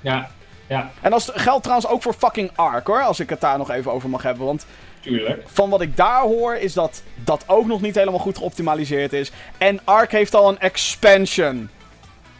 Ja, 0.00 0.30
ja, 0.66 0.90
En 1.00 1.10
dat 1.10 1.32
geldt 1.34 1.62
trouwens 1.62 1.90
ook 1.90 2.02
voor 2.02 2.12
fucking 2.12 2.50
Ark 2.54 2.86
hoor. 2.86 3.02
Als 3.02 3.20
ik 3.20 3.30
het 3.30 3.40
daar 3.40 3.58
nog 3.58 3.70
even 3.70 3.92
over 3.92 4.08
mag 4.08 4.22
hebben. 4.22 4.46
Want 4.46 4.66
tuurlijk. 5.00 5.42
van 5.46 5.70
wat 5.70 5.80
ik 5.80 5.96
daar 5.96 6.20
hoor 6.20 6.54
is 6.54 6.72
dat 6.72 7.02
dat 7.24 7.44
ook 7.46 7.66
nog 7.66 7.80
niet 7.80 7.94
helemaal 7.94 8.20
goed 8.20 8.38
geoptimaliseerd 8.38 9.12
is. 9.12 9.32
En 9.58 9.80
Ark 9.84 10.12
heeft 10.12 10.34
al 10.34 10.48
een 10.48 10.58
expansion. 10.58 11.70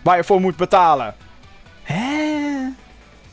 Waar 0.02 0.16
je 0.16 0.24
voor 0.24 0.40
moet 0.40 0.56
betalen. 0.56 1.14
Hè? 1.82 2.16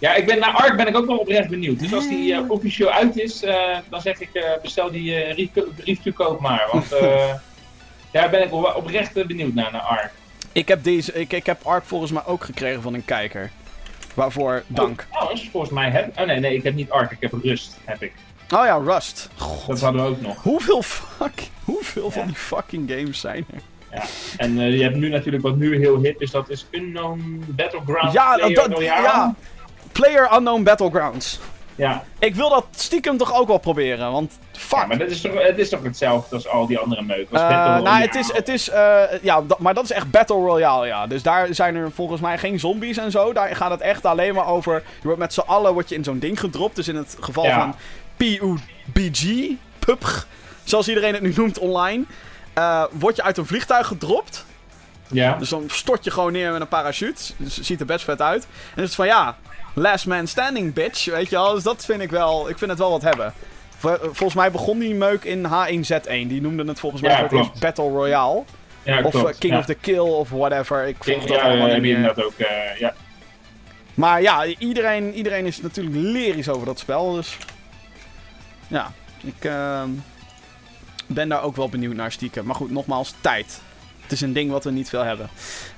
Ja, 0.03 0.13
ik 0.15 0.25
ben, 0.25 0.39
naar 0.39 0.51
Ark 0.53 0.77
ben 0.77 0.87
ik 0.87 0.97
ook 0.97 1.05
wel 1.05 1.17
oprecht 1.17 1.49
benieuwd. 1.49 1.79
Dus 1.79 1.93
als 1.93 2.07
die 2.07 2.33
eh, 2.33 2.49
officieel 2.49 2.89
uit 2.91 3.17
is, 3.17 3.43
eh, 3.43 3.77
dan 3.89 4.01
zeg 4.01 4.19
ik 4.19 4.29
eh, 4.33 4.43
bestel 4.61 4.91
die 4.91 5.15
eh 5.15 5.35
review- 5.35 5.67
review 5.77 6.13
koop 6.13 6.39
maar. 6.39 6.67
Want 6.71 6.91
eh, 6.91 7.33
daar 8.11 8.29
ben 8.29 8.43
ik 8.43 8.49
wel 8.49 8.63
oprecht 8.75 9.13
benieuwd 9.27 9.53
naar, 9.53 9.71
naar 9.71 9.81
Ark. 9.81 10.11
Ik 10.51 10.67
heb, 10.67 10.83
deze, 10.83 11.13
ik, 11.13 11.33
ik 11.33 11.45
heb 11.45 11.65
Ark 11.65 11.83
volgens 11.85 12.11
mij 12.11 12.21
ook 12.25 12.43
gekregen 12.43 12.81
van 12.81 12.93
een 12.93 13.05
kijker. 13.05 13.51
Waarvoor 14.13 14.63
dank. 14.67 15.05
Oh, 15.09 15.11
trouwens, 15.15 15.49
volgens 15.51 15.71
mij 15.73 15.89
heb 15.89 16.19
Oh 16.19 16.25
nee, 16.25 16.39
nee, 16.39 16.55
ik 16.55 16.63
heb 16.63 16.75
niet 16.75 16.89
Ark, 16.91 17.11
ik 17.11 17.17
heb 17.19 17.33
Rust, 17.43 17.77
heb 17.85 18.01
ik. 18.03 18.13
Oh 18.49 18.65
ja, 18.65 18.75
Rust. 18.85 19.29
Dat 19.37 19.47
God. 19.47 19.81
hadden 19.81 20.03
we 20.03 20.09
ook 20.09 20.21
nog. 20.21 20.43
Hoeveel, 20.43 20.81
fuck, 20.81 21.47
hoeveel 21.63 22.11
van 22.11 22.25
die 22.25 22.35
fucking 22.35 22.89
games 22.91 23.19
zijn 23.19 23.45
er? 23.53 23.61
Ja. 23.97 24.03
En 24.37 24.59
eh, 24.59 24.77
je 24.77 24.83
hebt 24.83 24.95
nu 24.95 25.09
natuurlijk 25.09 25.43
wat 25.43 25.55
nu 25.55 25.77
heel 25.79 25.99
hip 25.99 26.21
is, 26.21 26.31
dat 26.31 26.49
is 26.49 26.65
Unknown 26.71 27.43
Battleground 27.47 28.13
Ja, 28.13 28.37
dat, 28.37 28.67
Royale. 28.67 29.01
ja. 29.01 29.35
Player 29.93 30.29
Unknown 30.35 30.63
Battlegrounds. 30.63 31.39
Ja. 31.75 32.03
Ik 32.19 32.35
wil 32.35 32.49
dat 32.49 32.65
stiekem 32.75 33.17
toch 33.17 33.33
ook 33.35 33.47
wel 33.47 33.57
proberen, 33.57 34.11
want 34.11 34.39
fuck. 34.51 34.79
Ja, 34.79 34.85
maar 34.85 34.97
dat 34.97 35.09
is 35.09 35.21
toch, 35.21 35.31
het 35.33 35.57
is 35.57 35.69
toch 35.69 35.83
hetzelfde 35.83 36.35
als 36.35 36.47
al 36.47 36.67
die 36.67 36.77
andere 36.77 37.01
meuk. 37.01 37.27
Eh, 37.31 37.49
nou, 37.49 37.89
het 38.01 38.15
is, 38.15 38.31
het 38.33 38.47
is 38.47 38.69
eh, 38.69 39.01
ja, 39.21 39.41
dat- 39.41 39.59
maar 39.59 39.73
dat 39.73 39.83
is 39.83 39.91
echt 39.91 40.11
Battle 40.11 40.35
Royale, 40.35 40.85
ja. 40.85 41.07
Dus 41.07 41.23
daar 41.23 41.47
zijn 41.53 41.75
er 41.75 41.91
volgens 41.91 42.21
mij 42.21 42.37
geen 42.37 42.59
zombies 42.59 42.97
en 42.97 43.11
zo. 43.11 43.33
Daar 43.33 43.55
gaat 43.55 43.71
het 43.71 43.81
echt 43.81 44.05
alleen 44.05 44.33
maar 44.33 44.47
over, 44.47 44.73
je 44.73 45.03
wordt 45.03 45.19
met 45.19 45.33
z'n 45.33 45.39
allen 45.39 45.73
word 45.73 45.89
je 45.89 45.95
in 45.95 46.03
zo'n 46.03 46.19
ding 46.19 46.39
gedropt. 46.39 46.75
Dus 46.75 46.87
in 46.87 46.95
het 46.95 47.17
geval 47.19 47.43
Ja. 47.45 47.59
van 47.59 47.75
PUBG, 48.17 49.51
PUBG, 49.79 50.25
zoals 50.63 50.87
iedereen 50.87 51.13
het 51.13 51.21
nu 51.21 51.33
noemt 51.35 51.59
online, 51.59 52.03
eh, 52.53 52.83
word 52.91 53.15
je 53.15 53.23
uit 53.23 53.37
een 53.37 53.45
vliegtuig 53.45 53.87
gedropt. 53.87 54.45
Ja. 55.07 55.35
Dus 55.37 55.49
dan 55.49 55.63
stort 55.67 56.03
je 56.03 56.11
gewoon 56.11 56.31
neer 56.31 56.51
met 56.51 56.61
een 56.61 56.67
parachute. 56.67 57.21
Dus 57.37 57.55
het 57.55 57.65
ziet 57.65 57.79
er 57.79 57.85
best 57.85 58.05
vet 58.05 58.21
uit. 58.21 58.43
En 58.43 58.49
dan 58.75 58.83
is 58.83 58.89
het 58.89 58.95
van 58.99 59.05
ja, 59.07 59.37
last 59.73 60.05
man 60.05 60.27
standing 60.27 60.73
bitch, 60.73 61.05
weet 61.05 61.29
je 61.29 61.35
wel. 61.35 61.53
Dus 61.53 61.63
dat 61.63 61.85
vind 61.85 62.01
ik 62.01 62.09
wel, 62.09 62.49
ik 62.49 62.57
vind 62.57 62.69
het 62.69 62.79
wel 62.79 62.89
wat 62.91 63.01
hebben. 63.01 63.33
Vol- 63.77 63.97
Volgens 64.01 64.33
mij 64.33 64.51
begon 64.51 64.79
die 64.79 64.93
meuk 64.93 65.23
in 65.23 65.45
H1Z1. 65.47 66.27
Die 66.27 66.41
noemden 66.41 66.67
het 66.67 66.79
volgens 66.79 67.01
mij 67.01 67.27
Ja. 67.31 67.49
Battle 67.59 67.89
Royale. 67.89 68.43
ja, 68.83 69.01
Of 69.01 69.11
klopt. 69.11 69.29
eh, 69.33 69.39
King 69.39 69.53
ja. 69.53 69.59
of 69.59 69.65
the 69.65 69.73
Kill 69.73 69.99
of 69.99 70.29
whatever. 70.29 70.87
Ik 70.87 70.95
volg 70.99 71.21
Ja, 71.21 71.27
dat 71.27 71.41
allemaal 71.41 71.67
niet 71.67 71.81
meer. 71.81 72.03
dat 72.03 72.23
ook, 72.23 72.37
eh, 72.37 72.77
ja. 72.79 72.93
Maar 73.93 74.21
ja, 74.21 74.45
iedereen, 74.45 75.13
iedereen 75.13 75.45
is 75.45 75.61
natuurlijk 75.61 75.95
lyrisch 75.95 76.49
over 76.49 76.65
dat 76.65 76.79
spel. 76.79 77.13
Dus 77.13 77.37
ja, 78.67 78.91
ik 79.23 79.43
ehm, 79.45 79.89
ben 81.07 81.29
daar 81.29 81.43
ook 81.43 81.55
wel 81.55 81.69
benieuwd 81.69 81.95
naar 81.95 82.11
stiekem. 82.11 82.45
Maar 82.45 82.55
goed, 82.55 82.71
nogmaals, 82.71 83.13
tijd. 83.21 83.61
Het 84.01 84.11
is 84.11 84.21
een 84.21 84.33
ding 84.33 84.51
wat 84.51 84.63
we 84.63 84.71
niet 84.71 84.89
veel 84.89 85.03
hebben. 85.03 85.29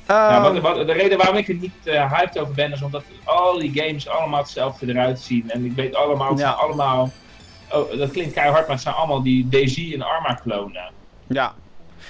Ja, 0.08 0.44
Ehm, 0.46 0.54
wat, 0.62 0.76
wat- 0.76 0.88
de 0.88 0.94
reden 0.94 1.18
waarom 1.18 1.36
ik 1.38 1.48
er 1.48 1.54
niet 1.56 1.72
eh, 1.84 2.12
hyped 2.18 2.40
over 2.40 2.54
ben, 2.54 2.72
is 2.72 2.82
omdat 2.82 3.04
al 3.24 3.58
die 3.60 3.72
games 3.84 4.08
allemaal 4.10 4.40
hetzelfde 4.40 4.88
eruit 4.88 5.20
zien. 5.20 5.50
En 5.52 5.66
ik 5.66 5.72
weet 5.72 5.96
allemaal, 5.96 6.30
het 6.30 6.40
Ja. 6.40 6.46
zijn 6.46 6.60
allemaal... 6.60 7.10
Oh, 7.72 7.98
dat 7.98 8.12
klinkt 8.12 8.34
keihard, 8.34 8.62
maar 8.68 8.76
het 8.76 8.84
zijn 8.84 8.96
allemaal 8.96 9.24
die 9.24 9.50
DayZ 9.50 9.94
en 9.94 10.02
Arma 10.02 10.34
klonen. 10.34 10.92
Ja. 11.28 11.54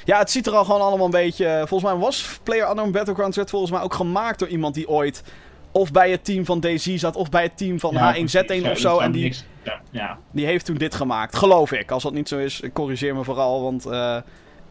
Ja, 0.06 0.18
het 0.20 0.32
ziet 0.32 0.48
er 0.48 0.54
al 0.56 0.66
gewoon 0.66 0.82
allemaal 0.82 1.06
een 1.06 1.12
beetje... 1.12 1.64
Volgens 1.68 1.92
mij 1.92 2.00
was 2.02 2.40
PlayerUnknown 2.44 2.92
Battlegrounds 2.92 3.38
werd 3.38 3.50
volgens 3.50 3.72
mij 3.72 3.82
ook 3.82 3.94
gemaakt 3.94 4.40
door 4.40 4.48
iemand 4.48 4.74
die 4.74 4.88
ooit... 4.90 5.24
Of 5.72 5.92
bij 5.92 6.12
het 6.12 6.26
team 6.26 6.46
van 6.46 6.60
DayZ 6.60 6.96
zat, 6.96 7.16
of 7.16 7.30
bij 7.30 7.44
het 7.44 7.58
team 7.58 7.80
van 7.80 7.94
Ja, 7.94 8.14
H1Z1 8.16 8.46
precies. 8.46 8.62
Ja, 8.64 8.72
of 8.72 8.78
zo. 8.78 9.00
En 9.00 9.12
die, 9.12 9.24
niks- 9.24 9.46
ja, 9.64 9.80
ja. 9.92 10.18
die 10.32 10.46
heeft 10.46 10.66
toen 10.66 10.76
dit 10.76 10.96
gemaakt. 10.96 11.36
Geloof 11.36 11.72
ik. 11.72 11.92
Als 11.92 12.04
dat 12.04 12.14
niet 12.14 12.28
zo 12.28 12.38
is, 12.38 12.62
corrigeer 12.74 13.16
me 13.16 13.24
vooral. 13.24 13.64
Want 13.64 13.86
eh, 13.86 14.18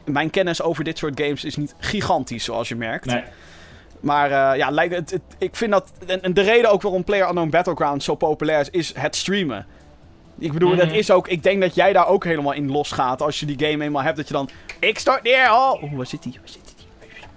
mijn 0.04 0.30
kennis 0.30 0.62
over 0.62 0.84
dit 0.84 0.98
soort 0.98 1.20
games 1.20 1.44
is 1.44 1.56
niet 1.56 1.74
gigantisch, 1.78 2.44
zoals 2.44 2.68
je 2.68 2.76
merkt. 2.76 3.04
Nee. 3.06 3.22
Maar 4.00 4.30
eh, 4.52 4.58
ja, 4.58 4.70
lijkt 4.70 4.94
het, 4.94 5.10
het- 5.10 5.22
ik 5.38 5.56
vind 5.56 5.70
dat... 5.70 5.92
En, 6.22 6.34
de 6.34 6.40
reden 6.42 6.70
ook 6.70 6.82
waarom 6.82 7.04
PlayerUnknown 7.04 7.50
Battlegrounds 7.50 8.04
zo 8.04 8.14
populair 8.14 8.60
is, 8.60 8.70
is 8.70 8.92
het 8.98 9.16
streamen. 9.16 9.66
Ik 10.38 10.52
bedoel, 10.52 10.68
Mhm. 10.68 10.78
dat 10.78 10.90
is 10.92 11.10
ook... 11.10 11.28
Ik 11.28 11.42
denk 11.42 11.60
dat 11.60 11.74
jij 11.74 11.92
daar 11.92 12.06
ook 12.06 12.24
helemaal 12.24 12.52
in 12.52 12.70
losgaat 12.70 13.22
als 13.22 13.40
je 13.40 13.46
die 13.46 13.68
game 13.70 13.84
eenmaal 13.84 14.02
hebt. 14.02 14.16
Dat 14.16 14.28
je 14.28 14.34
dan... 14.34 14.48
Ik 14.80 14.98
start 14.98 15.22
neer! 15.22 15.50
Oh, 15.52 15.82
Oeh, 15.82 15.92
waar 15.96 16.06
zit 16.06 16.22
die? 16.22 16.32
Waar 16.40 16.48
zit 16.48 16.74
die? 16.76 16.86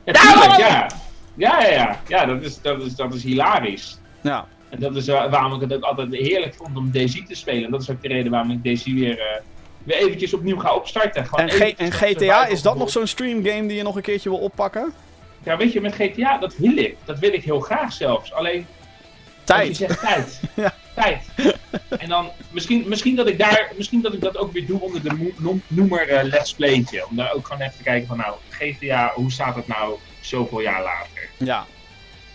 Ja, 0.05 0.13
tuurlijk, 0.13 0.57
ja. 0.59 0.87
Ja, 1.35 1.61
ja, 1.61 1.69
ja. 1.71 1.99
Ja, 2.07 2.25
dat 2.25 2.41
is, 2.41 2.61
dat 2.61 2.81
is, 2.81 2.95
dat 2.95 3.13
is 3.13 3.23
hilarisch. 3.23 3.97
Ja. 4.21 4.45
En 4.69 4.79
dat 4.79 4.95
is 4.95 5.07
wa- 5.07 5.29
waarom 5.29 5.53
ik 5.53 5.61
het 5.61 5.73
ook 5.73 5.83
altijd 5.83 6.11
heerlijk 6.13 6.55
vond 6.55 6.77
om 6.77 6.91
DayZ 6.91 7.23
te 7.27 7.35
spelen. 7.35 7.63
En 7.65 7.71
dat 7.71 7.81
is 7.81 7.89
ook 7.89 8.01
de 8.01 8.07
reden 8.07 8.31
waarom 8.31 8.51
ik 8.51 8.63
DayZ 8.63 8.83
weer, 8.85 9.19
eh, 9.19 9.41
weer 9.87 9.97
eventjes 9.97 10.33
opnieuw 10.33 10.57
ga 10.57 10.75
opstarten. 10.75 11.25
Gewoon 11.25 11.49
En, 11.77 11.91
GTA, 11.91 12.45
is 12.47 12.61
dat 12.61 12.77
nog 12.77 12.89
zo'n 12.89 13.07
stream 13.07 13.45
game 13.45 13.67
die 13.67 13.77
je 13.77 13.83
nog 13.83 13.95
een 13.95 14.01
keertje 14.01 14.29
wil 14.29 14.39
oppakken? 14.39 14.93
Ja, 15.43 15.57
weet 15.57 15.73
je, 15.73 15.81
met 15.81 15.95
GTA, 15.95 16.37
dat 16.37 16.55
wil 16.57 16.77
ik. 16.77 16.97
Dat 17.05 17.19
wil 17.19 17.33
ik 17.33 17.43
heel 17.43 17.59
graag 17.59 17.93
zelfs. 17.93 18.33
Alleen, 18.33 18.65
als 19.45 19.57
je 19.57 19.63
Tijd. 19.63 19.75
zegt 19.75 19.99
tijd. 19.99 20.39
Ja. 20.55 20.73
Tijd. 20.95 21.25
En 21.89 22.09
dan, 22.09 22.29
misschien, 22.51 22.83
misschien, 22.87 23.15
dat 23.15 23.27
ik 23.27 23.37
daar, 23.37 23.71
misschien 23.77 24.01
dat 24.01 24.13
ik 24.13 24.21
dat 24.21 24.37
ook 24.37 24.53
weer 24.53 24.65
doe 24.65 24.81
onder 24.81 25.01
de 25.03 25.33
noemer 25.67 26.09
eh, 26.09 26.23
Let's 26.23 26.53
Playtje. 26.53 27.07
Om 27.09 27.15
daar 27.15 27.33
ook 27.33 27.47
gewoon 27.47 27.61
even 27.61 27.77
te 27.77 27.83
kijken 27.83 28.07
van, 28.07 28.17
nou, 28.17 28.35
GTA, 28.49 29.11
hoe 29.15 29.31
staat 29.31 29.55
het 29.55 29.67
nou 29.67 29.97
zoveel 30.21 30.61
jaar 30.61 30.83
later? 30.83 31.29
Ja. 31.37 31.65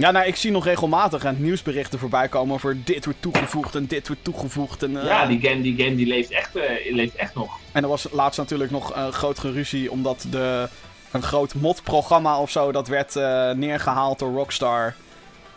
Ja, 0.03 0.11
nou, 0.11 0.27
ik 0.27 0.37
zie 0.37 0.51
nog 0.51 0.65
regelmatig 0.65 1.25
aan 1.25 1.35
het 1.35 1.43
nieuwsberichten 1.43 1.99
voorbij 1.99 2.29
komen 2.29 2.55
over 2.55 2.85
dit 2.85 3.05
wordt 3.05 3.23
toegevoegd 3.23 3.75
en 3.75 3.87
dit 3.87 4.07
wordt 4.07 4.25
toegevoegd. 4.25 4.83
En, 4.83 5.01
eh, 5.01 5.07
Ja, 5.07 5.27
die 5.27 5.41
game, 5.41 5.61
die 5.63 5.77
game 5.85 5.97
die 5.97 6.07
leeft, 6.07 6.31
echt, 6.31 6.57
eh, 6.57 6.95
leeft 6.95 7.15
echt 7.15 7.35
nog. 7.35 7.59
En 7.73 7.83
er 7.83 7.89
was 7.89 8.07
laatst 8.11 8.39
natuurlijk 8.39 8.71
nog 8.71 8.97
een 8.97 9.13
groot 9.13 9.39
geruzie 9.39 9.91
omdat 9.91 10.27
de, 10.31 10.69
een 11.11 11.23
groot 11.23 11.55
modprogramma 11.55 12.39
of 12.39 12.51
zo, 12.51 12.73
dat 12.73 12.89
werd 12.89 13.17
eh, 13.17 13.51
neergehaald 13.51 14.19
door 14.19 14.33
Rockstar. 14.33 14.95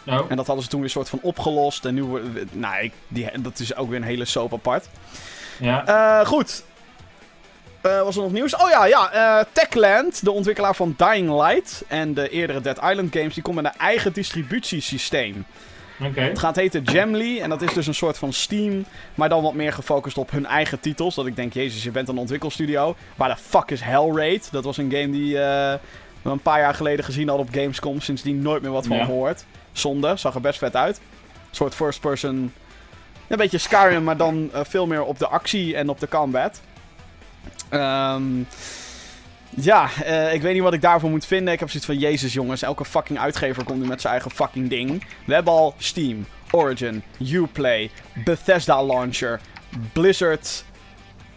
Nou, 0.04 0.26
En 0.30 0.36
dat 0.36 0.46
hadden 0.46 0.64
ze 0.64 0.70
toen 0.70 0.80
weer 0.80 0.90
soort 0.90 1.10
van 1.10 1.20
opgelost. 1.22 1.86
En 1.86 1.94
nu, 1.94 2.06
nou, 2.52 2.84
ik, 2.84 2.94
die, 3.08 3.30
dat 3.42 3.60
is 3.60 3.76
ook 3.76 3.90
weer 3.90 3.98
een 3.98 4.04
hele 4.04 4.26
soap 4.26 4.54
apart. 4.54 4.90
ja. 5.60 5.86
Eh, 5.86 6.28
goed. 6.28 6.64
Eh, 7.86 8.02
was 8.02 8.16
er 8.16 8.22
nog 8.22 8.32
nieuws? 8.32 8.56
Oh 8.56 8.70
ja, 8.70 8.86
ja. 8.86 9.12
eh, 9.12 9.46
Techland, 9.52 10.24
de 10.24 10.32
ontwikkelaar 10.32 10.76
van 10.76 10.94
Dying 10.98 11.42
Light 11.42 11.84
en 11.88 12.14
de 12.14 12.30
eerdere 12.30 12.62
Dead 12.62 12.78
Island 12.78 13.16
games, 13.16 13.34
die 13.34 13.44
komt 13.44 13.56
met 13.56 13.66
een 13.66 13.80
eigen 13.80 14.14
distributiesysteem. 14.14 15.46
Oké. 16.04 16.22
Het 16.22 16.40
gaat 16.40 16.56
heten 16.56 16.84
Jamly 16.84 17.40
en 17.40 17.50
dat 17.50 17.62
is 17.62 17.74
dus 17.74 17.88
een 17.88 17.94
soort 17.96 18.18
van 18.18 18.34
Steam, 18.34 18.86
maar 19.16 19.30
dan 19.30 19.44
wat 19.44 19.54
meer 19.54 19.74
gefocust 19.74 20.18
op 20.18 20.32
hun 20.32 20.46
eigen 20.46 20.80
titels. 20.80 21.16
Dat 21.16 21.26
ik 21.26 21.36
denk, 21.36 21.54
jezus, 21.54 21.84
je 21.84 21.92
bent 21.92 22.08
een 22.08 22.18
ontwikkelstudio. 22.18 22.96
Waar 23.16 23.30
de 23.30 23.42
fuck 23.42 23.72
is 23.72 23.82
Hellraid? 23.82 24.48
Dat 24.52 24.64
was 24.64 24.78
een 24.78 24.92
game 24.92 25.10
die 25.10 25.40
eh, 25.40 25.74
we 26.22 26.30
een 26.30 26.40
paar 26.40 26.60
jaar 26.60 26.74
geleden 26.74 27.06
gezien 27.06 27.28
hadden 27.28 27.48
op 27.48 27.54
Gamescom, 27.54 28.02
sindsdien 28.02 28.42
nooit 28.42 28.62
meer 28.62 28.72
wat 28.72 28.88
van 28.88 28.98
Ja. 28.98 29.06
gehoord. 29.06 29.46
Zonde, 29.72 30.16
zag 30.16 30.36
er 30.36 30.42
best 30.42 30.60
vet 30.60 30.76
uit. 30.76 30.98
Een 30.98 31.56
soort 31.56 31.76
first 31.76 32.00
person, 32.00 32.54
een 33.28 33.38
beetje 33.38 33.58
Skyrim, 33.58 34.04
maar 34.04 34.18
dan 34.18 34.50
eh, 34.54 34.60
veel 34.64 34.88
meer 34.88 35.04
op 35.04 35.20
de 35.20 35.28
actie 35.28 35.76
en 35.76 35.90
op 35.90 36.00
de 36.00 36.08
combat. 36.08 36.62
Ehm... 37.70 38.44
Ja, 39.58 39.90
eh, 40.04 40.34
ik 40.34 40.42
weet 40.42 40.54
niet 40.54 40.62
wat 40.62 40.74
ik 40.74 40.82
daarvoor 40.82 41.10
moet 41.10 41.26
vinden. 41.26 41.54
Ik 41.54 41.60
heb 41.60 41.70
zoiets 41.70 41.88
van, 41.88 41.98
jezus 42.00 42.34
jongens, 42.34 42.62
elke 42.62 42.86
fucking 42.86 43.20
uitgever 43.20 43.64
komt 43.64 43.82
nu 43.82 43.88
met 43.88 44.02
zijn 44.02 44.14
eigen 44.14 44.32
fucking 44.32 44.70
ding. 44.70 45.06
We 45.26 45.34
hebben 45.34 45.54
al 45.54 45.76
Steam, 45.78 46.26
Origin, 46.52 47.04
Uplay, 47.20 47.90
Bethesda 48.26 48.86
Launcher, 48.86 49.40
Blizzard 49.94 50.66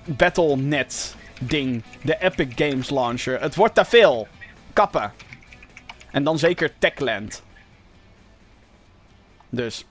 Battle.net 0.04 1.16
ding, 1.40 1.82
de 2.02 2.16
Epic 2.20 2.48
Games 2.54 2.90
Launcher. 2.90 3.40
Het 3.40 3.54
wordt 3.54 3.74
te 3.74 3.84
veel. 3.84 4.28
Kappen. 4.72 5.12
En 6.10 6.24
dan 6.24 6.38
zeker 6.38 6.70
Techland. 6.78 7.42
Dus, 9.50 9.86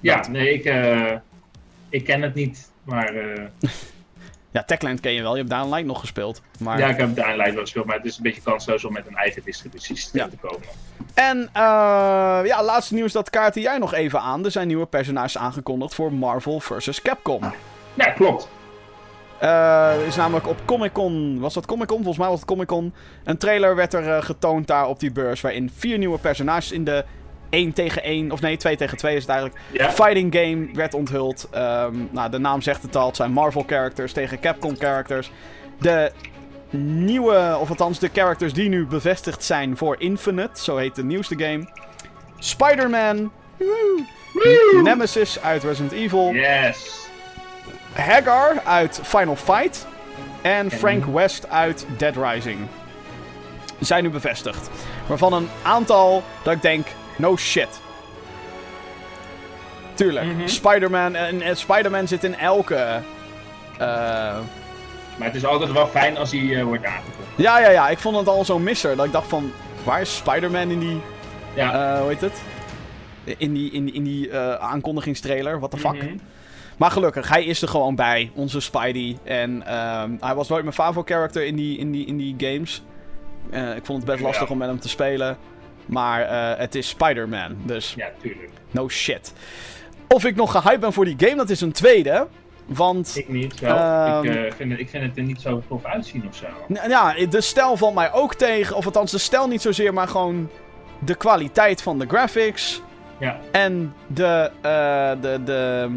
Ja, 0.00 0.28
nee, 0.28 0.52
ik, 0.52 0.64
eh, 0.64 1.12
ik 1.88 2.04
ken 2.04 2.22
het 2.22 2.34
niet. 2.34 2.70
Maar 2.84 3.14
eh, 3.14 3.42
ja, 4.54 4.62
Techland 4.62 5.00
ken 5.00 5.12
je 5.12 5.22
wel. 5.22 5.32
Je 5.32 5.38
hebt 5.38 5.50
Dying 5.50 5.68
Light 5.70 5.86
nog 5.86 6.00
gespeeld. 6.00 6.42
Maar 6.58 6.78
ja, 6.78 6.88
ik 6.88 6.96
heb 6.96 7.14
de 7.14 7.32
Light 7.36 7.52
wel 7.52 7.62
gespeeld, 7.62 7.84
maar 7.86 7.96
het 7.96 8.04
is 8.04 8.16
een 8.16 8.22
beetje 8.22 8.42
kansloos 8.42 8.84
om 8.84 8.92
met 8.92 9.06
een 9.06 9.16
eigen 9.16 9.42
distributiesysteem 9.44 10.22
Ja. 10.22 10.28
te 10.28 10.36
komen. 10.36 10.66
En 11.14 11.38
uh, 11.38 12.40
ja, 12.44 12.62
laatste 12.64 12.94
nieuws, 12.94 13.12
dat 13.12 13.30
kaartte 13.30 13.60
jij 13.60 13.78
nog 13.78 13.94
even 13.94 14.20
aan. 14.20 14.44
Er 14.44 14.50
zijn 14.50 14.66
nieuwe 14.66 14.86
personages 14.86 15.38
aangekondigd 15.38 15.94
voor 15.94 16.12
Marvel 16.12 16.60
vs. 16.60 17.02
Capcom. 17.02 17.52
Ja, 17.94 18.10
klopt. 18.10 18.48
Uh, 19.42 19.92
is 20.06 20.16
namelijk 20.16 20.46
op 20.48 20.56
Comic 20.64 20.92
Con, 20.92 21.38
was 21.40 21.54
dat 21.54 21.66
Comic 21.66 21.86
Con? 21.86 21.96
Volgens 21.96 22.18
mij 22.18 22.28
was 22.28 22.38
het 22.38 22.48
Comic 22.48 22.66
Con. 22.66 22.94
Een 23.24 23.38
trailer 23.38 23.76
werd 23.76 23.94
er 23.94 24.06
uh, 24.06 24.22
getoond 24.22 24.66
daar 24.66 24.86
op 24.88 25.00
die 25.00 25.12
beurs. 25.12 25.40
Waarin 25.40 25.70
vier 25.76 25.98
nieuwe 25.98 26.18
personages 26.18 26.72
in 26.72 26.84
de 26.84 27.04
1 27.50 27.72
tegen 27.72 28.02
1, 28.02 28.32
of 28.32 28.40
nee, 28.40 28.56
2 28.56 28.76
tegen 28.76 28.96
2 28.96 29.14
is 29.14 29.20
het 29.20 29.30
eigenlijk. 29.30 29.60
Ja. 29.72 29.90
Fighting 29.90 30.34
game 30.34 30.68
werd 30.72 30.94
onthuld. 30.94 31.48
Um, 31.54 32.08
nou, 32.10 32.30
de 32.30 32.38
naam 32.38 32.62
zegt 32.62 32.82
het 32.82 32.96
al. 32.96 33.06
Het 33.06 33.16
zijn 33.16 33.32
Marvel 33.32 33.64
characters 33.66 34.12
tegen 34.12 34.40
Capcom 34.40 34.76
characters. 34.76 35.30
De 35.80 36.12
nieuwe, 36.78 37.56
of 37.60 37.68
althans 37.68 37.98
de 37.98 38.10
characters 38.12 38.52
die 38.52 38.68
nu 38.68 38.86
bevestigd 38.86 39.44
zijn 39.44 39.76
voor 39.76 39.96
Infinite. 39.98 40.62
Zo 40.62 40.76
heet 40.76 40.94
de 40.94 41.04
nieuwste 41.04 41.38
game. 41.38 41.68
Spider-Man. 42.38 43.32
Nemesis 44.82 45.40
uit 45.40 45.62
Resident 45.62 45.92
Evil. 45.92 46.32
Yes. 46.32 47.08
Hagar 47.92 48.62
uit 48.64 49.00
Final 49.02 49.36
Fight. 49.36 49.86
En 50.42 50.70
Frank 50.70 51.04
West 51.04 51.48
uit 51.48 51.86
Dead 51.96 52.16
Rising. 52.16 52.58
Zijn 53.80 54.02
nu 54.02 54.10
bevestigd. 54.10 54.70
Waarvan 55.06 55.32
een 55.32 55.48
aantal 55.62 56.22
dat 56.42 56.54
ik 56.54 56.62
denk, 56.62 56.86
no 57.16 57.36
shit. 57.36 57.80
Tuurlijk, 59.94 60.26
Mhm. 60.26 60.46
Spider-Man 60.46 61.14
en, 61.14 61.42
en 61.42 61.56
Spider-Man 61.56 62.08
zit 62.08 62.24
in 62.24 62.34
elke. 62.36 62.74
eh, 62.74 62.98
Maar 65.18 65.26
het 65.28 65.34
is 65.34 65.44
altijd 65.44 65.72
wel 65.72 65.86
fijn 65.86 66.16
als 66.16 66.30
hij 66.30 66.56
eh, 66.58 66.64
wordt 66.64 66.84
aangekondigd. 66.84 67.28
ja, 67.36 67.58
ja, 67.60 67.68
ja. 67.70 67.88
Ik 67.88 67.98
vond 67.98 68.16
het 68.16 68.28
al 68.28 68.44
zo'n 68.44 68.62
misser. 68.62 68.96
Dat 68.96 69.06
ik 69.06 69.12
dacht 69.12 69.28
van, 69.28 69.52
waar 69.84 70.00
is 70.00 70.16
Spider-Man 70.16 70.70
in 70.70 70.78
die, 70.78 71.00
Ja. 71.54 71.94
eh, 71.94 72.00
hoe 72.00 72.08
heet 72.08 72.20
het? 72.20 72.42
In 73.24 73.52
die, 73.52 73.70
in 73.72 73.84
die, 73.84 73.94
in 73.94 74.02
die 74.04 74.30
eh, 74.30 74.54
aankondigingstrailer. 74.54 75.58
What 75.58 75.70
the 75.70 75.76
fuck? 75.78 75.92
Mhm. 76.02 76.16
Maar 76.76 76.90
gelukkig, 76.90 77.28
hij 77.28 77.44
is 77.44 77.62
er 77.62 77.68
gewoon 77.68 77.94
bij, 77.94 78.30
onze 78.34 78.60
Spidey. 78.60 79.18
En 79.24 79.66
ehm, 79.66 80.10
hij 80.20 80.34
was 80.34 80.48
nooit 80.48 80.62
mijn 80.62 80.74
favo-character 80.74 81.44
in 81.46 81.56
die, 81.56 81.78
in, 81.78 81.90
die, 81.92 82.06
in 82.06 82.16
die 82.16 82.34
games. 82.38 82.82
Eh, 83.50 83.76
ik 83.76 83.84
vond 83.84 83.98
het 83.98 84.06
best 84.06 84.18
Ja. 84.20 84.26
lastig 84.26 84.50
om 84.50 84.58
met 84.58 84.68
hem 84.68 84.80
te 84.80 84.88
spelen. 84.88 85.36
Maar 85.86 86.22
eh, 86.22 86.58
het 86.58 86.74
is 86.74 86.88
Spider-Man, 86.88 87.56
dus 87.62 87.94
Ja, 87.96 88.08
tuurlijk. 88.22 88.50
no 88.70 88.88
shit. 88.88 89.32
Of 90.08 90.24
ik 90.24 90.36
nog 90.36 90.50
gehyped 90.50 90.80
ben 90.80 90.92
voor 90.92 91.04
die 91.04 91.14
game, 91.18 91.36
dat 91.36 91.50
is 91.50 91.60
een 91.60 91.72
tweede. 91.72 92.26
Want, 92.66 93.16
Ik 93.16 93.28
niet. 93.28 93.62
Ehm. 93.62 94.24
ik, 94.24 94.34
eh, 94.34 94.52
vind 94.56 94.70
het, 94.70 94.80
ik 94.80 94.88
vind 94.88 95.02
het 95.04 95.16
er 95.16 95.22
niet 95.22 95.40
zo 95.40 95.62
tof 95.68 95.84
uitzien 95.84 96.24
of 96.28 96.36
zo. 96.36 96.46
ja, 96.88 97.14
de 97.30 97.40
stijl 97.40 97.76
valt 97.76 97.94
mij 97.94 98.12
ook 98.12 98.34
tegen. 98.34 98.76
Of 98.76 98.84
althans, 98.84 99.10
de 99.10 99.18
stijl 99.18 99.48
niet 99.48 99.62
zozeer, 99.62 99.94
maar 99.94 100.08
gewoon 100.08 100.50
de 100.98 101.14
kwaliteit 101.14 101.82
van 101.82 101.98
de 101.98 102.06
graphics. 102.06 102.82
Ja. 103.18 103.38
En 103.52 103.94
de, 104.06 104.50
eh, 104.60 105.10
de, 105.20 105.40
de... 105.44 105.88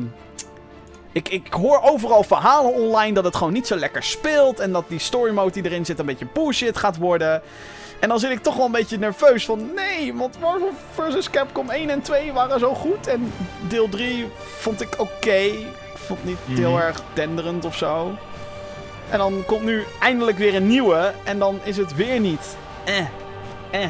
Ik, 1.11 1.29
ik 1.29 1.53
hoor 1.53 1.81
overal 1.81 2.23
verhalen 2.23 2.73
online 2.73 3.13
dat 3.13 3.23
het 3.23 3.35
gewoon 3.35 3.53
niet 3.53 3.67
zo 3.67 3.75
lekker 3.75 4.03
speelt. 4.03 4.59
En 4.59 4.71
dat 4.71 4.85
die 4.88 4.99
story 4.99 5.31
mode 5.33 5.51
die 5.51 5.65
erin 5.65 5.85
zit 5.85 5.99
een 5.99 6.05
beetje 6.05 6.27
bullshit 6.33 6.77
gaat 6.77 6.97
worden. 6.97 7.41
En 7.99 8.09
dan 8.09 8.19
zit 8.19 8.31
ik 8.31 8.39
toch 8.41 8.55
wel 8.55 8.65
een 8.65 8.71
beetje 8.71 8.97
nerveus 8.97 9.45
van... 9.45 9.69
Nee, 9.75 10.13
want 10.13 10.39
Marvel 10.39 10.71
vs. 10.93 11.29
Capcom 11.29 11.69
1 11.69 11.89
en 11.89 12.01
2 12.01 12.33
waren 12.33 12.59
zo 12.59 12.73
goed. 12.73 13.07
En 13.07 13.31
deel 13.67 13.89
3 13.89 14.27
vond 14.37 14.81
ik 14.81 14.99
oké. 14.99 15.31
Ik 15.35 15.67
vond 15.93 16.19
het 16.19 16.29
niet 16.47 16.57
heel 16.57 16.71
Mhm. 16.71 16.81
erg 16.81 17.01
denderend 17.13 17.65
of 17.65 17.75
zo. 17.77 18.15
En 19.09 19.17
dan 19.17 19.43
komt 19.45 19.63
nu 19.63 19.83
eindelijk 19.99 20.37
weer 20.37 20.55
een 20.55 20.67
nieuwe. 20.67 21.13
En 21.23 21.39
dan 21.39 21.59
is 21.63 21.77
het 21.77 21.95
weer 21.95 22.19
niet. 22.19 22.57
Eh. 22.85 22.97
Eh. 23.71 23.89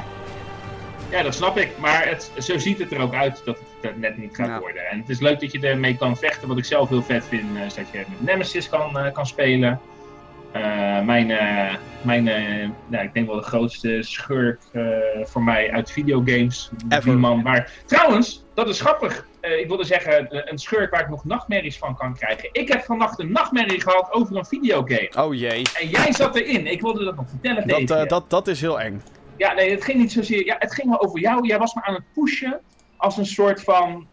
Ja, 1.10 1.24
dat 1.24 1.34
snap 1.36 1.58
ik. 1.58 1.78
Maar 1.78 2.08
het, 2.08 2.32
zo 2.38 2.58
ziet 2.58 2.80
het 2.80 2.92
er 2.92 3.02
ook 3.02 3.14
uit 3.14 3.42
dat 3.46 3.58
het 3.82 4.00
net 4.00 4.18
niet 4.18 4.36
gaat 4.36 4.48
Ja. 4.48 4.60
worden. 4.60 4.82
En 4.90 5.00
het 5.00 5.10
is 5.10 5.20
leuk 5.20 5.40
dat 5.40 5.52
je 5.52 5.60
ermee 5.60 5.98
kan 5.98 6.18
vechten. 6.18 6.48
Wat 6.48 6.58
ik 6.58 6.66
zelf 6.66 6.90
heel 6.90 7.04
vet 7.04 7.26
vind, 7.30 7.58
eh, 7.58 7.66
is 7.66 7.74
dat 7.74 7.86
je 7.92 7.98
met 7.98 8.08
Nemesis 8.26 8.70
kan, 8.70 8.98
eh, 9.00 9.14
kan 9.14 9.26
spelen. 9.28 9.80
Eh, 10.52 11.02
mijn, 11.02 11.32
eh, 11.32 11.76
mijn 12.02 12.24
nou, 12.88 13.04
ik 13.04 13.14
denk 13.14 13.28
wel 13.28 13.36
de 13.36 13.42
grootste 13.42 13.98
schurk 14.02 14.62
voor 15.24 15.44
mij 15.44 15.72
uit 15.72 15.92
videogames. 15.92 16.70
Ever. 16.90 17.04
Die 17.04 17.14
man 17.14 17.44
waar... 17.44 17.72
Trouwens, 17.86 18.46
dat 18.54 18.70
is 18.70 18.82
grappig. 18.82 19.28
Ik 19.42 19.68
wilde 19.68 19.84
zeggen, 19.84 20.28
een 20.52 20.58
schurk 20.58 20.92
waar 20.92 21.02
ik 21.02 21.10
nog 21.10 21.26
nachtmerries 21.26 21.78
van 21.78 21.96
kan 21.96 22.16
krijgen. 22.16 22.50
Ik 22.52 22.68
heb 22.68 22.84
vannacht 22.84 23.20
een 23.20 23.32
nachtmerrie 23.32 23.82
gehad 23.82 24.14
over 24.14 24.36
een 24.38 24.46
videogame. 24.46 25.12
Oh 25.18 25.34
jee. 25.34 25.64
En 25.82 25.90
jij 25.90 26.12
zat 26.12 26.36
erin. 26.36 26.68
Ik 26.68 26.82
wilde 26.82 27.04
dat 27.04 27.16
nog 27.16 27.30
vertellen 27.30 27.88
Dat, 27.88 28.10
dat, 28.10 28.30
dat 28.30 28.48
is 28.48 28.62
heel 28.62 28.80
eng. 28.80 29.02
Ja, 29.38 29.54
nee, 29.54 29.72
het 29.72 29.84
ging 29.84 30.00
niet 30.00 30.12
zozeer. 30.12 30.46
Ja, 30.46 30.56
het 30.60 30.74
ging 30.74 30.90
wel 30.90 31.02
over 31.02 31.20
jou. 31.20 31.48
Jij 31.48 31.58
was 31.58 31.74
me 31.74 31.84
aan 31.84 31.94
het 31.94 32.04
pushen 32.14 32.60
als 32.98 33.18
een 33.18 33.26
soort 33.26 33.64
van 33.64 34.08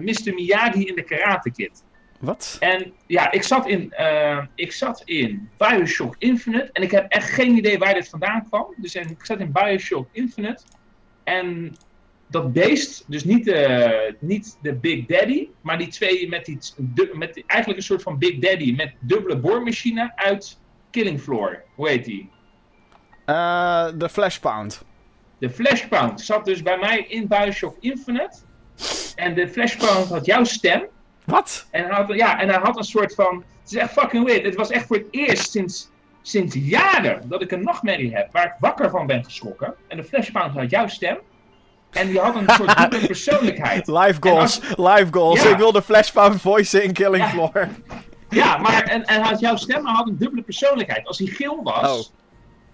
Mr. 0.00 0.34
Miyagi 0.34 0.84
in 0.84 0.94
de 0.94 1.02
Karate 1.02 1.50
Kid. 1.50 1.84
Wat? 2.20 2.56
En 2.60 2.92
ja, 3.06 3.30
ik 3.32 3.42
zat 3.42 3.66
in, 3.68 3.92
eh, 3.92 4.44
ik 4.54 4.72
zat 4.72 5.02
in 5.04 5.48
Bioshock 5.58 6.14
Infinite. 6.18 6.70
En 6.72 6.82
ik 6.82 6.90
heb 6.90 7.06
echt 7.12 7.30
geen 7.30 7.56
idee 7.56 7.78
waar 7.78 7.94
dit 7.94 8.08
vandaan 8.08 8.46
kwam. 8.48 8.74
Dus 8.76 8.94
en 8.94 9.10
ik 9.10 9.24
zat 9.24 9.38
in 9.40 9.52
Bioshock 9.52 10.08
Infinite. 10.12 10.62
En 11.24 11.76
dat 12.26 12.52
beest, 12.52 13.04
dus 13.10 13.24
niet 13.24 13.44
de, 13.44 14.16
niet 14.20 14.58
de 14.62 14.74
Big 14.74 15.06
Daddy, 15.06 15.48
maar 15.60 15.78
die 15.78 15.88
twee 15.88 16.28
met, 16.28 16.44
die, 16.44 16.58
du- 16.76 17.10
met 17.12 17.34
die- 17.34 17.44
eigenlijk 17.46 17.80
een 17.80 17.86
soort 17.86 18.02
van 18.02 18.18
Big 18.18 18.38
Daddy 18.38 18.74
met 18.76 18.92
dubbele 19.00 19.36
boormachine 19.38 20.12
uit 20.16 20.58
Killing 20.90 21.20
Floor. 21.20 21.62
Hoe 21.74 21.88
heet 21.88 22.04
die? 22.04 22.30
Eh, 23.24 23.88
de 23.94 24.08
Flashpound. 24.08 24.84
De 25.38 25.50
Flashpound 25.50 26.20
zat 26.20 26.44
dus 26.44 26.62
bij 26.62 26.78
mij 26.78 26.98
in 27.08 27.26
Bioshock 27.28 27.76
Infinite. 27.80 28.38
En 29.14 29.34
de 29.34 29.48
Flashpound 29.48 30.08
had 30.08 30.26
jouw 30.26 30.44
stem. 30.44 30.86
Wat? 31.26 31.66
En 31.70 31.84
hij 31.84 31.94
had, 31.94 32.14
ja, 32.14 32.40
en 32.40 32.48
hij 32.48 32.58
had 32.62 32.76
een 32.76 32.84
soort 32.84 33.14
van. 33.14 33.44
Het 33.62 33.72
is 33.74 33.78
echt 33.80 33.92
fucking 33.92 34.24
weird. 34.24 34.44
Het 34.44 34.54
was 34.54 34.70
echt 34.70 34.86
voor 34.86 34.96
het 34.96 35.06
eerst 35.10 35.50
sinds, 35.50 35.90
sinds 36.22 36.56
jaren 36.58 37.28
dat 37.28 37.42
ik 37.42 37.50
een 37.52 37.62
nachtmerrie 37.62 38.14
heb. 38.16 38.28
Waar 38.32 38.44
ik 38.44 38.54
wakker 38.58 38.90
van 38.90 39.06
ben 39.06 39.24
geschrokken. 39.24 39.74
En 39.88 39.96
de 39.96 40.04
Flashpound 40.04 40.52
had 40.54 40.70
jouw 40.70 40.88
stem. 40.88 41.18
En 41.90 42.06
die 42.08 42.18
had 42.20 42.34
een 42.34 42.48
soort 42.50 42.76
dubbele 42.80 43.06
persoonlijkheid. 43.06 43.86
Live 43.86 44.16
goals. 44.20 44.60
Live 44.76 45.06
goals. 45.10 45.42
Ja. 45.42 45.48
Ik 45.50 45.56
wil 45.56 45.72
de 45.72 45.82
Flashpound 45.82 46.40
voice 46.40 46.82
in 46.82 46.92
Killing 46.92 47.24
Ja. 47.24 47.30
Floor. 47.30 47.68
Ja, 48.28 48.56
maar 48.56 48.82
en, 48.82 49.04
en 49.04 49.22
had 49.22 49.40
jouw 49.40 49.56
stem, 49.56 49.82
maar 49.82 49.92
hij 49.92 50.02
had 50.02 50.08
een 50.08 50.18
dubbele 50.18 50.42
persoonlijkheid. 50.42 51.06
Als 51.06 51.18
hij 51.18 51.26
geel 51.26 51.60
was, 51.62 51.98
Oh. 51.98 52.14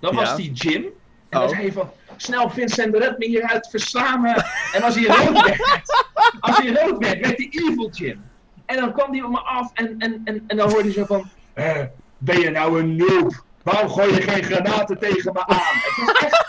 dan 0.01 0.15
was 0.15 0.29
Ja. 0.29 0.35
hij 0.35 0.45
Jim. 0.45 0.83
En 0.83 0.91
dan 1.29 1.43
Oh. 1.43 1.49
zei 1.49 1.61
hij 1.63 1.73
van, 1.73 1.91
snel 2.17 2.51
Vincent, 2.51 2.95
red 2.97 3.19
me 3.19 3.27
hieruit, 3.27 3.69
versla 3.71 4.17
me. 4.17 4.45
En 4.73 4.83
als 4.83 4.95
hij 4.95 5.05
rood 5.05 5.43
werd, 5.43 5.61
als 6.41 6.57
hij 6.57 6.67
rood 6.73 6.99
werd, 6.99 7.21
werd 7.27 7.37
hij 7.37 7.49
evil 7.51 7.91
Jim. 7.91 8.31
En 8.67 8.77
dan 8.77 8.93
kwam 8.93 9.13
hij 9.13 9.23
op 9.23 9.31
me 9.31 9.41
af 9.41 9.71
en, 9.75 9.95
en, 9.99 10.21
en, 10.25 10.45
en 10.47 10.57
dan 10.57 10.69
hoorde 10.71 10.83
hij 10.85 10.93
zo 10.93 11.05
van, 11.05 11.29
eh, 11.53 11.79
ben 12.19 12.41
je 12.41 12.51
nou 12.51 12.81
een 12.81 12.97
noob? 12.97 13.45
Waarom 13.63 13.89
gooi 13.91 14.15
je 14.15 14.23
geen 14.23 14.43
granaten 14.45 14.99
tegen 14.99 15.33
me 15.33 15.47
aan? 15.47 15.57
Het 15.57 16.07
was 16.07 16.15
echt 16.23 16.47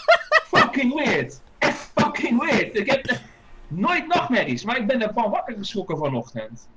fucking 0.48 0.94
weird. 0.94 1.42
Echt 1.58 1.92
fucking 1.96 2.46
weird. 2.46 2.76
Ik 2.78 2.92
heb 2.92 3.20
nooit 3.68 4.08
nachtmerries, 4.08 4.64
maar 4.64 4.78
ik 4.78 4.88
ben 4.88 5.02
ervan 5.02 5.30
wakker 5.32 5.56
geschrokken 5.58 5.98
vanochtend. 5.98 6.68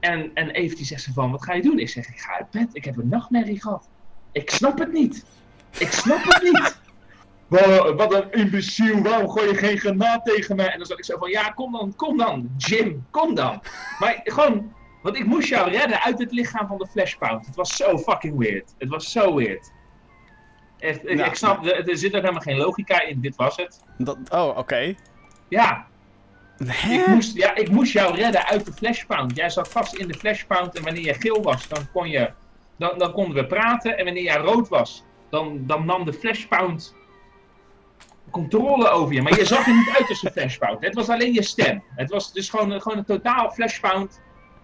En, 0.00 0.30
en 0.34 0.50
Eve 0.50 0.74
die 0.74 0.84
zegt 0.84 1.02
ze 1.02 1.12
van, 1.12 1.30
wat 1.30 1.44
ga 1.44 1.52
je 1.54 1.62
doen? 1.62 1.78
Ik 1.78 1.88
zeg, 1.88 2.08
ik 2.08 2.20
ga 2.20 2.32
uit 2.36 2.50
bed. 2.50 2.68
Ik 2.72 2.84
heb 2.84 2.96
een 2.96 3.08
nachtmerrie 3.08 3.60
gehad. 3.60 3.88
Ik 4.32 4.50
snap 4.50 4.78
het 4.78 4.92
niet. 4.92 5.24
Ik 5.78 5.90
snap 5.90 6.22
het 6.24 6.42
niet. 6.42 6.80
Wa- 7.46 7.94
Wat 7.94 8.12
een 8.14 8.32
imbeciel, 8.32 9.02
waarom 9.02 9.30
gooi 9.30 9.48
je 9.48 9.54
geen 9.54 9.78
granaat 9.78 10.24
tegen 10.24 10.56
me? 10.56 10.62
En 10.62 10.78
dan 10.78 10.86
zat 10.86 10.98
ik 10.98 11.04
zo 11.04 11.18
van, 11.18 11.30
ja, 11.30 11.50
kom 11.50 11.72
dan, 11.72 11.92
kom 11.96 12.16
dan, 12.18 12.50
Jim, 12.56 13.06
kom 13.10 13.34
dan. 13.34 13.62
Maar 13.98 14.20
gewoon, 14.24 14.72
want 15.02 15.16
ik 15.16 15.26
moest 15.26 15.48
jou 15.48 15.70
redden 15.70 16.00
uit 16.00 16.18
het 16.18 16.32
lichaam 16.32 16.66
van 16.66 16.78
de 16.78 16.86
Flashpound. 16.86 17.46
Het 17.46 17.54
was 17.54 17.76
zo 17.76 17.98
fucking 17.98 18.38
weird. 18.38 18.74
Het 18.78 18.88
was 18.88 19.12
zo 19.12 19.34
weird. 19.34 19.72
Echt, 20.78 21.08
ik, 21.08 21.34
snap, 21.34 21.66
er, 21.66 21.88
er 21.88 21.96
zit 21.96 22.14
ook 22.14 22.20
helemaal 22.20 22.40
geen 22.42 22.56
logica 22.56 23.02
in, 23.02 23.20
dit 23.20 23.36
was 23.36 23.56
het. 23.56 23.84
Dat, 23.98 24.18
oh, 24.30 24.56
oké. 24.56 24.94
Ja, 25.48 25.86
Hè? 26.66 26.94
ik 26.94 27.06
moest, 27.06 27.36
ja, 27.36 27.54
ik 27.54 27.70
moest 27.70 27.92
jou 27.92 28.14
redden 28.14 28.46
uit 28.46 28.66
de 28.66 28.72
Flashpound. 28.72 29.36
Jij 29.36 29.50
zat 29.50 29.68
vast 29.68 29.94
in 29.94 30.08
de 30.08 30.14
Flashpound 30.14 30.74
en 30.76 30.84
wanneer 30.84 31.04
je 31.04 31.14
geel 31.14 31.42
was, 31.42 31.68
dan, 31.68 31.90
kon 31.92 32.08
je, 32.08 32.30
dan, 32.76 32.98
dan 32.98 33.12
konden 33.12 33.34
we 33.34 33.46
praten. 33.46 33.98
En 33.98 34.04
wanneer 34.04 34.22
jij 34.22 34.36
rood 34.36 34.68
was, 34.68 35.04
dan, 35.30 35.66
dan 35.66 35.84
nam 35.84 36.04
de 36.04 36.12
Flashpound 36.12 36.94
controle 38.30 38.88
over 38.88 39.14
je. 39.14 39.22
Maar 39.22 39.38
je 39.38 39.44
zag 39.44 39.66
er 39.66 39.74
niet 39.74 39.96
uit 39.98 40.08
als 40.08 40.20
de 40.20 40.30
Flashpound. 40.30 40.84
Het 40.84 40.94
was 40.94 41.08
alleen 41.08 41.32
je 41.32 41.42
stem. 41.42 41.82
Het 41.94 42.10
was 42.10 42.32
dus 42.32 42.50
gewoon, 42.50 42.80
gewoon 42.80 42.98
een 42.98 43.04
totaal 43.04 43.50
Flashpound, 43.50 44.20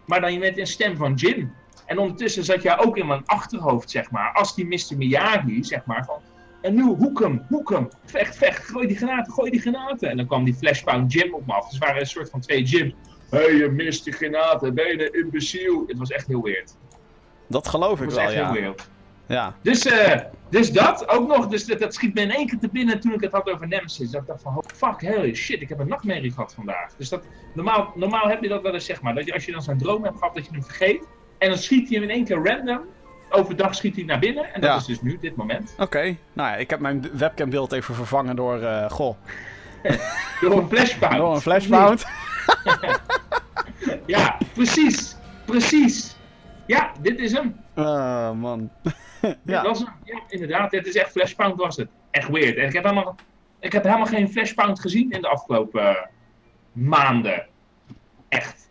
maar 0.09 0.21
dan 0.21 0.39
met 0.39 0.59
een 0.59 0.67
stem 0.67 0.97
van 0.97 1.15
Jim. 1.15 1.53
En 1.87 1.99
ondertussen 1.99 2.45
zat 2.45 2.63
jij 2.63 2.79
ook 2.79 2.97
in 2.97 3.07
mijn 3.07 3.23
achterhoofd, 3.27 3.91
zeg 3.91 4.11
maar, 4.11 4.33
als 4.33 4.55
die 4.55 4.67
Mr. 4.67 4.97
Miyagi, 4.97 5.65
zeg 5.65 5.85
maar, 5.85 6.05
van... 6.05 6.21
En 6.61 6.75
nu, 6.75 6.83
hoek 6.83 7.21
hem, 7.21 7.45
hoek 7.49 7.71
hem, 7.71 7.89
vecht, 8.05 8.37
vecht, 8.37 8.69
gooi 8.69 8.87
die 8.87 8.97
granaten, 8.97 9.33
gooi 9.33 9.51
die 9.51 9.61
granaten. 9.61 10.11
En 10.11 10.17
dan 10.17 10.27
kwam 10.27 10.45
die 10.45 10.55
Flashpound 10.55 11.13
Jim 11.13 11.35
op 11.35 11.47
me 11.47 11.53
af. 11.53 11.65
Dus 11.65 11.73
het 11.73 11.85
waren 11.85 12.01
een 12.01 12.07
soort 12.07 12.31
van 12.31 12.41
twee 12.41 12.63
Jims. 12.63 12.95
Hé, 13.31 13.39
hey, 13.39 13.55
je 13.55 13.69
mist 13.69 14.05
die 14.05 14.13
granaten, 14.13 14.75
ben 14.75 14.87
je 14.87 15.15
een 15.15 15.25
imbeciel? 15.25 15.85
Het 15.87 15.99
was 15.99 16.11
echt 16.11 16.27
heel 16.27 16.43
weird. 16.43 16.77
Dat 17.47 17.69
geloof 17.69 18.01
ik 18.01 18.11
wel, 18.11 18.19
echt 18.19 18.33
ja. 18.33 18.53
heel 18.53 18.61
weird. 18.61 18.89
Ja. 19.29 19.55
Dus, 19.63 19.87
eh, 19.87 20.21
dus 20.51 20.73
dat 20.73 21.09
ook 21.09 21.29
nog. 21.29 21.47
Dus 21.49 21.67
dat, 21.67 21.79
dat 21.79 21.95
schiet 21.95 22.15
me 22.15 22.21
in 22.21 22.31
één 22.31 22.47
keer 22.47 22.59
te 22.59 22.69
binnen 22.73 23.01
toen 23.01 23.13
ik 23.13 23.21
het 23.21 23.33
had 23.33 23.51
over 23.51 23.69
Nemesis. 23.69 24.11
Dat 24.11 24.21
ik 24.21 24.27
dacht 24.27 24.43
van, 24.43 24.57
oh, 24.57 24.63
fuck, 24.75 25.15
holy 25.15 25.35
shit, 25.35 25.61
ik 25.61 25.69
heb 25.69 25.79
een 25.79 25.89
nachtmerrie 25.89 26.31
gehad 26.33 26.55
vandaag. 26.55 26.93
Dus 26.97 27.09
dat, 27.09 27.23
normaal, 27.55 27.93
normaal 27.95 28.29
heb 28.29 28.43
je 28.43 28.49
dat 28.49 28.63
wel 28.63 28.75
eens, 28.75 28.85
zeg 28.85 29.03
maar. 29.03 29.15
Dat 29.15 29.27
je, 29.27 29.33
als 29.33 29.45
je 29.45 29.53
dan 29.53 29.63
zo'n 29.63 29.79
droom 29.79 30.05
hebt 30.05 30.19
gehad, 30.19 30.35
dat 30.35 30.45
je 30.45 30.51
hem 30.53 30.63
vergeet. 30.63 31.05
En 31.39 31.49
dan 31.49 31.59
schiet 31.59 31.89
hij 31.89 31.99
hem 31.99 32.09
in 32.09 32.15
één 32.15 32.25
keer 32.25 32.45
random. 32.45 32.81
Overdag 33.31 33.75
schiet 33.75 33.95
hij 33.97 34.05
naar 34.05 34.19
binnen. 34.19 34.55
En 34.55 34.61
dat 34.61 34.71
Ja. 34.71 34.77
is 34.77 34.85
dus 34.85 35.01
nu, 35.01 35.19
dit 35.21 35.37
moment. 35.37 35.75
Oké. 35.79 36.01
Nou 36.33 36.49
ja, 36.51 36.57
ik 36.57 36.71
heb 36.71 36.81
mijn 36.81 37.07
webcambeeld 37.13 37.73
even 37.73 37.95
vervangen 37.95 38.37
door, 38.37 38.63
eh 38.63 38.91
goh, 38.91 39.17
Door 40.41 40.59
een 40.59 40.69
flashpound. 40.69 41.17
door 41.17 41.35
een 41.35 41.41
flashbound. 41.41 42.05
Ja, 44.07 44.39
precies. 44.55 45.17
Precies. 45.45 46.17
Ja, 46.69 46.93
dit 47.01 47.19
is 47.19 47.33
hem. 47.33 47.57
Oh, 47.77 48.33
man. 48.33 48.71
Dit 49.21 49.37
ja. 49.45 49.63
was 49.63 49.79
hem. 49.79 49.89
Ja, 50.05 50.21
inderdaad. 50.29 50.73
Het 50.73 50.87
is 50.87 50.95
echt 50.95 51.11
Flashpound 51.11 51.57
was 51.57 51.77
het. 51.77 51.89
Echt 52.11 52.29
weird. 52.29 52.57
En 52.57 52.67
ik 52.67 52.73
heb 52.73 52.83
helemaal, 52.85 53.15
ik 53.61 53.73
heb 53.73 53.85
helemaal 53.85 54.07
geen 54.07 54.29
Flashpound 54.31 54.81
gezien 54.81 55.11
in 55.11 55.21
de 55.21 55.29
afgelopen 55.29 55.89
eh, 55.89 56.03
maanden. 56.73 57.47
Echt. 58.29 58.69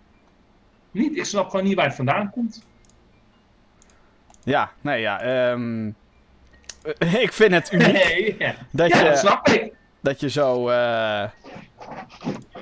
Niet. 0.92 1.18
Ik 1.18 1.26
snap 1.26 1.50
gewoon 1.50 1.66
niet 1.66 1.76
waar 1.76 1.86
het 1.86 1.96
vandaan 1.96 2.30
komt. 2.30 2.66
Ja, 4.44 4.72
nee, 4.82 5.02
ja. 5.02 5.22
ehm, 5.22 5.92
eh, 6.98 7.14
ik 7.26 7.34
vind 7.34 7.52
het 7.52 7.72
uniek 7.72 7.92
Nee, 7.92 8.36
ja, 8.40 8.56
dat, 8.72 8.90
ja, 8.90 9.04
dat 9.04 9.12
je, 9.12 9.18
snap 9.18 9.48
ik. 9.48 9.74
dat 10.02 10.20
je 10.20 10.30
zo... 10.30 10.70
eh, 10.70 11.24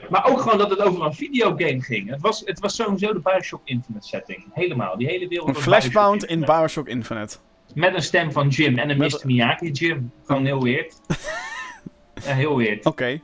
Maar 0.09 0.25
ook 0.29 0.41
gewoon 0.41 0.57
dat 0.57 0.69
het 0.69 0.79
over 0.79 1.05
een 1.05 1.13
videogame 1.13 1.81
ging. 1.81 2.09
Het 2.09 2.21
was, 2.21 2.41
het 2.45 2.59
was 2.59 2.75
sowieso 2.75 3.13
de 3.13 3.19
Bioshock 3.19 3.61
Infinite 3.63 4.07
setting. 4.07 4.45
Helemaal. 4.53 4.97
Die 4.97 5.07
hele 5.07 5.27
wereld 5.27 5.47
een 5.49 5.55
flashbound 5.55 6.19
Bioshock 6.27 6.39
in. 6.39 6.45
Bioshock 6.55 6.87
Infinite. 6.87 7.37
Met 7.73 7.93
een 7.95 8.01
stem 8.03 8.31
van 8.31 8.47
Jim 8.47 8.77
en 8.77 8.89
een 8.89 8.97
Met- 8.97 9.11
Mr. 9.13 9.25
Miyagi 9.27 9.71
Jim. 9.71 10.11
Gewoon 10.25 10.45
heel 10.45 10.63
weird. 10.63 10.95
ja, 12.25 12.33
heel 12.33 12.57
weird. 12.57 12.85
Oké, 12.85 13.19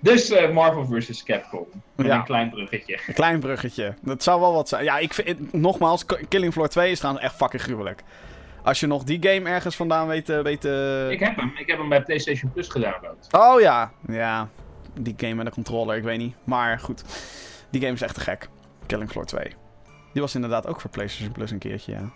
Dus 0.00 0.30
eh, 0.30 0.50
Marvel 0.52 0.86
vs. 0.86 1.22
Capcom. 1.22 1.66
Met 1.96 2.06
Ja. 2.06 2.16
een 2.16 2.24
klein 2.24 2.50
bruggetje. 2.50 2.98
een 3.06 3.14
klein 3.14 3.40
bruggetje. 3.40 3.94
Dat 4.02 4.22
zou 4.22 4.40
wel 4.40 4.52
wat 4.52 4.68
zijn. 4.68 4.84
Ja, 4.84 4.98
ik 4.98 5.14
vind... 5.14 5.52
Nogmaals, 5.52 6.04
Killing 6.28 6.52
Floor 6.52 6.68
2 6.68 6.90
is 6.90 6.98
trouwens 6.98 7.24
echt 7.24 7.34
fucking 7.36 7.62
gruwelijk. 7.62 8.02
Als 8.62 8.80
je 8.80 8.86
nog 8.86 9.04
die 9.04 9.18
game 9.28 9.48
ergens 9.50 9.76
vandaan 9.76 10.06
weet... 10.06 10.28
eh, 10.28 10.40
weet 10.40 10.64
eh, 10.64 11.10
Ik 11.10 11.20
heb 11.20 11.36
hem. 11.36 11.52
Ik 11.58 11.66
heb 11.66 11.78
hem 11.78 11.88
bij 11.88 12.02
PlayStation 12.02 12.52
Plus 12.52 12.68
gedownload. 12.68 13.26
Oh 13.30 13.60
ja, 13.60 13.92
ja. 14.06 14.48
Die 14.94 15.14
game 15.16 15.34
met 15.34 15.46
de 15.46 15.52
controller, 15.52 15.96
ik 15.96 16.02
weet 16.02 16.18
niet. 16.18 16.34
Maar 16.44 16.78
goed, 16.78 17.04
die 17.70 17.80
game 17.80 17.92
is 17.92 18.02
echt 18.02 18.14
te 18.14 18.20
gek. 18.20 18.48
Killing 18.86 19.10
Floor 19.10 19.26
2. 19.26 19.54
Die 20.12 20.22
was 20.22 20.34
inderdaad 20.34 20.66
ook 20.66 20.80
voor 20.80 20.90
PlayStation 20.90 21.32
Plus 21.32 21.50
een 21.50 21.58
keertje, 21.58 21.92
ja. 21.92 22.10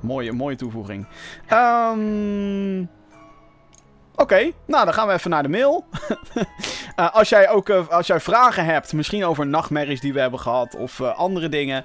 Mooie, 0.00 0.32
mooie 0.32 0.56
toevoeging. 0.56 1.06
Ehm 1.46 2.86
Oké, 4.20 4.52
nou 4.66 4.84
dan 4.84 4.94
gaan 4.94 5.06
we 5.06 5.12
even 5.12 5.30
naar 5.30 5.42
de 5.42 5.48
mail. 5.48 5.84
Eh, 6.96 7.14
als, 7.14 7.28
jij 7.28 7.48
ook, 7.48 7.68
eh, 7.68 7.88
als 7.88 8.06
jij 8.06 8.20
vragen 8.20 8.64
hebt, 8.64 8.92
misschien 8.92 9.24
over 9.24 9.46
nachtmerries 9.46 10.00
die 10.00 10.12
we 10.12 10.20
hebben 10.20 10.40
gehad 10.40 10.76
of 10.76 11.00
eh, 11.00 11.18
andere 11.18 11.48
dingen, 11.48 11.84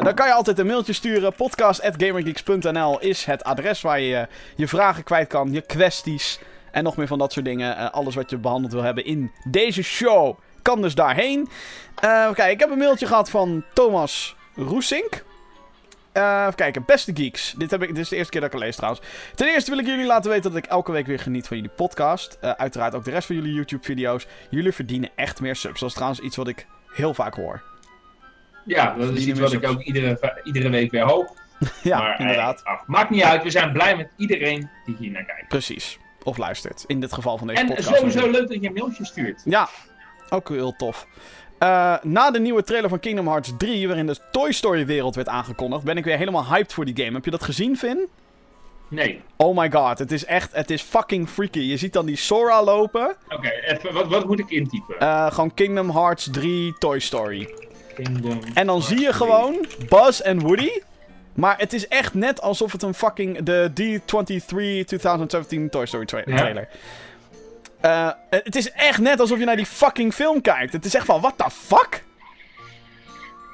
dan 0.00 0.14
kan 0.14 0.26
je 0.26 0.32
altijd 0.32 0.58
een 0.58 0.66
mailtje 0.66 0.92
sturen. 0.92 1.34
Podcast.gamergeeks.nl 1.34 3.00
is 3.00 3.24
het 3.24 3.44
adres 3.44 3.80
waar 3.80 4.00
je 4.00 4.28
je 4.56 4.68
vragen 4.68 5.04
kwijt 5.04 5.28
kan, 5.28 5.52
je 5.52 5.60
kwesties 5.60 6.38
en 6.76 6.82
nog 6.82 6.96
meer 6.96 7.06
van 7.06 7.18
dat 7.18 7.32
soort 7.32 7.44
dingen. 7.44 7.76
Eh, 7.76 7.90
alles 7.90 8.14
wat 8.14 8.30
je 8.30 8.38
behandeld 8.38 8.72
wil 8.72 8.82
hebben 8.82 9.04
in 9.04 9.30
deze 9.48 9.82
show 9.82 10.38
kan 10.62 10.82
dus 10.82 10.94
daarheen. 10.94 11.48
Eh 11.94 12.32
kijk, 12.32 12.52
ik 12.52 12.60
heb 12.60 12.70
een 12.70 12.78
mailtje 12.78 13.06
gehad 13.06 13.30
van 13.30 13.64
Thomas 13.72 14.36
Roesink. 14.54 15.24
Eh, 16.12 16.42
even 16.42 16.54
kijken, 16.54 16.84
beste 16.86 17.12
geeks. 17.14 17.54
Dit, 17.58 17.70
heb 17.70 17.82
ik, 17.82 17.88
dit 17.88 17.98
is 17.98 18.08
de 18.08 18.16
eerste 18.16 18.30
keer 18.30 18.40
dat 18.40 18.48
ik 18.52 18.56
het 18.56 18.64
lees 18.64 18.76
trouwens. 18.76 19.06
Ten 19.34 19.48
eerste 19.48 19.70
wil 19.70 19.78
ik 19.78 19.86
jullie 19.86 20.06
laten 20.06 20.30
weten 20.30 20.52
dat 20.52 20.64
ik 20.64 20.70
elke 20.70 20.92
week 20.92 21.06
weer 21.06 21.18
geniet 21.18 21.46
van 21.46 21.56
jullie 21.56 21.72
podcast. 21.72 22.38
Uiteraard 22.40 22.94
ook 22.94 23.04
de 23.04 23.10
rest 23.10 23.26
van 23.26 23.36
jullie 23.36 23.54
YouTube-video's. 23.54 24.26
Jullie 24.50 24.72
verdienen 24.72 25.10
echt 25.14 25.40
meer 25.40 25.56
subs. 25.56 25.80
Dat 25.80 25.88
is 25.88 25.94
trouwens 25.94 26.20
iets 26.20 26.36
wat 26.36 26.48
ik 26.48 26.66
heel 26.94 27.14
vaak 27.14 27.34
hoor. 27.34 27.62
Ja, 28.64 28.94
dat 28.94 29.16
is 29.16 29.26
iets 29.26 29.40
wat 29.40 29.52
ik 29.52 29.68
ook 29.68 29.82
iedere, 29.82 30.40
iedere 30.44 30.68
week 30.68 30.90
weer 30.90 31.04
hoop. 31.04 31.40
ja, 31.82 31.98
maar, 31.98 32.20
inderdaad. 32.20 32.64
ach, 32.64 32.86
maakt 32.86 33.10
niet 33.10 33.22
uit. 33.22 33.42
We 33.42 33.50
zijn 33.50 33.72
blij 33.72 33.96
met 33.96 34.08
iedereen 34.16 34.70
die 34.84 34.96
hier 34.98 35.10
naar 35.10 35.24
kijkt. 35.24 35.48
Precies. 35.48 35.98
Of 36.26 36.36
luistert. 36.36 36.84
In 36.86 37.00
dit 37.00 37.12
geval 37.12 37.38
van 37.38 37.46
deze 37.46 37.60
En 37.60 37.66
podcast. 37.66 37.96
sowieso 37.96 38.30
leuk 38.30 38.48
dat 38.48 38.60
je 38.60 38.66
een 38.66 38.72
mailtje 38.74 39.04
stuurt. 39.04 39.42
Ja, 39.44 39.68
ook 40.30 40.48
heel 40.48 40.76
tof. 40.76 41.06
Eh, 41.58 41.94
na 42.02 42.30
de 42.30 42.40
nieuwe 42.40 42.62
trailer 42.62 42.88
van 42.88 43.00
Kingdom 43.00 43.26
Hearts 43.26 43.52
3, 43.58 43.86
waarin 43.86 44.06
de 44.06 44.16
Toy 44.30 44.52
Story 44.52 44.86
wereld 44.86 45.14
werd 45.14 45.28
aangekondigd, 45.28 45.82
ben 45.84 45.96
ik 45.96 46.04
weer 46.04 46.16
helemaal 46.16 46.46
hyped 46.46 46.72
voor 46.72 46.84
die 46.84 46.96
game. 46.96 47.14
Heb 47.14 47.24
je 47.24 47.30
dat 47.30 47.42
gezien, 47.44 47.76
Finn? 47.76 48.06
Nee. 48.88 49.22
Oh 49.36 49.56
my 49.56 49.70
god, 49.70 49.98
het 49.98 50.12
is 50.12 50.24
echt, 50.24 50.52
het 50.54 50.70
is 50.70 50.82
fucking 50.82 51.28
freaky. 51.28 51.58
Je 51.60 51.76
ziet 51.76 51.92
dan 51.92 52.06
die 52.06 52.16
Sora 52.16 52.64
lopen. 52.64 53.16
Oké, 53.28 53.50
even. 53.50 53.92
Wat, 53.92 54.06
wat 54.08 54.26
moet 54.26 54.38
ik 54.38 54.50
intypen? 54.50 54.98
Eh, 55.00 55.30
gewoon 55.30 55.54
Kingdom 55.54 55.90
Hearts 55.90 56.28
3 56.32 56.74
Toy 56.78 56.98
Story. 56.98 57.54
Kingdom 57.94 58.40
En 58.54 58.66
dan 58.66 58.82
zie 58.82 59.00
je 59.00 59.12
gewoon 59.12 59.66
Buzz 59.88 60.20
en 60.20 60.40
Woody. 60.40 60.70
Maar 61.36 61.58
het 61.58 61.72
is 61.72 61.88
echt 61.88 62.14
net 62.14 62.40
alsof 62.40 62.72
het 62.72 62.82
een 62.82 62.94
fucking. 62.94 63.38
De 63.42 63.70
D23 63.70 64.84
2017 64.86 65.70
Toy 65.70 65.86
Story 65.86 66.04
tra- 66.04 66.22
Ja. 66.26 66.36
trailer. 66.36 66.68
Eh, 67.80 68.10
het 68.30 68.56
is 68.56 68.70
echt 68.70 68.98
net 68.98 69.20
alsof 69.20 69.38
je 69.38 69.44
naar 69.44 69.56
die 69.56 69.66
fucking 69.66 70.14
film 70.14 70.40
kijkt. 70.40 70.72
Het 70.72 70.84
is 70.84 70.94
echt 70.94 71.04
van, 71.06 71.20
what 71.20 71.32
the 71.38 71.50
fuck? 71.50 72.04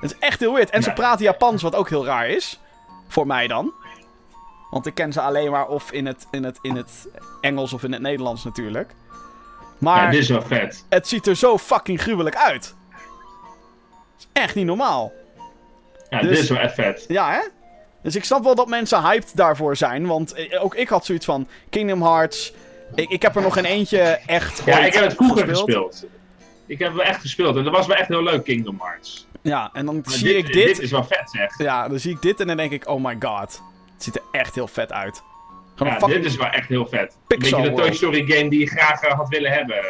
Het 0.00 0.10
is 0.10 0.18
echt 0.18 0.40
heel 0.40 0.52
weird. 0.52 0.70
En 0.70 0.82
ze 0.82 0.92
praten 0.92 1.24
Japans, 1.24 1.62
wat 1.62 1.74
ook 1.74 1.88
heel 1.88 2.04
raar 2.04 2.28
is. 2.28 2.60
Voor 3.08 3.26
mij 3.26 3.46
dan. 3.46 3.72
Want 4.70 4.86
ik 4.86 4.94
ken 4.94 5.12
ze 5.12 5.20
alleen 5.20 5.50
maar 5.50 5.68
of 5.68 5.92
in 5.92 6.06
het, 6.06 6.26
in 6.30 6.44
het, 6.44 6.58
in 6.62 6.76
het 6.76 7.08
Engels 7.40 7.72
of 7.72 7.82
in 7.82 7.92
het 7.92 8.02
Nederlands 8.02 8.44
natuurlijk. 8.44 8.92
Maar 9.78 10.02
Ja, 10.04 10.10
dit 10.10 10.20
is 10.20 10.28
wel 10.28 10.42
vet. 10.42 10.84
het 10.88 11.08
ziet 11.08 11.26
er 11.26 11.36
zo 11.36 11.58
fucking 11.58 12.00
gruwelijk 12.00 12.36
uit. 12.36 12.74
Het 12.88 14.18
is 14.18 14.26
echt 14.32 14.54
niet 14.54 14.66
normaal. 14.66 15.12
Ja, 16.08 16.20
Dus- 16.20 16.28
dit 16.28 16.38
is 16.38 16.48
wel 16.48 16.58
echt 16.58 16.74
vet. 16.74 17.04
Ja, 17.08 17.30
hè? 17.32 17.40
Dus 18.02 18.16
ik 18.16 18.24
snap 18.24 18.44
wel 18.44 18.54
dat 18.54 18.68
mensen 18.68 19.02
hyped 19.02 19.36
daarvoor 19.36 19.76
zijn. 19.76 20.06
Want 20.06 20.32
eh, 20.32 20.64
ook 20.64 20.74
ik 20.74 20.88
had 20.88 21.04
zoiets 21.04 21.24
van 21.24 21.48
Kingdom 21.70 22.02
Hearts. 22.02 22.52
Ik, 22.94 23.10
ik 23.10 23.22
heb 23.22 23.36
er 23.36 23.42
nog 23.42 23.54
geen 23.54 23.64
eentje 23.64 24.00
echt. 24.26 24.62
Ja, 24.64 24.78
ik 24.78 24.94
heb 24.94 25.04
het 25.04 25.14
vroeger 25.14 25.48
gespeeld. 25.48 26.04
Ik 26.66 26.78
heb 26.78 26.88
het 26.88 26.96
wel 26.96 27.06
echt 27.06 27.20
gespeeld. 27.20 27.56
En 27.56 27.64
dat 27.64 27.72
was 27.72 27.86
wel 27.86 27.96
echt 27.96 28.08
heel 28.08 28.22
leuk, 28.22 28.44
Kingdom 28.44 28.80
Hearts. 28.80 29.26
Ja, 29.42 29.70
en 29.72 29.86
dan 29.86 30.00
Maar 30.04 30.14
zie 30.14 30.36
ik 30.36 30.46
dit. 30.46 30.66
Dit 30.66 30.80
is 30.80 30.90
wel 30.90 31.04
vet, 31.04 31.30
zeg. 31.30 31.58
Ja, 31.58 31.88
dan 31.88 31.98
zie 31.98 32.12
ik 32.12 32.22
dit 32.22 32.40
en 32.40 32.46
dan 32.46 32.56
denk 32.56 32.72
ik: 32.72 32.88
oh 32.88 33.04
my 33.04 33.16
god. 33.20 33.62
Het 33.94 34.02
ziet 34.02 34.16
er 34.16 34.22
echt 34.32 34.54
heel 34.54 34.68
vet 34.68 34.92
uit. 34.92 35.22
Gewoon 35.74 35.92
Ja, 35.92 36.00
een 36.00 36.08
dit 36.10 36.24
is 36.24 36.36
wel 36.36 36.46
echt 36.46 36.68
heel 36.68 36.86
vet. 36.86 37.12
Een 37.12 37.38
Pixar 37.38 37.60
beetje 37.60 37.76
de 37.76 37.82
Toy. 37.82 37.92
Story 37.92 38.24
game 38.26 38.50
die 38.50 38.58
je 38.58 38.66
graag 38.66 39.02
eh, 39.02 39.12
had 39.12 39.28
willen 39.28 39.52
hebben. 39.52 39.84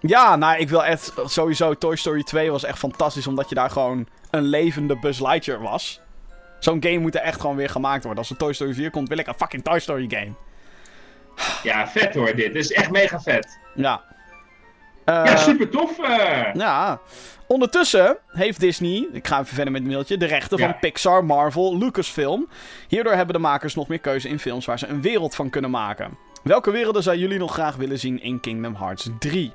Ja, 0.00 0.36
nou, 0.36 0.58
ik 0.58 0.68
wil 0.68 0.84
echt. 0.84 1.12
Sowieso, 1.24 1.74
Toy 1.74 1.96
Story 1.96 2.22
2 2.22 2.50
was 2.50 2.64
echt 2.64 2.78
fantastisch. 2.78 3.26
Omdat 3.26 3.48
je 3.48 3.54
daar 3.54 3.70
gewoon 3.70 4.06
een 4.30 4.42
levende 4.42 4.96
Buzz 4.96 5.20
Lightyear 5.20 5.60
was. 5.60 6.00
Zo'n 6.60 6.82
game 6.82 6.98
moet 6.98 7.14
er 7.14 7.20
echt 7.20 7.40
gewoon 7.40 7.56
weer 7.56 7.68
gemaakt 7.68 8.04
worden. 8.04 8.18
Als 8.22 8.30
er 8.30 8.36
Toy 8.36 8.52
Story 8.52 8.74
4 8.74 8.90
komt, 8.90 9.08
wil 9.08 9.18
ik 9.18 9.26
een 9.26 9.34
fucking 9.34 9.64
Toy 9.64 9.78
Story 9.78 10.06
game. 10.08 10.32
Ja, 11.62 11.88
vet 11.88 12.14
hoor, 12.14 12.26
dit. 12.26 12.36
Dit 12.36 12.54
is 12.54 12.72
echt 12.72 12.90
mega 12.90 13.20
vet. 13.20 13.58
Ja. 13.74 14.02
ja, 15.04 15.24
Eh, 15.24 15.36
super 15.36 15.68
tof. 15.70 15.98
eh. 15.98 16.54
Ja. 16.54 17.00
Ondertussen 17.46 18.16
heeft 18.26 18.60
Disney, 18.60 19.08
ik 19.12 19.26
ga 19.26 19.40
even 19.40 19.54
verder 19.54 19.72
met 19.72 19.82
het 19.82 19.90
mailtje, 19.90 20.16
de 20.16 20.26
rechten 20.26 20.58
Ja. 20.58 20.64
van 20.64 20.78
Pixar, 20.78 21.24
Marvel, 21.24 21.78
Lucasfilm. 21.78 22.48
Hierdoor 22.88 23.12
hebben 23.12 23.34
de 23.34 23.40
makers 23.40 23.74
nog 23.74 23.88
meer 23.88 23.98
keuze 23.98 24.28
in 24.28 24.38
films 24.38 24.66
waar 24.66 24.78
ze 24.78 24.86
een 24.86 25.00
wereld 25.02 25.34
van 25.34 25.50
kunnen 25.50 25.70
maken. 25.70 26.18
Welke 26.42 26.70
werelden 26.70 27.02
zou 27.02 27.16
jullie 27.16 27.38
nog 27.38 27.52
graag 27.52 27.76
willen 27.76 27.98
zien 27.98 28.22
in 28.22 28.40
Kingdom 28.40 28.74
Hearts 28.76 29.08
3? 29.18 29.52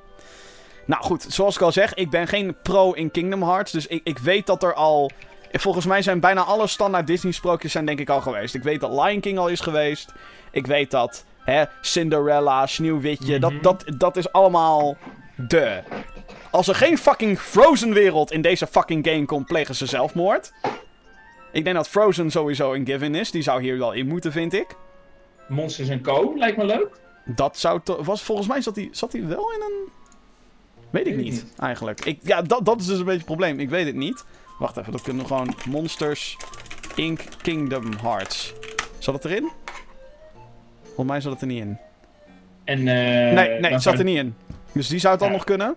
Nou 0.85 1.03
goed, 1.03 1.25
zoals 1.29 1.55
ik 1.55 1.61
al 1.61 1.71
zeg, 1.71 1.93
ik 1.93 2.09
ben 2.09 2.27
geen 2.27 2.57
pro 2.63 2.91
in 2.91 3.11
Kingdom 3.11 3.43
Hearts, 3.43 3.71
dus 3.71 3.87
ik, 3.87 4.01
ik 4.03 4.17
weet 4.17 4.45
dat 4.45 4.63
er 4.63 4.73
al... 4.73 5.11
Volgens 5.59 5.85
mij 5.85 6.01
zijn 6.01 6.19
bijna 6.19 6.41
alle 6.41 6.67
standaard 6.67 7.07
Disney 7.07 7.31
sprookjes 7.31 7.71
zijn 7.71 7.85
denk 7.85 7.99
ik 7.99 8.09
al 8.09 8.21
geweest. 8.21 8.55
Ik 8.55 8.63
weet 8.63 8.79
dat 8.79 8.91
Lion 8.91 9.19
King 9.19 9.37
al 9.37 9.47
is 9.47 9.59
geweest. 9.59 10.13
Ik 10.51 10.67
weet 10.67 10.91
dat 10.91 11.25
hè, 11.43 11.63
Cinderella, 11.81 12.65
Sneeuwwitje, 12.67 13.39
dat, 13.39 13.51
Mhm. 13.51 13.61
dat, 13.61 13.83
dat 13.97 14.17
is 14.17 14.31
allemaal 14.31 14.97
de. 15.35 15.81
Als 16.51 16.67
er 16.67 16.75
geen 16.75 16.97
fucking 16.97 17.39
Frozen 17.39 17.93
wereld 17.93 18.31
in 18.31 18.41
deze 18.41 18.67
fucking 18.67 19.07
game 19.07 19.25
komt, 19.25 19.45
plegen 19.45 19.75
ze 19.75 19.85
zelfmoord. 19.85 20.53
Ik 21.51 21.63
denk 21.63 21.75
dat 21.75 21.89
Frozen 21.89 22.31
sowieso 22.31 22.73
een 22.73 22.85
given 22.85 23.15
is. 23.15 23.31
Die 23.31 23.41
zou 23.41 23.61
hier 23.61 23.77
wel 23.77 23.91
in 23.93 24.07
moeten, 24.07 24.31
vind 24.31 24.53
ik. 24.53 24.67
Monsters 25.47 26.01
Co. 26.01 26.33
lijkt 26.37 26.57
me 26.57 26.65
leuk. 26.65 26.87
Dat 27.25 27.57
zou 27.57 27.79
was 28.01 28.21
Volgens 28.21 28.47
mij 28.47 28.61
zat 28.61 28.75
hij 28.75 28.89
zat 28.91 29.11
wel 29.11 29.51
in 29.51 29.61
een... 29.61 29.89
Weet 30.89 31.07
ik 31.07 31.15
Weet 31.15 31.25
ik 31.25 31.31
niet, 31.31 31.43
niet. 31.43 31.53
eigenlijk. 31.59 32.05
Ik, 32.05 32.19
ja, 32.23 32.41
dat, 32.41 32.65
dat 32.65 32.79
is 32.79 32.85
dus 32.85 32.97
een 32.97 33.03
beetje 33.03 33.17
het 33.17 33.25
probleem. 33.25 33.59
Ik 33.59 33.69
weet 33.69 33.85
het 33.85 33.95
niet. 33.95 34.25
Wacht 34.59 34.77
even, 34.77 34.91
dat 34.91 35.01
kunnen 35.01 35.21
we 35.21 35.27
gewoon... 35.27 35.55
Monsters 35.69 36.37
Inc. 36.95 37.19
Kingdom 37.41 37.91
Hearts. 38.01 38.53
Zat 38.99 39.13
het 39.13 39.25
erin? 39.25 39.51
Volgens 40.83 41.07
mij 41.07 41.21
zat 41.21 41.31
het 41.31 41.41
er 41.41 41.47
niet 41.47 41.61
in. 41.61 41.77
En, 42.63 42.77
eh, 42.77 42.85
nee, 43.33 43.59
nee, 43.59 43.71
het 43.71 43.81
zat 43.81 43.97
er 43.97 44.03
niet 44.03 44.17
in. 44.17 44.35
Dus 44.71 44.87
die 44.87 44.99
zou 44.99 45.11
het 45.13 45.21
dan 45.21 45.29
Ja. 45.31 45.35
nog 45.35 45.45
kunnen? 45.45 45.75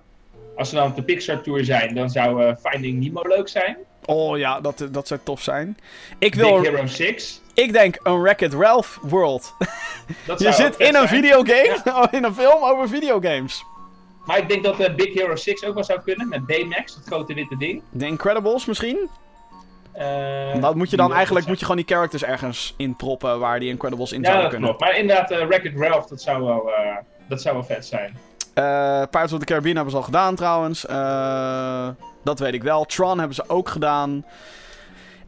Als 0.57 0.69
ze 0.69 0.75
dan 0.75 0.87
op 0.89 0.97
de 0.97 1.03
Pixar 1.03 1.41
Tour 1.41 1.65
zijn, 1.65 1.95
dan 1.95 2.11
zou 2.11 2.45
eh, 2.45 2.55
Finding 2.63 3.01
Nemo 3.03 3.23
leuk 3.23 3.49
zijn. 3.49 3.77
Oh 4.05 4.39
ja, 4.39 4.61
dat, 4.61 4.89
dat 4.91 5.07
zou 5.09 5.21
tof 5.23 5.43
zijn. 5.43 5.79
Ik 6.19 6.35
wil... 6.35 6.61
Big 6.61 6.71
Hero 6.71 6.87
6. 6.87 7.41
Ik 7.55 7.73
denk 7.73 8.01
een 8.03 8.23
Wreck-It 8.23 8.55
Ralph 8.55 8.99
World. 9.03 9.55
Dat 10.27 10.41
Je 10.43 10.53
zit 10.53 10.77
in 10.77 10.87
een 10.87 10.93
zijn. 10.93 11.09
videogame, 11.09 11.81
oh, 12.03 12.05
in 12.11 12.25
een 12.25 12.35
film 12.35 12.63
over 12.65 12.89
videogames. 12.89 13.65
Maar 14.29 14.39
ik 14.39 14.49
denk 14.49 14.65
dat 14.65 14.79
eh, 14.81 14.95
Big 14.95 15.15
Hero 15.15 15.37
6 15.37 15.65
ook 15.65 15.75
wel 15.75 15.85
zou 15.85 16.01
kunnen. 16.01 16.29
Met 16.29 16.47
Baymax, 16.47 16.95
dat 16.95 17.05
grote 17.07 17.35
witte 17.35 17.57
ding. 17.57 17.83
The 17.99 18.07
Incredibles 18.07 18.67
misschien? 18.67 19.09
Eh, 19.93 20.61
Dat 20.61 20.75
moet 20.75 20.91
je 20.91 20.97
dan 20.97 21.13
eigenlijk 21.13 21.47
moet 21.47 21.59
je 21.59 21.65
gewoon 21.65 21.81
die 21.87 21.95
characters 21.97 22.25
ergens 22.25 22.75
in 22.77 22.97
proppen 22.97 23.39
waar 23.39 23.61
die 23.61 23.69
Incredibles 23.69 24.13
in 24.13 24.21
Ja, 24.21 24.25
zouden 24.25 24.43
dat 24.51 24.53
kunnen. 24.53 24.69
klopt. 24.77 24.85
Maar 24.93 25.01
inderdaad, 25.01 25.31
uh, 25.31 25.47
Wreck-It 25.47 25.77
Ralph, 25.77 26.07
dat 26.07 26.21
zou 26.23 26.43
wel, 26.45 26.71
eh, 26.73 26.97
dat 27.29 27.43
zou 27.43 27.55
wel 27.55 27.65
vet 27.65 27.87
zijn. 27.87 28.17
Eh 28.55 29.03
Pirates 29.11 29.33
of 29.33 29.39
the 29.39 29.45
Caribbean 29.45 29.75
hebben 29.75 29.93
ze 29.93 29.99
al 29.99 30.05
gedaan 30.05 30.35
trouwens. 30.35 30.87
Eh, 30.87 31.89
dat 32.25 32.39
weet 32.39 32.55
ik 32.55 32.63
wel. 32.63 32.85
Tron 32.85 33.19
hebben 33.19 33.35
ze 33.37 33.45
ook 33.47 33.69
gedaan. 33.69 34.25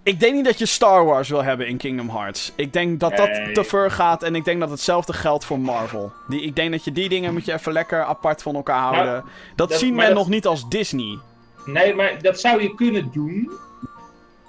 Ik 0.02 0.20
denk 0.20 0.34
niet 0.34 0.44
dat 0.44 0.58
je 0.58 0.66
Star 0.66 1.04
Wars 1.04 1.28
wil 1.28 1.42
hebben 1.42 1.66
in 1.68 1.76
Kingdom 1.76 2.08
Hearts. 2.10 2.52
Ik 2.56 2.72
denk 2.72 3.00
dat 3.00 3.16
dat 3.16 3.28
Nee. 3.28 3.52
te 3.52 3.64
ver 3.64 3.90
gaat. 3.90 4.22
En 4.22 4.34
ik 4.34 4.44
denk 4.44 4.60
dat 4.60 4.70
hetzelfde 4.70 5.12
geldt 5.12 5.44
voor 5.44 5.58
Marvel. 5.60 6.12
Die, 6.28 6.42
ik 6.42 6.56
denk 6.56 6.70
dat 6.70 6.84
je 6.84 6.92
die 6.92 7.08
dingen 7.08 7.32
moet 7.32 7.44
je 7.44 7.52
even 7.52 7.72
lekker 7.72 8.04
apart 8.04 8.42
van 8.42 8.54
elkaar 8.54 8.82
houden. 8.94 9.24
dat, 9.56 9.68
dat- 9.68 9.78
zien 9.78 9.94
men 9.94 10.06
dat- 10.06 10.14
nog 10.14 10.28
niet 10.28 10.46
als 10.46 10.68
Disney. 10.68 11.18
Nee, 11.64 11.94
maar 11.94 12.22
dat 12.22 12.40
zou 12.40 12.62
je 12.62 12.74
kunnen 12.74 13.10
doen 13.12 13.50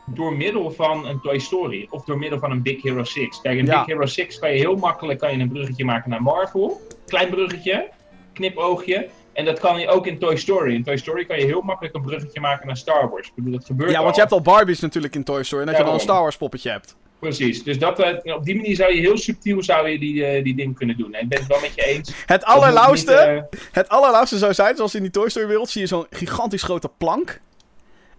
door 0.05 0.33
middel 0.35 0.71
van 0.71 1.07
een 1.07 1.21
Toy 1.21 1.39
Story. 1.39 1.87
Of 1.89 2.03
door 2.03 2.17
middel 2.17 2.39
van 2.39 2.51
een 2.51 2.61
Big 2.61 2.81
Hero 2.81 3.03
6. 3.03 3.41
Kijk, 3.41 3.57
in 3.57 3.65
Ja. 3.65 3.77
Big 3.77 3.85
Hero 3.95 4.05
6 4.05 4.39
kan 4.39 4.51
je 4.51 4.57
heel 4.57 4.75
makkelijk 4.75 5.19
kan 5.19 5.31
je 5.31 5.37
een 5.43 5.49
bruggetje 5.49 5.85
maken 5.85 6.09
naar 6.09 6.21
Marvel. 6.21 6.81
Klein 7.07 7.29
bruggetje, 7.29 7.89
knipoogje. 8.33 9.09
En 9.33 9.45
dat 9.45 9.59
kan 9.59 9.79
je 9.79 9.87
ook 9.87 10.07
in 10.07 10.19
Toy 10.19 10.35
Story. 10.35 10.73
In 10.73 10.83
Toy 10.83 10.97
Story 10.97 11.25
kan 11.25 11.39
je 11.39 11.45
heel 11.45 11.61
makkelijk 11.61 11.95
een 11.95 12.01
bruggetje 12.01 12.39
maken 12.39 12.67
naar 12.67 12.77
Star 12.77 13.09
Wars. 13.09 13.27
Ik 13.27 13.33
bedoel, 13.35 13.51
dat 13.51 13.65
gebeurt 13.65 13.91
Ja, 13.91 14.03
want 14.03 14.15
je 14.15 14.21
hebt 14.21 14.33
al 14.33 14.41
Barbies 14.41 14.79
natuurlijk 14.79 15.15
in 15.15 15.23
Toy 15.23 15.43
Story. 15.43 15.61
En 15.61 15.67
dat 15.67 15.77
je 15.77 15.83
dan 15.83 15.93
een. 15.93 15.99
Star 15.99 16.21
Wars 16.21 16.37
poppetje 16.37 16.69
hebt. 16.71 16.95
Precies, 17.19 17.63
dus 17.63 17.79
dat, 17.79 17.99
eh, 17.99 18.35
op 18.35 18.43
die 18.43 18.55
manier 18.55 18.75
zou 18.75 18.93
je 18.95 18.99
heel 19.01 19.17
subtiel 19.17 19.63
zou 19.63 19.87
je 19.89 19.99
die, 19.99 20.25
eh, 20.25 20.43
die 20.43 20.55
ding 20.55 20.75
kunnen 20.75 20.97
doen. 20.97 21.13
En 21.13 21.21
ik 21.21 21.29
ben 21.29 21.39
het 21.39 21.47
wel 21.47 21.59
met 21.59 21.75
je 21.75 21.81
eens. 21.85 22.13
Het 22.25 22.43
allerlauwste, 22.43 23.11
niet, 23.51 23.59
eh, 23.59 23.59
het 23.71 23.89
allerlauwste 23.89 24.37
zou 24.37 24.53
zijn, 24.53 24.75
zoals 24.75 24.95
in 24.95 25.01
die 25.01 25.11
Toy 25.11 25.29
Story 25.29 25.47
wereld, 25.47 25.69
zie 25.69 25.81
je 25.81 25.87
zo'n 25.87 26.05
gigantisch 26.09 26.63
grote 26.63 26.89
plank. 26.97 27.41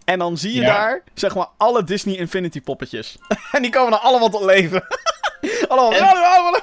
En 0.05 0.19
dan 0.19 0.37
zie 0.37 0.53
je 0.55 0.61
Ja. 0.61 0.67
daar, 0.75 1.03
zeg 1.15 1.35
maar, 1.35 1.47
alle 1.57 1.85
Disney 1.85 2.17
Infinity 2.17 2.61
poppetjes. 2.61 3.19
en 3.53 3.63
die 3.63 3.71
komen 3.71 3.91
dan 3.91 4.01
allemaal 4.01 4.31
tot 4.31 4.45
leven. 4.45 4.85
allemaal. 5.69 5.93
En- 5.93 6.63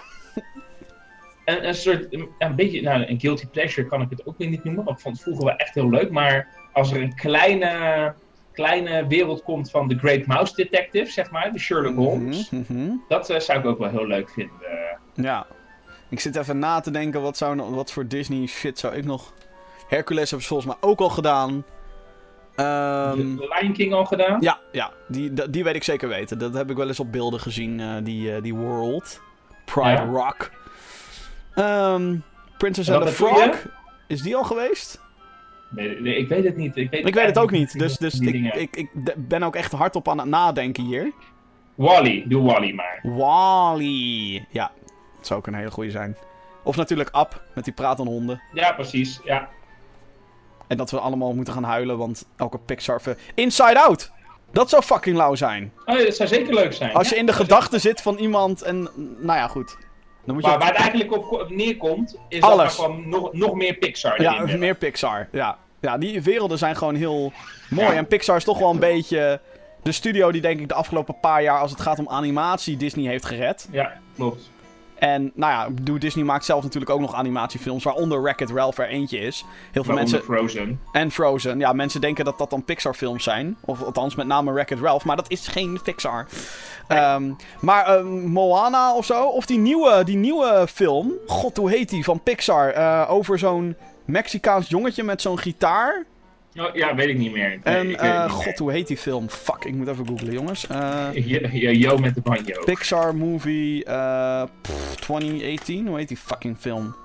een, 1.49 1.67
een 1.67 1.75
soort, 1.75 2.13
een, 2.13 2.27
een 2.37 2.55
beetje, 2.55 2.81
nou 2.81 3.05
een 3.07 3.19
guilty 3.19 3.47
pleasure 3.47 3.87
kan 3.87 4.01
ik 4.01 4.09
het 4.09 4.25
ook 4.25 4.37
weer 4.37 4.49
niet 4.49 4.63
noemen, 4.63 4.83
want 4.83 4.97
ik 4.97 5.03
vond 5.03 5.15
het 5.15 5.23
vroeger 5.23 5.45
wel 5.45 5.55
echt 5.55 5.73
heel 5.73 5.89
leuk, 5.89 6.11
maar 6.11 6.47
als 6.73 6.91
er 6.91 7.01
een 7.01 7.15
kleine, 7.15 8.13
kleine 8.53 9.07
wereld 9.07 9.43
komt 9.43 9.71
van 9.71 9.87
The 9.87 9.97
Great 9.97 10.25
Mouse 10.25 10.55
Detective, 10.55 11.11
zeg 11.11 11.31
maar, 11.31 11.51
de 11.51 11.59
Sherlock 11.59 11.95
Holmes, 11.95 12.49
Mhm, 12.49 12.73
mhm. 12.73 12.91
dat 13.07 13.29
eh, 13.29 13.39
zou 13.39 13.59
ik 13.59 13.65
ook 13.65 13.79
wel 13.79 13.89
heel 13.89 14.07
leuk 14.07 14.29
vinden. 14.29 14.55
Ja. 15.13 15.47
Ik 16.09 16.19
zit 16.19 16.35
even 16.35 16.59
na 16.59 16.79
te 16.79 16.91
denken, 16.91 17.21
wat, 17.21 17.37
zou, 17.37 17.61
wat 17.61 17.91
voor 17.91 18.07
Disney 18.07 18.45
shit 18.47 18.79
zou 18.79 18.95
ik 18.95 19.05
nog... 19.05 19.33
Hercules 19.87 20.29
hebben 20.29 20.41
ze 20.41 20.53
volgens 20.53 20.73
mij 20.73 20.89
ook 20.89 20.99
al 20.99 21.09
gedaan. 21.09 21.63
Ehm, 22.55 23.35
de 23.35 23.57
Lion 23.59 23.73
King 23.73 23.93
al 23.93 24.05
gedaan? 24.05 24.37
ja, 24.41 24.59
ja 24.71 24.91
die, 25.07 25.49
die, 25.49 25.63
weet 25.63 25.75
ik 25.75 25.83
zeker 25.83 26.07
weten. 26.09 26.37
Dat 26.39 26.53
heb 26.53 26.69
ik 26.69 26.77
wel 26.77 26.87
eens 26.87 26.99
op 26.99 27.11
beelden 27.11 27.39
gezien, 27.39 27.79
eh, 27.79 27.95
die, 28.03 28.35
eh, 28.35 28.41
die 28.41 28.55
world. 28.55 29.21
Pride 29.65 29.89
Ja. 29.89 30.05
Rock. 30.05 30.51
Ehm, 31.59 32.15
Princess 32.57 32.89
and 32.89 33.05
the? 33.05 33.11
Frog. 33.11 33.67
Is 34.07 34.21
die 34.21 34.35
al 34.35 34.43
geweest? 34.43 35.01
Nee, 35.69 36.01
nee, 36.01 36.15
ik 36.15 36.27
weet 36.27 36.43
het 36.43 36.55
niet. 36.55 36.75
Ik 36.77 36.89
weet, 36.89 37.07
Ik 37.07 37.13
weet 37.13 37.25
het 37.25 37.37
ook 37.37 37.51
niet. 37.51 37.79
Dus, 37.79 37.97
dus 37.97 38.19
ik, 38.19 38.53
ik, 38.55 38.75
ik 38.75 38.89
ben 39.15 39.43
ook 39.43 39.55
echt 39.55 39.71
hardop 39.71 40.09
aan 40.09 40.17
het 40.17 40.27
nadenken 40.27 40.83
hier. 40.83 41.11
Wally, 41.75 42.23
doe 42.27 42.43
Wally 42.43 42.73
maar. 42.73 42.99
Wally. 43.03 44.45
Ja, 44.49 44.71
dat 45.15 45.27
zou 45.27 45.39
ook 45.39 45.47
een 45.47 45.53
hele 45.53 45.71
goede 45.71 45.91
zijn. 45.91 46.17
Of 46.63 46.75
natuurlijk 46.75 47.09
Ab, 47.09 47.43
met 47.55 47.63
die 47.63 47.73
pratende 47.73 48.11
honden. 48.11 48.41
Ja, 48.53 48.71
precies. 48.71 49.19
Ja. 49.23 49.49
En 50.67 50.77
dat 50.77 50.91
we 50.91 50.99
allemaal 50.99 51.33
moeten 51.33 51.53
gaan 51.53 51.63
huilen, 51.63 51.97
want 51.97 52.27
elke 52.35 52.57
Pixar... 52.57 53.01
Inside 53.35 53.79
Out! 53.79 54.11
Dat 54.51 54.69
zou 54.69 54.83
fucking 54.83 55.17
lauw 55.17 55.35
zijn. 55.35 55.71
Oh, 55.85 55.97
ja, 55.97 56.03
dat 56.03 56.15
zou 56.15 56.29
zeker 56.29 56.53
leuk 56.53 56.73
zijn. 56.73 56.93
Als 56.93 57.09
je 57.09 57.15
in 57.15 57.25
de 57.25 57.33
gedachten 57.33 57.81
zit 57.81 58.01
van 58.01 58.17
iemand 58.17 58.61
en... 58.61 58.89
Nou 59.17 59.39
ja, 59.39 59.47
goed. 59.47 59.77
Dan 60.25 60.35
moet 60.35 60.43
je... 60.43 60.49
Maar 60.49 60.59
waar 60.59 60.67
het 60.67 60.77
eigenlijk 60.77 61.31
op, 61.31 61.49
neerkomt, 61.49 62.17
is 62.27 62.41
Alles. 62.41 62.57
dat 62.57 62.65
er 62.65 62.71
gewoon 62.71 63.09
nog, 63.09 63.33
nog 63.33 63.53
meer 63.53 63.73
Pixar 63.73 64.21
ja, 64.21 64.45
meer 64.57 64.75
Pixar. 64.75 65.27
Ja. 65.31 65.57
ja, 65.79 65.97
die 65.97 66.21
werelden 66.21 66.57
zijn 66.57 66.75
gewoon 66.75 66.95
heel 66.95 67.31
mooi. 67.69 67.87
Ja. 67.87 67.93
En 67.93 68.07
Pixar 68.07 68.35
is 68.35 68.43
toch 68.43 68.59
wel 68.59 68.69
een 68.69 68.79
beetje... 68.79 69.39
De 69.83 69.91
studio 69.91 70.31
die 70.31 70.41
denk 70.41 70.59
ik 70.59 70.67
de 70.67 70.73
afgelopen 70.73 71.19
paar 71.19 71.43
jaar, 71.43 71.59
als 71.59 71.71
het 71.71 71.81
gaat 71.81 71.99
om 71.99 72.09
animatie, 72.09 72.77
Disney 72.77 73.09
heeft 73.09 73.25
gered. 73.25 73.67
Ja, 73.71 73.93
klopt. 74.15 74.51
En 74.99 75.31
nou 75.35 75.51
ja, 75.51 75.69
bedoel, 75.69 75.99
Disney 75.99 76.25
maakt 76.25 76.45
zelf 76.45 76.63
natuurlijk 76.63 76.91
ook 76.91 76.99
nog 76.99 77.13
animatiefilms, 77.13 77.83
waaronder 77.83 78.21
Wreck-It 78.21 78.49
Ralph 78.49 78.77
er 78.77 78.87
eentje 78.87 79.17
is. 79.19 79.45
Heel 79.71 79.83
veel 79.83 79.93
mensen... 79.93 80.23
Frozen. 80.23 80.79
En 80.91 81.11
Frozen. 81.11 81.59
Ja, 81.59 81.73
mensen 81.73 82.01
denken 82.01 82.25
dat 82.25 82.37
dat 82.37 82.49
dan 82.49 82.63
Pixar-films 82.63 83.23
zijn. 83.23 83.57
Of 83.65 83.83
althans, 83.83 84.15
met 84.15 84.27
name 84.27 84.53
Wreck-It 84.53 84.79
Ralph. 84.79 85.05
Maar 85.05 85.15
dat 85.15 85.31
is 85.31 85.47
geen 85.47 85.79
Pixar. 85.83 86.27
Ehm, 86.87 87.31
maar 87.59 87.85
ehm, 87.85 88.07
Moana 88.07 88.95
of 88.95 89.05
zo. 89.05 89.27
Of 89.27 89.45
die 89.45 89.59
nieuwe, 89.59 90.03
die 90.03 90.17
nieuwe 90.17 90.65
film. 90.69 91.11
God, 91.27 91.57
hoe 91.57 91.69
heet 91.69 91.89
die? 91.89 92.03
Van 92.03 92.23
Pixar. 92.23 92.69
Eh, 92.69 93.05
over 93.09 93.39
zo'n 93.39 93.75
Mexicaans 94.05 94.69
jongetje 94.69 95.03
met 95.03 95.21
zo'n 95.21 95.39
gitaar. 95.39 96.05
Oh, 96.57 96.75
ja, 96.75 96.95
weet 96.95 97.07
ik 97.07 97.17
niet 97.17 97.31
meer. 97.31 97.49
Nee, 97.49 97.75
en, 97.75 97.89
ik 97.89 98.01
eh, 98.01 98.23
niet 98.23 98.31
god, 98.31 98.57
hoe 98.57 98.71
heet 98.71 98.87
die 98.87 98.97
film? 98.97 99.29
Fuck, 99.29 99.65
ik 99.65 99.73
moet 99.73 99.87
even 99.87 100.07
googlen, 100.07 100.33
jongens. 100.33 100.67
Eh, 100.67 101.07
Yo 101.81 101.97
met 101.97 102.15
de 102.15 102.21
banjo. 102.21 102.63
Pixar 102.63 103.15
movie 103.15 103.85
eh, 103.85 104.43
pff, 104.61 104.95
2018. 104.95 105.87
Hoe 105.87 105.97
heet 105.97 106.07
die 106.07 106.17
fucking 106.17 106.57
film? 106.57 106.95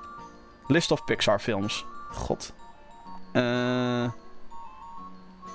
List 0.67 0.91
of 0.91 1.05
Pixar 1.05 1.41
films. 1.41 1.85
God. 2.11 2.55
Eh 3.33 4.05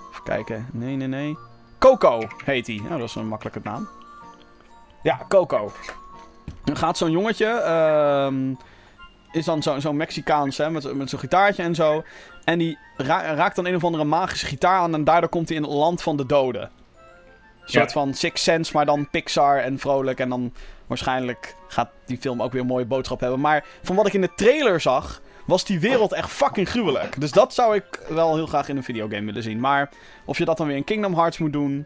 even 0.10 0.24
kijken. 0.24 0.68
Nee, 0.72 0.95
nee, 0.95 1.07
nee. 1.07 1.38
Coco 1.78 2.22
heet 2.45 2.66
die. 2.66 2.82
Oh, 2.82 2.90
dat 2.90 3.02
is 3.02 3.16
een 3.16 3.28
makkelijke 3.28 3.60
naam. 3.64 3.88
Ja, 5.03 5.26
Coco. 5.28 5.72
Dan 6.64 6.78
gaat 6.78 6.98
zo'n 6.98 7.11
jongetje. 7.11 7.45
ehm, 7.48 8.53
is 9.32 9.46
dan 9.46 9.62
zo- 9.64 9.80
zo'n 9.80 9.98
Mexicaans 9.98 10.58
hè, 10.58 10.70
met, 10.70 10.94
met 10.94 11.10
zo'n 11.10 11.20
gitaartje 11.20 11.64
en 11.64 11.76
zo. 11.76 12.04
En 12.44 12.58
die 12.60 12.78
ra- 12.98 13.34
raakt 13.34 13.56
dan 13.56 13.66
een 13.66 13.76
of 13.76 13.84
andere 13.84 14.04
magische 14.04 14.46
gitaar 14.46 14.80
aan. 14.80 14.94
En 14.94 15.04
daardoor 15.04 15.30
komt 15.30 15.48
hij 15.50 15.58
in 15.58 15.64
het 15.64 15.72
land 15.72 16.02
van 16.02 16.18
de 16.18 16.26
doden. 16.26 16.62
Een 16.62 17.76
soort 17.76 17.86
Ja. 17.94 18.00
van 18.00 18.14
Six 18.14 18.44
Sense, 18.44 18.72
maar 18.74 18.86
dan 18.86 19.10
Pixar 19.10 19.58
en 19.58 19.80
vrolijk. 19.80 20.20
En 20.20 20.30
dan 20.30 20.54
waarschijnlijk 20.88 21.56
gaat 21.68 21.90
die 22.06 22.18
film 22.18 22.42
ook 22.42 22.52
weer 22.52 22.62
een 22.62 22.68
mooie 22.68 22.86
boodschap 22.86 23.20
hebben. 23.20 23.40
Maar 23.40 23.66
van 23.84 23.96
wat 23.96 24.08
ik 24.08 24.14
in 24.14 24.22
de 24.22 24.34
trailer 24.36 24.82
zag, 24.82 25.22
was 25.46 25.66
die 25.66 25.80
wereld 25.80 26.14
echt 26.14 26.30
fucking 26.30 26.70
gruwelijk. 26.70 27.20
Dus 27.22 27.32
dat 27.32 27.54
zou 27.54 27.76
ik 27.76 28.00
wel 28.10 28.36
heel 28.36 28.46
graag 28.48 28.70
in 28.70 28.78
een 28.78 28.84
videogame 28.84 29.26
willen 29.26 29.44
zien. 29.44 29.60
Maar 29.60 29.90
of 30.26 30.38
je 30.38 30.46
dat 30.46 30.58
dan 30.58 30.68
weer 30.68 30.76
in 30.76 30.84
Kingdom 30.84 31.14
Hearts 31.16 31.38
moet 31.38 31.54
doen. 31.54 31.86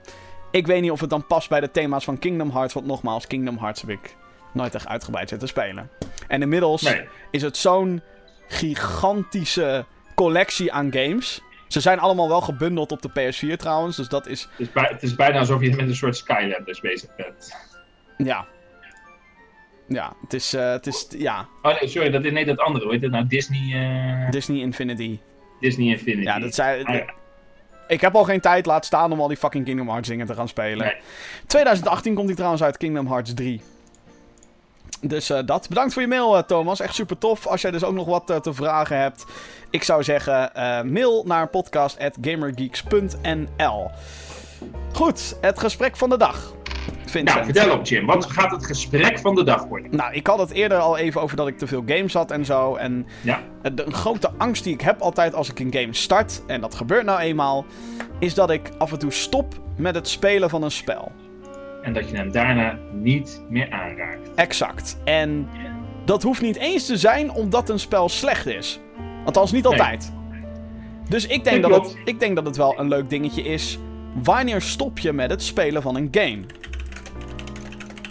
Ik 0.51 0.67
weet 0.67 0.81
niet 0.81 0.91
of 0.91 0.99
het 0.99 1.09
dan 1.09 1.27
past 1.27 1.49
bij 1.49 1.59
de 1.59 1.71
thema's 1.71 2.03
van 2.03 2.19
Kingdom 2.19 2.51
Hearts. 2.51 2.73
Want 2.73 2.85
nogmaals, 2.85 3.27
Kingdom 3.27 3.57
Hearts 3.57 3.81
heb 3.81 3.89
ik 3.89 4.15
nooit 4.53 4.75
echt 4.75 4.87
uitgebreid 4.87 5.29
zitten 5.29 5.47
spelen. 5.47 5.89
En 6.27 6.41
inmiddels 6.41 6.81
Nee. 6.81 7.07
is 7.31 7.41
het 7.41 7.57
zo'n 7.57 8.01
gigantische 8.47 9.85
collectie 10.15 10.71
aan 10.73 10.91
games. 10.93 11.41
Ze 11.67 11.79
zijn 11.79 11.99
allemaal 11.99 12.27
wel 12.27 12.41
gebundeld 12.41 12.91
op 12.91 13.01
de 13.01 13.09
PS4 13.09 13.57
trouwens. 13.57 13.97
Dus 13.97 14.07
dat 14.07 14.27
is, 14.27 14.41
Het 14.41 14.59
is, 14.59 14.71
bij- 14.71 14.89
het 14.91 15.03
is 15.03 15.15
bijna 15.15 15.39
alsof 15.39 15.61
je 15.61 15.69
met 15.69 15.79
een 15.87 15.95
soort 15.95 16.17
Skylanders 16.17 16.79
bezig 16.79 17.15
bent. 17.15 17.55
ja. 18.17 18.45
Ja, 19.87 20.13
het 20.21 20.33
is, 20.33 20.53
eh, 20.53 20.71
het 20.71 20.87
is, 20.87 21.07
ja, 21.17 21.47
Oh 21.61 21.79
nee, 21.79 21.89
sorry, 21.89 22.09
dat 22.09 22.23
is 22.25 22.31
nee, 22.31 22.45
dat 22.45 22.57
andere. 22.59 22.83
Hoe 22.83 22.93
heet 22.93 23.01
het 23.01 23.11
nou? 23.11 23.27
Disney, 23.27 23.73
eh, 24.25 24.29
Disney 24.31 24.59
Infinity. 24.59 25.19
Disney 25.59 25.87
Infinity. 25.87 26.21
Ja, 26.23 26.39
dat 26.39 26.53
zijn... 26.55 26.85
Ah, 26.85 26.95
ja. 26.95 27.05
Ik 27.87 28.01
heb 28.01 28.15
al 28.15 28.23
geen 28.23 28.39
tijd 28.41 28.65
laat 28.65 28.85
staan 28.85 29.11
om 29.11 29.19
al 29.21 29.27
die 29.27 29.37
fucking 29.37 29.65
Kingdom 29.65 29.87
Hearts 29.89 30.07
dingen 30.09 30.25
te 30.25 30.33
gaan 30.33 30.47
spelen. 30.47 30.85
Nee. 30.85 30.95
2018 31.47 32.13
komt 32.13 32.25
hij 32.27 32.35
trouwens 32.35 32.63
uit 32.63 32.77
Kingdom 32.77 33.07
Hearts 33.07 33.33
3. 33.33 33.61
Dus 35.07 35.29
eh, 35.29 35.39
dat. 35.45 35.69
Bedankt 35.69 35.93
voor 35.93 36.01
je 36.01 36.07
mail, 36.07 36.37
eh, 36.37 36.43
Thomas. 36.43 36.79
Echt 36.79 36.95
super 36.95 37.17
tof. 37.17 37.47
Als 37.47 37.61
jij 37.61 37.71
dus 37.71 37.83
ook 37.83 37.93
nog 37.93 38.05
wat 38.05 38.29
eh, 38.29 38.37
te 38.37 38.53
vragen 38.53 38.99
hebt. 38.99 39.25
Ik 39.69 39.83
zou 39.83 40.03
zeggen, 40.03 40.51
mail 40.91 41.23
naar 41.27 41.47
podcast.gamergeeks.nl 41.47 43.91
Goed, 44.93 45.37
het 45.41 45.59
gesprek 45.59 45.97
van 45.97 46.09
de 46.09 46.17
dag. 46.17 46.53
Vincent. 47.05 47.25
Nou, 47.25 47.45
vertel 47.45 47.71
op 47.77 47.85
Jim. 47.85 48.05
Wat 48.05 48.25
gaat 48.25 48.51
het 48.51 48.65
gesprek 48.65 49.19
van 49.19 49.35
de 49.35 49.43
dag 49.43 49.65
worden? 49.65 49.95
Nou, 49.95 50.13
ik 50.13 50.27
had 50.27 50.39
het 50.39 50.51
eerder 50.51 50.77
al 50.77 50.97
even 50.97 51.21
over 51.21 51.37
dat 51.37 51.47
ik 51.47 51.57
te 51.57 51.67
veel 51.67 51.83
games 51.85 52.13
had 52.13 52.31
en 52.31 52.45
zo. 52.45 52.75
En 52.75 53.07
Ja. 53.21 53.39
de, 53.73 53.85
een 53.85 53.93
grote 53.93 54.29
angst 54.37 54.63
die 54.63 54.73
ik 54.73 54.81
heb 54.81 55.01
altijd 55.01 55.35
als 55.35 55.49
ik 55.49 55.59
een 55.59 55.73
game 55.73 55.93
start, 55.93 56.41
en 56.47 56.61
dat 56.61 56.75
gebeurt 56.75 57.05
nou 57.05 57.19
eenmaal, 57.19 57.65
is 58.19 58.33
dat 58.33 58.49
ik 58.49 58.69
af 58.77 58.91
en 58.91 58.99
toe 58.99 59.11
stop 59.11 59.53
met 59.77 59.95
het 59.95 60.07
spelen 60.07 60.49
van 60.49 60.63
een 60.63 60.71
spel. 60.71 61.11
En 61.83 61.93
dat 61.93 62.09
je 62.09 62.15
hem 62.15 62.31
daarna 62.31 62.77
niet 62.91 63.41
meer 63.49 63.71
aanraakt. 63.71 64.29
Exact. 64.35 64.97
En 65.03 65.47
dat 66.05 66.23
hoeft 66.23 66.41
niet 66.41 66.55
eens 66.55 66.85
te 66.85 66.97
zijn 66.97 67.31
omdat 67.31 67.69
een 67.69 67.79
spel 67.79 68.09
slecht 68.09 68.45
is. 68.45 68.79
Althans, 69.25 69.51
niet 69.51 69.63
Nee. 69.63 69.71
altijd. 69.71 70.13
Dus 71.09 71.27
ik 71.27 71.43
denk, 71.43 71.61
Dat 71.61 71.71
dat 71.71 71.85
het, 71.85 71.97
ik 72.05 72.19
denk 72.19 72.35
dat 72.35 72.45
het 72.45 72.57
wel 72.57 72.79
een 72.79 72.87
leuk 72.87 73.09
dingetje 73.09 73.41
is 73.43 73.79
wanneer 74.23 74.61
stop 74.61 74.99
je 74.99 75.13
met 75.13 75.29
het 75.29 75.43
spelen 75.43 75.81
van 75.81 75.95
een 75.95 76.07
game? 76.11 76.39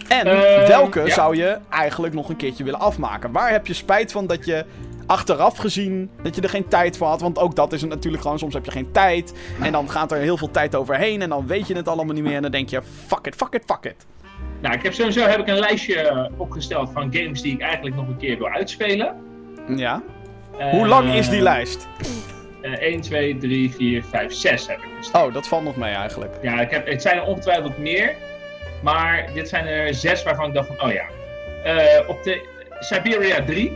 En 0.07 0.25
Ehm, 0.27 0.67
welke 0.67 0.99
ja. 1.01 1.13
zou 1.13 1.35
je 1.37 1.57
eigenlijk 1.69 2.13
nog 2.13 2.29
een 2.29 2.35
keertje 2.35 2.63
willen 2.63 2.79
afmaken? 2.79 3.31
Waar 3.31 3.51
heb 3.51 3.67
je 3.67 3.73
spijt 3.73 4.11
van 4.11 4.27
dat 4.27 4.45
je 4.45 4.65
achteraf 5.05 5.57
gezien 5.57 6.09
dat 6.23 6.35
je 6.35 6.41
er 6.41 6.49
geen 6.49 6.67
tijd 6.67 6.97
voor 6.97 7.07
had? 7.07 7.21
Want 7.21 7.39
ook 7.39 7.55
dat 7.55 7.73
is 7.73 7.81
het 7.81 7.89
natuurlijk 7.89 8.23
gewoon, 8.23 8.39
soms 8.39 8.53
heb 8.53 8.65
je 8.65 8.71
geen 8.71 8.91
tijd. 8.91 9.33
En 9.61 9.71
dan 9.71 9.89
gaat 9.89 10.11
er 10.11 10.17
heel 10.17 10.37
veel 10.37 10.51
tijd 10.51 10.75
overheen 10.75 11.21
en 11.21 11.29
dan 11.29 11.47
weet 11.47 11.67
je 11.67 11.75
het 11.75 11.87
allemaal 11.87 12.13
niet 12.15 12.23
meer. 12.23 12.35
En 12.35 12.41
dan 12.41 12.51
denk 12.51 12.69
je, 12.69 12.81
fuck 13.07 13.25
it, 13.27 13.35
fuck 13.35 13.53
it, 13.53 13.63
fuck 13.65 13.83
it. 13.91 14.05
Nou, 14.61 14.75
ik 14.75 14.83
heb 14.83 14.93
sowieso 14.93 15.21
heb 15.27 15.39
ik 15.39 15.47
een 15.47 15.59
lijstje 15.59 15.95
eh, 16.01 16.25
opgesteld 16.37 16.89
van 16.93 17.13
games 17.15 17.41
die 17.41 17.53
ik 17.53 17.61
eigenlijk 17.61 17.95
nog 17.95 18.07
een 18.07 18.17
keer 18.17 18.37
wil 18.37 18.47
uitspelen. 18.49 19.15
Ja. 19.75 20.01
Hoe 20.71 20.87
lang 20.87 21.13
is 21.13 21.27
die 21.29 21.37
Eh, 21.37 21.43
lijst? 21.43 21.87
eh, 22.61 22.71
1, 22.71 23.01
2, 23.01 23.37
3, 23.37 23.71
4, 23.71 24.03
5, 24.03 24.33
6 24.33 24.67
heb 24.67 24.77
ik 24.77 24.83
gesteld. 24.97 25.25
Oh, 25.27 25.33
dat 25.33 25.47
valt 25.47 25.63
nog 25.63 25.75
mee 25.75 25.93
eigenlijk. 25.93 26.35
Ja, 26.41 26.61
ik 26.61 26.69
heb, 26.71 26.87
het 26.87 27.01
zijn 27.01 27.17
er 27.17 27.23
ongetwijfeld 27.23 27.77
meer. 27.77 28.15
Maar 28.83 29.25
dit 29.33 29.49
zijn 29.49 29.65
er 29.65 29.93
zes 29.93 30.23
waarvan 30.23 30.47
ik 30.47 30.53
dacht 30.53 30.67
van, 30.67 30.81
oh 30.81 30.91
ja. 30.93 31.03
Eh, 31.63 32.09
op 32.09 32.23
de 32.23 32.41
Siberia 32.79 33.43
3. 33.43 33.71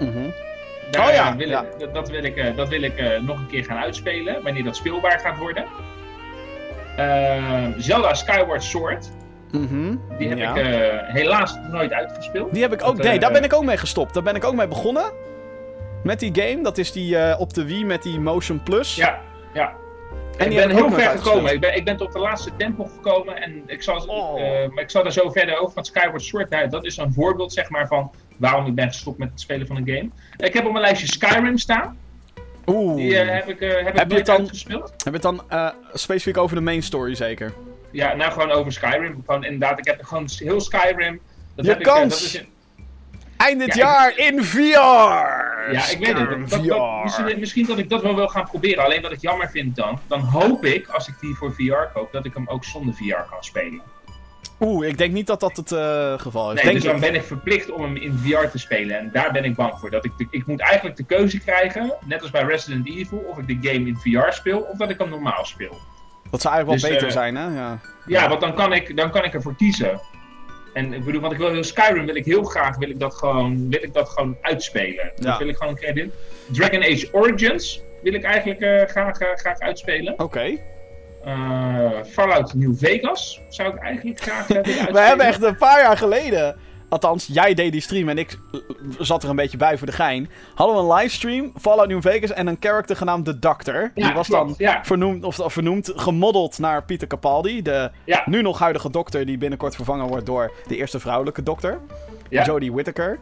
Mhm. 0.00 0.28
Daar, 0.92 1.08
Oh 1.08 1.14
ja, 1.14 1.36
wil 1.36 1.48
ja. 1.48 1.64
Ik, 1.78 1.94
dat, 1.94 2.08
wil 2.10 2.24
ik, 2.24 2.36
eh, 2.36 2.56
dat 2.56 2.68
wil 2.68 2.82
ik 2.82 2.96
eh, 2.96 3.20
nog 3.20 3.38
een 3.38 3.46
keer 3.46 3.64
gaan 3.64 3.76
uitspelen. 3.78 4.42
Wanneer 4.42 4.64
dat 4.64 4.76
speelbaar 4.76 5.18
gaat 5.20 5.38
worden. 5.38 5.64
Eh, 6.96 7.66
Zelda 7.76 8.14
Skyward 8.14 8.62
Sword. 8.62 9.10
Mhm. 9.52 9.96
Die 10.18 10.28
heb 10.28 10.38
Ja. 10.38 10.54
ik 10.54 10.66
eh, 10.66 11.14
helaas 11.14 11.56
nooit 11.70 11.92
uitgespeeld. 11.92 12.52
Die 12.52 12.62
heb 12.62 12.72
ik 12.72 12.82
ook. 12.82 12.96
Dat, 12.96 13.06
Nee, 13.06 13.14
eh, 13.14 13.20
daar 13.20 13.32
ben 13.32 13.44
ik 13.44 13.52
ook 13.54 13.64
mee 13.64 13.76
gestopt. 13.76 14.14
Daar 14.14 14.22
ben 14.22 14.34
ik 14.34 14.44
ook 14.44 14.54
mee 14.54 14.68
begonnen. 14.68 15.04
Met 16.02 16.20
die 16.20 16.34
game. 16.42 16.62
Dat 16.62 16.78
is 16.78 16.92
die 16.92 17.16
eh, 17.18 17.40
op 17.40 17.54
de 17.54 17.64
Wii 17.64 17.84
met 17.84 18.02
die 18.02 18.20
Motion 18.20 18.62
Plus. 18.62 18.94
Ja, 18.94 19.20
ja. 19.54 19.72
En 20.38 20.44
ik 20.44 20.50
die 20.50 20.66
ben 20.66 20.70
heel 20.76 20.90
ver 20.90 21.18
gekomen. 21.18 21.52
Ik 21.52 21.60
ben, 21.60 21.76
ik 21.76 21.84
ben 21.84 21.96
tot 21.96 22.12
de 22.12 22.18
laatste 22.18 22.50
tempel 22.56 22.84
gekomen 22.84 23.42
en 23.42 23.62
ik 23.66 23.82
zal, 23.82 24.04
Oh. 24.06 24.40
eh, 24.42 24.68
maar 24.70 24.82
ik 24.82 24.90
zal 24.90 25.02
daar 25.02 25.12
zo 25.12 25.30
verder 25.30 25.58
over 25.58 25.72
van 25.74 25.84
Skyward 25.84 26.22
Sword. 26.22 26.70
Dat 26.70 26.84
is 26.84 26.96
een 26.96 27.12
voorbeeld 27.12 27.52
zeg 27.52 27.70
maar 27.70 27.86
van 27.86 28.10
waarom 28.42 28.66
ik 28.66 28.74
ben 28.74 28.86
gestopt 28.88 29.18
met 29.18 29.30
het 29.30 29.40
spelen 29.40 29.66
van 29.66 29.76
een 29.76 29.86
game. 29.86 30.08
Ik 30.36 30.52
heb 30.52 30.64
op 30.66 30.72
mijn 30.72 30.84
lijstje 30.84 31.06
Skyrim 31.06 31.58
staan. 31.58 31.98
Oeh. 32.66 32.96
Die 32.96 33.18
eh, 33.18 33.34
heb 33.34 33.48
ik, 33.48 33.60
eh, 33.60 33.68
heb 33.70 33.88
ik 33.88 33.96
Heb 33.98 34.10
je 34.10 34.16
het 34.16 34.26
dan- 34.26 34.36
uitgespeeld. 34.38 34.88
Heb 34.90 34.98
je 35.04 35.10
het 35.10 35.22
dan 35.22 35.42
eh, 35.48 35.68
specifiek 35.92 36.36
over 36.36 36.56
de 36.56 36.62
main 36.62 36.82
story 36.82 37.14
zeker? 37.14 37.52
Ja, 37.90 38.14
nou 38.14 38.32
gewoon 38.32 38.50
over 38.50 38.72
Skyrim. 38.72 39.22
Gewoon 39.26 39.44
inderdaad, 39.44 39.78
ik 39.78 39.84
heb 39.84 40.02
gewoon 40.04 40.28
heel 40.36 40.60
Skyrim. 40.60 41.20
Dat 41.54 41.64
Je 41.64 41.70
heb 41.70 41.80
ik, 41.80 41.86
kans. 41.86 42.08
dat 42.08 42.18
is 42.20 42.34
in- 42.34 42.50
Eind 43.36 43.60
dit 43.60 43.74
Ja, 43.74 43.86
jaar 43.86 44.18
in 44.18 44.42
VR! 44.44 44.66
Ja, 45.72 45.88
ik 45.90 45.98
weet 45.98 46.18
het. 46.18 46.50
Dat- 46.50 46.64
dat- 46.64 47.02
misschien, 47.02 47.38
misschien 47.40 47.66
dat 47.66 47.78
ik 47.78 47.88
dat 47.88 48.02
wel 48.02 48.14
wil 48.14 48.28
gaan 48.28 48.44
proberen. 48.44 48.84
Alleen 48.84 49.02
wat 49.02 49.12
ik 49.12 49.20
jammer 49.20 49.50
vind 49.50 49.76
dan, 49.76 49.98
dan 50.06 50.20
hoop 50.20 50.64
ik, 50.64 50.88
als 50.88 51.08
ik 51.08 51.14
die 51.20 51.34
voor 51.34 51.52
VR 51.54 51.92
koop, 51.94 52.12
dat 52.12 52.24
ik 52.24 52.34
hem 52.34 52.48
ook 52.48 52.64
zonder 52.64 52.94
VR 52.94 53.30
kan 53.30 53.44
spelen. 53.44 53.80
Oeh, 54.62 54.86
ik 54.86 54.98
denk 54.98 55.12
niet 55.12 55.26
dat 55.26 55.40
dat 55.40 55.56
het 55.56 55.72
eh, 55.72 56.18
geval 56.18 56.48
is. 56.48 56.54
Nee, 56.54 56.64
denk 56.64 56.82
dus 56.82 56.90
dan 56.90 57.00
ben 57.00 57.14
ik 57.14 57.22
verplicht 57.22 57.70
om 57.70 57.82
hem 57.82 57.96
in 57.96 58.18
VR 58.18 58.46
te 58.46 58.58
spelen. 58.58 58.98
En 58.98 59.10
daar 59.12 59.32
ben 59.32 59.44
ik 59.44 59.54
bang 59.54 59.78
voor. 59.78 59.90
Dat 59.90 60.04
ik, 60.04 60.12
de- 60.16 60.26
ik 60.30 60.46
moet 60.46 60.60
eigenlijk 60.60 60.96
de 60.96 61.04
keuze 61.04 61.38
krijgen, 61.38 61.94
net 62.04 62.22
als 62.22 62.30
bij 62.30 62.42
Resident 62.42 62.88
Evil, 62.88 63.18
of 63.18 63.38
ik 63.38 63.46
de 63.46 63.68
game 63.68 63.88
in 63.88 63.96
VR 63.96 64.32
speel 64.32 64.60
of 64.60 64.76
dat 64.76 64.90
ik 64.90 64.98
hem 64.98 65.08
normaal 65.08 65.44
speel. 65.44 65.78
Dat 66.30 66.40
zou 66.40 66.54
eigenlijk 66.54 66.82
wel 66.82 66.90
dus, 66.90 67.00
beter 67.00 67.06
eh, 67.06 67.12
zijn, 67.12 67.36
hè? 67.36 67.60
Ja. 67.60 67.78
Ja, 68.06 68.28
want 68.28 68.40
dan 68.40 68.54
kan 68.54 68.72
ik, 68.72 68.96
dan 68.96 69.10
kan 69.10 69.24
ik 69.24 69.34
ervoor 69.34 69.56
kiezen. 69.56 70.00
En 70.72 70.92
ik 70.92 71.04
bedoel, 71.04 71.20
want 71.20 71.32
ik 71.32 71.38
wil 71.38 71.64
Skyrim 71.64 72.06
wil 72.06 72.16
ik 72.16 72.24
heel 72.24 72.42
graag 72.42 72.76
wil 72.76 72.90
ik 72.90 72.98
dat 72.98 73.14
gewoon, 73.14 73.70
wil 73.70 73.82
ik 73.82 73.92
dat 73.92 74.08
gewoon 74.08 74.36
uitspelen. 74.40 75.12
Ja. 75.16 75.30
Dat 75.30 75.38
wil 75.38 75.48
ik 75.48 75.56
gewoon 75.56 75.72
een 75.72 75.78
keer 75.78 75.94
doen. 75.94 76.12
Dragon 76.46 76.82
Age 76.82 77.08
Origins 77.12 77.82
wil 78.02 78.14
ik 78.14 78.24
eigenlijk 78.24 78.60
eh, 78.60 78.88
graag, 78.88 79.16
graag 79.16 79.58
uitspelen. 79.58 80.18
Oké. 80.18 80.58
Eh, 81.24 81.90
Fallout 82.10 82.54
New 82.54 82.74
Vegas 82.76 83.40
zou 83.48 83.74
ik 83.74 83.80
eigenlijk 83.80 84.20
graag 84.20 84.50
uitspelen. 84.54 84.92
We 84.92 85.00
hebben 85.00 85.26
echt 85.26 85.42
een 85.42 85.56
paar 85.56 85.80
jaar 85.80 85.96
geleden. 85.96 86.56
Althans, 86.88 87.26
jij 87.26 87.54
deed 87.54 87.72
die 87.72 87.80
stream 87.80 88.08
en 88.08 88.18
ik 88.18 88.38
zat 88.98 89.22
er 89.22 89.30
een 89.30 89.36
beetje 89.36 89.56
bij 89.56 89.78
voor 89.78 89.86
de 89.86 89.92
gein. 89.92 90.28
Hadden 90.54 90.76
we 90.76 90.82
een 90.82 90.98
livestream, 90.98 91.52
Fallout 91.60 91.88
New 91.88 92.02
Vegas 92.02 92.32
en 92.32 92.46
een 92.46 92.56
character 92.60 92.96
genaamd 92.96 93.24
The 93.24 93.38
Doctor. 93.38 93.90
Ja, 93.94 94.06
die 94.06 94.14
was 94.14 94.28
klopt, 94.28 94.46
dan 94.46 94.54
ja. 94.58 94.84
vernoemd, 94.84 95.24
of, 95.24 95.40
of 95.40 95.52
vernoemd, 95.52 95.92
gemoddeld 95.96 96.58
naar 96.58 96.84
Peter 96.84 97.08
Capaldi. 97.08 97.62
De 97.62 97.90
Ja. 98.04 98.22
nu 98.26 98.42
nog 98.42 98.58
huidige 98.58 98.90
dokter 98.90 99.26
die 99.26 99.38
binnenkort 99.38 99.74
vervangen 99.74 100.06
wordt 100.06 100.26
door 100.26 100.52
de 100.66 100.76
eerste 100.76 101.00
vrouwelijke 101.00 101.42
dokter. 101.42 101.78
Jodie 102.28 102.72
Whittaker. 102.72 103.18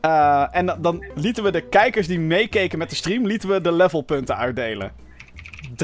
Eh, 0.00 0.44
en 0.50 0.66
dan, 0.66 0.82
dan 0.82 1.04
lieten 1.14 1.42
we 1.44 1.50
de 1.50 1.60
kijkers 1.60 2.06
die 2.06 2.20
meekeken 2.20 2.78
met 2.78 2.90
de 2.90 2.96
stream, 2.96 3.26
lieten 3.26 3.48
we 3.48 3.60
de 3.60 3.72
levelpunten 3.72 4.36
uitdelen. 4.36 4.92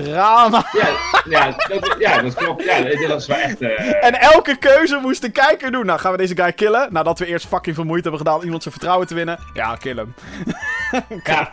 Drama. 0.02 0.64
Ja, 0.72 0.88
ja, 1.28 1.54
dat, 1.68 1.96
ja, 1.98 2.22
dat 2.22 2.34
klopt. 2.34 2.64
Ja, 2.64 2.80
dat 3.08 3.20
is 3.20 3.26
wel 3.26 3.36
echt... 3.36 3.60
eh, 3.60 4.04
En 4.04 4.20
elke 4.20 4.56
keuze 4.56 4.98
moest 5.02 5.22
de 5.22 5.30
kijker 5.30 5.70
doen. 5.70 5.86
Nou, 5.86 5.98
gaan 6.00 6.12
we 6.12 6.18
deze 6.18 6.36
guy 6.36 6.52
killen? 6.52 6.88
Nadat 6.92 7.18
we 7.18 7.26
eerst 7.26 7.46
fucking 7.46 7.74
veel 7.74 7.84
moeite 7.84 8.02
hebben 8.08 8.20
gedaan 8.20 8.38
om 8.38 8.44
iemand 8.44 8.62
zijn 8.62 8.74
vertrouwen 8.74 9.06
te 9.06 9.14
winnen. 9.14 9.38
Ja, 9.54 9.74
kill 9.76 9.96
hem. 9.96 10.14
Ja. 11.24 11.50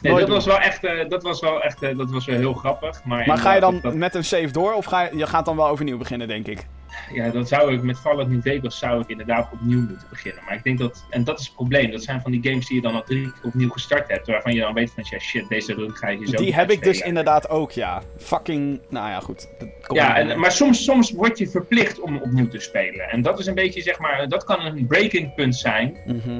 Nee, 0.00 0.12
Nooit 0.12 0.18
dat 0.18 0.26
doen. 0.26 0.36
was 0.36 0.44
wel 0.46 0.58
echt, 0.60 0.84
eh, 0.84 1.08
dat 1.08 1.22
was 1.22 1.40
wel 1.40 1.62
echt, 1.62 1.82
eh, 1.82 1.96
dat 1.98 2.10
was 2.10 2.26
wel 2.26 2.36
heel 2.36 2.52
grappig. 2.52 3.00
Maar, 3.04 3.26
Maar 3.26 3.38
ga 3.38 3.54
je 3.54 3.60
dan 3.60 3.78
dat, 3.82 3.94
met 3.94 4.14
een 4.14 4.24
save 4.24 4.50
door? 4.50 4.72
Of 4.72 4.84
ga 4.84 5.00
je, 5.02 5.16
je 5.16 5.26
gaat 5.26 5.44
dan 5.44 5.56
wel 5.56 5.68
overnieuw 5.68 5.98
beginnen, 5.98 6.28
denk 6.28 6.46
ik? 6.46 6.66
Ja, 7.12 7.30
dan 7.30 7.46
zou 7.46 7.74
ik 7.74 7.82
met 7.82 7.98
Fallout 7.98 8.28
New 8.28 8.42
Vegas 8.42 8.78
zou 8.78 9.00
ik 9.00 9.08
inderdaad 9.08 9.52
opnieuw 9.52 9.78
moeten 9.78 10.06
beginnen. 10.10 10.42
Maar 10.44 10.54
ik 10.54 10.62
denk 10.62 10.78
dat, 10.78 11.06
en 11.10 11.24
dat 11.24 11.38
is 11.38 11.46
het 11.46 11.54
probleem, 11.54 11.90
dat 11.90 12.02
zijn 12.02 12.20
van 12.20 12.30
die 12.30 12.42
games 12.42 12.66
die 12.66 12.76
je 12.76 12.82
dan 12.82 12.94
al 12.94 13.02
drie 13.02 13.32
keer 13.32 13.42
opnieuw 13.42 13.68
gestart 13.68 14.08
hebt. 14.08 14.26
Waarvan 14.26 14.54
je 14.54 14.60
dan 14.60 14.74
weet 14.74 14.90
van, 14.94 15.04
ja, 15.10 15.18
shit, 15.18 15.48
deze 15.48 15.74
run 15.74 15.96
ga 15.96 16.08
je 16.08 16.26
zo 16.26 16.36
Die 16.36 16.54
heb 16.54 16.70
ik 16.70 16.82
dus 16.82 17.00
inderdaad 17.00 17.48
ook, 17.48 17.70
ja. 17.70 18.02
Fucking. 18.18 18.80
Nou 18.88 19.08
ja, 19.08 19.20
goed. 19.20 19.48
Dat 19.58 19.68
Ja, 19.96 20.16
en, 20.16 20.38
maar 20.38 20.52
soms, 20.52 20.84
soms 20.84 21.10
word 21.10 21.38
je 21.38 21.48
verplicht 21.48 22.00
om 22.00 22.16
opnieuw 22.16 22.48
te 22.48 22.58
spelen. 22.58 23.10
En 23.10 23.22
dat 23.22 23.38
is 23.38 23.46
een 23.46 23.54
beetje, 23.54 23.82
zeg 23.82 23.98
maar, 23.98 24.28
dat 24.28 24.44
kan 24.44 24.60
een 24.60 24.86
breaking 24.86 25.34
punt 25.34 25.56
zijn 25.56 25.96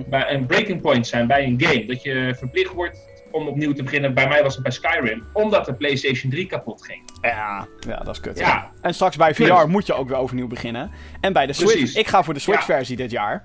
bij 0.06 0.34
een 0.34 0.46
breaking 0.46 0.80
point 0.80 1.06
zijn 1.06 1.26
bij 1.26 1.44
een 1.44 1.60
game. 1.60 1.86
Dat 1.86 2.02
je 2.02 2.34
verplicht 2.38 2.72
wordt 2.72 3.14
om 3.30 3.46
opnieuw 3.48 3.72
te 3.72 3.82
beginnen. 3.82 4.14
Bij 4.14 4.28
mij 4.28 4.42
was 4.42 4.54
het 4.54 4.62
bij 4.62 4.72
Skyrim, 4.72 5.24
omdat 5.32 5.64
de 5.66 5.74
PlayStation 5.74 6.30
3 6.30 6.46
kapot 6.46 6.84
ging. 6.84 7.02
Ja, 7.20 7.66
ja, 7.88 7.96
dat 7.96 8.14
is 8.14 8.20
kut. 8.20 8.38
Ja. 8.38 8.70
En 8.80 8.94
straks 8.94 9.16
bij 9.16 9.34
VR 9.34 9.66
moet 9.68 9.86
je 9.86 9.94
ook 9.94 10.08
weer 10.08 10.18
overnieuw 10.18 10.46
beginnen. 10.46 10.90
En 11.20 11.32
bij 11.32 11.46
de 11.46 11.52
Switch. 11.52 11.72
Precies. 11.72 11.94
Ik 11.94 12.06
ga 12.06 12.22
voor 12.22 12.34
de 12.34 12.40
Ja. 12.40 12.46
Switch-versie 12.46 12.96
dit 12.96 13.10
jaar. 13.10 13.44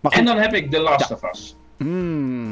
Maar 0.00 0.12
goed. 0.12 0.20
En 0.20 0.26
dan 0.26 0.36
heb 0.38 0.54
ik 0.54 0.70
The 0.70 0.78
Last 0.80 1.10
of 1.10 1.22
Us. 1.22 1.56
Mm, 1.78 1.88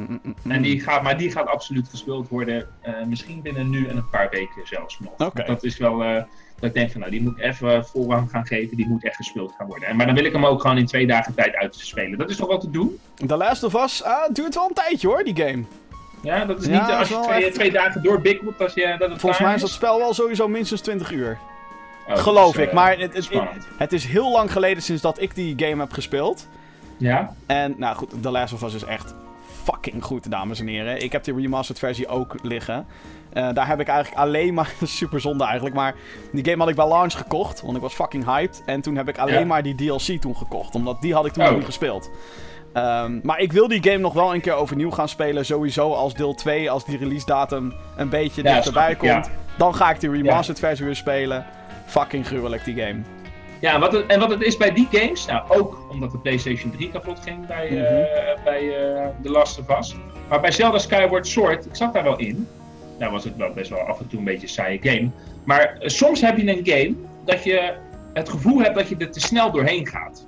mm, 0.08 0.20
mm. 0.42 0.50
En 0.52 0.62
die 0.62 0.80
gaat, 0.80 1.02
maar 1.02 1.18
die 1.18 1.30
gaat 1.30 1.46
absoluut 1.46 1.88
gespeeld 1.88 2.28
worden. 2.28 2.68
eh, 2.82 2.94
misschien 3.06 3.42
binnen 3.42 3.70
nu 3.70 3.86
en 3.86 3.96
een 3.96 4.08
paar 4.10 4.28
weken 4.30 4.66
zelfs 4.66 4.98
nog. 5.00 5.12
Oké. 5.28 5.44
Dat 5.46 5.64
is 5.64 5.78
wel. 5.78 6.02
eh, 6.04 6.22
dat 6.60 6.68
ik 6.68 6.74
denk 6.74 6.90
van 6.90 7.00
nou, 7.00 7.12
die 7.12 7.22
moet 7.22 7.38
ik 7.38 7.44
even 7.44 7.86
voorrang 7.86 8.30
gaan 8.30 8.46
geven. 8.46 8.76
Die 8.76 8.86
moet 8.88 9.04
echt 9.04 9.16
gespeeld 9.16 9.54
gaan 9.58 9.66
worden. 9.66 9.88
En, 9.88 9.96
maar 9.96 10.06
dan 10.06 10.14
wil 10.14 10.24
ik 10.24 10.32
hem 10.32 10.46
ook 10.46 10.60
gewoon 10.60 10.78
in 10.78 10.86
twee 10.86 11.06
dagen 11.06 11.34
tijd 11.34 11.54
uitspelen. 11.54 12.18
Dat 12.18 12.30
is 12.30 12.36
toch 12.36 12.48
wel 12.48 12.58
te 12.58 12.70
doen? 12.70 12.98
The 13.26 13.36
Last 13.36 13.62
of 13.64 13.74
Us 13.74 14.02
ah, 14.02 14.28
duurt 14.32 14.54
wel 14.54 14.68
een 14.68 14.74
tijdje 14.74 15.08
hoor, 15.08 15.24
die 15.24 15.36
game. 15.36 15.62
Ja, 16.22 16.44
dat 16.44 16.60
is 16.60 16.66
niet 16.66 16.80
als 16.80 17.08
je 17.08 17.20
twee, 17.20 17.44
echt- 17.44 17.54
twee 17.54 17.70
dagen 17.72 18.02
doorbikkelt 18.02 18.60
als 18.60 18.74
je 18.74 18.94
dat 18.98 19.10
het 19.10 19.20
Volgens 19.20 19.40
mij 19.42 19.54
is 19.54 19.60
dat 19.60 19.70
spel 19.70 19.98
wel 19.98 20.14
sowieso 20.14 20.48
minstens 20.48 20.80
20 20.80 21.10
uur. 21.10 21.38
Oh, 22.08 22.16
Geloof 22.16 22.56
is, 22.56 22.62
ik. 22.62 22.68
eh, 22.68 22.74
Maar 22.74 22.98
het, 22.98 23.14
het, 23.14 23.28
het, 23.30 23.66
het 23.78 23.92
is 23.92 24.04
heel 24.04 24.30
lang 24.30 24.52
geleden 24.52 24.82
sinds 24.82 25.02
dat 25.02 25.20
ik 25.20 25.34
die 25.34 25.54
game 25.56 25.82
heb 25.82 25.92
gespeeld. 25.92 26.48
Ja? 26.96 27.34
En 27.46 27.74
nou 27.78 27.96
goed, 27.96 28.22
The 28.22 28.30
Last 28.30 28.52
of 28.52 28.62
Us 28.62 28.74
is 28.74 28.84
echt 28.84 29.14
fucking 29.72 30.04
goed, 30.04 30.30
dames 30.30 30.60
en 30.60 30.66
heren. 30.66 31.02
Ik 31.02 31.12
heb 31.12 31.24
die 31.24 31.34
remastered 31.34 31.78
versie 31.78 32.08
ook 32.08 32.34
liggen. 32.42 32.86
Eh, 33.32 33.48
daar 33.52 33.66
heb 33.68 33.80
ik 33.80 33.88
eigenlijk 33.88 34.20
alleen 34.20 34.54
maar... 34.54 34.72
super 34.82 35.20
zonde 35.20 35.44
eigenlijk, 35.44 35.74
maar... 35.74 35.94
Die 36.32 36.44
game 36.44 36.58
had 36.58 36.68
ik 36.68 36.74
bij 36.76 36.88
launch 36.88 37.12
gekocht, 37.12 37.60
want 37.62 37.76
ik 37.76 37.82
was 37.82 37.94
fucking 37.94 38.24
hyped. 38.24 38.62
En 38.66 38.80
toen 38.80 38.96
heb 38.96 39.08
ik 39.08 39.18
alleen 39.18 39.38
Ja. 39.38 39.44
maar 39.44 39.62
die 39.62 39.74
DLC 39.74 40.20
toen 40.20 40.36
gekocht, 40.36 40.74
omdat 40.74 41.00
die 41.00 41.14
had 41.14 41.26
ik 41.26 41.32
toen 41.32 41.42
Oh. 41.42 41.48
nog 41.48 41.56
niet 41.58 41.66
gespeeld. 41.66 42.10
Ehm, 42.72 43.18
maar 43.22 43.38
ik 43.40 43.52
wil 43.52 43.68
die 43.68 43.82
game 43.82 43.98
nog 43.98 44.12
wel 44.12 44.34
een 44.34 44.40
keer 44.40 44.54
overnieuw 44.54 44.90
gaan 44.90 45.08
spelen. 45.08 45.44
Sowieso 45.46 45.92
als 45.92 46.14
deel 46.14 46.34
2, 46.34 46.70
als 46.70 46.84
die 46.84 46.98
release 46.98 47.26
datum 47.26 47.74
een 47.96 48.08
beetje 48.08 48.42
Ja, 48.42 48.54
dichterbij 48.54 48.94
komt. 48.94 49.30
Dan 49.58 49.74
ga 49.74 49.90
ik 49.90 50.00
die 50.00 50.10
remastered 50.10 50.58
versie 50.58 50.84
weer 50.84 50.96
spelen. 50.96 51.46
Fucking 51.86 52.26
gruwelijk 52.26 52.64
die 52.64 52.74
game. 52.76 53.02
Ja, 53.60 53.74
en 53.74 53.80
wat, 53.80 53.92
het, 53.92 54.06
en 54.06 54.20
wat 54.20 54.30
het 54.30 54.42
is 54.42 54.56
bij 54.56 54.72
die 54.72 54.88
games, 54.90 55.26
nou 55.26 55.44
ook 55.48 55.86
omdat 55.90 56.10
de 56.10 56.18
PlayStation 56.18 56.70
3 56.70 56.90
kapot 56.90 57.18
ging 57.20 57.46
bij, 57.46 57.66
Mhm. 57.70 57.76
eh, 57.80 58.44
bij 58.44 58.92
eh, 58.94 59.06
The 59.22 59.30
Last 59.30 59.58
of 59.58 59.78
Us. 59.78 59.94
Maar 60.28 60.40
bij 60.40 60.50
Zelda 60.50 60.78
Skyward 60.78 61.26
Sword, 61.26 61.66
ik 61.66 61.74
zat 61.76 61.92
daar 61.92 62.02
wel 62.02 62.18
in. 62.18 62.48
Nou 62.98 63.12
was 63.12 63.24
het 63.24 63.36
wel 63.36 63.52
best 63.52 63.70
wel 63.70 63.78
af 63.80 64.00
en 64.00 64.06
toe 64.08 64.18
een 64.18 64.24
beetje 64.24 64.42
een 64.42 64.48
saaie 64.48 64.78
game. 64.82 65.08
Maar 65.44 65.76
eh, 65.80 65.88
soms 65.88 66.20
heb 66.20 66.36
je 66.38 66.48
een 66.50 66.66
game 66.66 66.94
dat 67.24 67.44
je 67.44 67.72
het 68.14 68.28
gevoel 68.28 68.58
hebt 68.62 68.74
dat 68.74 68.88
je 68.88 68.96
er 68.96 69.10
te 69.10 69.20
snel 69.20 69.50
doorheen 69.50 69.86
gaat. 69.86 70.26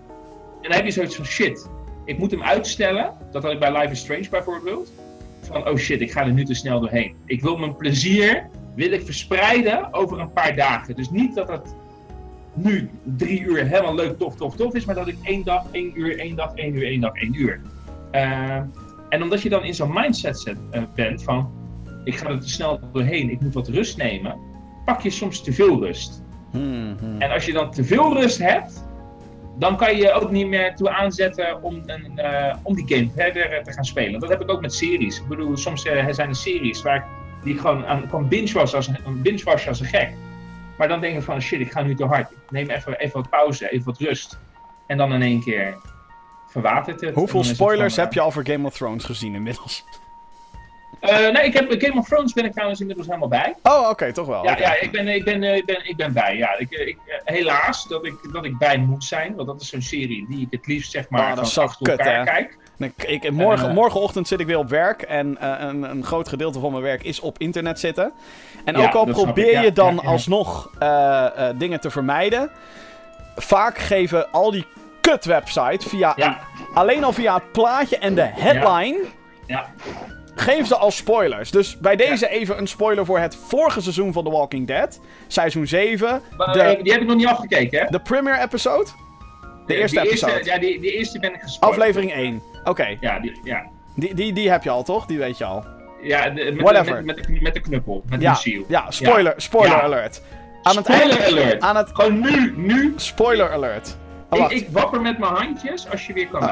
En 0.62 0.68
dan 0.68 0.72
heb 0.72 0.84
je 0.84 0.90
zoiets 0.90 1.16
van 1.16 1.24
shit, 1.24 1.68
ik 2.04 2.18
moet 2.18 2.30
hem 2.30 2.42
uitstellen. 2.42 3.12
Dat 3.32 3.42
had 3.42 3.52
ik 3.52 3.58
bij 3.58 3.72
Life 3.72 3.90
is 3.92 3.98
Strange 4.00 4.28
bijvoorbeeld. 4.30 4.92
Van 5.40 5.68
oh 5.68 5.76
shit, 5.76 6.00
ik 6.00 6.12
ga 6.12 6.20
er 6.24 6.32
nu 6.32 6.44
te 6.44 6.54
snel 6.54 6.80
doorheen. 6.80 7.14
Ik 7.26 7.40
wil 7.42 7.56
mijn 7.56 7.76
plezier 7.76 8.46
wil 8.74 8.92
ik 8.92 9.04
verspreiden 9.04 9.94
over 9.94 10.18
een 10.20 10.32
paar 10.32 10.56
dagen. 10.56 10.94
Dus 10.96 11.10
niet 11.10 11.34
dat 11.34 11.48
het 11.48 11.74
nu 12.62 12.90
drie 13.02 13.40
uur 13.40 13.66
helemaal 13.66 13.94
leuk, 13.94 14.18
tof, 14.18 14.36
tof, 14.36 14.56
tof 14.56 14.74
is, 14.74 14.84
maar 14.84 14.94
dat 14.94 15.08
ik 15.08 15.16
één 15.22 15.44
dag, 15.44 15.64
één 15.70 15.92
uur, 15.94 16.18
één 16.18 16.36
dag, 16.36 16.54
één 16.54 16.74
uur, 16.74 16.82
één 16.84 17.00
dag, 17.00 17.12
één 17.14 17.34
uur. 17.34 17.60
Eh, 18.10 18.56
en 19.08 19.22
omdat 19.22 19.42
je 19.42 19.48
dan 19.48 19.64
in 19.64 19.74
zo'n 19.74 19.92
mindset 19.92 20.38
zet, 20.40 20.56
eh, 20.70 20.82
bent 20.94 21.22
van, 21.22 21.50
ik 22.04 22.16
ga 22.16 22.28
er 22.28 22.40
te 22.40 22.48
snel 22.48 22.80
doorheen, 22.92 23.30
ik 23.30 23.40
moet 23.40 23.54
wat 23.54 23.68
rust 23.68 23.96
nemen, 23.96 24.36
pak 24.84 25.00
je 25.00 25.10
soms 25.10 25.42
te 25.42 25.52
veel 25.52 25.80
rust. 25.84 26.22
Hmm, 26.50 26.96
hmm. 27.00 27.20
En 27.20 27.30
als 27.30 27.46
je 27.46 27.52
dan 27.52 27.70
te 27.70 27.84
veel 27.84 28.14
rust 28.20 28.38
hebt, 28.38 28.86
dan 29.58 29.76
kan 29.76 29.96
je 29.96 30.12
ook 30.12 30.30
niet 30.30 30.46
meer 30.48 30.74
toe 30.74 30.90
aanzetten 30.90 31.62
om, 31.62 31.82
een, 31.86 32.18
eh, 32.18 32.56
om 32.62 32.74
die 32.74 32.96
game 32.96 33.10
verder 33.16 33.62
te 33.62 33.72
gaan 33.72 33.84
spelen. 33.84 34.20
Dat 34.20 34.28
heb 34.28 34.40
ik 34.40 34.50
ook 34.50 34.60
met 34.60 34.74
series. 34.74 35.20
Ik 35.20 35.26
bedoel, 35.28 35.56
soms 35.56 35.82
zijn 35.82 36.28
er 36.28 36.34
series 36.34 36.82
waar 36.82 36.96
ik 36.96 37.04
die 37.44 37.58
gewoon 37.58 37.86
aan 37.86 38.08
kan 38.08 38.28
binge-watchen 38.28 38.76
als, 38.76 38.86
een- 38.86 39.22
binge-watchen 39.22 39.68
als 39.68 39.80
een 39.80 39.86
gek. 39.86 40.12
Maar 40.78 40.88
dan 40.88 41.00
denk 41.00 41.16
ik 41.16 41.22
van, 41.22 41.40
shit, 41.42 41.60
ik 41.60 41.72
ga 41.72 41.82
nu 41.82 41.94
te 41.94 42.04
hard. 42.04 42.30
Ik 42.30 42.36
neem 42.50 42.70
even, 42.70 42.98
even 42.98 43.20
wat 43.20 43.30
pauze, 43.30 43.70
even 43.70 43.84
wat 43.84 43.98
rust. 43.98 44.38
En 44.86 44.96
dan 44.96 45.12
in 45.12 45.22
één 45.22 45.40
keer 45.42 45.76
verwatert 46.48 47.00
het. 47.00 47.14
Hoeveel 47.14 47.44
spoilers 47.44 47.94
van, 47.94 48.04
heb 48.04 48.12
je 48.12 48.20
al 48.20 48.30
voor 48.30 48.46
Game 48.46 48.66
of 48.66 48.74
Thrones 48.76 49.04
gezien 49.04 49.34
inmiddels? 49.34 49.84
eh, 51.00 51.28
nee, 51.28 51.44
ik 51.44 51.52
heb 51.52 51.74
Game 51.78 51.98
of 52.00 52.08
Thrones 52.08 52.32
ben 52.32 52.44
ik 52.44 52.52
trouwens 52.52 52.80
inmiddels 52.80 53.06
helemaal 53.06 53.28
bij. 53.28 53.54
Oh, 53.62 53.88
oké, 53.88 54.12
toch 54.12 54.26
wel. 54.26 54.44
Ja, 54.44 54.58
ja 54.58 54.80
ik, 54.80 54.90
ben, 54.90 55.08
ik, 55.08 55.24
ben, 55.24 55.42
eh, 55.42 55.56
ik, 55.56 55.64
ben, 55.66 55.88
ik 55.88 55.96
ben 55.96 56.12
bij. 56.12 56.36
Ja. 56.36 56.58
Ik, 56.58 56.70
eh, 56.72 56.86
ik, 56.86 56.98
eh, 57.06 57.34
helaas 57.34 57.84
dat 57.88 58.04
ik, 58.06 58.14
dat 58.32 58.44
ik 58.44 58.58
bij 58.58 58.78
moet 58.78 59.04
zijn. 59.04 59.34
Want 59.34 59.48
dat 59.48 59.60
is 59.60 59.68
zo'n 59.68 59.82
serie 59.82 60.26
die 60.28 60.40
ik 60.40 60.48
het 60.50 60.66
liefst 60.66 60.90
zeg 60.90 61.08
maar 61.08 61.30
Ah, 61.30 61.36
dat 61.36 61.46
is 61.46 61.52
gewoon 61.52 61.68
zo 61.68 61.74
achter 61.74 61.96
kut, 61.96 62.06
elkaar 62.06 62.18
hè? 62.18 62.24
kijk. 62.24 62.58
Ik, 62.78 63.02
ik, 63.02 63.30
morgen, 63.30 63.68
eh, 63.68 63.74
morgenochtend 63.74 64.28
zit 64.28 64.40
ik 64.40 64.46
weer 64.46 64.58
op 64.58 64.68
werk 64.68 65.02
en 65.02 65.38
eh, 65.40 65.68
een, 65.68 65.82
een 65.82 66.04
groot 66.04 66.28
gedeelte 66.28 66.60
van 66.60 66.70
mijn 66.70 66.82
werk 66.82 67.02
is 67.02 67.20
op 67.20 67.38
internet 67.38 67.80
zitten. 67.80 68.12
En 68.64 68.76
Ja, 68.76 68.86
ook 68.86 68.94
al 68.94 69.04
probeer 69.04 69.52
ja, 69.52 69.60
je 69.60 69.72
dan 69.72 69.98
ja, 70.02 70.08
alsnog 70.08 70.70
eh, 70.78 71.48
dingen 71.56 71.80
te 71.80 71.90
vermijden, 71.90 72.50
vaak 73.36 73.78
geven 73.78 74.30
al 74.30 74.50
die 74.50 74.66
kut-websites 75.00 75.86
via 75.86 76.12
Ja, 76.16 76.38
alleen 76.74 77.04
al 77.04 77.12
via 77.12 77.34
het 77.34 77.52
plaatje 77.52 77.98
en 77.98 78.14
de 78.14 78.30
headline 78.32 79.04
ja. 79.46 79.66
geven 80.34 80.66
ze 80.66 80.76
al 80.76 80.90
spoilers. 80.90 81.50
Dus 81.50 81.78
bij 81.78 81.96
deze 81.96 82.28
even 82.28 82.58
een 82.58 82.68
spoiler 82.68 83.04
voor 83.04 83.18
het 83.18 83.36
vorige 83.36 83.80
seizoen 83.80 84.12
van 84.12 84.24
The 84.24 84.30
Walking 84.30 84.66
Dead, 84.66 85.00
seizoen 85.26 85.66
7, 85.66 86.22
Maar, 86.36 86.52
de, 86.52 86.60
eh, 86.60 86.82
die 86.82 86.92
heb 86.92 87.00
ik 87.00 87.06
nog 87.06 87.16
niet 87.16 87.26
afgekeken, 87.26 87.80
hè? 87.80 87.86
de 87.90 88.00
premiere 88.00 88.42
episode, 88.42 88.90
de 89.66 89.74
eerste 89.74 90.00
die 90.00 90.08
episode, 90.08 90.44
ja, 90.44 90.58
die, 90.58 90.80
die 90.80 90.92
eerste 90.92 91.18
ben 91.18 91.34
ik 91.34 91.40
gespoord. 91.40 91.72
aflevering 91.72 92.12
1. 92.12 92.42
Oké, 92.68 92.96
Ja, 93.00 93.18
die, 93.20 93.40
ja. 93.44 93.62
die, 93.94 94.14
die, 94.14 94.32
die 94.32 94.50
heb 94.50 94.62
je 94.62 94.70
al 94.70 94.82
toch? 94.82 95.06
Die 95.06 95.18
weet 95.18 95.38
je 95.38 95.44
al. 95.44 95.64
ja 96.02 96.28
de, 96.30 96.44
met, 96.52 96.60
Whatever. 96.62 96.94
Met, 97.04 97.16
met, 97.16 97.24
de, 97.26 97.38
met 97.40 97.54
de 97.54 97.60
knuppel, 97.60 98.02
met 98.08 98.20
Ja, 98.20 98.30
Lucille. 98.30 98.64
ja 98.68 98.90
spoiler, 98.90 99.34
spoiler 99.36 99.82
alert. 99.82 100.22
Aan 100.62 100.76
het 100.76 100.84
Spoiler 100.86 101.18
eind- 101.20 101.32
alert! 101.32 101.62
Aan 101.62 101.76
het 101.76 101.90
Gewoon 101.92 102.20
nu, 102.20 102.54
nu. 102.56 102.92
spoiler 102.96 103.52
alert. 103.52 103.96
Oh, 104.30 104.40
ik, 104.40 104.50
ik 104.50 104.68
wapper 104.70 105.00
met 105.00 105.18
mijn 105.18 105.32
handjes 105.32 105.90
als 105.90 106.06
je 106.06 106.12
weer 106.12 106.26
kan 106.28 106.40
Ah. 106.40 106.46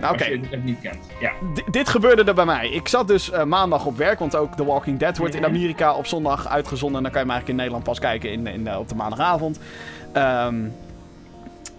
Nou, 0.00 0.16
Als 0.18 0.26
je 0.26 0.40
het 0.50 0.64
niet 0.64 0.80
kent. 0.80 0.96
Ja. 1.20 1.30
D- 1.54 1.72
dit 1.72 1.88
gebeurde 1.88 2.24
er 2.24 2.34
bij 2.34 2.44
mij. 2.44 2.68
Ik 2.68 2.88
zat 2.88 3.08
dus 3.08 3.30
eh, 3.30 3.44
maandag 3.44 3.86
op 3.86 3.96
werk, 3.96 4.18
want 4.18 4.36
ook 4.36 4.54
The 4.56 4.64
Walking 4.64 4.98
Dead 4.98 5.16
wordt 5.18 5.34
in 5.34 5.40
Mhm. 5.40 5.50
Amerika 5.50 5.94
op 5.94 6.06
zondag 6.06 6.48
uitgezonden. 6.48 6.96
En 6.96 7.02
dan 7.02 7.12
kan 7.12 7.20
je 7.20 7.26
hem 7.26 7.36
eigenlijk 7.36 7.48
in 7.48 7.56
Nederland 7.56 7.84
pas 7.84 7.98
kijken 7.98 8.30
in, 8.32 8.46
in, 8.66 8.76
op 8.76 8.88
de 8.88 8.94
maandagavond. 8.94 9.60
Ehm, 10.12 10.54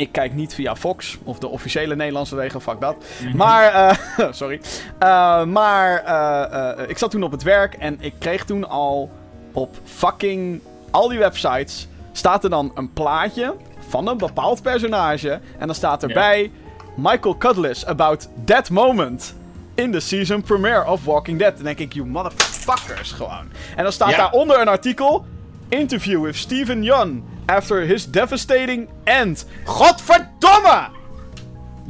ik 0.02 0.12
kijk 0.12 0.34
niet 0.34 0.54
via 0.54 0.76
Fox 0.76 1.18
of 1.24 1.40
de 1.40 1.48
officiële 1.48 1.96
Nederlandse 1.96 2.36
wegen, 2.36 2.62
fuck 2.62 2.80
dat. 2.80 2.96
Mhm. 3.24 3.38
Maar, 3.38 3.74
eh, 3.74 4.28
sorry. 4.32 4.62
Eh, 5.00 5.44
maar 5.46 6.04
eh, 6.04 6.90
ik 6.90 6.98
zat 6.98 7.12
toen 7.12 7.24
op 7.24 7.32
het 7.32 7.44
werk 7.44 7.74
en 7.74 7.98
ik 8.00 8.14
kreeg 8.20 8.46
toen 8.46 8.70
al 8.70 9.12
op 9.52 9.76
fucking 9.84 10.62
al 10.92 11.08
die 11.08 11.20
websites 11.20 11.88
staat 12.12 12.44
er 12.44 12.50
dan 12.50 12.72
een 12.76 12.94
plaatje 12.94 13.56
van 13.90 14.08
een 14.08 14.18
bepaald 14.18 14.62
personage. 14.62 15.40
En 15.58 15.66
dan 15.66 15.76
staat 15.76 16.04
erbij 16.04 16.52
Michael 16.96 17.38
Cudlitz 17.38 17.84
about 17.84 18.28
that 18.46 18.70
moment 18.70 19.36
in 19.76 19.92
the 19.92 20.00
season 20.00 20.42
premiere 20.42 20.88
of 20.88 21.06
Walking 21.06 21.40
Dead. 21.40 21.56
Dan 21.56 21.64
denk 21.66 21.78
ik, 21.78 21.94
you 21.94 22.08
motherfuckers 22.08 23.12
gewoon. 23.12 23.50
En 23.76 23.84
dan 23.84 23.92
staat 23.92 24.10
Ja. 24.10 24.18
daaronder 24.18 24.62
een 24.62 24.68
artikel. 24.68 25.26
Interview 25.70 26.24
with 26.24 26.36
Steven 26.36 26.84
Yeun 26.84 27.24
after 27.52 27.82
his 27.82 28.06
devastating 28.06 28.88
end. 29.04 29.46
Godverdomme! 29.66 30.90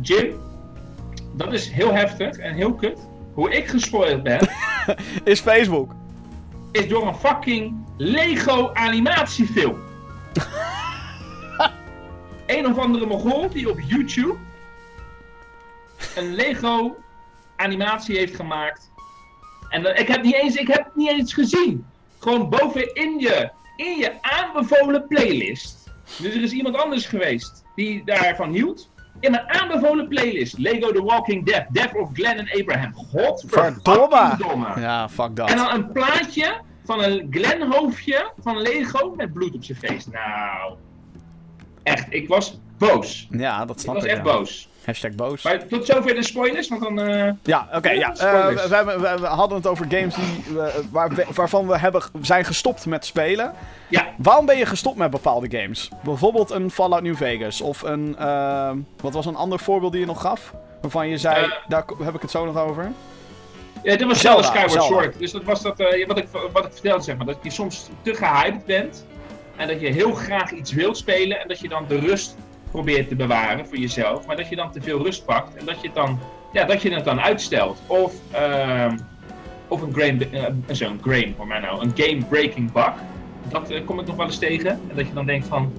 Jim, 0.01 0.39
dat 1.33 1.53
is 1.53 1.69
heel 1.69 1.93
heftig 1.93 2.37
en 2.37 2.53
heel 2.53 2.73
kut. 2.73 2.99
Hoe 3.33 3.51
ik 3.51 3.67
gespoild 3.67 4.23
ben, 4.23 4.39
Is 5.23 5.39
Facebook. 5.39 5.91
is 6.71 6.87
door 6.87 7.07
een 7.07 7.15
fucking 7.15 7.85
Lego 7.97 8.73
animatiefilm. 8.73 9.79
een 12.45 12.67
of 12.67 12.77
andere 12.77 13.05
mogol 13.05 13.49
die 13.49 13.69
op 13.69 13.79
YouTube 13.79 14.35
een 16.15 16.35
Lego 16.35 16.95
animatie 17.55 18.17
heeft 18.17 18.35
gemaakt. 18.35 18.91
En 19.69 19.99
ik 19.99 20.07
heb 20.07 20.21
niet 20.21 20.35
eens, 20.35 20.55
ik 20.55 20.67
heb 20.67 20.85
het 20.85 20.95
niet 20.95 21.09
eens 21.09 21.33
gezien. 21.33 21.85
Gewoon 22.19 22.49
bovenin 22.49 23.19
je, 23.19 23.51
in 23.85 23.97
je 23.97 24.11
aanbevolen 24.21 25.07
playlist. 25.07 25.89
Dus 26.21 26.35
er 26.35 26.41
is 26.43 26.51
iemand 26.51 26.77
anders 26.77 27.05
geweest 27.05 27.63
die 27.75 28.01
daarvan 28.05 28.51
hield. 28.51 28.89
In 29.19 29.31
mijn 29.31 29.49
aanbevolen 29.49 30.07
playlist. 30.07 30.57
Lego 30.57 30.91
The 30.91 31.03
Walking 31.03 31.45
Dead. 31.45 31.65
Death 31.69 31.95
of 31.95 32.09
Glenn 32.13 32.39
en 32.39 32.59
Abraham. 32.61 32.93
Verdomme! 32.93 34.15
Godverdomme. 34.15 34.79
Ja, 34.79 35.09
fuck 35.09 35.35
dat. 35.35 35.49
En 35.49 35.55
dan 35.55 35.73
een 35.73 35.91
plaatje 35.91 36.61
van 36.85 37.03
een 37.03 37.27
Glenn 37.29 37.71
hoofdje 37.71 38.31
van 38.39 38.61
Lego 38.61 39.13
met 39.15 39.33
bloed 39.33 39.55
op 39.55 39.63
zijn 39.63 39.77
face. 39.77 40.09
Nou, 40.09 40.73
echt, 41.83 42.05
ik 42.09 42.27
was 42.27 42.59
boos. 42.77 43.27
Ja, 43.29 43.65
dat 43.65 43.75
Ik 43.75 43.81
snap 43.81 43.95
was 43.95 44.03
ik. 44.03 44.09
echt 44.09 44.17
ja. 44.17 44.23
boos. 44.23 44.69
Hashtag 44.85 45.11
boos. 45.15 45.43
Maar 45.43 45.67
tot 45.67 45.85
zover 45.85 46.15
de 46.15 46.23
spoilers, 46.23 46.67
want 46.67 46.81
dan... 46.81 46.99
eh, 46.99 47.31
Ja, 47.43 47.67
oké, 47.73 47.89
ja. 47.91 48.09
Eh, 48.15 48.47
we, 48.67 48.75
hebben- 48.75 49.01
we, 49.01 49.17
we 49.19 49.25
hadden 49.27 49.57
het 49.57 49.67
over 49.67 49.85
games 49.89 50.15
die, 50.15 50.43
we- 50.53 50.83
waar, 50.91 51.09
waarvan 51.33 51.67
we 51.67 51.77
hebben, 51.77 52.01
zijn 52.21 52.45
gestopt 52.45 52.85
met 52.85 53.05
spelen. 53.05 53.53
ja, 53.87 54.07
Waarom 54.17 54.45
ben 54.45 54.57
je 54.57 54.65
gestopt 54.65 54.97
met 54.97 55.09
bepaalde 55.11 55.57
games? 55.59 55.89
Bijvoorbeeld 56.03 56.51
een 56.51 56.71
Fallout 56.71 57.01
New 57.03 57.15
Vegas 57.15 57.61
of 57.61 57.81
een... 57.81 58.15
wat 59.01 59.13
was 59.13 59.25
een 59.25 59.35
ander 59.35 59.59
voorbeeld 59.59 59.91
die 59.91 60.01
je 60.01 60.07
nog 60.07 60.21
gaf? 60.21 60.53
Waarvan 60.81 61.07
je 61.07 61.17
zei, 61.17 61.43
Eh. 61.45 61.51
daar 61.67 61.83
heb 62.03 62.15
ik 62.15 62.21
het 62.21 62.31
zo 62.31 62.45
nog 62.45 62.57
over. 62.57 62.91
ja, 63.83 63.95
dit 63.95 64.07
was 64.07 64.19
Zelda, 64.21 64.43
Skyward 64.43 64.71
Zelda. 64.71 64.87
Sword. 64.87 65.19
Dus 65.19 65.31
dat 65.31 65.43
was 65.43 65.61
dat, 65.61 65.79
eh, 65.79 66.07
wat, 66.07 66.17
ik, 66.17 66.27
wat 66.53 66.65
ik 66.65 66.71
vertelde, 66.73 67.03
zeg 67.03 67.17
maar. 67.17 67.25
Dat 67.25 67.37
je 67.41 67.49
soms 67.49 67.89
te 68.01 68.13
gehyped 68.15 68.65
bent. 68.65 69.05
En 69.55 69.67
dat 69.67 69.81
je 69.81 69.87
heel 69.87 70.13
graag 70.13 70.51
iets 70.51 70.71
wilt 70.73 70.97
spelen. 70.97 71.39
En 71.41 71.47
dat 71.47 71.59
je 71.59 71.67
dan 71.69 71.85
de 71.87 71.99
rust 71.99 72.35
probeert 72.71 73.07
te 73.07 73.15
bewaren 73.15 73.67
voor 73.67 73.77
jezelf. 73.77 74.25
Maar 74.25 74.35
dat 74.35 74.49
je 74.49 74.55
dan 74.55 74.71
te 74.71 74.81
veel 74.81 75.03
rust 75.03 75.25
pakt. 75.25 75.55
En 75.55 75.65
dat 75.65 75.81
je 75.81 75.87
het 75.87 75.95
dan, 75.95 76.19
ja, 76.51 76.65
dat 76.65 76.81
je 76.81 76.93
het 76.93 77.05
dan 77.05 77.21
uitstelt. 77.21 77.81
Of, 77.87 78.13
ehm, 78.31 78.97
of 79.67 79.81
een, 79.81 79.93
grain, 79.93 80.33
eh, 80.33 80.45
zo'n 80.67 80.99
grain, 81.01 81.33
voor 81.37 81.47
mij 81.47 81.59
nou, 81.59 81.83
een 81.83 81.91
game-breaking 81.95 82.71
bug. 82.71 82.93
Dat 83.49 83.69
eh, 83.69 83.85
kom 83.85 83.99
ik 83.99 84.07
nog 84.07 84.15
wel 84.15 84.25
eens 84.25 84.37
tegen. 84.37 84.69
En 84.69 84.95
dat 84.95 85.07
je 85.07 85.13
dan 85.13 85.25
denkt 85.25 85.47
van, 85.47 85.73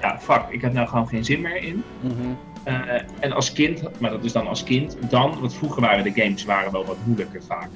ja, 0.00 0.18
fuck, 0.18 0.42
ik 0.50 0.60
heb 0.60 0.72
nou 0.72 0.88
gewoon 0.88 1.08
geen 1.08 1.24
zin 1.24 1.40
meer 1.40 1.62
in. 1.62 1.84
Mhm. 2.00 2.14
Eh, 2.62 3.00
en 3.20 3.32
als 3.32 3.52
kind, 3.52 4.00
maar 4.00 4.10
dat 4.10 4.24
is 4.24 4.32
dan 4.32 4.46
als 4.46 4.64
kind, 4.64 4.96
dan, 5.10 5.40
want 5.40 5.54
vroeger 5.54 5.80
waren 5.80 6.04
de 6.04 6.22
games 6.22 6.44
waren 6.44 6.72
wel 6.72 6.84
wat 6.84 6.96
moeilijker 7.04 7.42
vaak. 7.42 7.70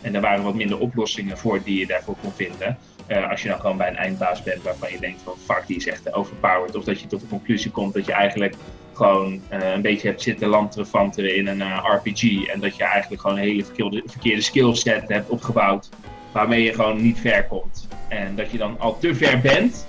En 0.00 0.14
er 0.14 0.20
waren 0.20 0.44
wat 0.44 0.54
minder 0.54 0.78
oplossingen 0.78 1.38
voor 1.38 1.62
die 1.62 1.78
je 1.78 1.86
daarvoor 1.86 2.16
kon 2.22 2.32
vinden. 2.32 2.78
Eh, 3.06 3.30
als 3.30 3.42
je 3.42 3.48
dan 3.48 3.60
gewoon 3.60 3.76
bij 3.76 3.88
een 3.88 3.96
eindbaas 3.96 4.42
bent 4.42 4.62
waarvan 4.62 4.90
je 4.90 4.98
denkt 4.98 5.22
van 5.22 5.34
fuck, 5.38 5.62
die 5.66 5.76
is 5.76 5.86
echt 5.86 6.12
overpowered. 6.14 6.74
Of 6.76 6.84
dat 6.84 7.00
je 7.00 7.06
tot 7.06 7.20
de 7.20 7.26
conclusie 7.26 7.70
komt 7.70 7.94
dat 7.94 8.06
je 8.06 8.12
eigenlijk 8.12 8.54
gewoon 8.92 9.42
eh, 9.48 9.72
een 9.72 9.82
beetje 9.82 10.08
hebt 10.08 10.22
zitten 10.22 10.48
lanterfanteren 10.48 11.36
in 11.36 11.46
een 11.46 11.60
eh, 11.62 11.94
RPG. 11.94 12.46
En 12.46 12.60
dat 12.60 12.76
je 12.76 12.84
eigenlijk 12.84 13.20
gewoon 13.22 13.36
een 13.36 13.42
hele 13.42 13.64
verkeerde, 13.64 14.02
verkeerde 14.06 14.42
skillset 14.42 15.08
hebt 15.08 15.28
opgebouwd. 15.28 15.88
Waarmee 16.32 16.62
je 16.62 16.74
gewoon 16.74 17.02
niet 17.02 17.18
ver 17.18 17.44
komt. 17.46 17.88
En 18.08 18.34
dat 18.36 18.50
je 18.50 18.58
dan 18.58 18.80
al 18.80 18.98
te 18.98 19.14
ver 19.14 19.40
bent 19.40 19.86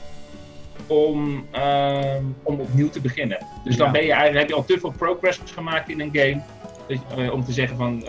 om, 0.87 1.45
ehm, 1.51 2.23
om 2.43 2.59
opnieuw 2.59 2.89
te 2.89 3.01
beginnen. 3.01 3.37
Dus 3.63 3.77
dan 3.77 3.85
Ja. 3.85 3.91
ben 3.91 4.03
je 4.05 4.11
eigenlijk, 4.11 4.39
heb 4.39 4.49
je 4.49 4.55
al 4.55 4.65
te 4.65 4.79
veel 4.79 4.93
progress 4.97 5.39
gemaakt 5.45 5.89
in 5.89 5.99
een 6.01 6.09
game. 6.13 6.41
eh, 7.17 7.33
om 7.33 7.43
te 7.43 7.51
zeggen 7.51 7.77
van, 7.77 8.03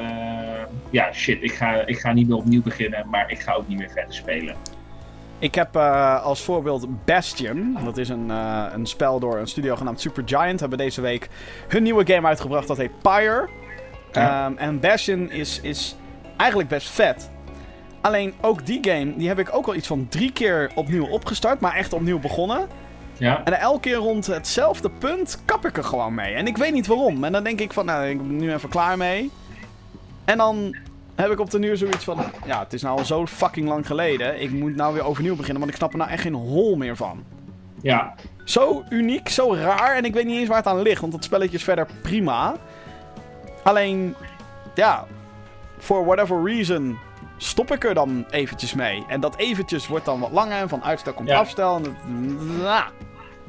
ja 0.91 1.13
shit, 1.13 1.43
ik 1.43 1.53
ga, 1.53 1.87
ik 1.87 1.99
ga 1.99 2.13
niet 2.13 2.29
meer 2.29 2.37
opnieuw 2.37 2.63
beginnen, 2.63 3.09
maar 3.11 3.31
ik 3.31 3.41
ga 3.41 3.53
ook 3.53 3.69
niet 3.69 3.79
meer 3.79 3.91
verder 3.91 4.15
spelen. 4.15 4.57
Ik 5.39 5.55
heb 5.55 5.77
eh, 5.77 6.23
als 6.23 6.43
voorbeeld 6.43 7.05
Bastion. 7.05 7.79
Dat 7.85 7.97
is 7.97 8.09
een, 8.09 8.31
eh, 8.31 8.65
een 8.73 8.87
spel 8.87 9.21
door 9.21 9.39
een 9.39 9.47
studio 9.47 9.77
genaamd 9.77 10.01
Supergiant. 10.01 10.61
Hebben 10.61 10.79
deze 10.79 11.01
week 11.01 11.29
hun 11.69 11.83
nieuwe 11.83 12.07
game 12.07 12.27
uitgebracht. 12.27 12.69
Dat 12.69 12.77
heet 12.77 13.03
Pyre. 13.03 13.49
Ja. 14.13 14.47
Ehm, 14.47 14.57
en 14.57 14.81
Bastion 14.81 15.31
is, 15.31 15.61
is 15.61 15.97
eigenlijk 16.37 16.69
best 16.69 16.89
vet. 16.89 17.31
Alleen 18.01 18.35
ook 18.41 18.67
die 18.67 18.79
game, 18.83 19.17
die 19.17 19.29
heb 19.29 19.39
ik 19.39 19.55
ook 19.55 19.67
al 19.67 19.75
iets 19.75 19.87
van 19.87 20.07
drie 20.09 20.33
keer 20.33 20.71
opnieuw 20.75 21.07
opgestart. 21.07 21.61
Maar 21.61 21.75
echt 21.75 21.93
opnieuw 21.93 22.19
begonnen. 22.19 22.67
Ja, 23.19 23.45
En 23.45 23.61
elke 23.61 23.81
keer 23.81 23.95
rond 23.95 24.27
hetzelfde 24.27 24.91
punt 24.91 25.43
kap 25.45 25.67
ik 25.67 25.77
er 25.77 25.85
gewoon 25.85 26.15
mee. 26.15 26.35
En 26.35 26.47
ik 26.47 26.57
weet 26.57 26.73
niet 26.73 26.87
waarom. 26.87 27.25
En 27.25 27.33
dan 27.33 27.45
denk 27.45 27.61
ik 27.61 27.73
van, 27.73 27.87
nou, 27.87 28.07
ik 28.07 28.17
ben 28.17 28.37
nu 28.37 28.53
even 28.53 28.69
klaar 28.69 28.97
mee. 28.97 29.31
En 30.25 30.37
dan 30.39 30.77
heb 31.17 31.31
ik 31.31 31.41
op 31.41 31.51
de 31.51 31.59
nu 31.59 31.77
zoiets 31.77 32.05
van, 32.05 32.19
ja, 32.47 32.59
het 32.59 32.73
is 32.73 32.83
nou 32.83 32.99
al 32.99 33.05
zo 33.05 33.27
fucking 33.27 33.69
lang 33.69 33.87
geleden. 33.87 34.41
Ik 34.41 34.51
moet 34.51 34.77
nou 34.77 34.95
weer 34.95 35.05
overnieuw 35.05 35.37
beginnen, 35.37 35.59
want 35.59 35.71
ik 35.71 35.77
snap 35.79 35.93
er 35.93 35.99
nou 35.99 36.11
echt 36.11 36.23
geen 36.23 36.35
hol 36.35 36.77
meer 36.77 36.97
van. 36.97 37.25
ja, 37.83 38.15
Zo 38.45 38.85
uniek, 38.91 39.29
zo 39.29 39.55
raar. 39.55 39.97
En 39.97 40.05
ik 40.05 40.15
weet 40.15 40.25
niet 40.25 40.39
eens 40.39 40.49
waar 40.49 40.57
het 40.57 40.67
aan 40.67 40.83
ligt, 40.83 41.01
want 41.01 41.13
het 41.13 41.25
spelletje 41.25 41.57
is 41.57 41.65
verder 41.65 41.87
prima. 42.03 42.55
Alleen, 43.63 44.15
ja, 44.75 45.05
for 45.79 46.05
whatever 46.05 46.43
reason 46.45 46.99
stop 47.37 47.73
ik 47.73 47.85
er 47.85 47.95
dan 47.95 48.25
eventjes 48.31 48.75
mee. 48.75 49.05
En 49.09 49.21
dat 49.21 49.37
eventjes 49.37 49.87
wordt 49.89 50.05
dan 50.05 50.21
wat 50.21 50.31
langer 50.33 50.59
en 50.61 50.69
van 50.69 50.85
uitstel 50.85 51.13
komt 51.13 51.29
Ja. 51.29 51.39
afstel. 51.39 51.77
En 51.77 51.83
het, 51.83 51.95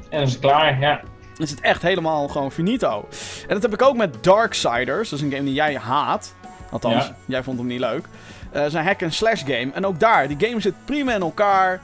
En 0.10 0.18
dan 0.18 0.22
is 0.22 0.32
het 0.32 0.42
klaar, 0.42 0.80
ja. 0.80 0.96
dan 1.34 1.46
is 1.46 1.50
het 1.52 1.62
echt 1.62 1.82
helemaal 1.82 2.28
gewoon 2.28 2.52
finito. 2.52 3.08
En 3.48 3.54
dat 3.54 3.62
heb 3.62 3.74
ik 3.74 3.82
ook 3.82 3.96
met 3.98 4.24
Darksiders. 4.24 5.10
Dat 5.10 5.20
is 5.20 5.26
een 5.26 5.32
game 5.32 5.44
die 5.44 5.54
jij 5.54 5.76
haat. 5.78 6.36
Althans, 6.84 7.06
Ja. 7.06 7.16
jij 7.26 7.44
vond 7.44 7.58
hem 7.58 7.68
niet 7.68 7.80
leuk. 7.80 8.06
Het 8.52 8.66
is 8.66 8.74
een 8.74 8.84
hack-and-slash 8.86 9.42
game. 9.46 9.70
En 9.74 9.86
ook 9.86 10.00
daar, 10.00 10.28
die 10.28 10.48
game 10.48 10.62
zit 10.62 10.74
prima 10.86 11.14
in 11.14 11.22
elkaar. 11.22 11.80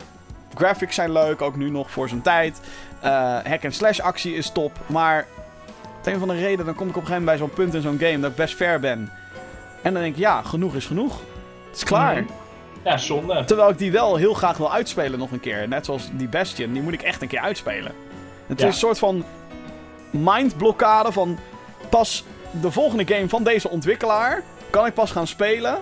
Graphics 0.55 0.95
zijn 0.95 1.11
leuk, 1.11 1.41
ook 1.41 1.55
nu 1.55 1.69
nog 1.69 1.91
voor 1.91 2.09
zijn 2.09 2.21
tijd. 2.21 2.59
Eh, 3.01 3.11
hack-and-slash 3.43 3.99
actie 3.99 4.35
is 4.35 4.49
top. 4.49 4.71
Maar 4.85 5.25
op 5.99 6.05
een 6.07 6.19
van 6.19 6.27
de 6.27 6.33
reden, 6.35 6.65
dan 6.65 6.75
kom 6.75 6.87
ik 6.89 6.95
op 6.95 7.01
een 7.01 7.07
gegeven 7.07 7.23
moment 7.25 7.25
bij 7.25 7.37
zo'n 7.37 7.49
punt 7.55 7.73
in 7.73 7.81
zo'n 7.81 7.99
game 8.09 8.19
dat 8.19 8.29
ik 8.31 8.35
best 8.37 8.55
ver 8.55 8.79
ben. 8.79 9.11
En 9.81 9.93
dan 9.93 10.01
denk 10.01 10.13
ik, 10.15 10.19
ja, 10.21 10.41
genoeg 10.41 10.75
is 10.75 10.85
genoeg. 10.85 11.19
Het 11.67 11.75
is 11.75 11.83
klaar. 11.83 12.21
Mhm. 12.21 12.31
Ja, 12.83 12.97
zonde. 12.97 13.43
Terwijl 13.45 13.69
ik 13.69 13.77
die 13.77 13.91
wel 13.91 14.15
heel 14.15 14.33
graag 14.33 14.57
wil 14.57 14.73
uitspelen 14.73 15.19
nog 15.19 15.31
een 15.31 15.39
keer. 15.39 15.67
Net 15.67 15.85
zoals 15.85 16.09
die 16.11 16.27
Bastion, 16.27 16.73
die 16.73 16.81
moet 16.81 16.93
ik 16.93 17.01
echt 17.01 17.21
een 17.21 17.27
keer 17.27 17.39
uitspelen. 17.41 17.91
Het 18.47 18.59
Ja. 18.59 18.67
is 18.67 18.73
een 18.73 18.79
soort 18.79 18.99
van 18.99 19.23
mindblokkade 20.11 21.11
van 21.11 21.37
pas 21.89 22.23
de 22.61 22.71
volgende 22.71 23.13
game 23.13 23.29
van 23.29 23.43
deze 23.43 23.69
ontwikkelaar 23.69 24.41
kan 24.73 24.85
ik 24.85 24.93
pas 24.93 25.11
gaan 25.11 25.27
spelen 25.27 25.79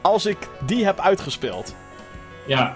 als 0.00 0.26
ik 0.26 0.36
die 0.66 0.84
heb 0.84 1.00
uitgespeeld. 1.00 1.74
Ja, 2.46 2.74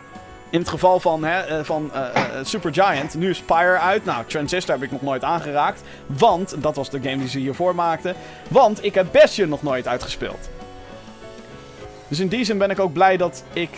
In 0.51 0.59
het 0.59 0.69
geval 0.69 1.01
van, 1.01 1.25
hè, 1.25 1.41
eh, 1.41 1.65
van 1.65 1.91
eh, 1.95 2.11
Supergiant, 2.43 3.15
nu 3.15 3.31
is 3.31 3.37
Spire 3.37 3.79
uit. 3.79 4.05
Nou, 4.05 4.25
Transistor 4.27 4.75
heb 4.75 4.83
ik 4.85 4.91
nog 4.91 5.03
nooit 5.03 5.25
aangeraakt. 5.25 5.83
Want, 6.07 6.63
dat 6.63 6.77
was 6.77 6.91
de 6.91 7.01
game 7.03 7.17
die 7.17 7.29
ze 7.29 7.39
hiervoor 7.39 7.75
maakten. 7.75 8.15
Want 8.49 8.85
ik 8.85 8.95
heb 8.95 9.07
Bastion 9.13 9.49
nog 9.49 9.63
nooit 9.63 9.89
uitgespeeld. 9.89 10.49
Dus 12.09 12.21
in 12.21 12.29
die 12.29 12.45
zin 12.45 12.59
ben 12.59 12.71
ik 12.71 12.81
ook 12.81 12.93
blij 12.93 13.17
dat 13.17 13.45
ik 13.53 13.71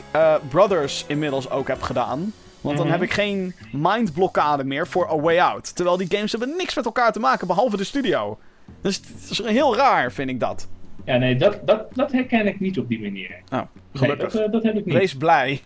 Brothers 0.49 1.05
inmiddels 1.07 1.51
ook 1.51 1.69
heb 1.69 1.83
gedaan. 1.83 2.33
Want 2.61 2.77
dan 2.77 2.87
Mhm. 2.87 2.95
heb 2.95 3.05
ik 3.05 3.13
geen 3.13 3.55
mindblokkade 3.73 4.65
meer 4.65 4.87
voor 4.87 5.11
A 5.11 5.17
Way 5.21 5.39
Out. 5.41 5.75
Terwijl 5.77 5.97
die 5.97 6.11
games 6.11 6.31
hebben 6.31 6.55
niks 6.57 6.75
met 6.75 6.85
elkaar 6.85 7.13
te 7.13 7.21
maken, 7.21 7.47
behalve 7.47 7.77
de 7.77 7.85
studio. 7.85 8.39
Dus 8.83 8.97
het 8.97 9.31
is 9.31 9.43
heel 9.43 9.77
raar, 9.77 10.13
vind 10.13 10.31
ik 10.31 10.41
dat. 10.41 10.67
Ja 11.09 11.17
nee, 11.19 11.37
dat, 11.37 11.61
dat, 11.65 11.95
dat 11.95 12.13
herken 12.13 12.47
ik 12.47 12.61
niet 12.61 12.79
op 12.79 12.89
die 12.89 13.01
manier. 13.01 13.31
Nou, 13.49 13.67
Nee, 13.93 14.03
gelukkig. 14.03 14.33
dat, 14.33 14.43
eh, 14.43 14.53
dat 14.53 14.63
heb 14.63 14.77
ik 14.77 14.85
niet. 14.85 14.95
Wees 14.95 15.15
blij. 15.17 15.61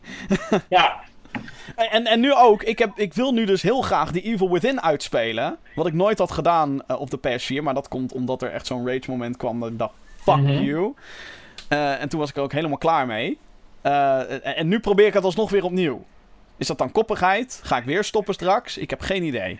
Ja, 0.68 1.00
En, 1.90 2.06
en 2.06 2.20
nu 2.20 2.34
ook, 2.34 2.62
ik, 2.62 2.78
heb, 2.78 2.90
ik 2.98 3.14
wil 3.14 3.32
nu 3.32 3.44
dus 3.44 3.62
heel 3.62 3.82
graag 3.82 4.10
die 4.12 4.22
Evil 4.22 4.50
Within 4.50 4.82
uitspelen. 4.82 5.56
Wat 5.74 5.86
ik 5.86 5.92
nooit 5.92 6.18
had 6.18 6.30
gedaan 6.30 6.82
eh, 6.86 7.00
op 7.00 7.10
de 7.10 7.18
PS4. 7.18 7.62
Maar 7.62 7.74
dat 7.74 7.88
komt 7.88 8.12
omdat 8.12 8.42
er 8.42 8.50
echt 8.52 8.66
zo'n 8.66 8.86
rage 8.88 9.10
moment 9.10 9.36
kwam 9.36 9.60
dat 9.60 9.70
ik 9.70 9.78
dacht, 9.78 9.94
fuck 10.16 10.36
Mhm. 10.36 10.62
you. 10.62 10.94
Eh, 11.68 12.00
en 12.00 12.08
toen 12.08 12.20
was 12.20 12.30
ik 12.30 12.36
er 12.36 12.42
ook 12.42 12.52
helemaal 12.52 12.78
klaar 12.78 13.06
mee. 13.06 13.38
Eh, 13.80 14.30
en, 14.30 14.42
en 14.56 14.68
nu 14.68 14.80
probeer 14.80 15.06
ik 15.06 15.14
het 15.14 15.24
alsnog 15.24 15.50
weer 15.50 15.64
opnieuw. 15.64 16.04
Is 16.56 16.66
dat 16.66 16.78
dan 16.78 16.92
koppigheid? 16.92 17.60
Ga 17.62 17.76
ik 17.76 17.84
weer 17.84 18.04
stoppen 18.04 18.34
straks? 18.34 18.78
Ik 18.78 18.90
heb 18.90 19.00
geen 19.00 19.22
idee. 19.22 19.58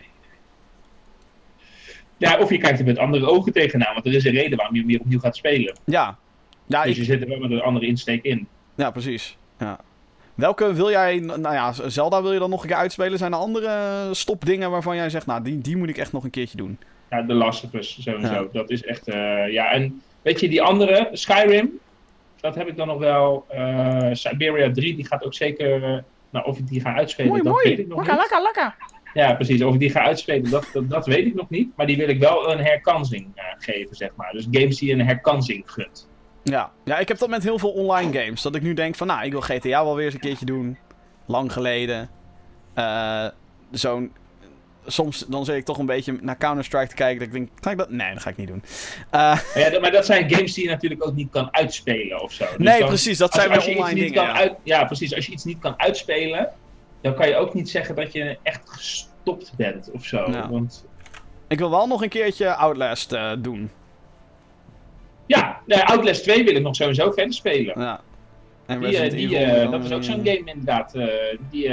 Ja, 2.29 2.37
of 2.39 2.49
je 2.49 2.57
kijkt 2.57 2.79
er 2.79 2.85
met 2.85 2.97
andere 2.97 3.25
ogen 3.25 3.53
tegenaan, 3.53 3.93
want 3.93 4.05
er 4.05 4.13
is 4.13 4.25
een 4.25 4.31
reden 4.33 4.57
waarom 4.57 4.75
je 4.75 4.81
hem 4.81 4.89
weer 4.89 4.99
opnieuw 4.99 5.19
gaat 5.19 5.35
spelen. 5.35 5.77
Ja. 5.85 6.17
Ja, 6.65 6.81
dus 6.83 6.91
ik, 6.91 6.97
je 6.97 7.03
zit 7.03 7.21
er 7.21 7.27
wel 7.27 7.37
met 7.39 7.51
een 7.51 7.61
andere 7.61 7.85
insteek 7.85 8.23
in. 8.23 8.47
ja 8.75 8.91
precies. 8.91 9.37
Ja. 9.59 9.79
Welke 10.35 10.73
wil 10.73 10.89
jij, 10.89 11.19
nou 11.19 11.53
ja, 11.53 11.73
Zelda 11.87 12.21
wil 12.21 12.33
je 12.33 12.39
dan 12.39 12.49
nog 12.49 12.61
een 12.61 12.67
keer 12.67 12.77
uitspelen? 12.77 13.17
Zijn 13.17 13.31
er 13.33 13.37
andere 13.37 14.07
stopdingen 14.11 14.71
waarvan 14.71 14.95
jij 14.95 15.09
zegt, 15.09 15.25
nou, 15.25 15.43
die, 15.43 15.57
die 15.61 15.77
moet 15.77 15.89
ik 15.89 15.97
echt 15.97 16.11
nog 16.11 16.23
een 16.23 16.29
keertje 16.29 16.57
doen? 16.57 16.77
Ja, 17.09 17.21
de 17.21 17.33
Last 17.33 17.63
of 17.63 17.73
Us 17.73 17.97
sowieso. 18.03 18.33
Ja. 18.33 18.45
Dat 18.51 18.69
is 18.69 18.83
echt, 18.83 19.07
eh, 19.07 19.51
ja. 19.51 19.71
En 19.71 20.01
weet 20.21 20.39
je, 20.39 20.49
die 20.49 20.61
andere, 20.61 21.09
Skyrim, 21.11 21.79
dat 22.39 22.55
heb 22.55 22.67
ik 22.67 22.77
dan 22.77 22.87
nog 22.87 22.97
wel. 22.99 23.45
eh, 23.49 24.09
Siberia 24.11 24.71
3, 24.71 24.95
die 24.95 25.05
gaat 25.07 25.23
ook 25.25 25.33
zeker, 25.33 25.83
eh, 25.83 25.97
nou 26.29 26.45
of 26.45 26.57
ik 26.57 26.67
die 26.67 26.81
ga 26.81 26.93
uitspelen, 26.95 27.43
dat 27.43 27.61
weet 27.63 27.79
ik 27.79 27.87
nog 27.87 27.99
niet. 27.99 28.07
lekker, 28.07 28.41
lekker. 28.41 28.75
Ja, 29.13 29.33
precies. 29.33 29.63
Of 29.63 29.73
ik 29.73 29.79
die 29.79 29.89
ga 29.89 30.01
uitspelen, 30.01 30.49
dat, 30.49 30.67
dat, 30.73 30.89
dat 30.89 31.05
weet 31.05 31.25
ik 31.25 31.33
nog 31.35 31.49
niet. 31.49 31.69
Maar 31.75 31.85
die 31.87 31.97
wil 31.97 32.07
ik 32.09 32.19
wel 32.19 32.51
een 32.51 32.59
herkansing 32.59 33.27
eh, 33.35 33.43
geven, 33.57 33.95
zeg 33.95 34.09
maar. 34.15 34.31
Dus 34.31 34.47
games 34.51 34.77
die 34.77 34.93
een 34.93 35.05
herkansing 35.05 35.63
gunt. 35.65 36.07
Ja. 36.43 36.71
ja, 36.85 36.97
ik 36.99 37.07
heb 37.07 37.17
dat 37.17 37.29
met 37.29 37.43
heel 37.43 37.59
veel 37.59 37.71
online 37.71 38.19
games. 38.19 38.41
Dat 38.41 38.55
ik 38.55 38.61
nu 38.61 38.73
denk 38.73 38.95
van, 38.95 39.07
nou, 39.07 39.25
ik 39.25 39.31
wil 39.31 39.41
GTA 39.41 39.83
wel 39.83 39.95
weer 39.95 40.05
eens 40.05 40.13
een 40.13 40.19
keertje 40.19 40.45
doen. 40.45 40.77
Lang 41.25 41.53
geleden. 41.53 42.09
Eh, 42.73 43.27
Zo'n... 43.71 44.11
Soms 44.85 45.25
dan 45.27 45.45
zit 45.45 45.55
ik 45.55 45.65
toch 45.65 45.77
een 45.77 45.85
beetje 45.85 46.17
naar 46.21 46.37
Counter-Strike 46.37 46.87
te 46.87 46.95
kijken. 46.95 47.17
Dat 47.19 47.27
ik 47.27 47.33
denk, 47.33 47.49
ga 47.61 47.71
ik 47.71 47.77
dat? 47.77 47.89
Nee, 47.89 48.13
dat 48.13 48.21
ga 48.21 48.29
ik 48.29 48.37
niet 48.37 48.47
doen. 48.47 48.63
Eh, 49.09 49.19
Maar, 49.19 49.43
ja, 49.55 49.69
dat- 49.69 49.81
maar 49.81 49.91
dat 49.91 50.05
zijn 50.05 50.29
games 50.33 50.53
die 50.53 50.63
je 50.63 50.69
natuurlijk 50.69 51.05
ook 51.07 51.13
niet 51.15 51.29
kan 51.31 51.53
uitspelen 51.53 52.21
of 52.21 52.31
zo. 52.31 52.45
Dus 52.57 52.67
nee, 52.67 52.79
dan- 52.79 52.87
precies. 52.87 53.17
Dat 53.17 53.31
als- 53.31 53.41
zijn 53.43 53.55
iets 53.55 53.67
online 53.67 53.95
dingen. 53.99 54.13
kan 54.13 54.23
Ja. 54.25 54.33
uit- 54.33 54.55
ja, 54.63 54.85
precies. 54.85 55.15
Als 55.15 55.25
je 55.25 55.31
iets 55.31 55.43
niet 55.43 55.59
kan 55.59 55.73
uitspelen, 55.79 56.49
dan 57.03 57.13
kan 57.15 57.27
je 57.27 57.35
ook 57.35 57.53
niet 57.53 57.69
zeggen 57.69 57.95
dat 57.95 58.13
je 58.13 58.37
echt 58.43 58.69
gestopt 58.69 59.53
bent 59.55 59.91
of 59.91 60.05
zo. 60.05 60.31
Ja. 60.31 60.49
Want 60.49 60.85
Ik 61.47 61.59
wil 61.59 61.69
wel 61.69 61.87
nog 61.87 62.01
een 62.01 62.09
keertje 62.09 62.55
Outlast 62.55 63.11
eh, 63.11 63.31
doen. 63.39 63.69
ja, 65.25 65.61
nee, 65.65 65.83
Outlast 65.83 66.23
2 66.23 66.43
wil 66.43 66.55
ik 66.55 66.61
nog 66.61 66.75
sowieso 66.75 67.11
verder 67.11 67.33
spelen. 67.33 67.79
Ja. 67.79 68.01
En 68.65 68.79
Die, 68.79 68.97
eh, 68.97 69.11
die, 69.11 69.37
eh, 69.37 69.71
dat 69.71 69.83
is 69.83 69.91
ook 69.91 70.03
zo'n 70.03 70.25
game 70.25 70.43
inderdaad. 70.45 70.93
die, 71.49 71.69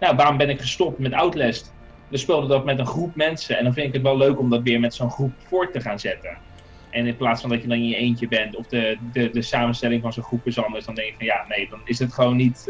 nou, 0.00 0.16
waarom 0.16 0.36
ben 0.36 0.48
ik 0.48 0.60
gestopt 0.60 0.98
met 0.98 1.12
Outlast? 1.12 1.72
We 2.08 2.16
speelden 2.16 2.48
dat 2.48 2.64
met 2.64 2.78
een 2.78 2.86
groep 2.86 3.14
mensen. 3.14 3.58
En 3.58 3.64
dan 3.64 3.72
vind 3.72 3.86
ik 3.86 3.92
het 3.92 4.02
wel 4.02 4.16
leuk 4.16 4.38
om 4.38 4.50
dat 4.50 4.62
weer 4.62 4.80
met 4.80 4.94
zo'n 4.94 5.10
groep 5.10 5.32
voort 5.38 5.72
te 5.72 5.80
gaan 5.80 5.98
zetten. 6.00 6.36
En 6.90 7.06
in 7.06 7.16
plaats 7.16 7.40
van 7.40 7.50
dat 7.50 7.62
je 7.62 7.68
dan 7.68 7.76
in 7.76 7.88
je 7.88 7.96
eentje 7.96 8.28
bent, 8.28 8.56
of 8.56 8.66
de, 8.66 8.98
de, 9.12 9.30
de 9.30 9.42
samenstelling 9.42 10.02
van 10.02 10.12
zo'n 10.12 10.22
groep 10.22 10.46
is 10.46 10.64
anders, 10.64 10.84
dan 10.84 10.94
denk 10.94 11.08
je 11.08 11.14
van 11.16 11.26
ja, 11.26 11.44
nee, 11.48 11.68
dan 11.70 11.80
is 11.84 11.98
het 11.98 12.12
gewoon 12.12 12.36
niet. 12.36 12.64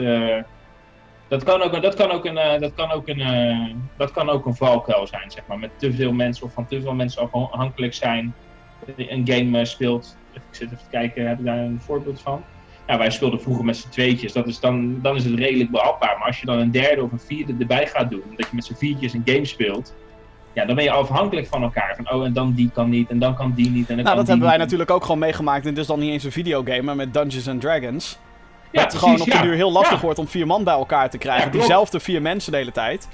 Eh, 1.33 1.39
dat 1.39 1.45
kan 1.45 1.63
ook, 1.63 1.73
een- 1.73 1.83
dat 1.83 1.95
kan 1.95 2.11
ook 2.11 2.25
een, 2.25 2.39
eh, 2.39 2.61
dat 2.61 2.75
kan 2.75 2.91
ook 2.91 3.09
een, 3.09 3.21
eh, 3.21 3.75
dat 3.97 4.11
kan 4.11 4.29
ook 4.31 4.47
een 4.47 4.55
valkuil 4.55 5.07
zijn, 5.07 5.31
zeg 5.31 5.47
maar. 5.47 5.59
Met 5.59 5.71
te 5.77 5.93
veel 5.93 6.13
mensen 6.13 6.47
of 6.47 6.53
van 6.53 6.67
te 6.67 6.81
veel 6.81 6.95
mensen 6.95 7.31
afhankelijk 7.33 7.95
zijn. 7.95 8.35
Een 8.97 9.27
game 9.29 9.59
eh, 9.59 9.65
speelt. 9.65 10.17
Ik 10.33 10.41
zit 10.51 10.67
even 10.67 10.79
te 10.79 10.91
kijken, 10.91 11.29
heb 11.29 11.39
ik 11.39 11.45
daar 11.45 11.59
een 11.59 11.81
voorbeeld 11.81 12.21
van? 12.21 12.43
Ja, 12.87 12.99
wij 12.99 13.11
speelden 13.11 13.41
vroeger 13.41 13.65
met 13.65 13.77
z'n 13.77 13.89
tweetjes. 13.89 14.33
Dat 14.33 14.47
is 14.47 14.61
dan, 14.61 14.99
dan 15.03 15.17
is 15.17 15.25
het 15.25 15.35
redelijk 15.35 15.71
behapbaar. 15.71 16.17
Maar 16.19 16.27
als 16.27 16.41
je 16.41 16.47
dan 16.47 16.59
een 16.59 16.71
derde 16.71 17.03
of 17.03 17.13
een 17.13 17.21
vierde 17.21 17.55
erbij 17.59 17.87
gaat 17.87 18.11
doen, 18.11 18.23
dat 18.37 18.47
je 18.51 18.55
met 18.57 18.65
z'n 18.65 18.75
viertjes 18.75 19.13
een 19.13 19.23
game 19.25 19.45
speelt, 19.45 19.95
ja, 20.53 20.65
dan 20.65 20.75
ben 20.75 20.85
je 20.85 20.91
afhankelijk 20.91 21.47
van 21.47 21.63
elkaar. 21.63 21.95
Van, 21.97 22.13
oh, 22.13 22.25
en 22.25 22.33
dan 22.33 22.53
die 22.53 22.71
kan 22.75 22.89
niet, 22.89 23.11
en 23.11 23.19
dan 23.19 23.35
kan 23.35 23.53
die 23.53 23.71
niet, 23.71 23.89
en 23.89 23.97
dan 23.97 24.05
Nou, 24.05 24.07
kan 24.07 24.17
dat 24.17 24.25
die 24.25 24.27
hebben 24.35 24.49
wij 24.49 24.57
niet. 24.59 24.65
natuurlijk 24.65 24.91
ook 24.91 25.03
gewoon 25.03 25.19
meegemaakt. 25.19 25.63
En 25.65 25.69
het 25.71 25.79
is 25.79 25.87
dan 25.87 25.99
niet 25.99 26.11
eens 26.11 26.25
een 26.25 26.33
videogame, 26.33 26.83
maar 26.83 26.97
met 26.97 27.15
Dungeons 27.15 27.49
and 27.49 27.61
Dragons. 27.61 28.19
Ja, 28.73 28.83
het 28.83 28.95
gewoon 28.95 29.21
op 29.21 29.31
de 29.31 29.41
duur 29.43 29.55
heel 29.55 29.73
lastig 29.73 30.01
wordt 30.01 30.19
om 30.19 30.29
vier 30.29 30.47
man 30.47 30.65
bij 30.65 30.75
elkaar 30.75 31.11
te 31.11 31.19
krijgen. 31.19 31.51
Diezelfde 31.51 32.01
vier 32.01 32.23
mensen 32.23 32.53
de 32.53 32.59
hele 32.59 32.73
tijd. 32.73 33.09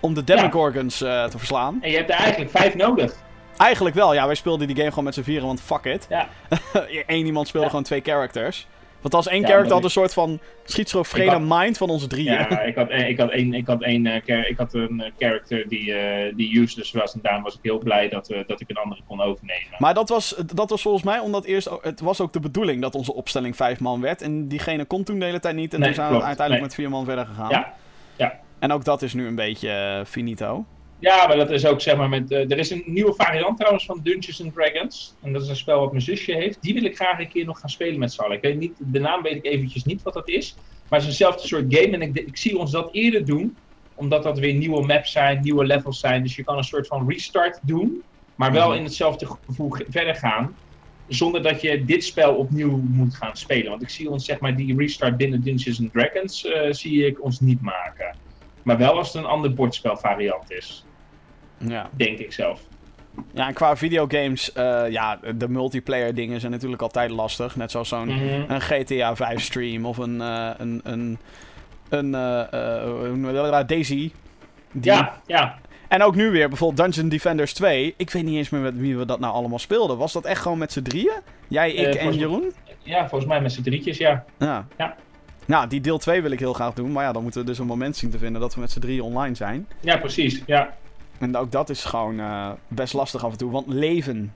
Om 0.00 0.14
de 0.14 0.24
Demogorgons 0.24 1.02
eh, 1.02 1.24
te 1.24 1.38
verslaan. 1.38 1.78
En 1.80 1.90
je 1.90 1.96
hebt 1.96 2.10
er 2.10 2.16
eigenlijk 2.16 2.50
vijf 2.50 2.74
nodig. 2.74 3.14
Eigenlijk 3.56 3.94
wel, 3.94 4.14
ja. 4.14 4.26
Wij 4.26 4.34
speelden 4.34 4.66
die 4.66 4.76
game 4.76 4.88
gewoon 4.88 5.04
met 5.04 5.14
z'n 5.14 5.22
vieren, 5.22 5.46
want 5.46 5.60
fuck 5.60 5.84
it. 5.84 6.06
Ja. 6.08 6.28
Eén 7.06 7.26
iemand 7.26 7.48
speelde 7.48 7.68
gewoon 7.68 7.84
twee 7.84 8.00
characters. 8.00 8.66
Want 9.00 9.14
als 9.14 9.28
één 9.28 9.40
Ja, 9.40 9.46
character 9.48 9.72
had 9.72 9.84
een 9.84 9.90
soort 9.90 10.12
van 10.12 10.38
schizofrene 10.64 11.38
mind 11.40 11.78
van 11.78 11.90
onze 11.90 12.06
drieën. 12.06 12.32
Ja, 12.32 12.60
ik 12.60 12.74
had, 12.74 12.88
eh, 12.88 13.08
ik 13.08 13.18
had, 13.18 13.30
één, 13.30 13.54
ik 13.54 13.66
had, 13.66 13.82
één, 13.82 14.06
eh, 14.06 14.48
ik 14.50 14.56
had 14.56 14.74
een 14.74 15.00
eh, 15.00 15.10
character 15.18 15.68
die, 15.68 15.92
eh, 15.94 16.32
die 16.36 16.58
useless 16.60 16.92
was. 16.92 17.14
En 17.14 17.18
daarom 17.22 17.42
was 17.42 17.54
ik 17.54 17.58
heel 17.62 17.78
blij 17.78 18.08
dat, 18.08 18.30
eh, 18.30 18.38
dat 18.46 18.60
ik 18.60 18.70
een 18.70 18.76
andere 18.76 19.00
kon 19.06 19.20
overnemen. 19.20 19.66
Maar 19.78 19.94
dat 19.94 20.08
was, 20.08 20.34
dat 20.54 20.70
was 20.70 20.82
volgens 20.82 21.04
mij 21.04 21.18
omdat 21.18 21.44
eerst... 21.44 21.70
Het 21.82 22.00
was 22.00 22.20
ook 22.20 22.32
de 22.32 22.40
bedoeling 22.40 22.80
dat 22.82 22.94
onze 22.94 23.14
opstelling 23.14 23.56
vijf 23.56 23.80
man 23.80 24.00
werd. 24.00 24.22
En 24.22 24.48
diegene 24.48 24.84
kon 24.84 25.04
toen 25.04 25.18
de 25.18 25.24
hele 25.24 25.40
tijd 25.40 25.54
niet. 25.56 25.72
En 25.74 25.78
Nee, 25.80 25.88
toen 25.88 25.96
zijn 25.96 26.08
we 26.08 26.14
uiteindelijk 26.14 26.50
Nee. 26.52 26.60
met 26.62 26.74
vier 26.74 26.90
man 26.90 27.04
verder 27.04 27.26
gegaan. 27.26 27.48
Ja, 27.50 27.74
ja. 28.16 28.38
En 28.58 28.72
ook 28.72 28.84
dat 28.84 29.02
is 29.02 29.14
nu 29.14 29.26
een 29.26 29.34
beetje 29.34 29.70
eh, 29.70 30.04
finito. 30.06 30.64
Ja, 31.00 31.26
maar 31.26 31.36
dat 31.36 31.50
is 31.50 31.66
ook 31.66 31.80
zeg 31.80 31.96
maar 31.96 32.08
met. 32.08 32.30
eh, 32.30 32.50
er 32.50 32.58
is 32.58 32.70
een 32.70 32.82
nieuwe 32.86 33.14
variant 33.14 33.56
trouwens 33.56 33.84
van 33.84 34.00
Dungeons 34.02 34.42
and 34.42 34.54
Dragons. 34.54 35.16
En 35.20 35.32
dat 35.32 35.42
is 35.42 35.48
een 35.48 35.56
spel 35.56 35.80
wat 35.80 35.90
mijn 35.90 36.02
zusje 36.02 36.32
heeft. 36.34 36.62
Die 36.62 36.74
wil 36.74 36.84
ik 36.84 36.96
graag 36.96 37.18
een 37.18 37.28
keer 37.28 37.44
nog 37.44 37.58
gaan 37.60 37.68
spelen 37.70 37.98
met 37.98 38.12
z'n 38.12 38.20
allen. 38.20 38.36
Ik 38.36 38.42
weet 38.42 38.58
niet, 38.58 38.76
de 38.84 38.98
naam 38.98 39.22
weet 39.22 39.36
ik 39.36 39.44
eventjes 39.46 39.84
niet 39.84 40.02
wat 40.02 40.14
dat 40.14 40.28
is. 40.28 40.58
Maar 40.88 40.98
het 41.00 41.08
is 41.08 41.14
eenzelfde 41.20 41.46
soort 41.48 41.74
game. 41.74 41.90
En 41.94 42.02
ik, 42.02 42.18
ik 42.18 42.36
zie 42.36 42.58
ons 42.58 42.70
dat 42.70 42.94
eerder 42.94 43.24
doen. 43.24 43.58
Omdat 43.94 44.22
dat 44.22 44.38
weer 44.38 44.54
nieuwe 44.54 44.86
maps 44.86 45.12
zijn, 45.12 45.40
nieuwe 45.40 45.64
levels 45.64 45.98
zijn. 46.00 46.22
Dus 46.22 46.36
je 46.36 46.42
kan 46.44 46.56
een 46.56 46.64
soort 46.64 46.86
van 46.86 47.10
restart 47.10 47.60
doen. 47.62 48.04
Maar 48.34 48.52
wel 48.52 48.68
Mhm. 48.68 48.76
in 48.78 48.84
hetzelfde 48.84 49.26
gevoel 49.44 49.70
ge- 49.70 49.86
verder 49.88 50.14
gaan. 50.14 50.58
Zonder 51.06 51.42
dat 51.42 51.60
je 51.60 51.84
dit 51.84 52.04
spel 52.04 52.36
opnieuw 52.36 52.76
moet 52.88 53.16
gaan 53.16 53.36
spelen. 53.36 53.70
Want 53.70 53.82
ik 53.82 53.90
zie 53.90 54.10
ons, 54.10 54.24
zeg 54.24 54.40
maar, 54.40 54.56
die 54.56 54.76
restart 54.78 55.16
binnen 55.16 55.42
Dungeons 55.42 55.80
and 55.80 55.92
Dragons. 55.92 56.44
eh, 56.44 56.70
zie 56.72 57.06
ik 57.06 57.22
ons 57.22 57.40
niet 57.40 57.60
maken. 57.60 58.18
Maar 58.62 58.78
wel 58.78 58.96
als 58.96 59.12
het 59.12 59.22
een 59.22 59.28
ander 59.28 59.54
bordspelvariant 59.54 60.50
is. 60.50 60.89
Ja. 61.68 61.88
Denk 61.92 62.18
ik 62.18 62.32
zelf. 62.32 62.60
Ja, 63.32 63.46
en 63.46 63.54
qua 63.54 63.76
videogames, 63.76 64.52
eh, 64.52 64.82
ja, 64.90 65.18
de 65.36 65.48
multiplayer 65.48 66.14
dingen 66.14 66.40
zijn 66.40 66.52
natuurlijk 66.52 66.82
altijd 66.82 67.10
lastig. 67.10 67.56
Net 67.56 67.70
zoals 67.70 67.88
zo'n 67.88 68.08
Mhm. 68.08 68.44
een 68.52 68.60
GTA 68.60 69.16
5 69.16 69.40
stream 69.40 69.84
of 69.86 69.98
een, 69.98 70.20
eh, 70.20 70.50
een, 70.58 70.80
een, 70.84 71.18
een 71.88 72.10
dat? 73.32 73.68
Daisy. 73.68 74.12
Die- 74.72 74.92
Ja, 74.92 75.20
ja. 75.26 75.58
En 75.88 76.02
ook 76.02 76.14
nu 76.14 76.30
weer, 76.30 76.48
bijvoorbeeld 76.48 76.82
Dungeon 76.92 77.08
Defenders 77.08 77.52
2. 77.52 77.94
Ik 77.96 78.10
weet 78.10 78.24
niet 78.24 78.36
eens 78.36 78.50
meer 78.50 78.60
met 78.60 78.76
wie 78.76 78.96
we 78.96 79.04
dat 79.04 79.20
nou 79.20 79.34
allemaal 79.34 79.58
speelden. 79.58 79.96
Was 79.98 80.12
dat 80.12 80.24
echt 80.24 80.42
gewoon 80.42 80.58
met 80.58 80.72
z'n 80.72 80.82
drieën? 80.82 81.18
Jij, 81.48 81.72
ik 81.72 81.94
en 81.94 82.12
Jeroen? 82.14 82.52
Ja, 82.82 83.08
volgens 83.08 83.30
mij 83.30 83.40
met 83.40 83.52
z'n 83.52 83.62
drietjes, 83.62 83.98
ja. 83.98 84.24
Ja. 84.38 84.66
Ja. 84.78 84.96
Nou, 85.46 85.66
die 85.68 85.80
deel 85.80 85.98
2 85.98 86.22
wil 86.22 86.30
ik 86.30 86.38
heel 86.38 86.52
graag 86.52 86.74
doen. 86.74 86.92
Maar 86.92 87.04
ja, 87.04 87.12
dan 87.12 87.22
moeten 87.22 87.40
we 87.40 87.46
dus 87.46 87.58
een 87.58 87.66
moment 87.66 87.96
zien 87.96 88.10
te 88.10 88.18
vinden 88.18 88.40
dat 88.40 88.54
we 88.54 88.60
met 88.60 88.70
z'n 88.70 88.80
drieën 88.80 89.02
online 89.02 89.34
zijn. 89.34 89.68
Ja, 89.80 89.96
precies. 89.96 90.42
Ja. 90.46 90.74
En 91.20 91.36
ook 91.36 91.52
dat 91.52 91.70
is 91.70 91.84
gewoon 91.84 92.20
eh, 92.20 92.50
best 92.68 92.92
lastig 92.92 93.24
af 93.24 93.32
en 93.32 93.38
toe. 93.38 93.50
Want 93.50 93.66
leven. 93.66 94.34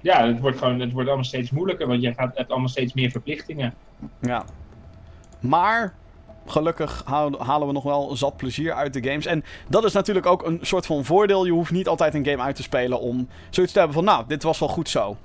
Ja, 0.00 0.26
het 0.26 0.40
wordt 0.40 0.58
gewoon, 0.58 0.80
het 0.80 0.92
wordt 0.92 1.08
allemaal 1.08 1.26
steeds 1.26 1.50
moeilijker, 1.50 1.86
want 1.86 2.02
je 2.02 2.14
gaat, 2.14 2.36
hebt 2.36 2.50
allemaal 2.50 2.68
steeds 2.68 2.94
meer 2.94 3.10
verplichtingen. 3.10 3.74
Ja. 4.20 4.44
Maar 5.40 5.94
gelukkig 6.46 7.02
halen 7.38 7.66
we 7.66 7.72
nog 7.72 7.82
wel 7.82 8.16
zat 8.16 8.36
plezier 8.36 8.72
uit 8.72 8.92
de 8.92 9.02
games. 9.02 9.26
En 9.26 9.44
dat 9.68 9.84
is 9.84 9.92
natuurlijk 9.92 10.26
ook 10.26 10.46
een 10.46 10.58
soort 10.62 10.86
van 10.86 11.04
voordeel. 11.04 11.44
Je 11.44 11.52
hoeft 11.52 11.70
niet 11.70 11.88
altijd 11.88 12.14
een 12.14 12.24
game 12.24 12.42
uit 12.42 12.56
te 12.56 12.62
spelen 12.62 13.00
om 13.00 13.28
zoiets 13.50 13.72
te 13.72 13.78
hebben 13.78 13.96
van... 13.96 14.04
Nou, 14.04 14.24
dit 14.26 14.42
was 14.42 14.58
wel 14.58 14.68
goed 14.68 14.88
zo. 14.88 15.16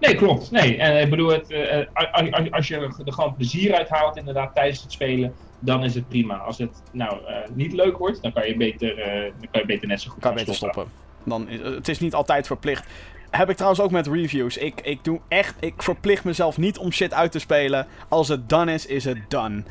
Nee, 0.00 0.14
klopt. 0.14 0.50
Nee, 0.50 0.76
en 0.76 1.02
ik 1.02 1.10
bedoel, 1.10 1.28
het, 1.28 1.50
eh, 1.50 1.80
eh, 1.80 2.52
als 2.52 2.68
je 2.68 2.76
er 2.76 3.12
gewoon 3.12 3.34
plezier 3.34 3.74
uit 3.74 3.88
haalt 3.88 4.16
inderdaad 4.16 4.54
tijdens 4.54 4.82
het 4.82 4.92
spelen, 4.92 5.34
dan 5.64 5.84
is 5.84 5.94
het 5.94 6.08
prima. 6.08 6.36
Als 6.36 6.58
het 6.58 6.82
nou 6.92 7.26
eh, 7.26 7.36
niet 7.54 7.72
leuk 7.72 7.98
wordt, 7.98 8.22
dan 8.22 8.32
kan 8.32 8.46
je 8.46 8.56
beter, 8.56 8.98
eh, 8.98 9.32
dan 9.38 9.48
kan 9.50 9.60
je 9.60 9.66
beter 9.66 9.88
net 9.88 10.00
zo 10.00 10.10
goed 10.10 10.20
Kan 10.20 10.30
gaan 10.30 10.38
beter 10.38 10.54
stoppen. 10.54 10.86
Dan 11.24 11.48
is, 11.48 11.60
het 11.60 11.88
is 11.88 12.00
niet 12.00 12.14
altijd 12.14 12.46
verplicht. 12.46 12.86
Heb 13.30 13.50
ik 13.50 13.54
trouwens 13.56 13.82
ook 13.82 13.90
met 13.90 14.06
reviews. 14.06 14.56
Ik, 14.56 14.80
ik 14.80 15.04
doe 15.04 15.20
echt... 15.28 15.54
Ik 15.60 15.82
verplicht 15.82 16.24
mezelf 16.24 16.58
niet 16.58 16.78
om 16.78 16.92
shit 16.92 17.14
uit 17.14 17.32
te 17.32 17.38
spelen. 17.38 17.86
Als 18.08 18.28
het 18.28 18.48
done 18.48 18.72
is, 18.72 18.86
is 18.86 19.04
het 19.04 19.18
done. 19.28 19.62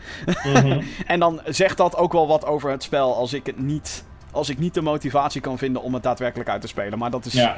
Mhm. 0.43 0.81
En 1.07 1.19
dan 1.19 1.41
zegt 1.45 1.77
dat 1.77 1.95
ook 1.95 2.11
wel 2.11 2.27
wat 2.27 2.45
over 2.45 2.71
het 2.71 2.83
spel 2.83 3.15
als 3.15 3.33
ik 3.33 3.45
het 3.45 3.59
niet... 3.59 4.05
Als 4.31 4.49
ik 4.49 4.57
niet 4.57 4.73
de 4.73 4.81
motivatie 4.81 5.41
kan 5.41 5.57
vinden 5.57 5.81
om 5.81 5.93
het 5.93 6.03
daadwerkelijk 6.03 6.49
uit 6.49 6.61
te 6.61 6.67
spelen. 6.67 6.99
Maar 6.99 7.11
dat 7.11 7.25
is... 7.25 7.33
Ja, 7.33 7.57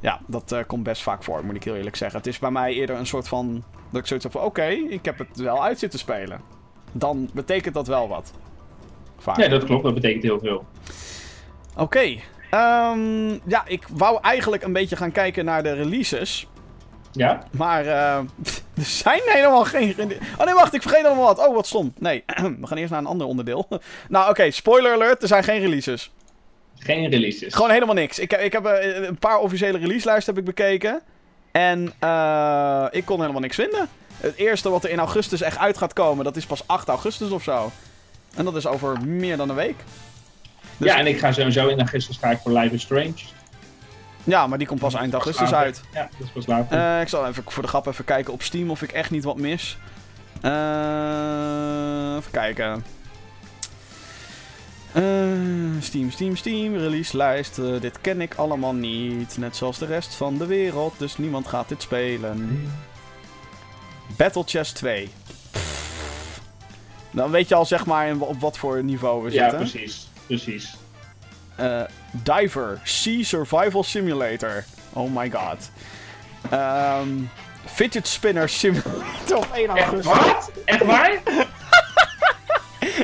Ja, 0.00 0.20
dat 0.26 0.52
eh, 0.52 0.60
komt 0.66 0.82
best 0.82 1.02
vaak 1.02 1.22
voor, 1.22 1.44
moet 1.44 1.56
ik 1.56 1.64
heel 1.64 1.76
eerlijk 1.76 1.96
zeggen. 1.96 2.18
Het 2.18 2.26
is 2.26 2.38
bij 2.38 2.50
mij 2.50 2.72
eerder 2.72 2.96
een 2.96 3.06
soort 3.06 3.28
van... 3.28 3.64
Dat 3.90 4.00
ik 4.00 4.06
zoiets 4.06 4.24
heb 4.24 4.34
van... 4.34 4.44
Oké, 4.44 4.66
ik 4.66 5.04
heb 5.04 5.18
het 5.18 5.36
wel 5.36 5.64
uit 5.64 5.78
zitten 5.78 5.98
spelen. 5.98 6.57
Dan 6.92 7.30
betekent 7.32 7.74
dat 7.74 7.86
wel 7.86 8.08
wat. 8.08 8.32
Vaak. 9.18 9.36
nee, 9.36 9.48
dat 9.48 9.64
klopt. 9.64 9.82
Dat 9.84 9.94
betekent 9.94 10.22
heel 10.22 10.38
veel. 10.38 10.64
Oké. 11.76 12.16
ehm, 12.50 13.30
ja, 13.30 13.62
ik 13.66 13.86
wou 13.92 14.18
eigenlijk 14.22 14.62
een 14.62 14.72
beetje 14.72 14.96
gaan 14.96 15.12
kijken 15.12 15.44
naar 15.44 15.62
de 15.62 15.72
releases. 15.72 16.46
Ja? 17.12 17.42
Maar 17.50 17.86
eh, 17.86 18.16
er 18.76 18.84
zijn 18.84 19.20
helemaal 19.24 19.64
geen... 19.64 19.94
Oh 20.38 20.44
nee, 20.44 20.54
wacht, 20.54 20.74
ik 20.74 20.82
vergeet 20.82 21.04
allemaal 21.04 21.24
wat. 21.34 21.46
Oh, 21.48 21.54
wat 21.54 21.66
stom. 21.66 21.92
Nee, 21.98 22.24
we 22.60 22.66
gaan 22.66 22.78
eerst 22.78 22.90
naar 22.90 23.00
een 23.00 23.06
ander 23.06 23.26
onderdeel. 23.26 23.68
nou, 24.08 24.30
oké, 24.30 24.50
spoiler 24.50 24.92
alert, 24.92 25.22
er 25.22 25.28
zijn 25.28 25.44
geen 25.44 25.60
releases. 25.60 26.10
Geen 26.78 27.10
releases. 27.10 27.54
Gewoon 27.54 27.70
helemaal 27.70 27.94
niks. 27.94 28.18
Ik, 28.18 28.30
heb- 28.30 28.40
ik 28.40 28.52
heb 28.52 28.64
eh, 28.66 29.02
een 29.06 29.18
paar 29.18 29.38
officiële 29.38 29.78
releaselijsten 29.78 30.34
heb 30.34 30.42
ik 30.42 30.54
bekeken. 30.54 31.00
En 31.52 31.92
eh, 31.98 32.84
ik 32.90 33.04
kon 33.04 33.20
helemaal 33.20 33.40
niks 33.40 33.56
vinden. 33.56 33.88
Het 34.20 34.34
eerste 34.36 34.70
wat 34.70 34.84
er 34.84 34.90
in 34.90 34.98
augustus 34.98 35.40
echt 35.40 35.58
uit 35.58 35.78
gaat 35.78 35.92
komen, 35.92 36.24
dat 36.24 36.36
is 36.36 36.46
pas 36.46 36.62
8 36.66 36.88
augustus 36.88 37.30
of 37.30 37.42
zo. 37.42 37.72
En 38.34 38.44
dat 38.44 38.56
is 38.56 38.66
over 38.66 39.00
meer 39.06 39.36
dan 39.36 39.48
een 39.48 39.54
week. 39.54 39.76
Dus- 40.76 40.88
Ja, 40.92 40.98
en 40.98 41.06
ik 41.06 41.18
ga 41.18 41.32
sowieso 41.32 41.68
in 41.68 41.78
augustus 41.78 42.16
ga 42.16 42.30
ik 42.30 42.38
voor 42.42 42.52
Life 42.52 42.74
is 42.74 42.82
Strange. 42.82 43.14
Ja, 44.24 44.46
maar 44.46 44.58
die 44.58 44.66
komt 44.66 44.80
pas 44.80 44.94
eind 44.94 45.12
augustus 45.12 45.52
uit. 45.54 45.80
Ja, 45.92 46.08
dat 46.18 46.26
is 46.26 46.32
pas 46.32 46.46
later. 46.46 46.78
Eh, 46.78 47.00
ik 47.00 47.08
zal 47.08 47.26
even 47.26 47.44
voor 47.46 47.62
de 47.62 47.68
grap 47.68 47.86
even 47.86 48.04
kijken 48.04 48.32
op 48.32 48.42
Steam 48.42 48.70
of 48.70 48.82
ik 48.82 48.92
echt 48.92 49.10
niet 49.10 49.24
wat 49.24 49.36
mis. 49.36 49.78
Eh, 50.40 52.14
even 52.18 52.30
kijken. 52.30 52.84
Eh, 54.92 55.02
Steam, 55.80 56.10
Steam, 56.10 56.36
Steam, 56.36 56.76
release 56.76 57.16
lijst. 57.16 57.58
Eh, 57.58 57.80
dit 57.80 58.00
ken 58.00 58.20
ik 58.20 58.34
allemaal 58.34 58.74
niet. 58.74 59.36
Net 59.38 59.56
zoals 59.56 59.78
de 59.78 59.86
rest 59.86 60.14
van 60.14 60.38
de 60.38 60.46
wereld, 60.46 60.94
dus 60.98 61.18
niemand 61.18 61.46
gaat 61.48 61.68
dit 61.68 61.82
spelen. 61.82 62.68
Battle 64.18 64.42
Chess 64.46 64.72
2. 64.72 65.08
Pff. 65.50 66.40
Dan 67.10 67.30
weet 67.30 67.48
je 67.48 67.54
al 67.54 67.64
zeg 67.66 67.86
maar 67.86 68.08
in, 68.08 68.20
op 68.20 68.40
wat 68.40 68.58
voor 68.58 68.84
niveau 68.84 69.24
we 69.24 69.30
ja, 69.32 69.50
zitten. 69.50 69.58
precies. 69.70 70.08
Precies. 70.26 70.76
Eh, 71.56 71.82
Diver, 72.10 72.80
Sea 72.84 73.22
Survival 73.24 73.82
Simulator. 73.82 74.64
Oh 74.92 75.14
my 75.16 75.30
god. 75.30 75.70
Ehm, 76.50 77.08
fidget 77.66 78.08
Spinner 78.08 78.48
Simulator 78.48 79.36
op 79.36 79.48
1 79.54 79.68
Echt, 79.68 79.78
augustus. 79.78 80.12
wat? 80.16 80.50
Echt 80.64 80.84
waar? 80.84 81.12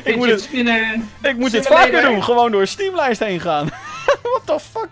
Ik 0.03 0.15
moet 0.15 0.29
het- 0.29 0.41
spinnen. 0.41 1.09
Ik 1.21 1.37
moet 1.37 1.51
dit 1.51 1.67
vaker 1.67 2.01
doen, 2.01 2.23
gewoon 2.23 2.51
door 2.51 2.67
Steamlijst 2.67 3.19
heen 3.19 3.39
gaan. 3.39 3.69
What 4.21 4.41
the 4.45 4.59
fuck? 4.59 4.89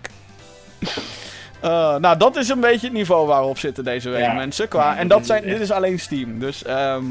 Eh, 1.64 1.96
nou, 1.96 2.18
dat 2.18 2.36
is 2.36 2.50
een 2.50 2.60
beetje 2.60 2.88
het 2.88 2.96
niveau 2.96 3.28
waar 3.28 3.42
we 3.42 3.48
op 3.48 3.58
zitten 3.58 3.84
deze 3.84 4.10
week, 4.10 4.22
Ja. 4.22 4.34
mensen. 4.34 4.68
Qua, 4.68 4.98
en 4.98 5.08
dat 5.08 5.26
zijn, 5.26 5.44
dit 5.44 5.60
is 5.60 5.72
alleen 5.72 6.00
Steam, 6.00 6.40
dus 6.40 6.64
ehm 6.64 7.04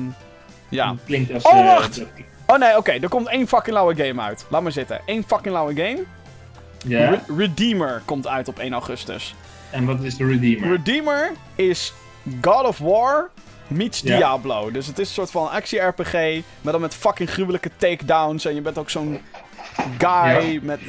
ja. 0.68 0.94
Klinkt 1.06 1.32
als... 1.34 1.42
Oh, 1.42 1.58
eh, 1.58 1.64
wacht! 1.66 2.02
Oh 2.46 2.58
nee, 2.58 2.76
oké, 2.76 2.90
er 2.92 3.08
komt 3.08 3.28
één 3.28 3.48
fucking 3.48 3.74
lauwe 3.74 3.94
game 4.06 4.22
uit. 4.22 4.46
Laat 4.48 4.62
maar 4.62 4.72
zitten. 4.72 5.00
Eén 5.06 5.24
fucking 5.26 5.54
lauwe 5.54 5.74
game. 5.74 6.02
Ja? 6.86 7.08
Re- 7.08 7.34
Redeemer 7.36 8.02
komt 8.04 8.26
uit 8.26 8.48
op 8.48 8.58
1 8.58 8.72
augustus. 8.72 9.34
En 9.70 9.84
wat 9.84 10.00
is 10.02 10.16
de 10.16 10.26
Redeemer? 10.26 10.68
Redeemer 10.70 11.32
is 11.54 11.92
God 12.40 12.66
of 12.66 12.78
War 12.78 13.30
meets 13.66 14.00
Ja. 14.00 14.16
Diablo. 14.16 14.70
Dus 14.70 14.86
het 14.86 14.98
is 14.98 15.08
een 15.08 15.14
soort 15.14 15.30
van 15.30 15.50
actie-RPG, 15.50 16.12
maar 16.60 16.72
dan 16.72 16.80
met 16.80 16.94
fucking 16.94 17.30
gruwelijke 17.30 17.70
takedowns. 17.76 18.44
En 18.44 18.54
je 18.54 18.60
bent 18.60 18.78
ook 18.78 18.90
zo'n 18.90 19.20
guy 19.98 20.52
Ja. 20.52 20.58
met 20.62 20.80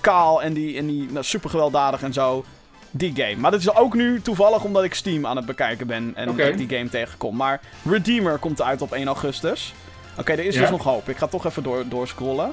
kaal 0.00 0.42
en 0.42 0.52
die, 0.52 0.76
en 0.78 0.86
die 0.86 1.08
nou, 1.10 1.24
super 1.24 1.50
gewelddadig 1.50 2.02
en 2.02 2.12
zo. 2.12 2.44
Die 2.90 3.12
game. 3.14 3.36
Maar 3.36 3.50
dat 3.50 3.60
is 3.60 3.74
ook 3.74 3.94
nu 3.94 4.20
toevallig 4.22 4.64
omdat 4.64 4.84
ik 4.84 4.94
Steam 4.94 5.26
aan 5.26 5.36
het 5.36 5.46
bekijken 5.46 5.86
ben 5.86 6.12
en 6.14 6.28
Oké. 6.28 6.42
ik 6.42 6.56
die 6.56 6.68
game 6.78 6.88
tegenkom. 6.88 7.36
Maar 7.36 7.60
Redeemer 7.84 8.38
komt 8.38 8.62
uit 8.62 8.82
op 8.82 8.92
1 8.92 9.06
augustus. 9.06 9.74
Oké, 10.18 10.32
er 10.32 10.38
is 10.44 10.54
Ja. 10.54 10.60
dus 10.60 10.70
nog 10.70 10.84
hoop. 10.84 11.08
Ik 11.08 11.16
ga 11.16 11.26
toch 11.26 11.46
even 11.46 11.62
door, 11.62 11.84
doorscrollen. 11.88 12.52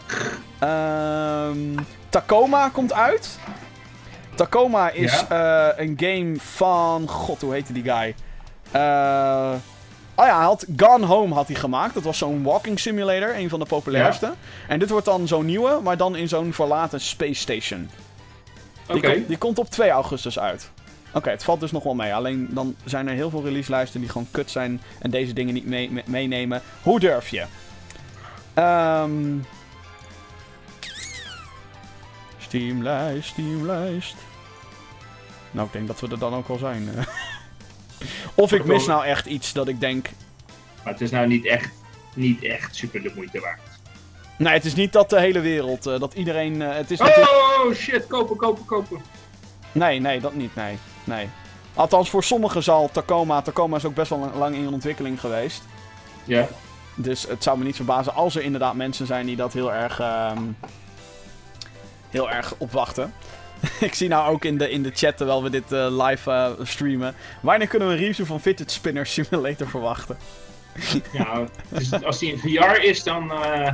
Ehm, 0.59 1.57
Tacoma 2.09 2.69
komt 2.69 2.93
uit. 2.93 3.39
Tacoma 4.35 4.89
is 4.89 5.23
eh, 5.29 5.67
een 5.75 5.93
game 5.99 6.33
van... 6.39 7.07
God, 7.07 7.41
hoe 7.41 7.53
heette 7.53 7.73
die 7.73 7.83
guy? 7.83 8.15
Eh... 8.71 9.51
Oh 10.19 10.25
ja, 10.25 10.35
hij 10.37 10.45
had 10.45 10.65
Gone 10.77 11.05
Home 11.05 11.33
had 11.33 11.47
hij 11.47 11.55
gemaakt. 11.55 11.93
Dat 11.93 12.03
was 12.03 12.17
zo'n 12.17 12.43
walking 12.43 12.79
simulator, 12.79 13.35
een 13.35 13.49
van 13.49 13.59
de 13.59 13.65
populairste. 13.65 14.33
En 14.67 14.79
dit 14.79 14.89
wordt 14.89 15.05
dan 15.05 15.27
zo'n 15.27 15.45
nieuwe, 15.45 15.79
maar 15.83 15.97
dan 15.97 16.15
in 16.15 16.27
zo'n 16.27 16.53
verlaten 16.53 17.01
space 17.01 17.33
station. 17.41 17.89
Die, 18.87 19.01
komt- 19.01 19.27
die 19.27 19.37
komt 19.37 19.59
op 19.59 19.69
2 19.69 19.89
augustus 19.89 20.39
uit. 20.39 20.71
Oké, 21.13 21.29
het 21.29 21.43
valt 21.43 21.59
dus 21.59 21.71
nog 21.71 21.83
wel 21.83 21.93
mee. 21.95 22.13
Alleen 22.13 22.47
dan 22.49 22.75
zijn 22.85 23.07
er 23.07 23.13
heel 23.13 23.29
veel 23.29 23.43
releaselijsten 23.43 23.99
die 23.99 24.09
gewoon 24.09 24.27
kut 24.31 24.51
zijn 24.51 24.81
en 24.99 25.09
deze 25.09 25.33
dingen 25.33 25.53
niet 25.53 25.65
mee- 25.65 25.91
me- 25.91 26.03
meenemen. 26.05 26.61
Hoe 26.83 26.99
durf 26.99 27.29
je? 27.29 27.45
Ehm 28.53 29.37
Steamlijst, 32.37 33.27
Steamlijst. 33.29 34.15
Nou, 35.51 35.67
ik 35.67 35.73
denk 35.73 35.87
dat 35.87 35.99
we 35.99 36.07
er 36.07 36.19
dan 36.19 36.33
ook 36.33 36.47
wel 36.47 36.57
zijn. 36.57 36.89
eh. 36.95 37.03
of 38.43 38.51
ik 38.51 38.65
mis 38.65 38.85
nou 38.85 39.05
echt 39.05 39.25
iets 39.25 39.53
dat 39.53 39.67
ik 39.67 39.79
denk... 39.79 40.09
Maar 40.83 40.93
het 40.93 41.01
is 41.01 41.11
nou 41.11 41.27
niet 41.27 41.45
echt, 41.45 41.69
niet 42.13 42.43
echt 42.43 42.75
super 42.75 43.01
de 43.01 43.11
moeite 43.15 43.39
waard. 43.39 43.59
Nee, 44.37 44.53
het 44.53 44.65
is 44.65 44.75
niet 44.75 44.93
dat 44.93 45.09
de 45.09 45.19
hele 45.19 45.39
wereld, 45.39 45.85
eh, 45.85 45.99
dat 45.99 46.13
iedereen... 46.13 46.61
eh, 46.61 46.75
het 46.75 46.91
is 46.91 46.99
natuurlijk... 46.99 47.31
Oh 47.31 47.73
shit, 47.73 48.07
kopen, 48.07 48.35
kopen, 48.35 48.65
kopen. 48.65 49.01
Nee, 49.71 49.99
nee, 49.99 50.19
dat 50.19 50.33
niet, 50.33 50.55
nee. 50.55 50.77
nee. 51.03 51.29
Althans, 51.73 52.09
voor 52.09 52.23
sommigen 52.23 52.63
zal 52.63 52.89
Tacoma... 52.91 53.41
Tacoma 53.41 53.75
is 53.75 53.85
ook 53.85 53.95
best 53.95 54.09
wel 54.09 54.31
lang- 54.35 54.55
in 54.55 54.67
ontwikkeling 54.73 55.19
geweest. 55.19 55.63
Ja. 56.23 56.47
Dus 56.95 57.27
het 57.27 57.43
zou 57.43 57.57
me 57.57 57.63
niet 57.63 57.75
verbazen 57.75 58.13
als 58.13 58.35
er 58.35 58.41
inderdaad 58.41 58.73
mensen 58.73 59.05
zijn 59.05 59.25
die 59.25 59.35
dat 59.35 59.53
heel 59.53 59.73
erg... 59.73 59.99
ehm, 59.99 60.41
heel 62.09 62.29
erg 62.31 62.53
opwachten. 62.57 63.13
ik 63.79 63.93
zie 63.93 64.07
nou 64.07 64.33
ook 64.33 64.45
in 64.45 64.57
de, 64.57 64.69
in 64.69 64.83
de 64.83 64.91
chat, 64.93 65.17
terwijl 65.17 65.43
we 65.43 65.49
dit 65.49 65.71
eh, 65.71 66.05
live 66.07 66.55
streamen... 66.63 67.15
Wanneer 67.41 67.67
kunnen 67.67 67.87
we 67.87 67.93
een 67.93 67.99
review 67.99 68.25
van 68.25 68.41
Fidget 68.41 68.71
Spinner 68.71 69.05
Simulator 69.05 69.67
verwachten? 69.67 70.17
Dus 71.69 72.03
als 72.03 72.19
die 72.19 72.31
in 72.31 72.39
VR 72.39 72.81
is, 72.83 73.03
dan... 73.03 73.31
eh, 73.31 73.73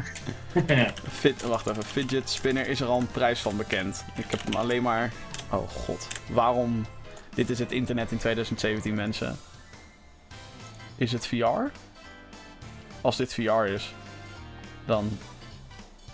Fit, 1.12 1.42
wacht 1.42 1.68
even, 1.68 1.84
Fidget 1.84 2.30
Spinner 2.30 2.68
is 2.68 2.80
er 2.82 2.88
al 2.88 3.00
een 3.00 3.12
prijs 3.12 3.40
van 3.40 3.58
bekend. 3.58 4.06
Ik 4.16 4.26
heb 4.28 4.44
hem 4.44 4.54
alleen 4.54 4.84
maar... 4.84 5.12
Oh 5.50 5.70
god, 5.70 6.08
waarom... 6.30 6.86
Dit 7.34 7.50
is 7.50 7.60
het 7.60 7.72
internet 7.72 8.12
in 8.12 8.18
2017, 8.18 8.94
mensen. 8.94 9.38
Is 10.96 11.12
het 11.12 11.28
VR? 11.28 11.72
Als 13.02 13.18
dit 13.18 13.34
VR 13.34 13.64
is, 13.64 13.94
dan... 14.86 15.18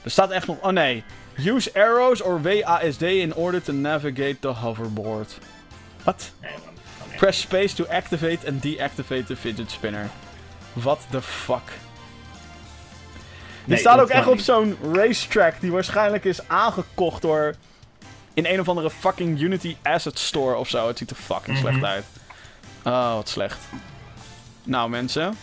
Er 0.03 0.11
staat 0.11 0.31
echt 0.31 0.47
nog... 0.47 0.57
Oh 0.61 0.71
nee. 0.71 1.03
Use 1.45 1.73
arrows 1.73 2.21
or 2.21 2.41
WASD 2.41 3.01
in 3.01 3.33
order 3.33 3.61
to 3.61 3.73
navigate 3.73 4.37
the 4.39 4.47
hoverboard. 4.47 5.37
Wat? 6.03 6.31
nee. 6.41 6.51
Press 7.17 7.39
space 7.39 7.75
to 7.75 7.85
activate 7.85 8.47
and 8.47 8.61
deactivate 8.61 9.25
the 9.25 9.35
fidget 9.35 9.71
spinner. 9.71 10.09
What 10.73 10.99
the 11.09 11.21
fuck? 11.21 11.61
Die 11.65 11.77
Nee, 13.75 13.77
staat 13.77 13.99
ook 13.99 14.09
echt 14.09 14.27
op 14.27 14.39
zo'n 14.39 14.77
racetrack 14.93 15.53
die 15.61 15.71
waarschijnlijk 15.71 16.25
is 16.25 16.47
aangekocht 16.47 17.21
door... 17.21 17.55
In 18.33 18.45
een 18.45 18.59
of 18.59 18.69
andere 18.69 18.89
fucking 18.89 19.41
Unity 19.41 19.75
Asset 19.83 20.19
Store 20.19 20.55
of 20.55 20.69
zo. 20.69 20.87
Het 20.87 20.97
ziet 20.97 21.09
er 21.09 21.15
fucking 21.15 21.57
Mhm. 21.57 21.67
slecht 21.67 21.83
uit. 21.83 22.05
Oh, 22.83 23.13
wat 23.13 23.29
slecht. 23.29 23.57
Nou 24.63 24.89
mensen, 24.89 25.37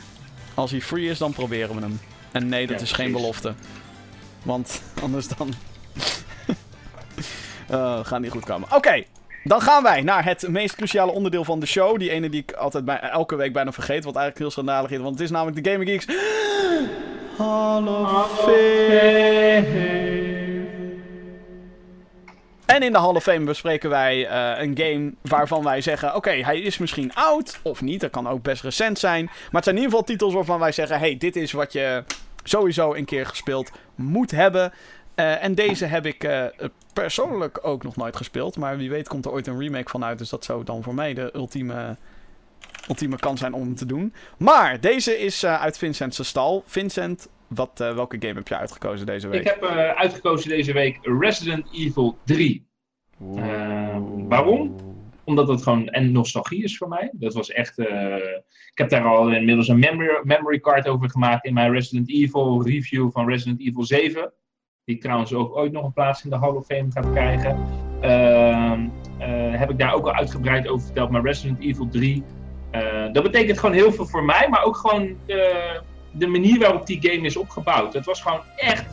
als 0.54 0.70
hij 0.70 0.80
free 0.80 1.08
is, 1.08 1.18
dan 1.18 1.32
proberen 1.32 1.74
we 1.74 1.80
hem. 1.80 2.00
En 2.32 2.48
nee, 2.48 2.66
dat 2.66 2.76
Ja, 2.76 2.82
is 2.84 2.92
geen 2.92 3.10
precies. 3.10 3.20
belofte. 3.20 3.54
Want 4.42 4.82
anders 5.02 5.28
dan... 5.28 5.54
Eh 7.68 8.00
gaan 8.02 8.20
niet 8.22 8.30
goed 8.30 8.44
komen. 8.44 8.68
Oké, 8.74 9.04
dan 9.48 9.60
gaan 9.60 9.82
wij 9.82 10.02
naar 10.02 10.24
het 10.24 10.48
meest 10.48 10.76
cruciale 10.76 11.12
onderdeel 11.12 11.44
van 11.44 11.60
de 11.60 11.66
show. 11.66 11.98
Die 11.98 12.10
ene 12.10 12.28
die 12.28 12.42
ik 12.42 12.52
altijd 12.52 12.84
bij, 12.84 13.00
elke 13.00 13.36
week 13.36 13.52
bijna 13.52 13.72
vergeet. 13.72 14.04
Wat 14.04 14.16
eigenlijk 14.16 14.38
heel 14.38 14.50
schandalig 14.50 14.90
is. 14.90 14.98
Want 14.98 15.14
het 15.14 15.20
is 15.20 15.30
namelijk 15.30 15.64
de 15.64 15.70
Gaming 15.70 15.90
Geeks... 15.90 16.06
Hall 17.36 17.86
of 17.86 18.40
Fame. 18.40 20.04
En 22.66 22.82
in 22.82 22.92
de 22.92 22.98
Hall 22.98 23.14
of 23.14 23.22
Fame 23.22 23.44
bespreken 23.44 23.90
wij 23.90 24.26
eh, 24.26 24.62
een 24.62 24.78
game 24.78 25.12
waarvan 25.22 25.64
wij 25.64 25.80
zeggen... 25.80 26.14
Oké, 26.14 26.30
hij 26.30 26.60
is 26.60 26.78
misschien 26.78 27.14
oud 27.14 27.58
of 27.62 27.80
niet. 27.80 28.00
Dat 28.00 28.10
kan 28.10 28.28
ook 28.28 28.42
best 28.42 28.62
recent 28.62 28.98
zijn. 28.98 29.24
Maar 29.24 29.34
het 29.50 29.64
zijn 29.64 29.76
in 29.76 29.82
ieder 29.82 29.98
geval 29.98 30.14
titels 30.14 30.34
waarvan 30.34 30.58
wij 30.58 30.72
zeggen... 30.72 30.98
Hey, 30.98 31.16
dit 31.16 31.36
is 31.36 31.52
wat 31.52 31.72
je 31.72 32.04
sowieso 32.42 32.94
een 32.94 33.04
keer 33.04 33.26
gespeeld 33.26 33.70
moet 33.94 34.30
hebben. 34.30 34.72
Eh, 35.16 35.44
en 35.44 35.54
deze 35.54 35.84
heb 35.84 36.06
ik 36.06 36.24
eh, 36.24 36.44
persoonlijk 36.92 37.58
ook 37.62 37.82
nog 37.82 37.96
nooit 37.96 38.16
gespeeld. 38.16 38.56
Maar 38.56 38.76
wie 38.76 38.90
weet 38.90 39.08
komt 39.08 39.24
er 39.24 39.30
ooit 39.32 39.46
een 39.46 39.58
remake 39.58 39.90
van 39.90 40.04
uit. 40.04 40.18
Dus 40.18 40.28
dat 40.28 40.44
zou 40.44 40.64
dan 40.64 40.82
voor 40.82 40.94
mij 40.94 41.14
de 41.14 41.30
ultieme, 41.34 41.96
ultieme 42.88 43.16
kans 43.16 43.40
zijn 43.40 43.52
om 43.54 43.60
hem 43.62 43.74
te 43.74 43.86
doen. 43.86 44.14
Maar 44.38 44.80
deze 44.80 45.18
is 45.18 45.42
eh, 45.42 45.60
uit 45.60 45.78
Vincent's 45.78 46.26
stal. 46.26 46.62
Vincent, 46.66 47.28
wat, 47.46 47.80
eh, 47.80 47.94
welke 47.94 48.16
game 48.20 48.34
heb 48.34 48.48
je 48.48 48.56
uitgekozen 48.56 49.06
deze 49.06 49.28
week? 49.28 49.40
Ik 49.40 49.46
heb 49.46 49.62
eh, 49.62 49.88
uitgekozen 49.90 50.48
deze 50.48 50.72
week 50.72 50.98
Resident 51.02 51.66
Evil 51.72 52.18
3. 52.24 52.66
Eh, 53.36 53.98
waarom? 54.28 54.74
Omdat 55.24 55.48
het 55.48 55.62
gewoon 55.62 55.88
een 55.90 56.12
nostalgie 56.12 56.64
is 56.64 56.76
voor 56.76 56.88
mij. 56.88 57.10
Dat 57.12 57.34
was 57.34 57.50
echt. 57.50 57.78
eh, 57.78 58.14
ik 58.72 58.78
heb 58.78 58.90
daar 58.90 59.04
al 59.04 59.30
inmiddels 59.32 59.68
een 59.68 59.78
memory, 59.78 60.20
memory 60.22 60.60
card 60.60 60.88
over 60.88 61.10
gemaakt 61.10 61.44
in 61.46 61.54
mijn 61.54 61.72
Resident 61.72 62.10
Evil 62.10 62.62
review 62.62 63.10
van 63.12 63.28
Resident 63.28 63.60
Evil 63.60 63.84
7. 63.84 64.32
Die 64.86 64.98
trouwens 64.98 65.34
ook 65.34 65.56
ooit 65.56 65.72
nog 65.72 65.84
een 65.84 65.92
plaats 65.92 66.24
in 66.24 66.30
de 66.30 66.36
Hall 66.36 66.50
of 66.50 66.66
Fame 66.66 66.86
gaat 66.90 67.12
krijgen. 67.12 67.58
Ehm, 68.00 68.86
eh, 69.18 69.58
heb 69.58 69.70
ik 69.70 69.78
daar 69.78 69.94
ook 69.94 70.06
al 70.06 70.12
uitgebreid 70.12 70.68
over 70.68 70.84
verteld. 70.84 71.10
Maar 71.10 71.22
Resident 71.22 71.60
Evil 71.60 71.88
3. 71.88 72.24
eh, 72.70 73.12
dat 73.12 73.22
betekent 73.22 73.58
gewoon 73.58 73.74
heel 73.74 73.92
veel 73.92 74.06
voor 74.06 74.24
mij. 74.24 74.48
Maar 74.48 74.64
ook 74.64 74.76
gewoon 74.76 75.16
de, 76.12 76.26
manier 76.26 76.58
waarop 76.58 76.86
die 76.86 76.98
game 77.10 77.26
is 77.26 77.36
opgebouwd. 77.36 77.94
Het 77.94 78.04
was 78.04 78.22
gewoon 78.22 78.40
echt, 78.56 78.84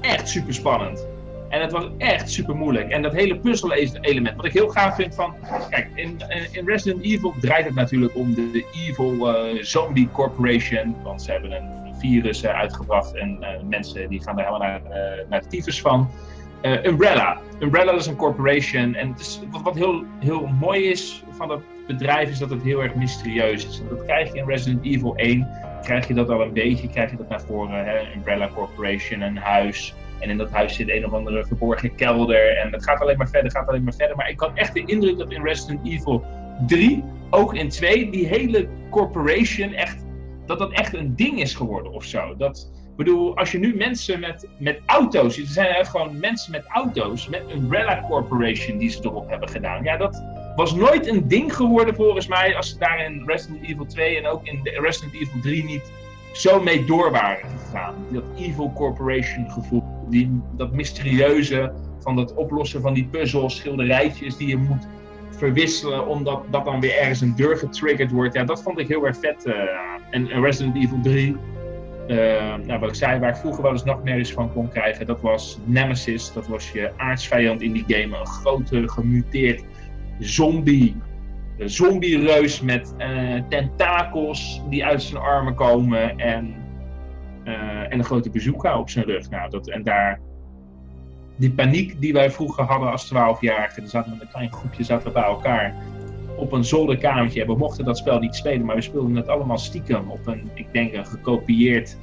echt 0.00 0.28
super 0.28 0.54
spannend. 0.54 1.06
En 1.48 1.60
het 1.60 1.72
was 1.72 1.88
echt 1.98 2.30
super 2.30 2.56
moeilijk. 2.56 2.90
En 2.90 3.02
dat 3.02 3.12
hele 3.12 3.38
puzzel-element, 3.38 4.36
wat 4.36 4.44
ik 4.44 4.52
heel 4.52 4.68
gaaf 4.68 4.94
vind 4.94 5.14
van. 5.14 5.34
Kijk, 5.70 5.88
in, 5.94 6.20
in 6.52 6.66
Resident 6.66 7.04
Evil 7.04 7.34
draait 7.40 7.64
het 7.64 7.74
natuurlijk 7.74 8.16
om 8.16 8.34
de 8.34 8.66
Evil 8.74 9.34
eh, 9.34 9.62
Zombie 9.62 10.08
Corporation. 10.12 10.96
Want 11.02 11.22
ze 11.22 11.30
hebben 11.30 11.52
een 11.52 11.87
virus 11.98 12.42
eh, 12.42 12.54
uitgebracht 12.54 13.14
en 13.14 13.38
eh, 13.40 13.62
mensen 13.68 14.08
die 14.08 14.22
gaan 14.22 14.36
daar 14.36 14.44
helemaal 14.44 14.68
naar, 14.68 14.82
eh, 14.90 15.28
naar 15.28 15.40
de 15.40 15.46
tyfus 15.46 15.80
van. 15.80 16.10
Umbrella. 16.82 17.40
Umbrella 17.58 17.92
is 17.92 18.06
een 18.06 18.16
corporation. 18.16 18.94
En 18.94 19.14
wat, 19.50 19.62
wat 19.62 19.74
heel, 19.74 20.04
heel 20.18 20.46
mooi 20.46 20.84
is 20.84 21.24
van 21.30 21.48
dat 21.48 21.60
bedrijf, 21.86 22.30
is 22.30 22.38
dat 22.38 22.50
het 22.50 22.62
heel 22.62 22.82
erg 22.82 22.94
mysterieus 22.94 23.66
is. 23.66 23.82
Dat 23.88 24.04
krijg 24.04 24.32
je 24.32 24.38
in 24.38 24.46
Resident 24.46 24.84
Evil 24.84 25.16
1. 25.16 25.48
Krijg 25.82 26.08
je 26.08 26.14
dat 26.14 26.28
al 26.28 26.42
een 26.42 26.52
beetje, 26.52 26.88
krijg 26.88 27.10
je 27.10 27.16
dat 27.16 27.28
naar 27.28 27.40
voren. 27.40 27.84
Hè? 27.84 28.14
Umbrella 28.14 28.48
Corporation, 28.54 29.20
een 29.20 29.36
huis. 29.36 29.94
En 30.18 30.30
in 30.30 30.36
dat 30.36 30.50
huis 30.50 30.74
zit 30.74 30.88
een 30.88 31.06
of 31.06 31.12
andere 31.12 31.46
verborgen 31.46 31.94
kelder. 31.94 32.56
En 32.56 32.72
het 32.72 32.84
gaat 32.84 33.00
alleen 33.00 33.16
maar 33.16 33.28
verder, 33.28 33.50
gaat 33.50 33.68
alleen 33.68 33.84
maar 33.84 33.94
verder. 33.94 34.16
Maar 34.16 34.30
ik 34.30 34.40
had 34.40 34.50
echt 34.54 34.74
de 34.74 34.84
indruk 34.84 35.18
dat 35.18 35.32
in 35.32 35.42
Resident 35.42 35.86
Evil 35.86 36.24
3, 36.66 37.04
ook 37.30 37.54
in 37.54 37.68
2, 37.68 38.10
die 38.10 38.26
hele 38.26 38.68
corporation 38.90 39.72
echt. 39.72 40.06
Dat 40.48 40.58
dat 40.58 40.72
echt 40.72 40.94
een 40.94 41.16
ding 41.16 41.40
is 41.40 41.54
geworden 41.54 41.92
of 41.92 42.04
zo. 42.04 42.36
Dat, 42.36 42.70
bedoel, 42.96 43.36
als 43.36 43.52
je 43.52 43.58
nu 43.58 43.76
mensen 43.76 44.20
met, 44.20 44.48
met 44.58 44.80
auto's. 44.86 45.38
Er 45.38 45.46
zijn 45.46 45.86
gewoon 45.86 46.18
mensen 46.18 46.52
met 46.52 46.64
auto's. 46.68 47.28
Met 47.28 47.42
Umbrella 47.54 48.04
Corporation 48.08 48.78
die 48.78 48.90
ze 48.90 48.98
erop 49.02 49.28
hebben 49.28 49.48
gedaan. 49.48 49.84
Ja, 49.84 49.96
dat 49.96 50.22
was 50.56 50.74
nooit 50.74 51.06
een 51.06 51.28
ding 51.28 51.56
geworden 51.56 51.94
volgens 51.94 52.26
mij. 52.26 52.56
Als 52.56 52.68
ze 52.68 52.78
daar 52.78 53.04
in 53.04 53.22
Resident 53.26 53.62
Evil 53.62 53.86
2 53.86 54.18
en 54.18 54.26
ook 54.26 54.46
in 54.46 54.60
de 54.62 54.70
Resident 54.70 55.14
Evil 55.14 55.40
3 55.40 55.64
niet 55.64 55.92
zo 56.32 56.62
mee 56.62 56.84
door 56.84 57.10
waren 57.10 57.48
gegaan. 57.58 57.94
Dat 58.12 58.24
Evil 58.36 58.72
Corporation 58.74 59.50
gevoel, 59.50 59.84
die, 60.08 60.40
dat 60.56 60.72
mysterieuze 60.72 61.72
van 62.00 62.16
het 62.16 62.34
oplossen 62.34 62.80
van 62.80 62.94
die 62.94 63.04
puzzels, 63.04 63.56
schilderijtjes 63.56 64.36
die 64.36 64.48
je 64.48 64.56
moet 64.56 64.86
verwisselen, 65.38 66.06
omdat 66.06 66.42
dat 66.50 66.64
dan 66.64 66.80
weer 66.80 66.98
ergens 66.98 67.20
een 67.20 67.36
deur 67.36 67.56
getriggerd 67.56 68.10
wordt. 68.10 68.34
Ja, 68.34 68.44
dat 68.44 68.62
vond 68.62 68.78
ik 68.78 68.88
heel 68.88 69.06
erg 69.06 69.16
vet. 69.16 69.46
eh. 69.46 69.54
en 70.10 70.30
en 70.30 70.42
Resident 70.42 70.76
Evil 70.76 71.00
3, 71.02 71.36
eh, 72.08 72.16
nou, 72.66 72.80
wat 72.80 72.88
ik 72.88 72.94
zei, 72.94 73.20
waar 73.20 73.30
ik 73.30 73.36
vroeger 73.36 73.62
wel 73.62 73.72
eens 73.72 73.84
nachtmerries 73.84 74.32
van 74.32 74.52
kon 74.52 74.68
krijgen, 74.68 75.06
dat 75.06 75.20
was 75.20 75.58
Nemesis. 75.64 76.32
Dat 76.32 76.46
was 76.48 76.70
je 76.70 76.90
aardsvijand 76.96 77.62
in 77.62 77.72
die 77.72 77.84
game. 77.86 78.16
Een 78.16 78.26
grote, 78.26 78.88
gemuteerd 78.88 79.64
zombie 80.18 80.96
een 81.58 81.70
zombie-reus 81.70 82.60
met 82.60 82.94
eh, 82.98 83.42
tentakels 83.48 84.62
die 84.68 84.84
uit 84.84 85.02
zijn 85.02 85.22
armen 85.22 85.54
komen 85.54 86.18
en, 86.18 86.54
en 87.88 87.98
een 87.98 88.04
grote 88.04 88.30
bazooka 88.30 88.78
op 88.78 88.90
zijn 88.90 89.04
rug. 89.04 89.30
Nou, 89.30 89.50
dat, 89.50 89.68
en 89.68 89.82
daar, 89.82 90.20
die 91.38 91.50
paniek 91.50 92.00
die 92.00 92.12
wij 92.12 92.30
vroeger 92.30 92.64
hadden 92.64 92.90
als 92.90 93.12
12-jarigen, 93.14 93.76
dan 93.76 93.88
zaten 93.88 94.10
we 94.10 94.16
met 94.16 94.26
een 94.26 94.32
klein 94.32 94.52
groepje 94.52 94.84
zaten 94.84 95.12
bij 95.12 95.22
elkaar 95.22 95.74
op 96.36 96.52
een 96.52 96.64
zolderkamertje. 96.64 97.46
We 97.46 97.56
mochten 97.56 97.84
dat 97.84 97.98
spel 97.98 98.18
niet 98.18 98.34
spelen, 98.34 98.66
maar 98.66 98.76
we 98.76 98.82
speelden 98.82 99.16
het 99.16 99.28
allemaal 99.28 99.58
stiekem 99.58 100.10
op 100.10 100.26
een, 100.26 100.50
ik 100.54 100.66
denk, 100.72 100.94
een 100.94 101.06
gekopieerd 101.06 101.96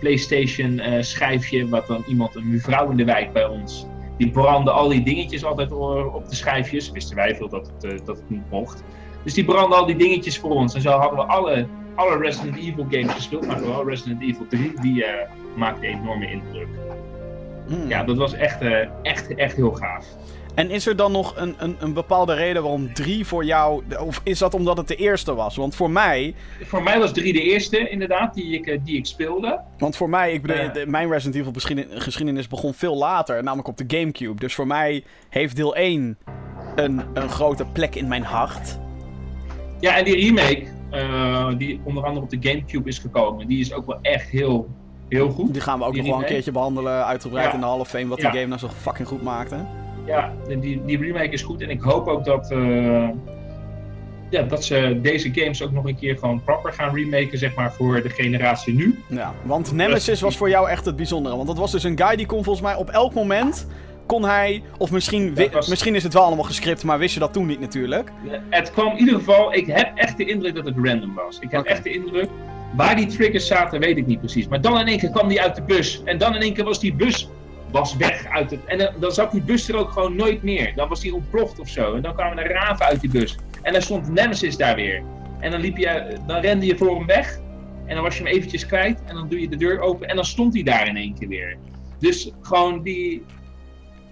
PlayStation 0.00 0.78
eh, 0.78 1.02
schijfje, 1.02 1.68
wat 1.68 1.86
dan 1.86 2.04
iemand, 2.08 2.34
een 2.34 2.50
mevrouw 2.50 2.90
in 2.90 2.96
de 2.96 3.04
wijk 3.04 3.32
bij 3.32 3.46
ons, 3.46 3.86
die 4.18 4.30
brandde 4.30 4.70
al 4.70 4.88
die 4.88 5.02
dingetjes 5.02 5.44
altijd 5.44 5.72
op 5.72 6.28
de 6.28 6.34
schijfjes. 6.34 6.90
Wisten 6.90 7.16
wij 7.16 7.36
veel 7.36 7.48
dat 7.48 7.66
het, 7.66 7.92
eh, 7.92 7.98
dat 8.04 8.22
niet 8.26 8.50
mocht. 8.50 8.84
Dus 9.24 9.34
die 9.34 9.44
brandde 9.44 9.76
al 9.76 9.86
die 9.86 9.96
dingetjes 9.96 10.38
voor 10.38 10.50
ons. 10.50 10.74
En 10.74 10.80
zo 10.80 10.90
hadden 10.90 11.18
we 11.18 11.24
alle, 11.24 11.66
alle 11.94 12.18
Resident 12.18 12.56
Evil 12.56 12.86
games 12.90 13.12
gespeeld, 13.12 13.46
maar 13.46 13.58
vooral 13.58 13.88
Resident 13.88 14.22
Evil 14.22 14.46
3, 14.48 14.72
die 14.80 15.04
eh, 15.04 15.30
maakte 15.56 15.86
enorme 15.86 16.30
indruk. 16.30 16.68
Hmm. 17.70 17.88
Ja, 17.88 18.04
dat 18.04 18.16
was 18.16 18.32
echt, 18.32 18.60
eh, 18.60 18.86
echt, 19.02 19.34
echt 19.34 19.56
heel 19.56 19.72
gaaf. 19.72 20.06
En 20.54 20.70
is 20.70 20.86
er 20.86 20.96
dan 20.96 21.12
nog 21.12 21.36
een, 21.36 21.54
een, 21.58 21.76
een 21.78 21.92
bepaalde 21.92 22.34
reden 22.34 22.62
waarom 22.62 22.92
3 22.94 23.26
voor 23.26 23.44
jou. 23.44 23.82
Of 24.06 24.20
is 24.24 24.38
dat 24.38 24.54
omdat 24.54 24.76
het 24.76 24.88
de 24.88 24.96
eerste 24.96 25.34
was? 25.34 25.56
Want 25.56 25.74
voor 25.74 25.90
mij. 25.90 26.34
Voor 26.62 26.82
mij 26.82 26.98
was 26.98 27.12
3 27.12 27.32
de 27.32 27.42
eerste, 27.42 27.88
inderdaad, 27.88 28.34
die 28.34 28.54
ik, 28.54 28.66
eh, 28.66 28.78
die 28.84 28.96
ik 28.96 29.06
speelde. 29.06 29.60
Want 29.78 29.96
voor 29.96 30.08
mij, 30.08 30.32
ik 30.32 30.42
bedoel, 30.42 30.86
mijn 30.86 31.10
Resident 31.10 31.34
Evil 31.34 31.76
geschiedenis 31.98 32.48
begon 32.48 32.74
veel 32.74 32.96
later, 32.96 33.42
namelijk 33.42 33.68
op 33.68 33.76
de 33.76 33.96
Gamecube. 33.96 34.40
Dus 34.40 34.54
voor 34.54 34.66
mij 34.66 35.04
heeft 35.28 35.56
deel 35.56 35.76
1 35.76 36.18
een, 36.74 37.02
een 37.14 37.28
grote 37.28 37.64
plek 37.64 37.94
in 37.94 38.08
mijn 38.08 38.22
hart. 38.22 38.78
Ja, 39.80 39.96
en 39.96 40.04
die 40.04 40.14
remake, 40.14 40.66
eh, 40.90 41.48
die 41.58 41.80
onder 41.84 42.04
andere 42.04 42.24
op 42.24 42.30
de 42.30 42.48
Gamecube 42.48 42.88
is 42.88 42.98
gekomen, 42.98 43.46
die 43.46 43.60
is 43.60 43.72
ook 43.72 43.86
wel 43.86 43.98
echt 44.02 44.28
heel, 44.28 44.68
heel 45.18 45.28
goed. 45.30 45.52
Die 45.52 45.62
gaan 45.62 45.78
we 45.78 45.84
ook 45.84 45.92
Die 45.92 46.02
nog 46.02 46.10
wel 46.10 46.20
een 46.20 46.26
keertje 46.26 46.52
behandelen, 46.52 47.04
uitgebreid 47.06 47.46
Ja. 47.46 47.54
in 47.54 47.60
de 47.60 47.66
Hall 47.66 47.78
of 47.78 47.88
Fame, 47.88 48.06
wat 48.06 48.20
Ja. 48.20 48.30
die 48.30 48.38
game 48.40 48.48
nou 48.56 48.60
zo 48.60 48.68
fucking 48.80 49.08
goed 49.08 49.22
maakte. 49.22 49.56
Ja, 50.06 50.32
die, 50.60 50.84
die 50.84 50.98
remake 50.98 51.28
is 51.30 51.42
goed 51.42 51.60
en 51.62 51.70
ik 51.70 51.80
hoop 51.80 52.06
ook 52.08 52.24
dat, 52.24 52.50
eh, 52.50 53.08
ja, 54.30 54.42
dat 54.42 54.64
ze 54.64 54.98
deze 55.02 55.30
games 55.34 55.62
ook 55.62 55.72
nog 55.72 55.84
een 55.86 55.96
keer 55.96 56.18
gewoon 56.18 56.42
proper 56.44 56.72
gaan 56.72 56.94
remaken, 56.94 57.38
zeg 57.38 57.54
maar, 57.54 57.72
voor 57.72 58.02
de 58.02 58.08
generatie 58.08 58.74
nu. 58.74 58.98
Ja, 59.08 59.32
want 59.42 59.72
Nemesis 59.72 60.20
was 60.20 60.36
voor 60.36 60.48
jou 60.48 60.68
echt 60.70 60.84
het 60.84 60.96
bijzondere. 60.96 61.36
Want 61.36 61.48
dat 61.48 61.58
was 61.58 61.70
dus 61.72 61.84
een 61.84 61.98
guy 61.98 62.16
die 62.16 62.26
kon 62.26 62.44
volgens 62.44 62.64
mij 62.64 62.74
op 62.76 62.88
elk 62.90 63.14
moment. 63.14 63.66
Kon 64.06 64.24
hij, 64.24 64.62
of 64.78 64.90
misschien, 64.90 65.34
was- 65.52 65.68
misschien 65.68 65.94
is 65.94 66.02
het 66.02 66.12
wel 66.12 66.22
allemaal 66.22 66.44
gescript, 66.44 66.84
maar 66.84 66.98
wist 66.98 67.14
je 67.14 67.20
dat 67.20 67.32
toen 67.32 67.46
niet 67.46 67.60
natuurlijk. 67.60 68.10
Het 68.48 68.70
kwam 68.70 68.86
in 68.92 68.98
ieder 68.98 69.14
geval, 69.14 69.54
ik 69.54 69.66
heb 69.66 69.90
echt 69.94 70.16
de 70.16 70.24
indruk 70.24 70.54
dat 70.54 70.64
het 70.64 70.74
random 70.82 71.14
was. 71.14 71.38
Ik 71.38 71.50
heb 71.50 71.64
echt 71.64 71.82
de 71.84 71.90
indruk, 71.92 72.28
waar 72.76 72.96
die 72.96 73.06
triggers 73.06 73.46
zaten 73.46 73.80
weet 73.80 73.96
ik 73.96 74.06
niet 74.06 74.18
precies. 74.18 74.48
Maar 74.48 74.60
dan 74.60 74.80
in 74.80 74.86
één 74.86 74.98
keer 74.98 75.10
kwam 75.10 75.28
die 75.28 75.40
uit 75.40 75.54
de 75.54 75.62
bus. 75.62 76.02
En 76.04 76.18
dan 76.18 76.34
in 76.34 76.40
één 76.40 76.54
keer 76.54 76.64
was 76.64 76.80
die 76.80 76.94
bus 76.94 77.28
was 77.70 77.96
weg 77.96 78.26
uit 78.26 78.50
het... 78.50 78.64
En 78.64 78.78
dan, 78.78 78.88
dan 79.00 79.12
zat 79.12 79.32
die 79.32 79.42
bus 79.42 79.68
er 79.68 79.76
ook 79.76 79.90
gewoon 79.90 80.16
nooit 80.16 80.42
meer. 80.42 80.72
Dan 80.74 80.88
was 80.88 81.00
die 81.00 81.14
ontploft 81.14 81.60
of 81.60 81.68
zo. 81.68 81.94
En 81.94 82.02
dan 82.02 82.14
kwamen 82.14 82.38
er 82.38 82.52
raven 82.52 82.86
uit 82.86 83.00
die 83.00 83.10
bus. 83.10 83.38
En 83.62 83.72
dan 83.72 83.82
stond 83.82 84.08
Nemesis 84.08 84.56
daar 84.56 84.74
weer. 84.74 85.02
En 85.40 85.50
dan, 85.50 85.60
liep 85.60 85.76
je, 85.76 86.16
dan 86.26 86.40
rende 86.40 86.66
je 86.66 86.76
voor 86.76 86.96
hem 86.96 87.06
weg. 87.06 87.38
En 87.86 87.94
dan 87.94 88.04
was 88.04 88.16
je 88.16 88.22
hem 88.22 88.32
eventjes 88.32 88.66
kwijt. 88.66 89.02
En 89.06 89.14
dan 89.14 89.28
doe 89.28 89.40
je 89.40 89.48
de 89.48 89.56
deur 89.56 89.80
open. 89.80 90.08
En 90.08 90.16
dan 90.16 90.24
stond 90.24 90.54
hij 90.54 90.62
daar 90.62 90.86
in 90.86 90.96
één 90.96 91.14
keer 91.14 91.28
weer. 91.28 91.56
Dus 91.98 92.30
gewoon 92.42 92.82
die, 92.82 93.24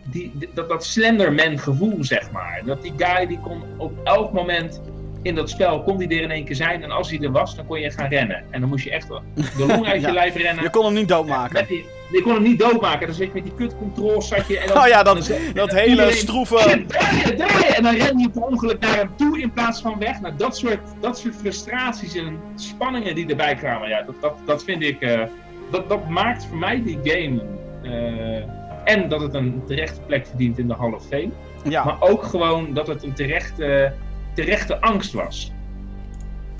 die, 0.04 0.32
dat, 0.54 0.68
dat 0.68 0.84
Slenderman 0.84 1.58
gevoel, 1.58 2.04
zeg 2.04 2.30
maar. 2.30 2.62
Dat 2.64 2.82
die 2.82 2.92
guy 2.96 3.26
die 3.26 3.40
kon 3.40 3.62
op 3.76 3.92
elk 4.04 4.32
moment 4.32 4.80
in 5.22 5.34
dat 5.34 5.50
spel, 5.50 5.82
kon 5.82 5.96
die 5.98 6.08
er 6.08 6.20
in 6.22 6.30
één 6.30 6.44
keer 6.44 6.54
zijn. 6.56 6.82
En 6.82 6.90
als 6.90 7.10
hij 7.10 7.20
er 7.20 7.30
was, 7.32 7.56
dan 7.56 7.66
kon 7.66 7.80
je 7.80 7.90
gaan 7.90 8.08
rennen. 8.08 8.44
En 8.50 8.60
dan 8.60 8.68
moest 8.68 8.84
je 8.84 8.90
echt 8.90 9.08
de 9.08 9.20
long 9.66 9.86
uit 9.86 10.00
Ja. 10.02 10.08
je 10.08 10.14
lijf 10.14 10.34
rennen. 10.36 10.62
Je 10.64 10.70
kon 10.70 10.84
hem 10.84 10.94
niet 10.94 11.08
doodmaken. 11.08 11.66
Je 12.12 12.22
kon 12.22 12.32
hem 12.32 12.42
niet 12.42 12.58
doodmaken. 12.58 13.06
Dan 13.06 13.16
zit 13.16 13.26
je 13.26 13.32
met 13.34 13.42
die 13.44 13.54
kut 13.54 13.76
controls 13.78 14.28
zat 14.28 14.46
je. 14.46 14.58
En 14.58 14.68
dan, 14.68 14.76
Oh 14.76 14.86
ja, 14.86 15.02
dat, 15.02 15.26
dan 15.26 15.36
dat 15.54 15.70
hele 15.70 15.88
iedereen- 15.90 16.12
stroeve... 16.12 16.84
Draaien, 16.86 17.36
draaien! 17.36 17.74
En 17.76 17.82
dan 17.82 17.94
ren 17.94 18.18
je 18.18 18.30
per 18.30 18.42
ongeluk 18.42 18.80
naar 18.80 18.96
hem 18.96 19.10
toe 19.16 19.40
in 19.40 19.52
plaats 19.52 19.80
van 19.80 19.98
weg. 19.98 20.20
Nou, 20.20 20.34
dat 20.36 20.56
soort, 20.56 20.78
dat 21.00 21.18
soort 21.18 21.34
frustraties 21.36 22.14
en 22.16 22.38
spanningen 22.54 23.14
die 23.14 23.26
erbij 23.28 23.54
kwamen, 23.54 23.88
ja, 23.88 24.02
dat, 24.02 24.14
dat, 24.20 24.34
dat 24.46 24.64
vind 24.64 24.82
ik. 24.82 25.00
eh, 25.00 25.20
dat, 25.70 25.88
dat 25.88 26.08
maakt 26.08 26.44
voor 26.46 26.56
mij 26.58 26.82
die 26.82 26.98
game. 27.02 27.40
eh, 27.82 28.42
en 28.94 29.08
dat 29.08 29.20
het 29.20 29.34
een 29.34 29.62
terechte 29.66 30.00
plek 30.00 30.26
verdient 30.26 30.58
in 30.58 30.68
de 30.68 30.74
Hall 30.78 30.92
of 30.92 31.06
Fame. 31.06 31.28
Ja, 31.68 31.84
Maar 31.84 31.96
ook 32.00 32.22
gewoon 32.22 32.74
dat 32.74 32.86
het 32.86 33.02
een 33.02 33.12
terechte, 33.14 33.92
terechte 34.44 34.80
angst 34.80 35.12
was. 35.12 35.52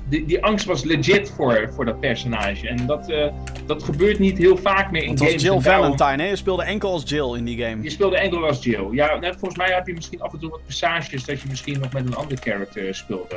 Die, 0.09 0.25
die 0.25 0.43
angst 0.43 0.65
was 0.65 0.83
legit 0.83 1.31
voor, 1.35 1.69
voor 1.73 1.85
dat 1.85 1.99
personage. 1.99 2.67
En 2.67 2.85
dat, 2.85 3.09
eh, 3.09 3.27
dat 3.65 3.83
gebeurt 3.83 4.19
niet 4.19 4.37
heel 4.37 4.57
vaak 4.57 4.91
meer 4.91 5.03
in 5.03 5.09
het 5.09 5.19
was 5.19 5.27
games. 5.27 5.43
Jill 5.43 5.59
daarom- 5.61 5.97
Valentine, 5.97 6.23
hè? 6.23 6.29
Je 6.29 6.35
speelde 6.35 6.63
enkel 6.63 6.91
als 6.91 7.03
Jill 7.05 7.37
in 7.37 7.43
die 7.45 7.63
game. 7.63 7.83
je 7.83 7.89
speelde 7.89 8.17
enkel 8.17 8.45
als 8.45 8.63
Jill. 8.63 8.87
Ja, 8.91 9.15
net, 9.15 9.31
volgens 9.39 9.57
mij 9.57 9.71
heb 9.73 9.87
je 9.87 9.93
misschien 9.93 10.21
af 10.21 10.33
en 10.33 10.39
toe 10.39 10.49
wat 10.49 10.65
passages 10.65 11.25
dat 11.25 11.41
je 11.41 11.47
misschien 11.49 11.79
nog 11.79 11.93
met 11.93 12.05
een 12.05 12.15
ander 12.15 12.37
character 12.37 12.95
speelde. 12.95 13.35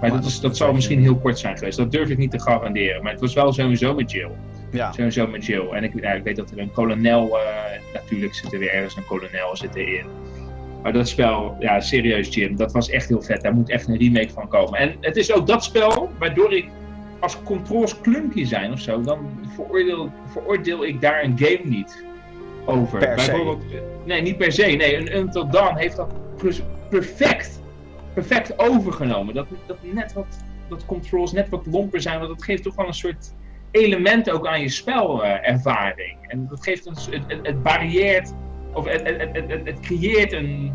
Maar 0.00 0.10
dat, 0.10 0.24
is, 0.24 0.40
dat 0.40 0.56
zou 0.56 0.74
misschien 0.74 1.00
heel 1.00 1.16
kort 1.16 1.38
zijn 1.38 1.58
geweest. 1.58 1.76
Dat 1.78 1.92
durf 1.92 2.08
ik 2.08 2.18
niet 2.18 2.30
te 2.30 2.40
garanderen. 2.40 3.02
Maar 3.02 3.12
het 3.12 3.20
was 3.20 3.34
wel 3.34 3.52
sowieso 3.52 3.94
met 3.94 4.10
Jill. 4.10 4.30
Ja. 4.70 4.92
Sowieso 4.92 5.26
met 5.26 5.46
Jill. 5.46 5.68
En 5.70 5.84
ik, 5.84 5.94
ik 5.94 6.22
weet 6.24 6.36
dat 6.36 6.50
er 6.50 6.58
een 6.58 6.72
kolonel, 6.72 7.38
eh, 7.38 7.44
natuurlijk 7.94 8.34
zit 8.34 8.52
er 8.52 8.58
weer 8.58 8.72
ergens 8.72 8.96
een 8.96 9.06
kolonel 9.06 9.56
zit 9.56 9.74
erin. 9.74 10.06
Maar 10.82 10.92
dat 10.92 11.08
spel, 11.08 11.56
ja, 11.58 11.80
serieus 11.80 12.34
Jim, 12.34 12.56
dat 12.56 12.72
was 12.72 12.90
echt 12.90 13.08
heel 13.08 13.22
vet. 13.22 13.42
Daar 13.42 13.54
moet 13.54 13.70
echt 13.70 13.88
een 13.88 13.96
remake 13.96 14.30
van 14.30 14.48
komen. 14.48 14.78
En 14.78 14.96
het 15.00 15.16
is 15.16 15.32
ook 15.32 15.46
dat 15.46 15.64
spel 15.64 16.10
waardoor 16.18 16.52
ik, 16.52 16.68
als 17.20 17.42
controls 17.42 18.00
clunky 18.00 18.44
zijn 18.44 18.72
of 18.72 18.80
zo, 18.80 19.00
dan 19.00 19.18
veroordeel, 19.54 20.12
veroordeel 20.26 20.84
ik 20.84 21.00
daar 21.00 21.22
een 21.22 21.38
game 21.38 21.60
niet 21.64 22.04
over. 22.64 22.98
Per 22.98 23.20
se. 23.20 23.30
Bijvoorbeeld, 23.30 23.72
eh, 23.72 23.80
nee, 24.04 24.22
niet 24.22 24.36
per 24.36 24.52
se. 24.52 24.62
Nee, 24.62 24.96
een 24.96 25.18
Until 25.18 25.50
Dawn 25.50 25.76
heeft 25.76 25.96
dat 25.96 26.12
perfect, 26.88 27.60
perfect 28.14 28.58
overgenomen. 28.58 29.34
Dat, 29.34 29.46
dat 29.66 29.78
net 29.82 30.12
wat, 30.12 30.38
dat 30.68 30.86
controls 30.86 31.32
net 31.32 31.48
wat 31.48 31.66
lomper 31.66 32.00
zijn, 32.00 32.18
want 32.18 32.30
dat 32.30 32.44
geeft 32.44 32.62
toch 32.62 32.74
wel 32.74 32.86
een 32.86 32.94
soort 32.94 33.32
element 33.70 34.30
ook 34.30 34.46
aan 34.46 34.60
je 34.60 34.68
spelervaring. 34.68 36.16
en 36.26 36.46
dat 36.50 36.62
geeft 36.62 36.86
een, 36.86 36.94
het, 36.94 37.22
het, 37.26 37.46
het 37.46 37.62
barrieert, 37.62 38.34
of 38.78 38.86
het, 38.86 39.02
het, 39.32 39.50
het, 39.64 39.80
creëert 39.80 40.32
een 40.32 40.72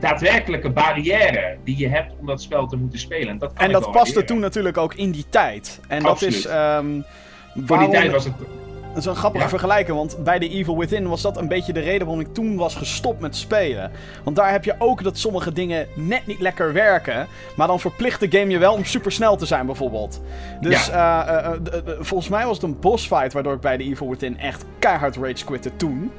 daadwerkelijke 0.00 0.70
barrière 0.70 1.56
die 1.64 1.78
je 1.78 1.88
hebt 1.88 2.12
om 2.20 2.26
dat 2.26 2.42
spel 2.42 2.66
te 2.66 2.76
moeten 2.76 2.98
spelen. 2.98 3.28
En 3.28 3.38
dat, 3.38 3.52
En 3.54 3.72
dat 3.72 3.90
paste 3.90 4.24
toen 4.24 4.40
natuurlijk 4.40 4.76
ook 4.76 4.94
in 4.94 5.10
die 5.10 5.24
tijd. 5.28 5.80
En 5.88 6.02
dat 6.02 6.22
is... 6.22 6.46
Ehm 6.46 7.00
Voor 7.64 7.78
die 7.78 7.88
tijd 7.88 8.12
was 8.12 8.24
het. 8.24 8.34
Dat 8.88 8.98
is 8.98 9.04
een 9.04 9.16
grappige 9.16 9.44
Ja? 9.44 9.50
vergelijking, 9.50 9.96
want 9.96 10.24
bij 10.24 10.38
The 10.38 10.48
Evil 10.48 10.78
Within 10.78 11.08
was 11.08 11.22
dat 11.22 11.36
een 11.36 11.48
beetje 11.48 11.72
de 11.72 11.80
reden 11.80 12.06
waarom 12.06 12.20
ik 12.20 12.34
toen 12.34 12.56
was 12.56 12.74
gestopt 12.74 13.20
met 13.20 13.36
spelen. 13.36 13.90
Want 14.24 14.36
daar 14.36 14.50
heb 14.50 14.64
je 14.64 14.74
ook 14.78 15.02
dat 15.02 15.18
sommige 15.18 15.52
dingen 15.52 15.86
net 15.94 16.26
niet 16.26 16.40
lekker 16.40 16.72
werken, 16.72 17.26
maar 17.56 17.66
dan 17.66 17.80
verplicht 17.80 18.20
de 18.20 18.38
game 18.38 18.50
je 18.50 18.58
wel 18.58 18.74
om 18.74 18.84
supersnel 18.84 19.36
te 19.36 19.46
zijn 19.46 19.66
bijvoorbeeld. 19.66 20.20
Dus 20.60 20.90
eh, 20.90 21.20
eh, 21.28 21.46
eh, 21.46 21.54
volgens 21.98 22.28
mij 22.28 22.46
was 22.46 22.54
het 22.56 22.62
een 22.62 22.78
boss 22.80 23.06
fight 23.06 23.32
waardoor 23.32 23.54
ik 23.54 23.60
bij 23.60 23.76
The 23.76 23.84
Evil 23.84 24.08
Within 24.10 24.38
echt 24.38 24.64
keihard 24.78 25.16
rage 25.16 25.44
quitte 25.44 25.76
toen. 25.76 26.12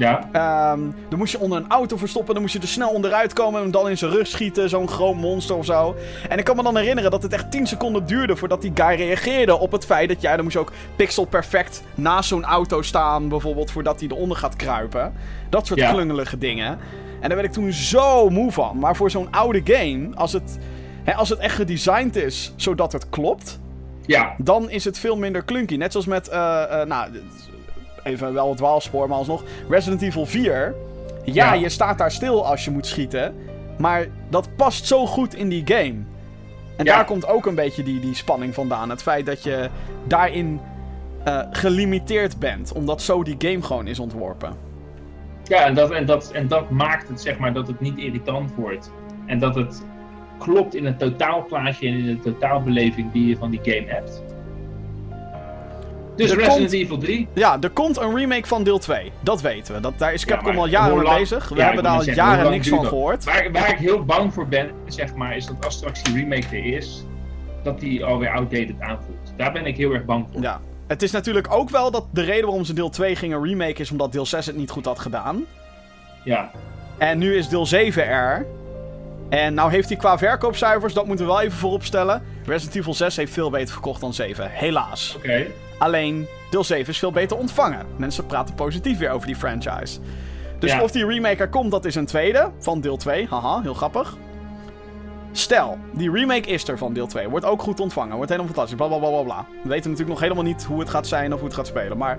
Ja, 0.00 0.28
Ehm, 0.32 0.80
dan 1.08 1.18
moest 1.18 1.32
je 1.32 1.38
onder 1.38 1.58
een 1.58 1.68
auto 1.70 1.96
verstoppen, 1.96 2.32
dan 2.32 2.42
moest 2.42 2.54
je 2.54 2.60
er 2.60 2.68
snel 2.68 2.90
onderuit 2.90 3.32
komen 3.32 3.54
en 3.54 3.62
hem 3.62 3.70
dan 3.70 3.88
in 3.88 3.98
zijn 3.98 4.10
rug 4.10 4.26
schieten, 4.26 4.68
zo'n 4.68 4.88
groot 4.88 5.14
monster 5.14 5.56
of 5.56 5.64
zo. 5.64 5.96
En 6.28 6.38
ik 6.38 6.44
kan 6.44 6.56
me 6.56 6.62
dan 6.62 6.76
herinneren 6.76 7.10
dat 7.10 7.22
het 7.22 7.32
echt 7.32 7.50
10 7.50 7.66
seconden 7.66 8.06
duurde 8.06 8.36
voordat 8.36 8.62
die 8.62 8.72
guy 8.74 8.94
reageerde 8.94 9.58
op 9.58 9.72
het 9.72 9.84
feit 9.84 10.08
dat 10.08 10.20
jij, 10.20 10.34
dan 10.34 10.42
moest 10.42 10.54
je 10.54 10.60
ook 10.60 10.72
pixel 10.96 11.24
perfect 11.24 11.82
naast 11.94 12.28
zo'n 12.28 12.44
auto 12.44 12.82
staan, 12.82 13.28
bijvoorbeeld, 13.28 13.70
voordat 13.70 14.00
hij 14.00 14.08
eronder 14.08 14.36
gaat 14.36 14.56
kruipen. 14.56 15.12
Dat 15.50 15.66
soort 15.66 15.80
Ja. 15.80 15.92
klungelige 15.92 16.38
dingen. 16.38 16.78
En 17.20 17.28
daar 17.28 17.36
werd 17.38 17.48
ik 17.48 17.52
toen 17.62 17.72
zo 17.72 18.30
moe 18.30 18.52
van. 18.52 18.78
Maar 18.78 18.96
voor 18.96 19.10
zo'n 19.10 19.28
oude 19.30 19.60
game, 19.64 20.08
als 20.14 20.32
het, 20.32 20.58
hè, 21.04 21.14
als 21.14 21.28
het 21.28 21.38
echt 21.38 21.54
gedesigned 21.54 22.16
is 22.16 22.52
zodat 22.56 22.92
het 22.92 23.08
klopt, 23.08 23.60
ja, 24.06 24.34
dan 24.38 24.70
is 24.70 24.84
het 24.84 24.98
veel 24.98 25.16
minder 25.16 25.44
clunky. 25.44 25.76
Net 25.76 25.92
zoals 25.92 26.06
met, 26.06 26.28
eh, 26.28 26.80
eh, 26.80 26.88
nou, 26.88 27.10
even 28.04 28.32
wel 28.32 28.48
het 28.48 28.56
dwaalspoor, 28.56 29.08
maar 29.08 29.18
alsnog, 29.18 29.42
Resident 29.68 30.02
Evil 30.02 30.26
4. 30.26 30.74
Ja, 31.24 31.44
Ja. 31.44 31.52
je 31.60 31.68
staat 31.68 31.98
daar 31.98 32.10
stil 32.12 32.46
als 32.46 32.64
je 32.64 32.70
moet 32.70 32.86
schieten, 32.86 33.34
maar 33.78 34.06
dat 34.30 34.48
past 34.56 34.86
zo 34.86 35.06
goed 35.06 35.34
in 35.34 35.48
die 35.48 35.62
game. 35.64 35.94
En 36.76 36.84
Ja. 36.84 36.94
daar 36.96 37.04
komt 37.04 37.26
ook 37.28 37.46
een 37.46 37.54
beetje 37.54 37.82
die, 37.82 38.00
die 38.00 38.14
spanning 38.14 38.54
vandaan. 38.54 38.90
Het 38.90 39.02
feit 39.02 39.26
dat 39.26 39.42
je 39.42 39.68
daarin 40.06 40.60
eh, 41.24 41.38
gelimiteerd 41.50 42.38
bent, 42.38 42.72
omdat 42.72 43.02
zo 43.02 43.22
die 43.22 43.34
game 43.38 43.62
gewoon 43.62 43.86
is 43.86 43.98
ontworpen. 43.98 44.52
ja 45.44 45.64
en, 45.66 45.74
dat, 45.74 45.90
en, 45.90 46.06
dat, 46.06 46.30
en 46.30 46.48
dat 46.48 46.70
maakt 46.70 47.08
het 47.08 47.20
zeg 47.20 47.38
maar 47.38 47.52
dat 47.52 47.66
het 47.66 47.80
niet 47.80 47.98
irritant 47.98 48.54
wordt. 48.54 48.92
En 49.26 49.38
dat 49.38 49.54
het 49.54 49.82
klopt 50.38 50.74
in 50.74 50.84
het 50.86 50.98
totaalplaatje 50.98 51.88
en 51.88 51.94
in 51.94 52.04
de 52.06 52.18
totaalbeleving 52.18 53.12
die 53.12 53.26
je 53.26 53.36
van 53.36 53.50
die 53.50 53.60
game 53.62 53.84
hebt. 53.86 54.22
Dus 56.20 56.30
Er 56.30 56.36
Resident 56.36 56.58
komt- 56.70 56.72
Evil 56.72 56.98
3. 56.98 57.28
Ja, 57.34 57.56
er 57.60 57.70
komt 57.70 57.96
een 58.00 58.14
remake 58.16 58.46
van 58.46 58.62
deel 58.62 58.78
2. 58.78 59.12
Dat 59.20 59.40
weten 59.40 59.74
we. 59.74 59.80
Dat, 59.80 59.92
daar 59.98 60.12
is 60.12 60.22
Ja, 60.22 60.28
Capcom 60.28 60.52
maar 60.52 60.60
al 60.62 60.68
jaren 60.68 60.96
mee 61.02 61.18
bezig. 61.18 61.48
We 61.48 61.54
Ja, 61.56 61.64
hebben 61.64 61.82
daar 61.82 61.92
al 61.92 62.02
zeggen, 62.02 62.24
jaren 62.24 62.50
niks 62.50 62.68
van 62.68 62.86
gehoord. 62.86 63.24
Waar, 63.24 63.48
waar 63.52 63.70
ik 63.70 63.78
heel 63.78 64.04
bang 64.04 64.34
voor 64.34 64.48
ben, 64.48 64.70
zeg 64.86 65.14
maar, 65.14 65.36
is 65.36 65.46
dat 65.46 65.64
als 65.64 65.74
straks 65.74 66.02
die 66.02 66.14
remake 66.14 66.46
er 66.56 66.64
is, 66.76 67.04
dat 67.62 67.80
die 67.80 68.04
alweer 68.04 68.30
outdated 68.30 68.80
aanvoelt. 68.80 69.32
Daar 69.36 69.52
ben 69.52 69.66
ik 69.66 69.76
heel 69.76 69.92
erg 69.92 70.04
bang 70.04 70.26
voor. 70.32 70.42
Ja. 70.42 70.60
Het 70.86 71.02
is 71.02 71.10
natuurlijk 71.10 71.52
ook 71.54 71.70
wel 71.70 71.90
dat 71.90 72.04
de 72.12 72.22
reden 72.22 72.44
waarom 72.44 72.64
ze 72.64 72.72
deel 72.72 72.88
2 72.90 73.16
gingen 73.16 73.42
remake 73.44 73.80
is 73.80 73.90
omdat 73.90 74.12
deel 74.12 74.26
6 74.26 74.46
het 74.46 74.56
niet 74.56 74.70
goed 74.70 74.84
had 74.84 74.98
gedaan. 74.98 75.44
Ja, 76.24 76.50
En 76.98 77.18
nu 77.18 77.36
is 77.36 77.48
deel 77.48 77.66
7 77.66 78.06
er. 78.06 78.46
En 79.28 79.54
nou 79.54 79.70
heeft 79.70 79.88
hij 79.88 79.96
qua 79.98 80.18
verkoopcijfers, 80.18 80.92
dat 80.94 81.06
moeten 81.06 81.26
we 81.26 81.32
wel 81.32 81.40
even 81.40 81.58
voorop 81.58 81.84
stellen. 81.84 82.22
Resident 82.44 82.76
Evil 82.76 82.94
6 82.94 83.16
heeft 83.16 83.32
veel 83.32 83.50
beter 83.50 83.72
verkocht 83.72 84.00
dan 84.00 84.12
7. 84.14 84.50
Helaas. 84.50 85.14
oké. 85.16 85.46
Alleen, 85.80 86.26
deel 86.50 86.64
7 86.64 86.88
is 86.92 86.98
veel 86.98 87.12
beter 87.12 87.36
ontvangen. 87.36 87.86
Mensen 87.96 88.26
praten 88.26 88.54
positief 88.54 88.98
weer 88.98 89.10
over 89.10 89.26
die 89.26 89.36
franchise. 89.36 89.98
Dus 90.58 90.72
Ja. 90.72 90.82
of 90.82 90.90
die 90.90 91.06
remake 91.06 91.36
er 91.42 91.48
komt, 91.48 91.70
dat 91.70 91.84
is 91.84 91.94
een 91.94 92.06
tweede 92.06 92.50
van 92.58 92.80
deel 92.80 92.96
2. 92.96 93.26
Haha, 93.30 93.60
heel 93.62 93.74
grappig. 93.74 94.16
Stel, 95.32 95.78
die 95.92 96.10
remake 96.10 96.48
is 96.48 96.68
er 96.68 96.78
van 96.78 96.92
deel 96.92 97.06
2. 97.06 97.28
Wordt 97.28 97.46
ook 97.46 97.62
goed 97.62 97.80
ontvangen. 97.80 98.14
Wordt 98.16 98.30
helemaal 98.30 98.52
fantastisch. 98.52 98.76
Bla 98.78 98.86
bla 98.86 98.98
bla 98.98 99.08
bla 99.10 99.22
bla. 99.22 99.46
We 99.62 99.68
weten 99.68 99.90
natuurlijk 99.90 100.08
nog 100.08 100.20
helemaal 100.20 100.44
niet 100.52 100.64
hoe 100.64 100.80
het 100.80 100.90
gaat 100.90 101.06
zijn 101.06 101.32
of 101.32 101.38
hoe 101.38 101.48
het 101.48 101.56
gaat 101.56 101.66
spelen. 101.66 101.96
Maar 101.98 102.18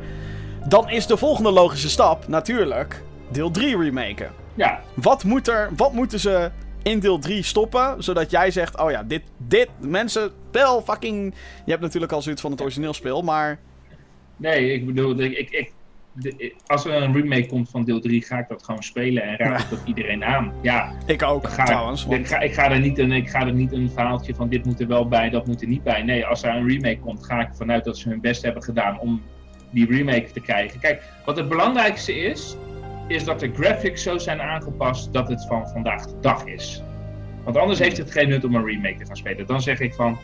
dan 0.67 0.89
is 0.89 1.07
de 1.07 1.17
volgende 1.17 1.51
logische 1.51 1.89
stap 1.89 2.27
natuurlijk 2.27 3.03
deel 3.31 3.51
3 3.51 3.77
remaken. 3.77 4.29
Ja, 4.55 4.79
Wat, 4.93 5.23
moet 5.23 5.47
er, 5.47 5.69
wat 5.75 5.93
moeten 5.93 6.19
ze 6.19 6.51
in 6.83 6.99
deel 6.99 7.19
3 7.19 7.43
stoppen, 7.43 8.03
zodat 8.03 8.31
jij 8.31 8.51
zegt, 8.51 8.79
oh 8.79 8.91
ja, 8.91 9.03
dit, 9.03 9.21
dit, 9.37 9.69
mensen, 9.79 10.31
spel 10.49 10.81
fucking... 10.81 11.33
Je 11.65 11.71
hebt 11.71 11.83
natuurlijk 11.83 12.11
al 12.11 12.21
zoiets 12.21 12.41
van 12.41 12.51
het 12.51 12.61
origineel 12.61 12.93
spel, 12.93 13.21
maar... 13.21 13.59
nee, 14.37 14.73
ik 14.73 14.85
bedoel, 14.85 15.19
ik, 15.19 15.37
ik, 15.37 15.49
ik, 15.49 15.71
de- 16.13 16.53
als 16.65 16.85
er 16.85 16.93
een 17.03 17.13
remake 17.13 17.45
komt 17.45 17.69
van 17.69 17.83
deel 17.83 17.99
3, 17.99 18.21
ga 18.21 18.37
ik 18.39 18.47
dat 18.47 18.63
gewoon 18.63 18.83
spelen 18.83 19.23
en 19.23 19.35
raad 19.37 19.61
ik 19.61 19.69
dat 19.69 19.81
iedereen 19.85 20.23
aan. 20.23 20.53
Ja, 20.61 20.93
Ik 21.05 21.23
ook, 21.23 21.47
ga 21.49 21.63
trouwens. 21.65 22.03
ik, 22.03 22.07
want- 22.09 22.19
ik, 22.21 22.27
ga, 22.27 22.39
ik, 22.39 22.53
ga 22.53 22.71
er 22.71 22.79
niet 22.79 22.97
een, 22.97 23.11
ik 23.11 23.29
ga 23.29 23.45
er 23.45 23.53
niet 23.53 23.71
een 23.71 23.89
verhaaltje 23.91 24.35
van 24.35 24.49
dit 24.49 24.65
moet 24.65 24.79
er 24.79 24.87
wel 24.87 25.07
bij, 25.07 25.29
dat 25.29 25.47
moet 25.47 25.61
er 25.61 25.67
niet 25.67 25.83
bij. 25.83 26.01
Nee, 26.03 26.25
als 26.25 26.43
er 26.43 26.55
een 26.55 26.67
remake 26.67 26.99
komt, 26.99 27.25
ga 27.25 27.41
ik 27.41 27.47
ervan 27.49 27.71
uit 27.71 27.83
dat 27.83 27.97
ze 27.97 28.09
hun 28.09 28.21
best 28.21 28.41
hebben 28.41 28.63
gedaan 28.63 28.99
om 28.99 29.21
die 29.69 29.85
remake 29.87 30.31
te 30.33 30.39
krijgen. 30.39 30.79
Kijk, 30.79 31.01
wat 31.25 31.37
het 31.37 31.49
belangrijkste 31.49 32.13
is, 32.15 32.55
is 33.11 33.23
dat 33.23 33.39
de 33.39 33.51
graphics 33.53 34.03
zo 34.03 34.17
zijn 34.17 34.41
aangepast 34.41 35.13
dat 35.13 35.27
het 35.27 35.45
van 35.47 35.67
vandaag 35.67 36.05
de 36.05 36.19
dag 36.21 36.45
is. 36.45 36.83
Want 37.43 37.57
anders 37.57 37.79
heeft 37.79 37.97
het 37.97 38.11
geen 38.11 38.29
nut 38.29 38.43
om 38.43 38.55
een 38.55 38.65
remake 38.65 38.95
te 38.97 39.05
gaan 39.05 39.15
spelen. 39.15 39.45
Dan 39.47 39.61
zeg 39.61 39.79
ik 39.79 39.93
van, 39.93 40.17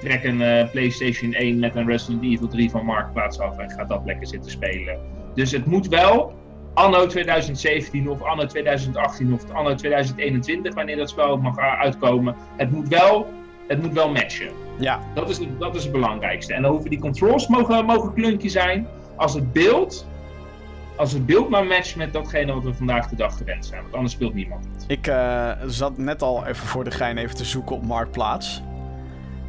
trek 0.00 0.24
een 0.24 0.42
eh, 0.42 0.70
PlayStation 0.70 1.32
1 1.32 1.58
met 1.58 1.74
een 1.76 1.86
Resident 1.86 2.22
Evil 2.24 2.48
3 2.48 2.70
van 2.70 2.84
Marktplaats 2.84 3.38
af 3.40 3.58
en 3.58 3.70
ga 3.70 3.84
dat 3.84 4.02
lekker 4.04 4.26
zitten 4.26 4.50
spelen. 4.50 4.98
Dus 5.34 5.50
het 5.52 5.66
moet 5.66 5.88
wel 5.88 6.34
anno 6.74 7.06
2017 7.06 8.08
of 8.10 8.22
anno 8.22 8.46
2018 8.46 9.32
of 9.32 9.50
anno 9.52 9.74
2021, 9.74 10.74
wanneer 10.74 10.96
dat 10.96 11.08
spel 11.10 11.36
mag 11.36 11.56
u- 11.58 11.60
uitkomen. 11.60 12.34
Het 12.56 12.70
moet 12.70 12.88
wel, 12.88 13.26
het 13.68 13.82
moet 13.82 13.92
wel 13.92 14.10
matchen. 14.10 14.50
Ja, 14.78 15.00
Dat 15.14 15.28
is, 15.30 15.38
het- 15.38 15.58
dat 15.60 15.74
is 15.74 15.82
het 15.82 15.92
belangrijkste. 15.92 16.54
En 16.54 16.62
dan 16.62 16.70
hoeven 16.70 16.90
die 16.90 16.98
controls 17.00 17.48
mogen, 17.48 17.84
mogen 17.84 18.12
klunkje 18.14 18.48
zijn. 18.48 18.86
Als 19.16 19.34
het 19.34 19.52
beeld, 19.52 20.06
als 21.00 21.12
het 21.12 21.26
beeld 21.26 21.48
maar 21.48 21.66
matcht 21.66 21.96
met 21.96 22.12
datgene 22.12 22.52
wat 22.52 22.62
we 22.64 22.74
vandaag 22.74 23.08
de 23.08 23.16
dag 23.16 23.36
gewend 23.36 23.66
zijn. 23.66 23.82
Want 23.82 23.94
anders 23.94 24.12
speelt 24.12 24.34
niemand 24.34 24.64
het. 24.74 24.84
ik 24.88 25.06
eh, 25.06 25.50
zat 25.66 25.98
net 25.98 26.22
al 26.22 26.46
even 26.46 26.66
voor 26.66 26.84
de 26.84 26.90
gein 26.90 27.18
even 27.18 27.36
te 27.36 27.44
zoeken 27.44 27.76
op 27.76 27.86
Marktplaats. 27.86 28.62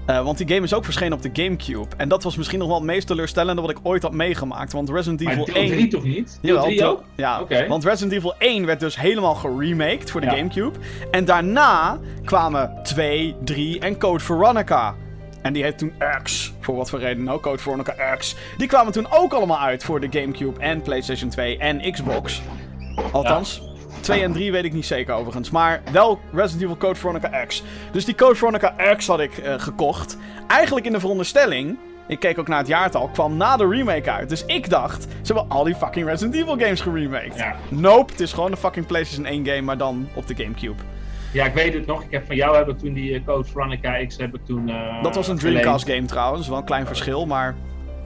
Eh, 0.06 0.24
want 0.24 0.38
die 0.38 0.48
game 0.48 0.62
is 0.62 0.74
ook 0.74 0.84
verschenen 0.86 1.14
op 1.14 1.22
de 1.22 1.30
Gamecube. 1.34 1.96
En 1.98 2.10
dat 2.10 2.24
was 2.24 2.36
misschien 2.38 2.60
nog 2.60 2.68
wel 2.68 2.78
het 2.78 2.86
meest 2.86 3.08
teleurstellende 3.08 3.62
wat 3.62 3.70
ik 3.72 3.78
ooit 3.84 4.02
had 4.04 4.14
meegemaakt. 4.14 4.72
Want 4.72 4.90
Resident 4.90 5.22
Maar 5.24 5.34
Evil 5.34 5.46
deel 5.46 5.56
1... 5.56 5.68
3 5.72 5.88
toch 5.88 6.04
niet? 6.04 6.38
Deel 6.42 6.54
Jawel, 6.54 6.64
3 6.64 6.78
deel- 6.78 6.90
ook? 6.90 7.04
Ja, 7.16 7.68
want 7.68 7.84
Resident 7.84 8.14
Evil 8.14 8.34
1 8.38 8.66
werd 8.66 8.80
dus 8.80 8.96
helemaal 9.00 9.36
geremaked 9.36 10.12
voor 10.12 10.22
de 10.22 10.28
Ja. 10.28 10.36
Gamecube. 10.36 10.80
En 11.12 11.26
daarna 11.26 12.00
kwamen 12.24 12.80
2, 12.84 13.36
3 13.44 13.80
en 13.80 13.98
Code 13.98 14.24
Veronica. 14.24 14.96
En 15.42 15.54
die 15.54 15.64
heet 15.64 15.78
toen 15.78 15.94
X. 16.24 16.54
Voor 16.60 16.76
wat 16.76 16.90
voor 16.90 17.00
reden 17.00 17.30
ook. 17.30 17.42
Code 17.42 17.58
Veronica 17.58 18.16
X. 18.16 18.36
Die 18.58 18.68
kwamen 18.68 18.94
toen 18.94 19.08
ook 19.12 19.34
allemaal 19.34 19.60
uit 19.60 19.84
voor 19.84 20.00
de 20.00 20.20
Gamecube 20.20 20.60
en 20.60 20.82
PlayStation 20.82 21.30
2 21.30 21.58
en 21.58 21.92
Xbox. 21.92 22.42
Althans, 23.12 23.62
2 24.02 24.22
en 24.22 24.32
3 24.32 24.52
weet 24.52 24.64
ik 24.64 24.74
niet 24.74 24.86
zeker 24.86 25.14
overigens. 25.14 25.50
Maar 25.50 25.82
wel 25.92 26.20
Resident 26.34 26.62
Evil 26.62 26.78
Code 26.78 27.00
Veronica 27.00 27.46
X. 27.46 27.64
Dus 27.92 28.06
die 28.06 28.16
Code 28.16 28.36
Veronica 28.36 28.94
X 28.96 29.08
had 29.08 29.20
ik 29.20 29.38
eh, 29.38 29.54
gekocht. 29.58 30.18
Eigenlijk 30.48 30.86
in 30.86 30.92
de 30.92 31.00
veronderstelling. 31.00 31.78
Ik 32.08 32.20
keek 32.20 32.40
ook 32.40 32.48
naar 32.48 32.58
het 32.58 32.68
jaartal. 32.68 33.08
Kwam 33.08 33.38
na 33.38 33.58
de 33.58 33.68
remake 33.68 34.12
uit. 34.12 34.30
Dus 34.30 34.46
ik 34.46 34.70
dacht. 34.70 35.04
Ze 35.04 35.34
hebben 35.34 35.46
al 35.48 35.64
die 35.64 35.76
fucking 35.76 36.08
Resident 36.08 36.36
Evil 36.36 36.58
games 36.58 36.82
geremaked. 36.82 37.36
Ja. 37.38 37.56
Nope. 37.70 38.12
Het 38.12 38.22
is 38.22 38.34
gewoon 38.34 38.52
een 38.52 38.58
fucking 38.58 38.86
PlayStation 38.86 39.26
1 39.26 39.46
game. 39.46 39.62
Maar 39.62 39.78
dan 39.78 40.10
op 40.14 40.28
de 40.28 40.36
Gamecube. 40.36 40.82
Ja, 41.32 41.46
ik 41.46 41.54
weet 41.54 41.74
het 41.74 41.86
nog. 41.86 42.04
Ik 42.04 42.12
heb 42.12 42.26
van 42.26 42.36
jou 42.36 42.56
heb 42.58 42.68
ik 42.70 42.78
toen 42.78 42.94
die 42.94 43.14
eh, 43.16 43.22
Code 43.26 43.48
Veronica 43.50 44.06
X 44.06 44.18
heb 44.18 44.36
ik 44.36 44.46
toen. 44.46 44.70
eh, 44.70 45.04
Dat 45.04 45.16
was 45.16 45.28
een 45.28 45.40
geleend. 45.40 45.62
Dreamcast 45.62 45.90
game 45.90 46.06
trouwens. 46.06 46.48
Wel 46.48 46.58
een 46.58 46.64
klein 46.64 46.86
verschil. 46.86 47.26
Maar 47.26 47.56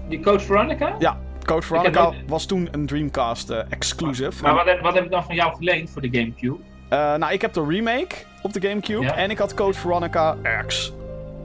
Die 0.09 0.19
Code 0.19 0.39
Veronica? 0.39 0.95
ja. 0.99 1.17
Code 1.45 1.65
Veronica 1.65 2.11
was 2.27 2.45
toen 2.45 2.67
een 2.71 2.85
Dreamcast 2.85 3.49
eh, 3.49 3.59
exclusive. 3.69 4.43
Maar 4.43 4.53
wat 4.53 4.65
heb, 4.65 4.81
wat 4.81 4.93
heb 4.93 5.03
ik 5.03 5.11
dan 5.11 5.23
van 5.23 5.35
jou 5.35 5.55
geleend 5.55 5.89
voor 5.89 6.01
de 6.01 6.09
Gamecube? 6.11 6.57
Nou, 6.89 7.33
ik 7.33 7.41
heb 7.41 7.53
de 7.53 7.65
remake 7.67 8.15
op 8.41 8.53
de 8.53 8.67
Gamecube. 8.67 9.03
Ja. 9.03 9.15
En 9.15 9.29
ik 9.29 9.37
had 9.37 9.53
Code 9.53 9.77
Veronica 9.77 10.37
X. 10.67 10.93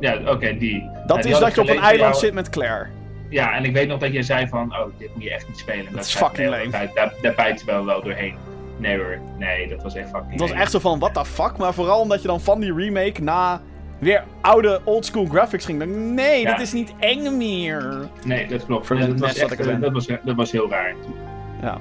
Ja, 0.00 0.18
oké, 0.26 0.56
die. 0.56 0.88
Dat 1.06 1.16
Ja, 1.16 1.22
die 1.22 1.32
is 1.32 1.38
dat 1.38 1.54
je 1.54 1.60
op 1.60 1.68
een 1.68 1.78
eiland 1.78 1.98
jou. 2.00 2.14
zit 2.14 2.34
met 2.34 2.50
Claire. 2.50 2.86
Ja, 3.28 3.52
en 3.54 3.64
ik 3.64 3.72
weet 3.72 3.88
nog 3.88 3.98
dat 3.98 4.12
jij 4.12 4.22
zei 4.22 4.48
van, 4.48 4.72
oh, 4.72 4.86
dit 4.98 5.14
moet 5.14 5.22
je 5.22 5.30
echt 5.34 5.48
niet 5.48 5.58
spelen. 5.58 5.92
Dat 5.92 6.04
is 6.04 6.14
fucking 6.14 6.70
tijd- 6.70 6.94
Daar, 6.94 7.12
daar 7.22 7.34
bijten 7.34 7.66
we 7.66 7.72
wel, 7.72 7.84
wel 7.84 8.02
doorheen. 8.02 8.34
Nee 8.80 8.96
hoor, 8.98 9.18
nee, 9.38 9.68
dat 9.68 9.82
was 9.82 9.94
echt 9.94 10.08
fucking 10.08 10.30
Het 10.30 10.40
was 10.40 10.50
echt 10.50 10.70
zo 10.70 10.78
van, 10.78 10.98
what 10.98 11.14
the 11.14 11.24
fuck? 11.24 11.56
Maar 11.56 11.74
vooral 11.74 12.00
omdat 12.00 12.22
je 12.22 12.28
dan 12.28 12.40
van 12.40 12.60
die 12.60 12.74
remake 12.74 13.22
na 13.22 13.60
weer 13.98 14.24
oude 14.40 14.80
oldschool 14.84 15.24
graphics 15.26 15.64
ging. 15.64 15.78
Dan, 15.78 16.14
nee, 16.14 16.40
Ja. 16.40 16.50
dit 16.52 16.60
is 16.66 16.72
niet 16.72 16.92
eng 16.98 17.36
meer. 17.36 18.08
Nee, 18.24 18.46
dat 18.46 18.66
klopt. 18.66 18.88
Dat, 18.88 19.18
was 19.18 19.34
echt, 19.36 19.80
dat, 19.80 19.92
was, 19.92 20.06
dat 20.06 20.36
was 20.36 20.52
heel 20.52 20.70
raar. 20.70 20.94
Ja. 21.62 21.78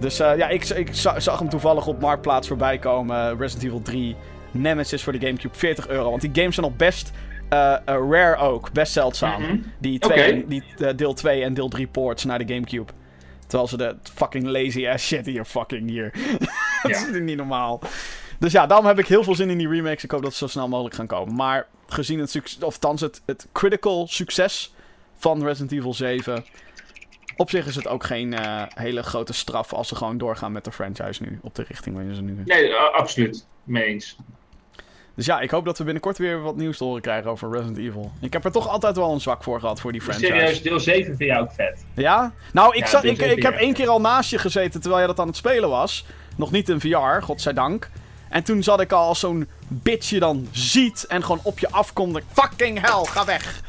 Dus 0.00 0.20
eh, 0.20 0.36
ja, 0.36 0.48
ik, 0.48 0.64
ik 0.68 0.88
za- 0.94 1.20
zag 1.20 1.38
hem 1.38 1.48
toevallig 1.48 1.86
op 1.86 2.00
Marktplaats 2.00 2.48
voorbij 2.48 2.78
komen. 2.78 3.38
Resident 3.38 3.64
Evil 3.64 3.82
3 3.82 4.16
Nemesis 4.50 5.02
voor 5.02 5.12
de 5.12 5.26
Gamecube, 5.26 5.54
40 5.56 5.88
euro. 5.88 6.10
Want 6.10 6.20
die 6.20 6.30
games 6.32 6.54
zijn 6.54 6.66
nog 6.66 6.76
best 6.76 7.10
eh, 7.48 7.72
eh, 7.72 7.78
rare 8.10 8.36
ook. 8.36 8.72
Best 8.72 8.92
zeldzaam. 8.92 9.42
Mhm. 9.42 9.56
Die, 9.78 9.98
twee, 9.98 10.44
die 10.48 10.62
eh, 10.78 10.88
deel 10.96 11.12
2 11.14 11.42
en 11.42 11.54
deel 11.54 11.68
3 11.68 11.86
ports 11.86 12.24
naar 12.24 12.38
de 12.46 12.54
Gamecube. 12.54 12.92
Terwijl 13.46 13.68
ze 13.68 13.76
de 13.76 13.96
fucking 14.14 14.44
lazy 14.46 14.88
ass 14.88 15.06
shit 15.06 15.26
hier 15.26 15.44
fucking 15.44 15.88
hier. 15.88 16.12
dat 16.82 16.90
Ja. 16.90 17.06
is 17.06 17.20
niet 17.20 17.36
normaal. 17.36 17.80
Dus 18.38 18.52
ja, 18.52 18.66
daarom 18.66 18.86
heb 18.86 18.98
ik 18.98 19.06
heel 19.06 19.24
veel 19.24 19.34
zin 19.34 19.50
in 19.50 19.58
die 19.58 19.68
remakes. 19.68 20.04
Ik 20.04 20.10
hoop 20.10 20.22
dat 20.22 20.32
ze 20.32 20.38
zo 20.38 20.46
snel 20.46 20.68
mogelijk 20.68 20.94
gaan 20.94 21.06
komen. 21.06 21.34
Maar 21.34 21.66
gezien 21.86 22.18
het 22.18 22.30
succes, 22.30 22.62
of 22.62 22.78
thans 22.78 23.00
het, 23.00 23.22
het 23.26 23.46
critical 23.52 24.06
succes 24.06 24.74
van 25.16 25.42
Resident 25.42 25.72
Evil 25.72 25.94
7. 25.94 26.44
Op 27.36 27.50
zich 27.50 27.66
is 27.66 27.74
het 27.76 27.86
ook 27.88 28.04
geen 28.04 28.34
eh, 28.34 28.62
hele 28.68 29.02
grote 29.02 29.32
straf 29.32 29.72
als 29.72 29.88
ze 29.88 29.94
gewoon 29.96 30.18
doorgaan 30.18 30.52
met 30.52 30.64
de 30.64 30.72
franchise 30.72 31.22
nu. 31.22 31.38
Op 31.42 31.54
de 31.54 31.64
richting 31.68 31.94
waarin 31.96 32.14
ze 32.14 32.22
nu. 32.22 32.42
Nee, 32.44 32.74
absoluut. 32.74 33.46
Mee 33.64 33.84
eens. 33.84 34.16
Dus 35.16 35.26
ja, 35.26 35.40
ik 35.40 35.50
hoop 35.50 35.64
dat 35.64 35.78
we 35.78 35.84
binnenkort 35.84 36.18
weer 36.18 36.42
wat 36.42 36.56
nieuws 36.56 36.76
te 36.76 36.84
horen 36.84 37.02
krijgen 37.02 37.30
over 37.30 37.50
Resident 37.50 37.78
Evil. 37.78 38.12
Ik 38.20 38.32
heb 38.32 38.44
er 38.44 38.52
toch 38.52 38.68
altijd 38.68 38.96
wel 38.96 39.12
een 39.12 39.20
zwak 39.20 39.42
voor 39.42 39.60
gehad 39.60 39.80
voor 39.80 39.92
die 39.92 40.00
franchise. 40.00 40.26
Serieus, 40.26 40.62
deel 40.62 40.80
7 40.80 41.04
vind 41.04 41.18
jij 41.18 41.40
ook 41.40 41.52
vet. 41.52 41.84
Ja? 41.94 42.32
Nou, 42.52 42.74
ik, 42.76 42.80
Ja, 42.80 42.86
zat, 42.86 43.04
ik, 43.04 43.18
ik 43.20 43.42
heb 43.42 43.54
één 43.56 43.72
keer 43.72 43.88
al 43.88 44.00
naast 44.00 44.30
je 44.30 44.38
gezeten 44.38 44.80
terwijl 44.80 44.98
jij 44.98 45.06
dat 45.06 45.20
aan 45.20 45.26
het 45.26 45.36
spelen 45.36 45.68
was. 45.68 46.06
Nog 46.36 46.50
niet 46.50 46.68
in 46.68 46.80
VR, 46.80 47.22
godzijdank. 47.22 47.90
En 48.28 48.42
toen 48.42 48.62
zat 48.62 48.80
ik 48.80 48.92
al 48.92 49.06
als 49.06 49.20
zo'n 49.20 49.48
bitch 49.68 50.10
je 50.10 50.18
dan 50.18 50.48
ziet 50.50 51.04
en 51.06 51.22
gewoon 51.22 51.40
op 51.42 51.58
je 51.58 51.70
afkomt. 51.70 52.20
Fucking 52.32 52.80
hell, 52.80 53.04
ga 53.04 53.24
weg! 53.24 53.62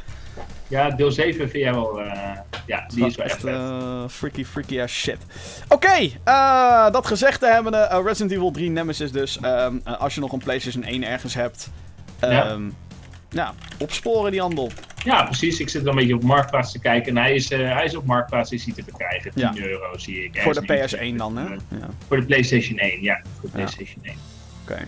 Ja, 0.68 0.90
deel 0.90 1.10
7 1.12 1.50
vind 1.50 1.64
jij 1.64 1.72
wel... 1.74 2.00
eh, 2.00 2.36
ja, 2.66 2.84
die 2.94 3.06
is 3.06 3.16
wel 3.16 3.26
echt 3.26 3.44
eh, 3.44 4.04
freaky, 4.08 4.44
freaky 4.44 4.80
ass 4.80 4.94
shit. 4.94 5.18
Oké, 5.68 6.10
eh, 6.24 6.90
dat 6.90 7.06
gezegd 7.06 7.40
te 7.40 7.46
hebben, 7.46 7.90
eh, 7.90 8.00
Resident 8.04 8.30
Evil 8.32 8.50
3 8.50 8.70
Nemesis 8.70 9.12
dus. 9.12 9.38
Eh, 9.40 9.66
als 9.98 10.14
je 10.14 10.20
nog 10.20 10.32
een 10.32 10.38
PlayStation 10.38 10.82
1 10.84 11.04
ergens 11.04 11.34
hebt. 11.34 11.70
Ja. 12.20 12.46
ehm, 12.48 12.62
ja, 13.30 13.52
opsporen 13.78 14.30
die 14.30 14.40
handel. 14.40 14.70
Ja, 15.04 15.22
precies. 15.24 15.60
Ik 15.60 15.68
zit 15.68 15.82
er 15.82 15.88
een 15.88 15.94
beetje 15.94 16.14
op 16.14 16.22
Marktplaats 16.22 16.72
te 16.72 16.78
kijken. 16.80 17.16
En 17.16 17.22
hij 17.22 17.34
is, 17.34 17.48
hij 17.48 17.84
is 17.84 17.96
op 17.96 18.04
Marktplaats 18.04 18.52
is 18.52 18.64
hij 18.64 18.74
te 18.74 18.82
verkrijgen. 18.82 19.30
10 19.34 19.42
Ja. 19.54 19.66
euro 19.66 19.98
zie 19.98 20.24
ik. 20.24 20.40
Voor 20.42 20.54
de 20.54 20.60
ergens 20.74 20.94
PS1 21.00 21.16
dan, 21.16 21.36
hè? 21.36 21.44
Ja, 21.44 21.88
Voor 22.08 22.16
de 22.20 22.26
PlayStation 22.26 22.78
1, 22.78 23.02
ja. 23.02 23.20
Voor 23.40 23.42
de. 23.42 23.48
PlayStation 23.56 24.04
1. 24.04 24.14
oké. 24.62 24.86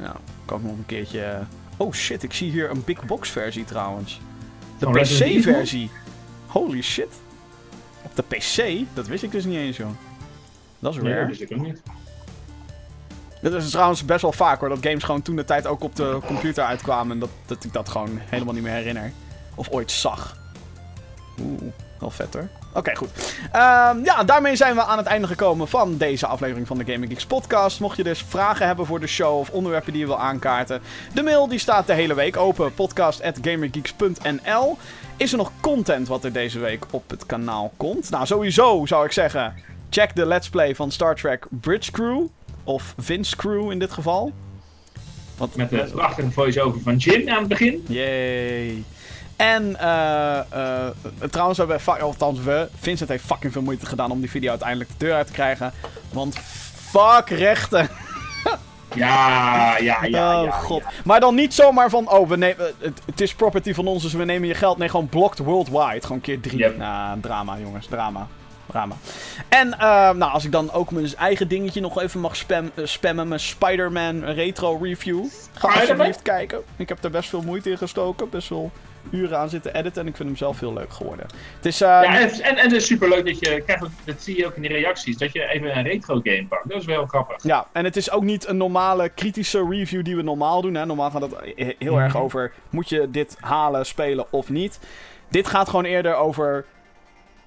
Ja, 0.00 0.16
kan 0.44 0.58
ik 0.58 0.64
nog 0.64 0.72
een 0.76 0.86
keertje... 0.86 1.38
Oh 1.76 1.92
shit, 1.92 2.22
ik 2.22 2.32
zie 2.32 2.50
hier 2.50 2.70
een 2.70 2.84
big 2.84 3.04
box 3.06 3.30
versie 3.30 3.64
trouwens. 3.64 4.20
De 4.90 5.00
Evil? 5.00 5.38
PC-versie. 5.38 5.90
Holy 6.46 6.82
shit. 6.82 7.20
Op 8.02 8.16
de 8.16 8.22
PC? 8.22 8.84
Dat 8.94 9.06
wist 9.06 9.22
ik 9.22 9.30
dus 9.30 9.44
niet 9.44 9.56
eens, 9.56 9.76
joh. 9.76 9.90
Dat 10.78 10.94
is 10.94 11.00
rare. 11.00 11.18
dat 11.18 11.26
wist 11.26 11.40
ik 11.40 11.52
ook 11.52 11.64
niet. 11.64 11.82
Dat 13.42 13.52
is 13.52 13.70
trouwens 13.70 14.04
best 14.04 14.22
wel 14.22 14.32
vaak 14.32 14.60
hoor, 14.60 14.68
dat 14.68 14.78
games 14.80 15.04
gewoon 15.04 15.22
toen 15.22 15.36
de 15.36 15.44
tijd 15.44 15.66
ook 15.66 15.82
op 15.82 15.96
de 15.96 16.18
computer 16.26 16.64
uitkwamen. 16.64 17.12
En 17.12 17.18
dat, 17.18 17.30
dat 17.46 17.64
ik 17.64 17.72
dat 17.72 17.88
gewoon 17.88 18.18
helemaal 18.18 18.54
niet 18.54 18.62
meer 18.62 18.72
herinner. 18.72 19.12
Of 19.54 19.68
ooit 19.70 19.90
zag. 19.90 20.36
Oeh, 21.40 21.72
wel 22.02 22.10
vet 22.10 22.34
hoor. 22.34 22.48
Oké, 22.74 22.96
goed. 22.96 23.08
Ehm, 23.52 24.04
ja, 24.04 24.24
daarmee 24.24 24.56
zijn 24.56 24.74
we 24.74 24.82
aan 24.82 24.98
het 24.98 25.06
einde 25.06 25.26
gekomen 25.26 25.68
van 25.68 25.96
deze 25.96 26.26
aflevering 26.26 26.66
van 26.66 26.78
de 26.78 26.92
Gaming 26.92 27.10
Geeks 27.10 27.26
podcast. 27.26 27.80
Mocht 27.80 27.96
je 27.96 28.02
dus 28.02 28.24
vragen 28.28 28.66
hebben 28.66 28.86
voor 28.86 29.00
de 29.00 29.06
show 29.06 29.38
of 29.38 29.50
onderwerpen 29.50 29.92
die 29.92 30.00
je 30.00 30.06
wil 30.06 30.18
aankaarten. 30.18 30.80
De 31.14 31.22
mail 31.22 31.48
die 31.48 31.58
staat 31.58 31.86
de 31.86 31.92
hele 31.92 32.14
week 32.14 32.36
open. 32.36 32.74
podcast.gamergeeks.nl 32.74 34.78
Is 35.16 35.32
er 35.32 35.38
nog 35.38 35.50
content 35.60 36.08
wat 36.08 36.24
er 36.24 36.32
deze 36.32 36.58
week 36.58 36.84
op 36.90 37.10
het 37.10 37.26
kanaal 37.26 37.72
komt? 37.76 38.10
Nou, 38.10 38.26
sowieso 38.26 38.86
zou 38.86 39.04
ik 39.04 39.12
zeggen... 39.12 39.54
Check 39.90 40.14
de 40.14 40.26
Let's 40.26 40.48
Play 40.48 40.74
van 40.74 40.90
Star 40.90 41.14
Trek 41.14 41.46
Bridge 41.50 41.90
Crew. 41.90 42.26
Of 42.64 42.94
Vince 42.98 43.36
Crew 43.36 43.70
in 43.70 43.78
dit 43.78 43.92
geval. 43.92 44.32
Want, 45.36 45.56
Met 45.56 45.70
de 45.70 45.90
prachtige 45.94 46.30
voice-over 46.30 46.80
van 46.80 46.96
Jin 46.96 47.30
aan 47.30 47.38
het 47.38 47.48
begin. 47.48 47.84
Yay. 47.88 48.82
En 49.36 49.76
eh, 49.80 50.38
eh, 50.38 50.86
trouwens 51.30 51.58
hebben 51.58 51.76
we, 51.76 51.82
va- 51.82 51.98
althans 51.98 52.40
we, 52.40 52.68
Vincent 52.80 53.08
heeft 53.08 53.24
fucking 53.24 53.52
veel 53.52 53.62
moeite 53.62 53.86
gedaan 53.86 54.10
om 54.10 54.20
die 54.20 54.30
video 54.30 54.50
uiteindelijk 54.50 54.90
de 54.90 55.04
deur 55.04 55.14
uit 55.14 55.26
te 55.26 55.32
krijgen. 55.32 55.72
Want 56.12 56.38
fuck 56.74 57.28
rechten. 57.28 57.88
Ja, 58.94 59.76
ja, 59.78 60.04
ja. 60.04 60.38
oh 60.38 60.44
ja, 60.44 60.50
god. 60.50 60.80
ja. 60.82 60.88
Maar 61.04 61.20
dan 61.20 61.34
niet 61.34 61.54
zomaar 61.54 61.90
van, 61.90 62.10
oh 62.10 62.28
we 62.28 62.36
nemen, 62.36 62.72
het, 62.78 63.00
het 63.06 63.20
is 63.20 63.34
property 63.34 63.74
van 63.74 63.86
ons 63.86 64.02
dus 64.02 64.12
we 64.12 64.24
nemen 64.24 64.48
je 64.48 64.54
geld. 64.54 64.78
Nee, 64.78 64.88
gewoon 64.88 65.08
blocked 65.08 65.38
worldwide. 65.38 66.06
Gewoon 66.06 66.20
keer 66.20 66.40
drie. 66.40 66.56
Yep. 66.58 66.76
Nou, 66.76 67.20
drama 67.20 67.58
jongens, 67.58 67.86
drama. 67.86 68.26
Drama. 68.66 68.94
En 69.48 69.72
eh, 69.78 70.10
nou, 70.10 70.32
als 70.32 70.44
ik 70.44 70.52
dan 70.52 70.72
ook 70.72 70.90
mijn 70.90 71.16
eigen 71.16 71.48
dingetje 71.48 71.80
nog 71.80 72.00
even 72.00 72.20
mag 72.20 72.36
spam, 72.36 72.70
spammen, 72.76 73.28
mijn 73.28 73.40
Spider-Man 73.40 74.24
retro 74.24 74.78
review. 74.82 75.24
Ga 75.52 75.68
alsjeblieft 75.68 76.22
kijken. 76.22 76.62
Ik 76.76 76.88
heb 76.88 77.04
er 77.04 77.10
best 77.10 77.28
veel 77.28 77.42
moeite 77.42 77.70
in 77.70 77.78
gestoken. 77.78 78.30
Best 78.30 78.48
wel 78.48 78.70
uren 79.10 79.38
aan 79.38 79.48
zitten 79.48 79.74
editen 79.74 80.02
en 80.02 80.08
ik 80.08 80.16
vind 80.16 80.28
hem 80.28 80.38
zelf 80.38 80.60
heel 80.60 80.72
leuk 80.72 80.92
geworden. 80.92 81.26
Het 81.56 81.66
is, 81.66 81.80
eh, 81.80 81.88
Ja, 81.88 82.18
en, 82.20 82.30
en, 82.30 82.40
en 82.42 82.56
het 82.56 82.72
is 82.72 82.86
superleuk 82.86 83.26
dat 83.26 83.38
je, 83.38 83.60
krijgt 83.60 83.86
dat 84.04 84.22
zie 84.22 84.36
je 84.36 84.46
ook 84.46 84.54
in 84.56 84.62
de 84.62 84.68
reacties, 84.68 85.16
dat 85.16 85.32
je 85.32 85.46
even 85.48 85.76
een 85.76 85.82
retro 85.84 86.20
game 86.22 86.46
pakt. 86.48 86.68
Dat 86.68 86.78
is 86.80 86.84
wel 86.86 86.96
heel 86.96 87.06
grappig. 87.06 87.42
Ja, 87.42 87.66
en 87.72 87.84
het 87.84 87.96
is 87.96 88.10
ook 88.10 88.22
niet 88.22 88.46
een 88.48 88.56
normale 88.56 89.08
kritische 89.08 89.66
review 89.68 90.04
die 90.04 90.16
we 90.16 90.22
normaal 90.22 90.60
doen. 90.62 90.74
Hè. 90.74 90.86
Normaal 90.86 91.10
gaat 91.10 91.22
het 91.22 91.34
he- 91.56 91.74
heel 91.78 92.00
erg 92.00 92.12
Mhm. 92.12 92.22
over: 92.22 92.52
moet 92.70 92.88
je 92.88 93.10
dit 93.10 93.36
halen, 93.40 93.86
spelen 93.86 94.26
of 94.30 94.48
niet? 94.48 94.78
Dit 95.28 95.46
gaat 95.46 95.68
gewoon 95.68 95.84
eerder 95.84 96.14
over 96.14 96.64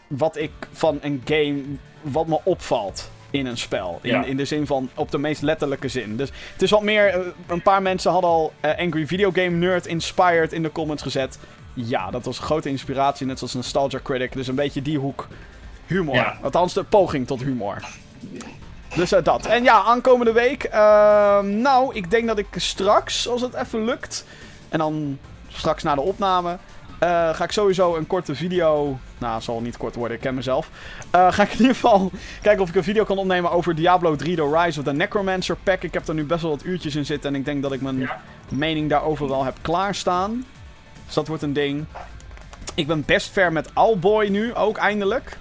wat 0.07 0.37
ik 0.37 0.51
van 0.71 0.99
een 1.01 1.21
game, 1.25 1.61
wat 2.01 2.27
me 2.27 2.39
opvalt 2.43 3.11
in 3.37 3.45
een 3.45 3.57
spel. 3.57 3.99
In, 4.01 4.09
Ja. 4.11 4.23
in 4.23 4.37
de 4.37 4.45
zin 4.45 4.67
van, 4.67 4.89
op 4.95 5.11
de 5.11 5.17
meest 5.17 5.41
letterlijke 5.41 5.87
zin. 5.87 6.15
Dus 6.17 6.29
het 6.53 6.61
is 6.61 6.69
wat 6.71 6.81
meer, 6.83 7.07
eh, 7.07 7.19
een 7.47 7.61
paar 7.61 7.81
mensen 7.81 8.11
hadden 8.11 8.29
al 8.29 8.53
eh, 8.59 8.77
Angry 8.79 9.07
Video 9.07 9.31
Game 9.31 9.49
Nerd 9.49 9.85
Inspired 9.87 10.53
in 10.53 10.63
de 10.63 10.71
comments 10.71 11.03
gezet. 11.03 11.39
Ja, 11.73 12.11
dat 12.11 12.25
was 12.25 12.39
grote 12.39 12.69
inspiratie, 12.69 13.25
net 13.25 13.37
zoals 13.37 13.53
Nostalgia 13.53 13.99
Critic. 14.03 14.31
Dus 14.33 14.47
een 14.47 14.55
beetje 14.55 14.81
die 14.81 14.97
hoek 14.99 15.27
humor. 15.85 16.15
Ja. 16.15 16.37
Althans, 16.41 16.73
de 16.73 16.83
poging 16.83 17.27
tot 17.27 17.41
humor. 17.43 17.77
Dus 18.95 19.11
eh, 19.11 19.23
dat. 19.23 19.45
En 19.45 19.63
ja, 19.63 19.83
aankomende 19.83 20.31
week. 20.31 20.63
ehm, 20.63 21.61
nou, 21.61 21.95
ik 21.95 22.11
denk 22.11 22.27
dat 22.27 22.37
ik 22.37 22.47
straks, 22.55 23.27
als 23.27 23.41
het 23.41 23.53
even 23.53 23.85
lukt. 23.85 24.25
En 24.69 24.79
dan 24.79 25.17
straks 25.47 25.83
na 25.83 25.95
de 25.95 26.01
opname. 26.01 26.57
Eh, 26.99 27.09
ga 27.33 27.43
ik 27.43 27.51
sowieso 27.51 27.95
een 27.95 28.07
korte 28.07 28.35
video. 28.35 28.99
Nou, 29.17 29.41
zal 29.41 29.61
niet 29.61 29.77
kort 29.77 29.95
worden, 29.95 30.15
ik 30.17 30.23
ken 30.23 30.35
mezelf. 30.35 30.69
Eh, 31.09 31.31
ga 31.31 31.43
ik 31.43 31.51
in 31.51 31.57
ieder 31.59 31.73
geval 31.75 32.11
kijken 32.41 32.61
of 32.63 32.69
ik 32.69 32.75
een 32.75 32.83
video 32.83 33.03
kan 33.03 33.17
opnemen 33.17 33.51
over 33.51 33.75
Diablo 33.75 34.15
3 34.15 34.35
The 34.35 34.57
Rise 34.61 34.79
of 34.79 34.85
the 34.85 34.93
Necromancer 34.93 35.55
Pack. 35.63 35.81
Ik 35.83 35.93
heb 35.93 36.07
er 36.07 36.13
nu 36.13 36.23
best 36.25 36.41
wel 36.41 36.51
wat 36.51 36.63
uurtjes 36.65 36.95
in 36.95 37.05
zitten. 37.05 37.33
En 37.33 37.39
ik 37.39 37.45
denk 37.45 37.61
dat 37.61 37.71
ik 37.71 37.81
mijn 37.81 37.99
Ja. 37.99 38.21
mening 38.49 38.89
daarover 38.89 39.27
wel 39.27 39.43
heb 39.43 39.55
klaarstaan. 39.61 40.45
Dus 41.05 41.13
dat 41.13 41.27
wordt 41.27 41.43
een 41.43 41.53
ding. 41.53 41.85
Ik 42.75 42.87
ben 42.87 43.03
best 43.05 43.29
ver 43.31 43.51
met 43.51 43.69
Owlboy 43.73 44.27
nu, 44.27 44.53
ook 44.55 44.77
eindelijk. 44.77 45.37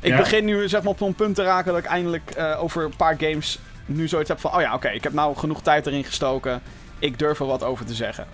Ik 0.00 0.10
Ja. 0.10 0.16
begin 0.16 0.44
nu 0.44 0.68
zeg 0.68 0.82
maar 0.82 0.92
op 0.92 0.98
zo'n 0.98 1.14
punt 1.14 1.34
te 1.34 1.42
raken 1.42 1.72
dat 1.72 1.82
ik 1.82 1.88
eindelijk 1.88 2.30
eh, 2.30 2.62
over 2.62 2.84
een 2.84 2.96
paar 2.96 3.16
games 3.18 3.58
nu 3.86 4.08
zoiets 4.08 4.28
heb 4.28 4.40
van... 4.40 4.54
Oh 4.54 4.60
ja, 4.60 4.74
oké, 4.74 4.88
ik 4.88 5.02
heb 5.02 5.12
nou 5.12 5.36
genoeg 5.36 5.62
tijd 5.62 5.86
erin 5.86 6.04
gestoken. 6.04 6.62
Ik 6.98 7.18
durf 7.18 7.40
er 7.40 7.46
wat 7.46 7.62
over 7.62 7.84
te 7.84 7.94
zeggen. 7.94 8.26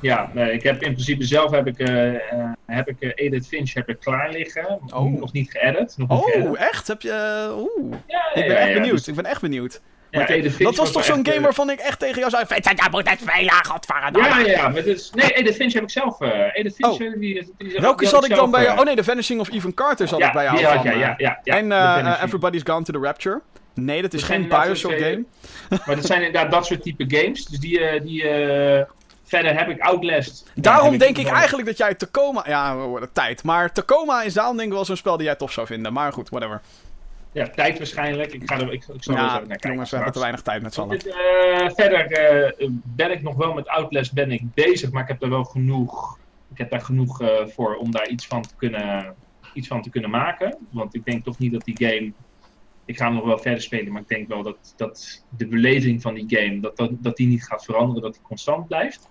Ja, 0.00 0.30
nee, 0.34 0.52
ik 0.52 0.62
heb 0.62 0.82
in 0.82 0.92
principe 0.92 1.24
zelf 1.24 1.50
heb 1.50 1.66
ik, 1.66 1.78
eh, 1.78 2.14
eh, 2.14 2.20
heb 2.66 2.88
ik 2.88 3.00
eh, 3.00 3.10
Edith 3.26 3.46
Finch 3.46 3.74
heb 3.74 3.88
ik 3.88 3.98
klaar 4.00 4.30
liggen. 4.30 4.80
Oh. 4.94 5.18
Nog 5.20 5.32
niet 5.32 5.50
geëdit. 5.50 5.94
Nog 5.98 6.08
niet 6.08 6.24
geëdit. 6.34 6.48
Oh, 6.50 6.60
echt? 6.60 6.88
Heb 6.88 7.02
je... 7.02 7.48
Oeh. 7.56 7.94
Ja, 8.06 8.28
Ik 8.34 8.34
ben 8.34 8.44
ja, 8.46 8.54
echt 8.56 8.68
ja, 8.68 8.74
benieuwd. 8.74 8.96
dus- 8.96 9.08
Ik 9.08 9.14
ben 9.14 9.24
echt 9.24 9.40
benieuwd. 9.40 9.80
ja, 10.10 10.26
dat 10.58 10.76
was 10.76 10.92
toch 10.92 11.04
zo'n 11.04 11.24
game 11.26 11.36
eh, 11.36 11.42
waarvan 11.42 11.70
ik 11.70 11.78
echt 11.78 11.98
tegen 11.98 12.18
jou 12.18 12.30
zei... 12.30 12.44
Vincent, 12.46 12.78
jij 12.80 12.88
moet 12.90 13.08
het 13.10 13.20
spelen, 13.20 13.64
godverdomme. 13.64 14.28
Ja, 14.28 14.38
ja, 14.38 14.46
ja. 14.46 14.68
Maar 14.68 14.82
dus, 14.82 15.10
nee, 15.14 15.28
Edith 15.30 15.54
Finch 15.56 15.72
heb 15.72 15.82
ik 15.82 15.90
zelf. 15.90 16.20
eh 16.20 16.30
Edith 16.52 16.74
Finch, 16.74 16.92
Oh. 16.92 17.02
eh, 17.06 17.12
die, 17.12 17.18
die, 17.20 17.54
die, 17.68 17.80
Welke 17.80 18.06
zat 18.06 18.24
ik 18.24 18.34
dan 18.34 18.50
bij... 18.50 18.66
eh, 18.66 18.78
Oh 18.78 18.84
nee, 18.84 18.96
The 18.96 19.04
Vanishing 19.04 19.40
of 19.40 19.52
Even 19.52 19.74
Carter 19.74 20.08
zat 20.08 20.18
ja, 20.18 20.26
ik 20.26 20.32
bij 20.32 20.44
jou 20.44 20.58
van, 20.58 20.86
eh, 20.86 20.98
ja, 20.98 21.14
ja, 21.18 21.40
ja. 21.44 21.56
en 21.56 21.72
eh. 21.72 22.22
Everybody's 22.22 22.62
Gone 22.64 22.84
to 22.84 22.92
the 22.92 22.98
Rapture. 23.06 23.40
Nee, 23.74 24.02
dat 24.02 24.12
is 24.14 24.20
Dat 24.20 24.30
geen 24.30 24.48
Bioshock 24.48 24.92
game. 24.98 25.24
Maar 25.86 25.96
dat 25.96 26.06
zijn 26.06 26.22
inderdaad 26.22 26.50
dat 26.50 26.66
soort 26.66 26.82
type 26.82 27.04
games. 27.16 27.44
Dus 27.44 27.58
die, 27.58 27.80
eh, 27.80 28.02
die 28.02 28.28
eh, 28.28 28.84
verder 29.28 29.58
heb 29.58 29.68
ik 29.68 29.80
Outlast. 29.80 30.50
Daarom 30.54 30.98
denk 30.98 31.18
ik 31.18 31.26
eigenlijk 31.26 31.68
dat 31.68 31.78
jij 31.78 31.94
Tacoma... 31.94 32.44
Ja, 32.46 32.76
we 32.76 32.82
worden 32.82 33.12
tijd. 33.12 33.42
Maar 33.42 33.72
Tacoma 33.72 34.22
is 34.22 34.34
daarom 34.34 34.56
denk 34.56 34.68
ik 34.68 34.74
wel 34.74 34.84
zo'n 34.84 34.96
spel 34.96 35.16
die 35.16 35.26
jij 35.26 35.36
tof 35.36 35.52
zou 35.52 35.66
vinden. 35.66 35.92
Maar 35.92 36.12
goed, 36.12 36.28
whatever. 36.28 36.60
Ja, 37.32 37.48
tijd 37.48 37.78
waarschijnlijk. 37.78 38.32
Ik, 38.32 38.42
ga 38.44 38.54
er, 38.54 38.72
ik, 38.72 38.72
ik 38.72 38.82
zal 38.82 38.94
er 38.94 39.00
eens 39.00 39.06
Ja, 39.06 39.36
even 39.36 39.38
naar 39.38 39.46
kijken. 39.46 39.70
jongens, 39.70 39.90
we 39.90 39.96
hebben 39.96 40.14
te 40.14 40.20
weinig 40.20 40.42
tijd 40.42 40.62
met 40.62 40.74
z'n 40.74 40.80
allen. 40.80 40.98
Eh, 40.98 41.70
verder 41.74 42.06
eh, 42.06 42.68
ben 42.84 43.10
ik 43.10 43.22
nog 43.22 43.34
wel 43.34 43.52
met 43.52 43.68
Outlast 43.68 44.12
ben 44.12 44.30
ik 44.30 44.54
bezig, 44.54 44.90
maar 44.90 45.02
ik 45.02 45.08
heb 45.08 45.22
er 45.22 45.28
wel 45.30 45.44
genoeg, 45.44 46.18
ik 46.52 46.58
heb 46.58 46.70
daar 46.70 46.80
genoeg 46.80 47.20
eh, 47.22 47.46
voor 47.46 47.74
om 47.76 47.90
daar 47.90 48.08
iets 48.08 48.26
van, 48.26 48.42
te 48.42 48.54
kunnen, 48.56 49.14
iets 49.54 49.68
van 49.68 49.82
te 49.82 49.90
kunnen 49.90 50.10
maken. 50.10 50.58
Want 50.70 50.94
ik 50.94 51.04
denk 51.04 51.24
toch 51.24 51.38
niet 51.38 51.52
dat 51.52 51.64
die 51.64 51.76
game, 51.76 52.12
ik 52.84 52.96
ga 52.96 53.04
hem 53.04 53.14
nog 53.14 53.24
wel 53.24 53.38
verder 53.38 53.62
spelen, 53.62 53.92
maar 53.92 54.02
ik 54.02 54.08
denk 54.08 54.28
wel 54.28 54.42
dat, 54.42 54.74
dat 54.76 55.24
de 55.36 55.46
beleving 55.46 56.02
van 56.02 56.14
die 56.14 56.24
game, 56.28 56.60
dat, 56.60 56.76
dat, 56.76 56.90
dat 56.98 57.16
die 57.16 57.26
niet 57.26 57.44
gaat 57.44 57.64
veranderen, 57.64 58.02
dat 58.02 58.12
die 58.12 58.22
constant 58.22 58.66
blijft. 58.66 59.08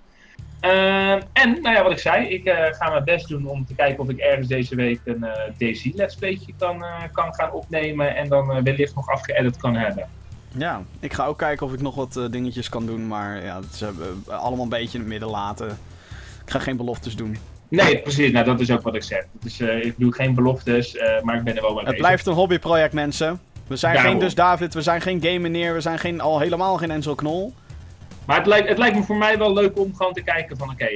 Eh, 0.59 1.11
en, 1.13 1.61
nou 1.61 1.75
ja, 1.75 1.84
wat 1.84 1.91
ik 1.91 1.99
zei, 1.99 2.27
ik 2.27 2.45
eh, 2.45 2.65
ga 2.69 2.89
mijn 2.89 3.03
best 3.03 3.27
doen 3.27 3.47
om 3.47 3.65
te 3.65 3.75
kijken 3.75 4.03
of 4.03 4.09
ik 4.09 4.17
ergens 4.17 4.47
deze 4.47 4.75
week 4.75 4.99
een 5.05 5.23
eh 5.23 5.51
DC 5.57 5.95
Let's 5.95 6.15
Playtje 6.15 6.53
kan, 6.57 6.84
eh, 6.84 7.03
kan 7.11 7.34
gaan 7.34 7.51
opnemen 7.51 8.15
en 8.15 8.29
dan 8.29 8.63
wellicht 8.63 8.95
nog 8.95 9.09
afgeëdit 9.09 9.57
kan 9.57 9.75
hebben. 9.75 10.07
Ja, 10.57 10.81
ik 10.99 11.13
ga 11.13 11.25
ook 11.25 11.38
kijken 11.38 11.65
of 11.65 11.73
ik 11.73 11.81
nog 11.81 11.95
wat 11.95 12.27
dingetjes 12.31 12.69
kan 12.69 12.85
doen. 12.85 13.07
Maar 13.07 13.43
ja, 13.43 13.55
dat 13.55 13.73
is 13.73 13.84
allemaal 14.31 14.63
een 14.63 14.69
beetje 14.69 14.93
in 14.93 15.03
het 15.03 15.09
midden 15.09 15.29
laten. 15.29 15.67
Ik 16.45 16.51
ga 16.51 16.59
geen 16.59 16.77
beloftes 16.77 17.15
doen. 17.15 17.38
Nee, 17.69 17.99
precies. 17.99 18.31
Nou, 18.31 18.45
dat 18.45 18.59
is 18.59 18.71
ook 18.71 18.81
wat 18.81 18.95
ik 18.95 19.03
zeg. 19.03 19.25
Dus, 19.39 19.59
ik 19.59 19.93
doe 19.97 20.13
geen 20.13 20.35
beloftes, 20.35 20.97
maar 21.21 21.35
ik 21.35 21.43
ben 21.43 21.55
er 21.55 21.61
wel 21.61 21.69
mee 21.69 21.79
Het 21.79 21.85
bezig. 21.85 21.99
blijft 22.01 22.25
een 22.27 22.34
hobbyproject, 22.34 22.93
mensen. 22.93 23.39
We 23.67 23.75
zijn 23.75 23.93
Daarom. 23.93 24.11
geen 24.11 24.21
Dus 24.21 24.35
David, 24.35 24.73
we 24.73 24.81
zijn 24.81 25.01
geen 25.01 25.21
Game 25.21 25.39
Meneer, 25.39 25.73
we 25.73 25.81
zijn 25.81 25.99
geen, 25.99 26.21
al 26.21 26.39
helemaal 26.39 26.77
geen 26.77 26.91
Enzo 26.91 27.15
Knol. 27.15 27.53
Maar 28.27 28.37
het 28.37 28.45
lijkt, 28.45 28.67
het 28.67 28.77
lijkt 28.77 28.95
me 28.95 29.03
voor 29.03 29.17
mij 29.17 29.37
wel 29.37 29.53
leuk 29.53 29.79
om 29.79 29.95
gewoon 29.95 30.13
te 30.13 30.21
kijken 30.21 30.57
van... 30.57 30.69
Oké, 30.69 30.89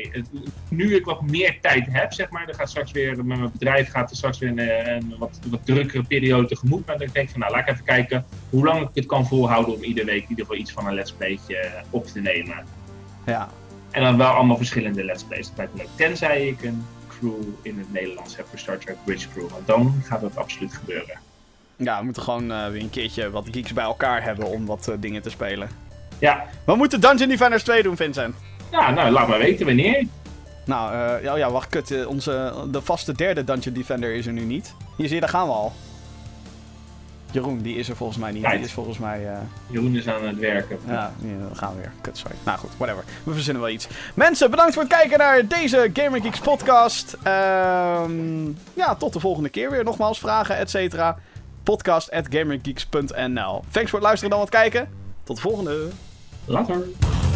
nu 0.67 0.95
ik 0.95 1.05
wat 1.05 1.21
meer 1.21 1.57
tijd 1.61 1.87
heb, 1.89 2.13
zeg 2.13 2.29
maar... 2.29 2.45
Dan 2.45 2.55
gaat 2.55 2.69
straks 2.69 2.91
weer, 2.91 3.15
met 3.15 3.25
mijn 3.25 3.51
bedrijf 3.51 3.91
gaat 3.91 4.09
er 4.09 4.15
straks 4.15 4.39
weer 4.39 4.49
een, 4.49 4.89
een 4.95 5.15
wat, 5.17 5.39
wat 5.49 5.65
drukkere 5.65 6.03
periode 6.03 6.47
tegemoet. 6.47 6.85
Maar 6.85 6.97
dan 6.97 7.07
denk 7.13 7.25
ik 7.25 7.31
van, 7.31 7.39
nou, 7.39 7.51
laat 7.51 7.61
ik 7.61 7.73
even 7.73 7.85
kijken 7.85 8.25
hoe 8.49 8.65
lang 8.65 8.81
ik 8.81 8.89
het 8.93 9.05
kan 9.05 9.27
volhouden... 9.27 9.75
om 9.75 9.83
iedere 9.83 10.05
week 10.05 10.23
in 10.23 10.29
ieder 10.29 10.45
geval 10.45 10.59
iets 10.59 10.71
van 10.71 10.87
een 10.87 10.93
let's 10.93 11.11
playtje 11.11 11.57
eh, 11.57 11.81
op 11.89 12.05
te 12.05 12.19
nemen. 12.19 12.65
Ja, 13.25 13.49
En 13.91 14.03
dan 14.03 14.17
wel 14.17 14.31
allemaal 14.31 14.57
verschillende 14.57 15.03
let's 15.03 15.23
plays. 15.23 15.47
Dat 15.47 15.57
lijkt 15.57 15.73
me 15.73 15.79
leuk. 15.79 15.89
Tenzij 15.95 16.47
ik 16.47 16.63
een 16.63 16.85
crew 17.07 17.41
in 17.61 17.77
het 17.77 17.93
Nederlands 17.93 18.37
heb 18.37 18.47
voor 18.47 18.59
Star 18.59 18.77
Trek 18.77 18.97
Bridge 19.03 19.29
Crew. 19.29 19.49
Want 19.49 19.67
dan 19.67 20.01
gaat 20.03 20.21
dat 20.21 20.37
absoluut 20.37 20.73
gebeuren. 20.73 21.19
ja 21.75 21.99
we 21.99 22.05
moeten 22.05 22.23
gewoon 22.23 22.51
eh, 22.51 22.67
weer 22.67 22.81
een 22.81 22.89
keertje 22.89 23.29
wat 23.29 23.47
geeks 23.51 23.73
bij 23.73 23.83
elkaar 23.83 24.23
hebben 24.23 24.47
om 24.47 24.65
wat 24.65 24.87
eh, 24.87 24.95
dingen 24.99 25.21
te 25.21 25.29
spelen. 25.29 25.69
Ja, 26.21 26.43
We 26.65 26.75
moeten 26.75 27.01
Dungeon 27.01 27.29
Defenders 27.29 27.63
2 27.63 27.83
doen, 27.83 27.95
Vincent. 27.95 28.35
ja 28.71 28.91
nou, 28.91 29.11
laat 29.11 29.27
maar 29.27 29.39
weten 29.39 29.65
wanneer. 29.65 30.05
Nou, 30.65 30.93
eh, 30.93 31.23
ja, 31.23 31.35
ja, 31.35 31.51
wacht, 31.51 31.69
kut. 31.69 31.91
eh, 31.91 32.07
onze, 32.07 32.53
de 32.71 32.81
vaste 32.81 33.13
derde 33.13 33.43
Dungeon 33.43 33.73
Defender 33.73 34.13
is 34.13 34.25
er 34.25 34.33
nu 34.33 34.41
niet. 34.43 34.73
Hier 34.97 35.05
zie 35.05 35.15
je, 35.15 35.21
daar 35.21 35.29
gaan 35.29 35.47
we 35.47 35.53
al. 35.53 35.71
Jeroen, 37.31 37.61
die 37.61 37.75
is 37.75 37.89
er 37.89 37.95
volgens 37.95 38.17
mij 38.19 38.31
niet. 38.31 38.45
Die 38.49 38.59
is 38.59 38.71
volgens 38.71 38.97
mij... 38.97 39.27
eh, 39.27 39.37
Jeroen 39.67 39.95
is 39.95 40.07
aan 40.07 40.27
het 40.27 40.37
werken. 40.37 40.77
Ja, 40.87 40.93
ja, 41.21 41.37
dan 41.47 41.55
gaan 41.57 41.73
we 41.75 41.79
weer. 41.81 41.91
Kut, 42.01 42.17
sorry. 42.17 42.35
Nou 42.45 42.57
goed, 42.59 42.69
whatever. 42.77 43.03
We 43.23 43.33
verzinnen 43.33 43.61
wel 43.61 43.71
iets. 43.71 43.87
Mensen, 44.13 44.49
bedankt 44.51 44.73
voor 44.73 44.83
het 44.83 44.91
kijken 44.91 45.17
naar 45.17 45.47
deze 45.47 45.89
Gamer 45.93 46.21
Geeks 46.21 46.39
podcast. 46.39 47.17
Ehm, 47.23 48.45
ja, 48.73 48.95
tot 48.97 49.13
de 49.13 49.19
volgende 49.19 49.49
keer 49.49 49.71
weer. 49.71 49.83
Nogmaals, 49.83 50.19
vragen, 50.19 50.57
et 50.57 50.69
cetera. 50.69 51.17
Podcast 51.63 52.11
at 52.11 52.25
gamergeeks.nl 52.29 53.63
Thanks 53.71 53.89
voor 53.89 53.99
het 53.99 54.07
luisteren 54.07 54.29
dan 54.29 54.39
wat 54.39 54.49
kijken. 54.49 54.89
Tot 55.23 55.35
de 55.35 55.41
volgende. 55.41 55.87
Later. 56.51 57.30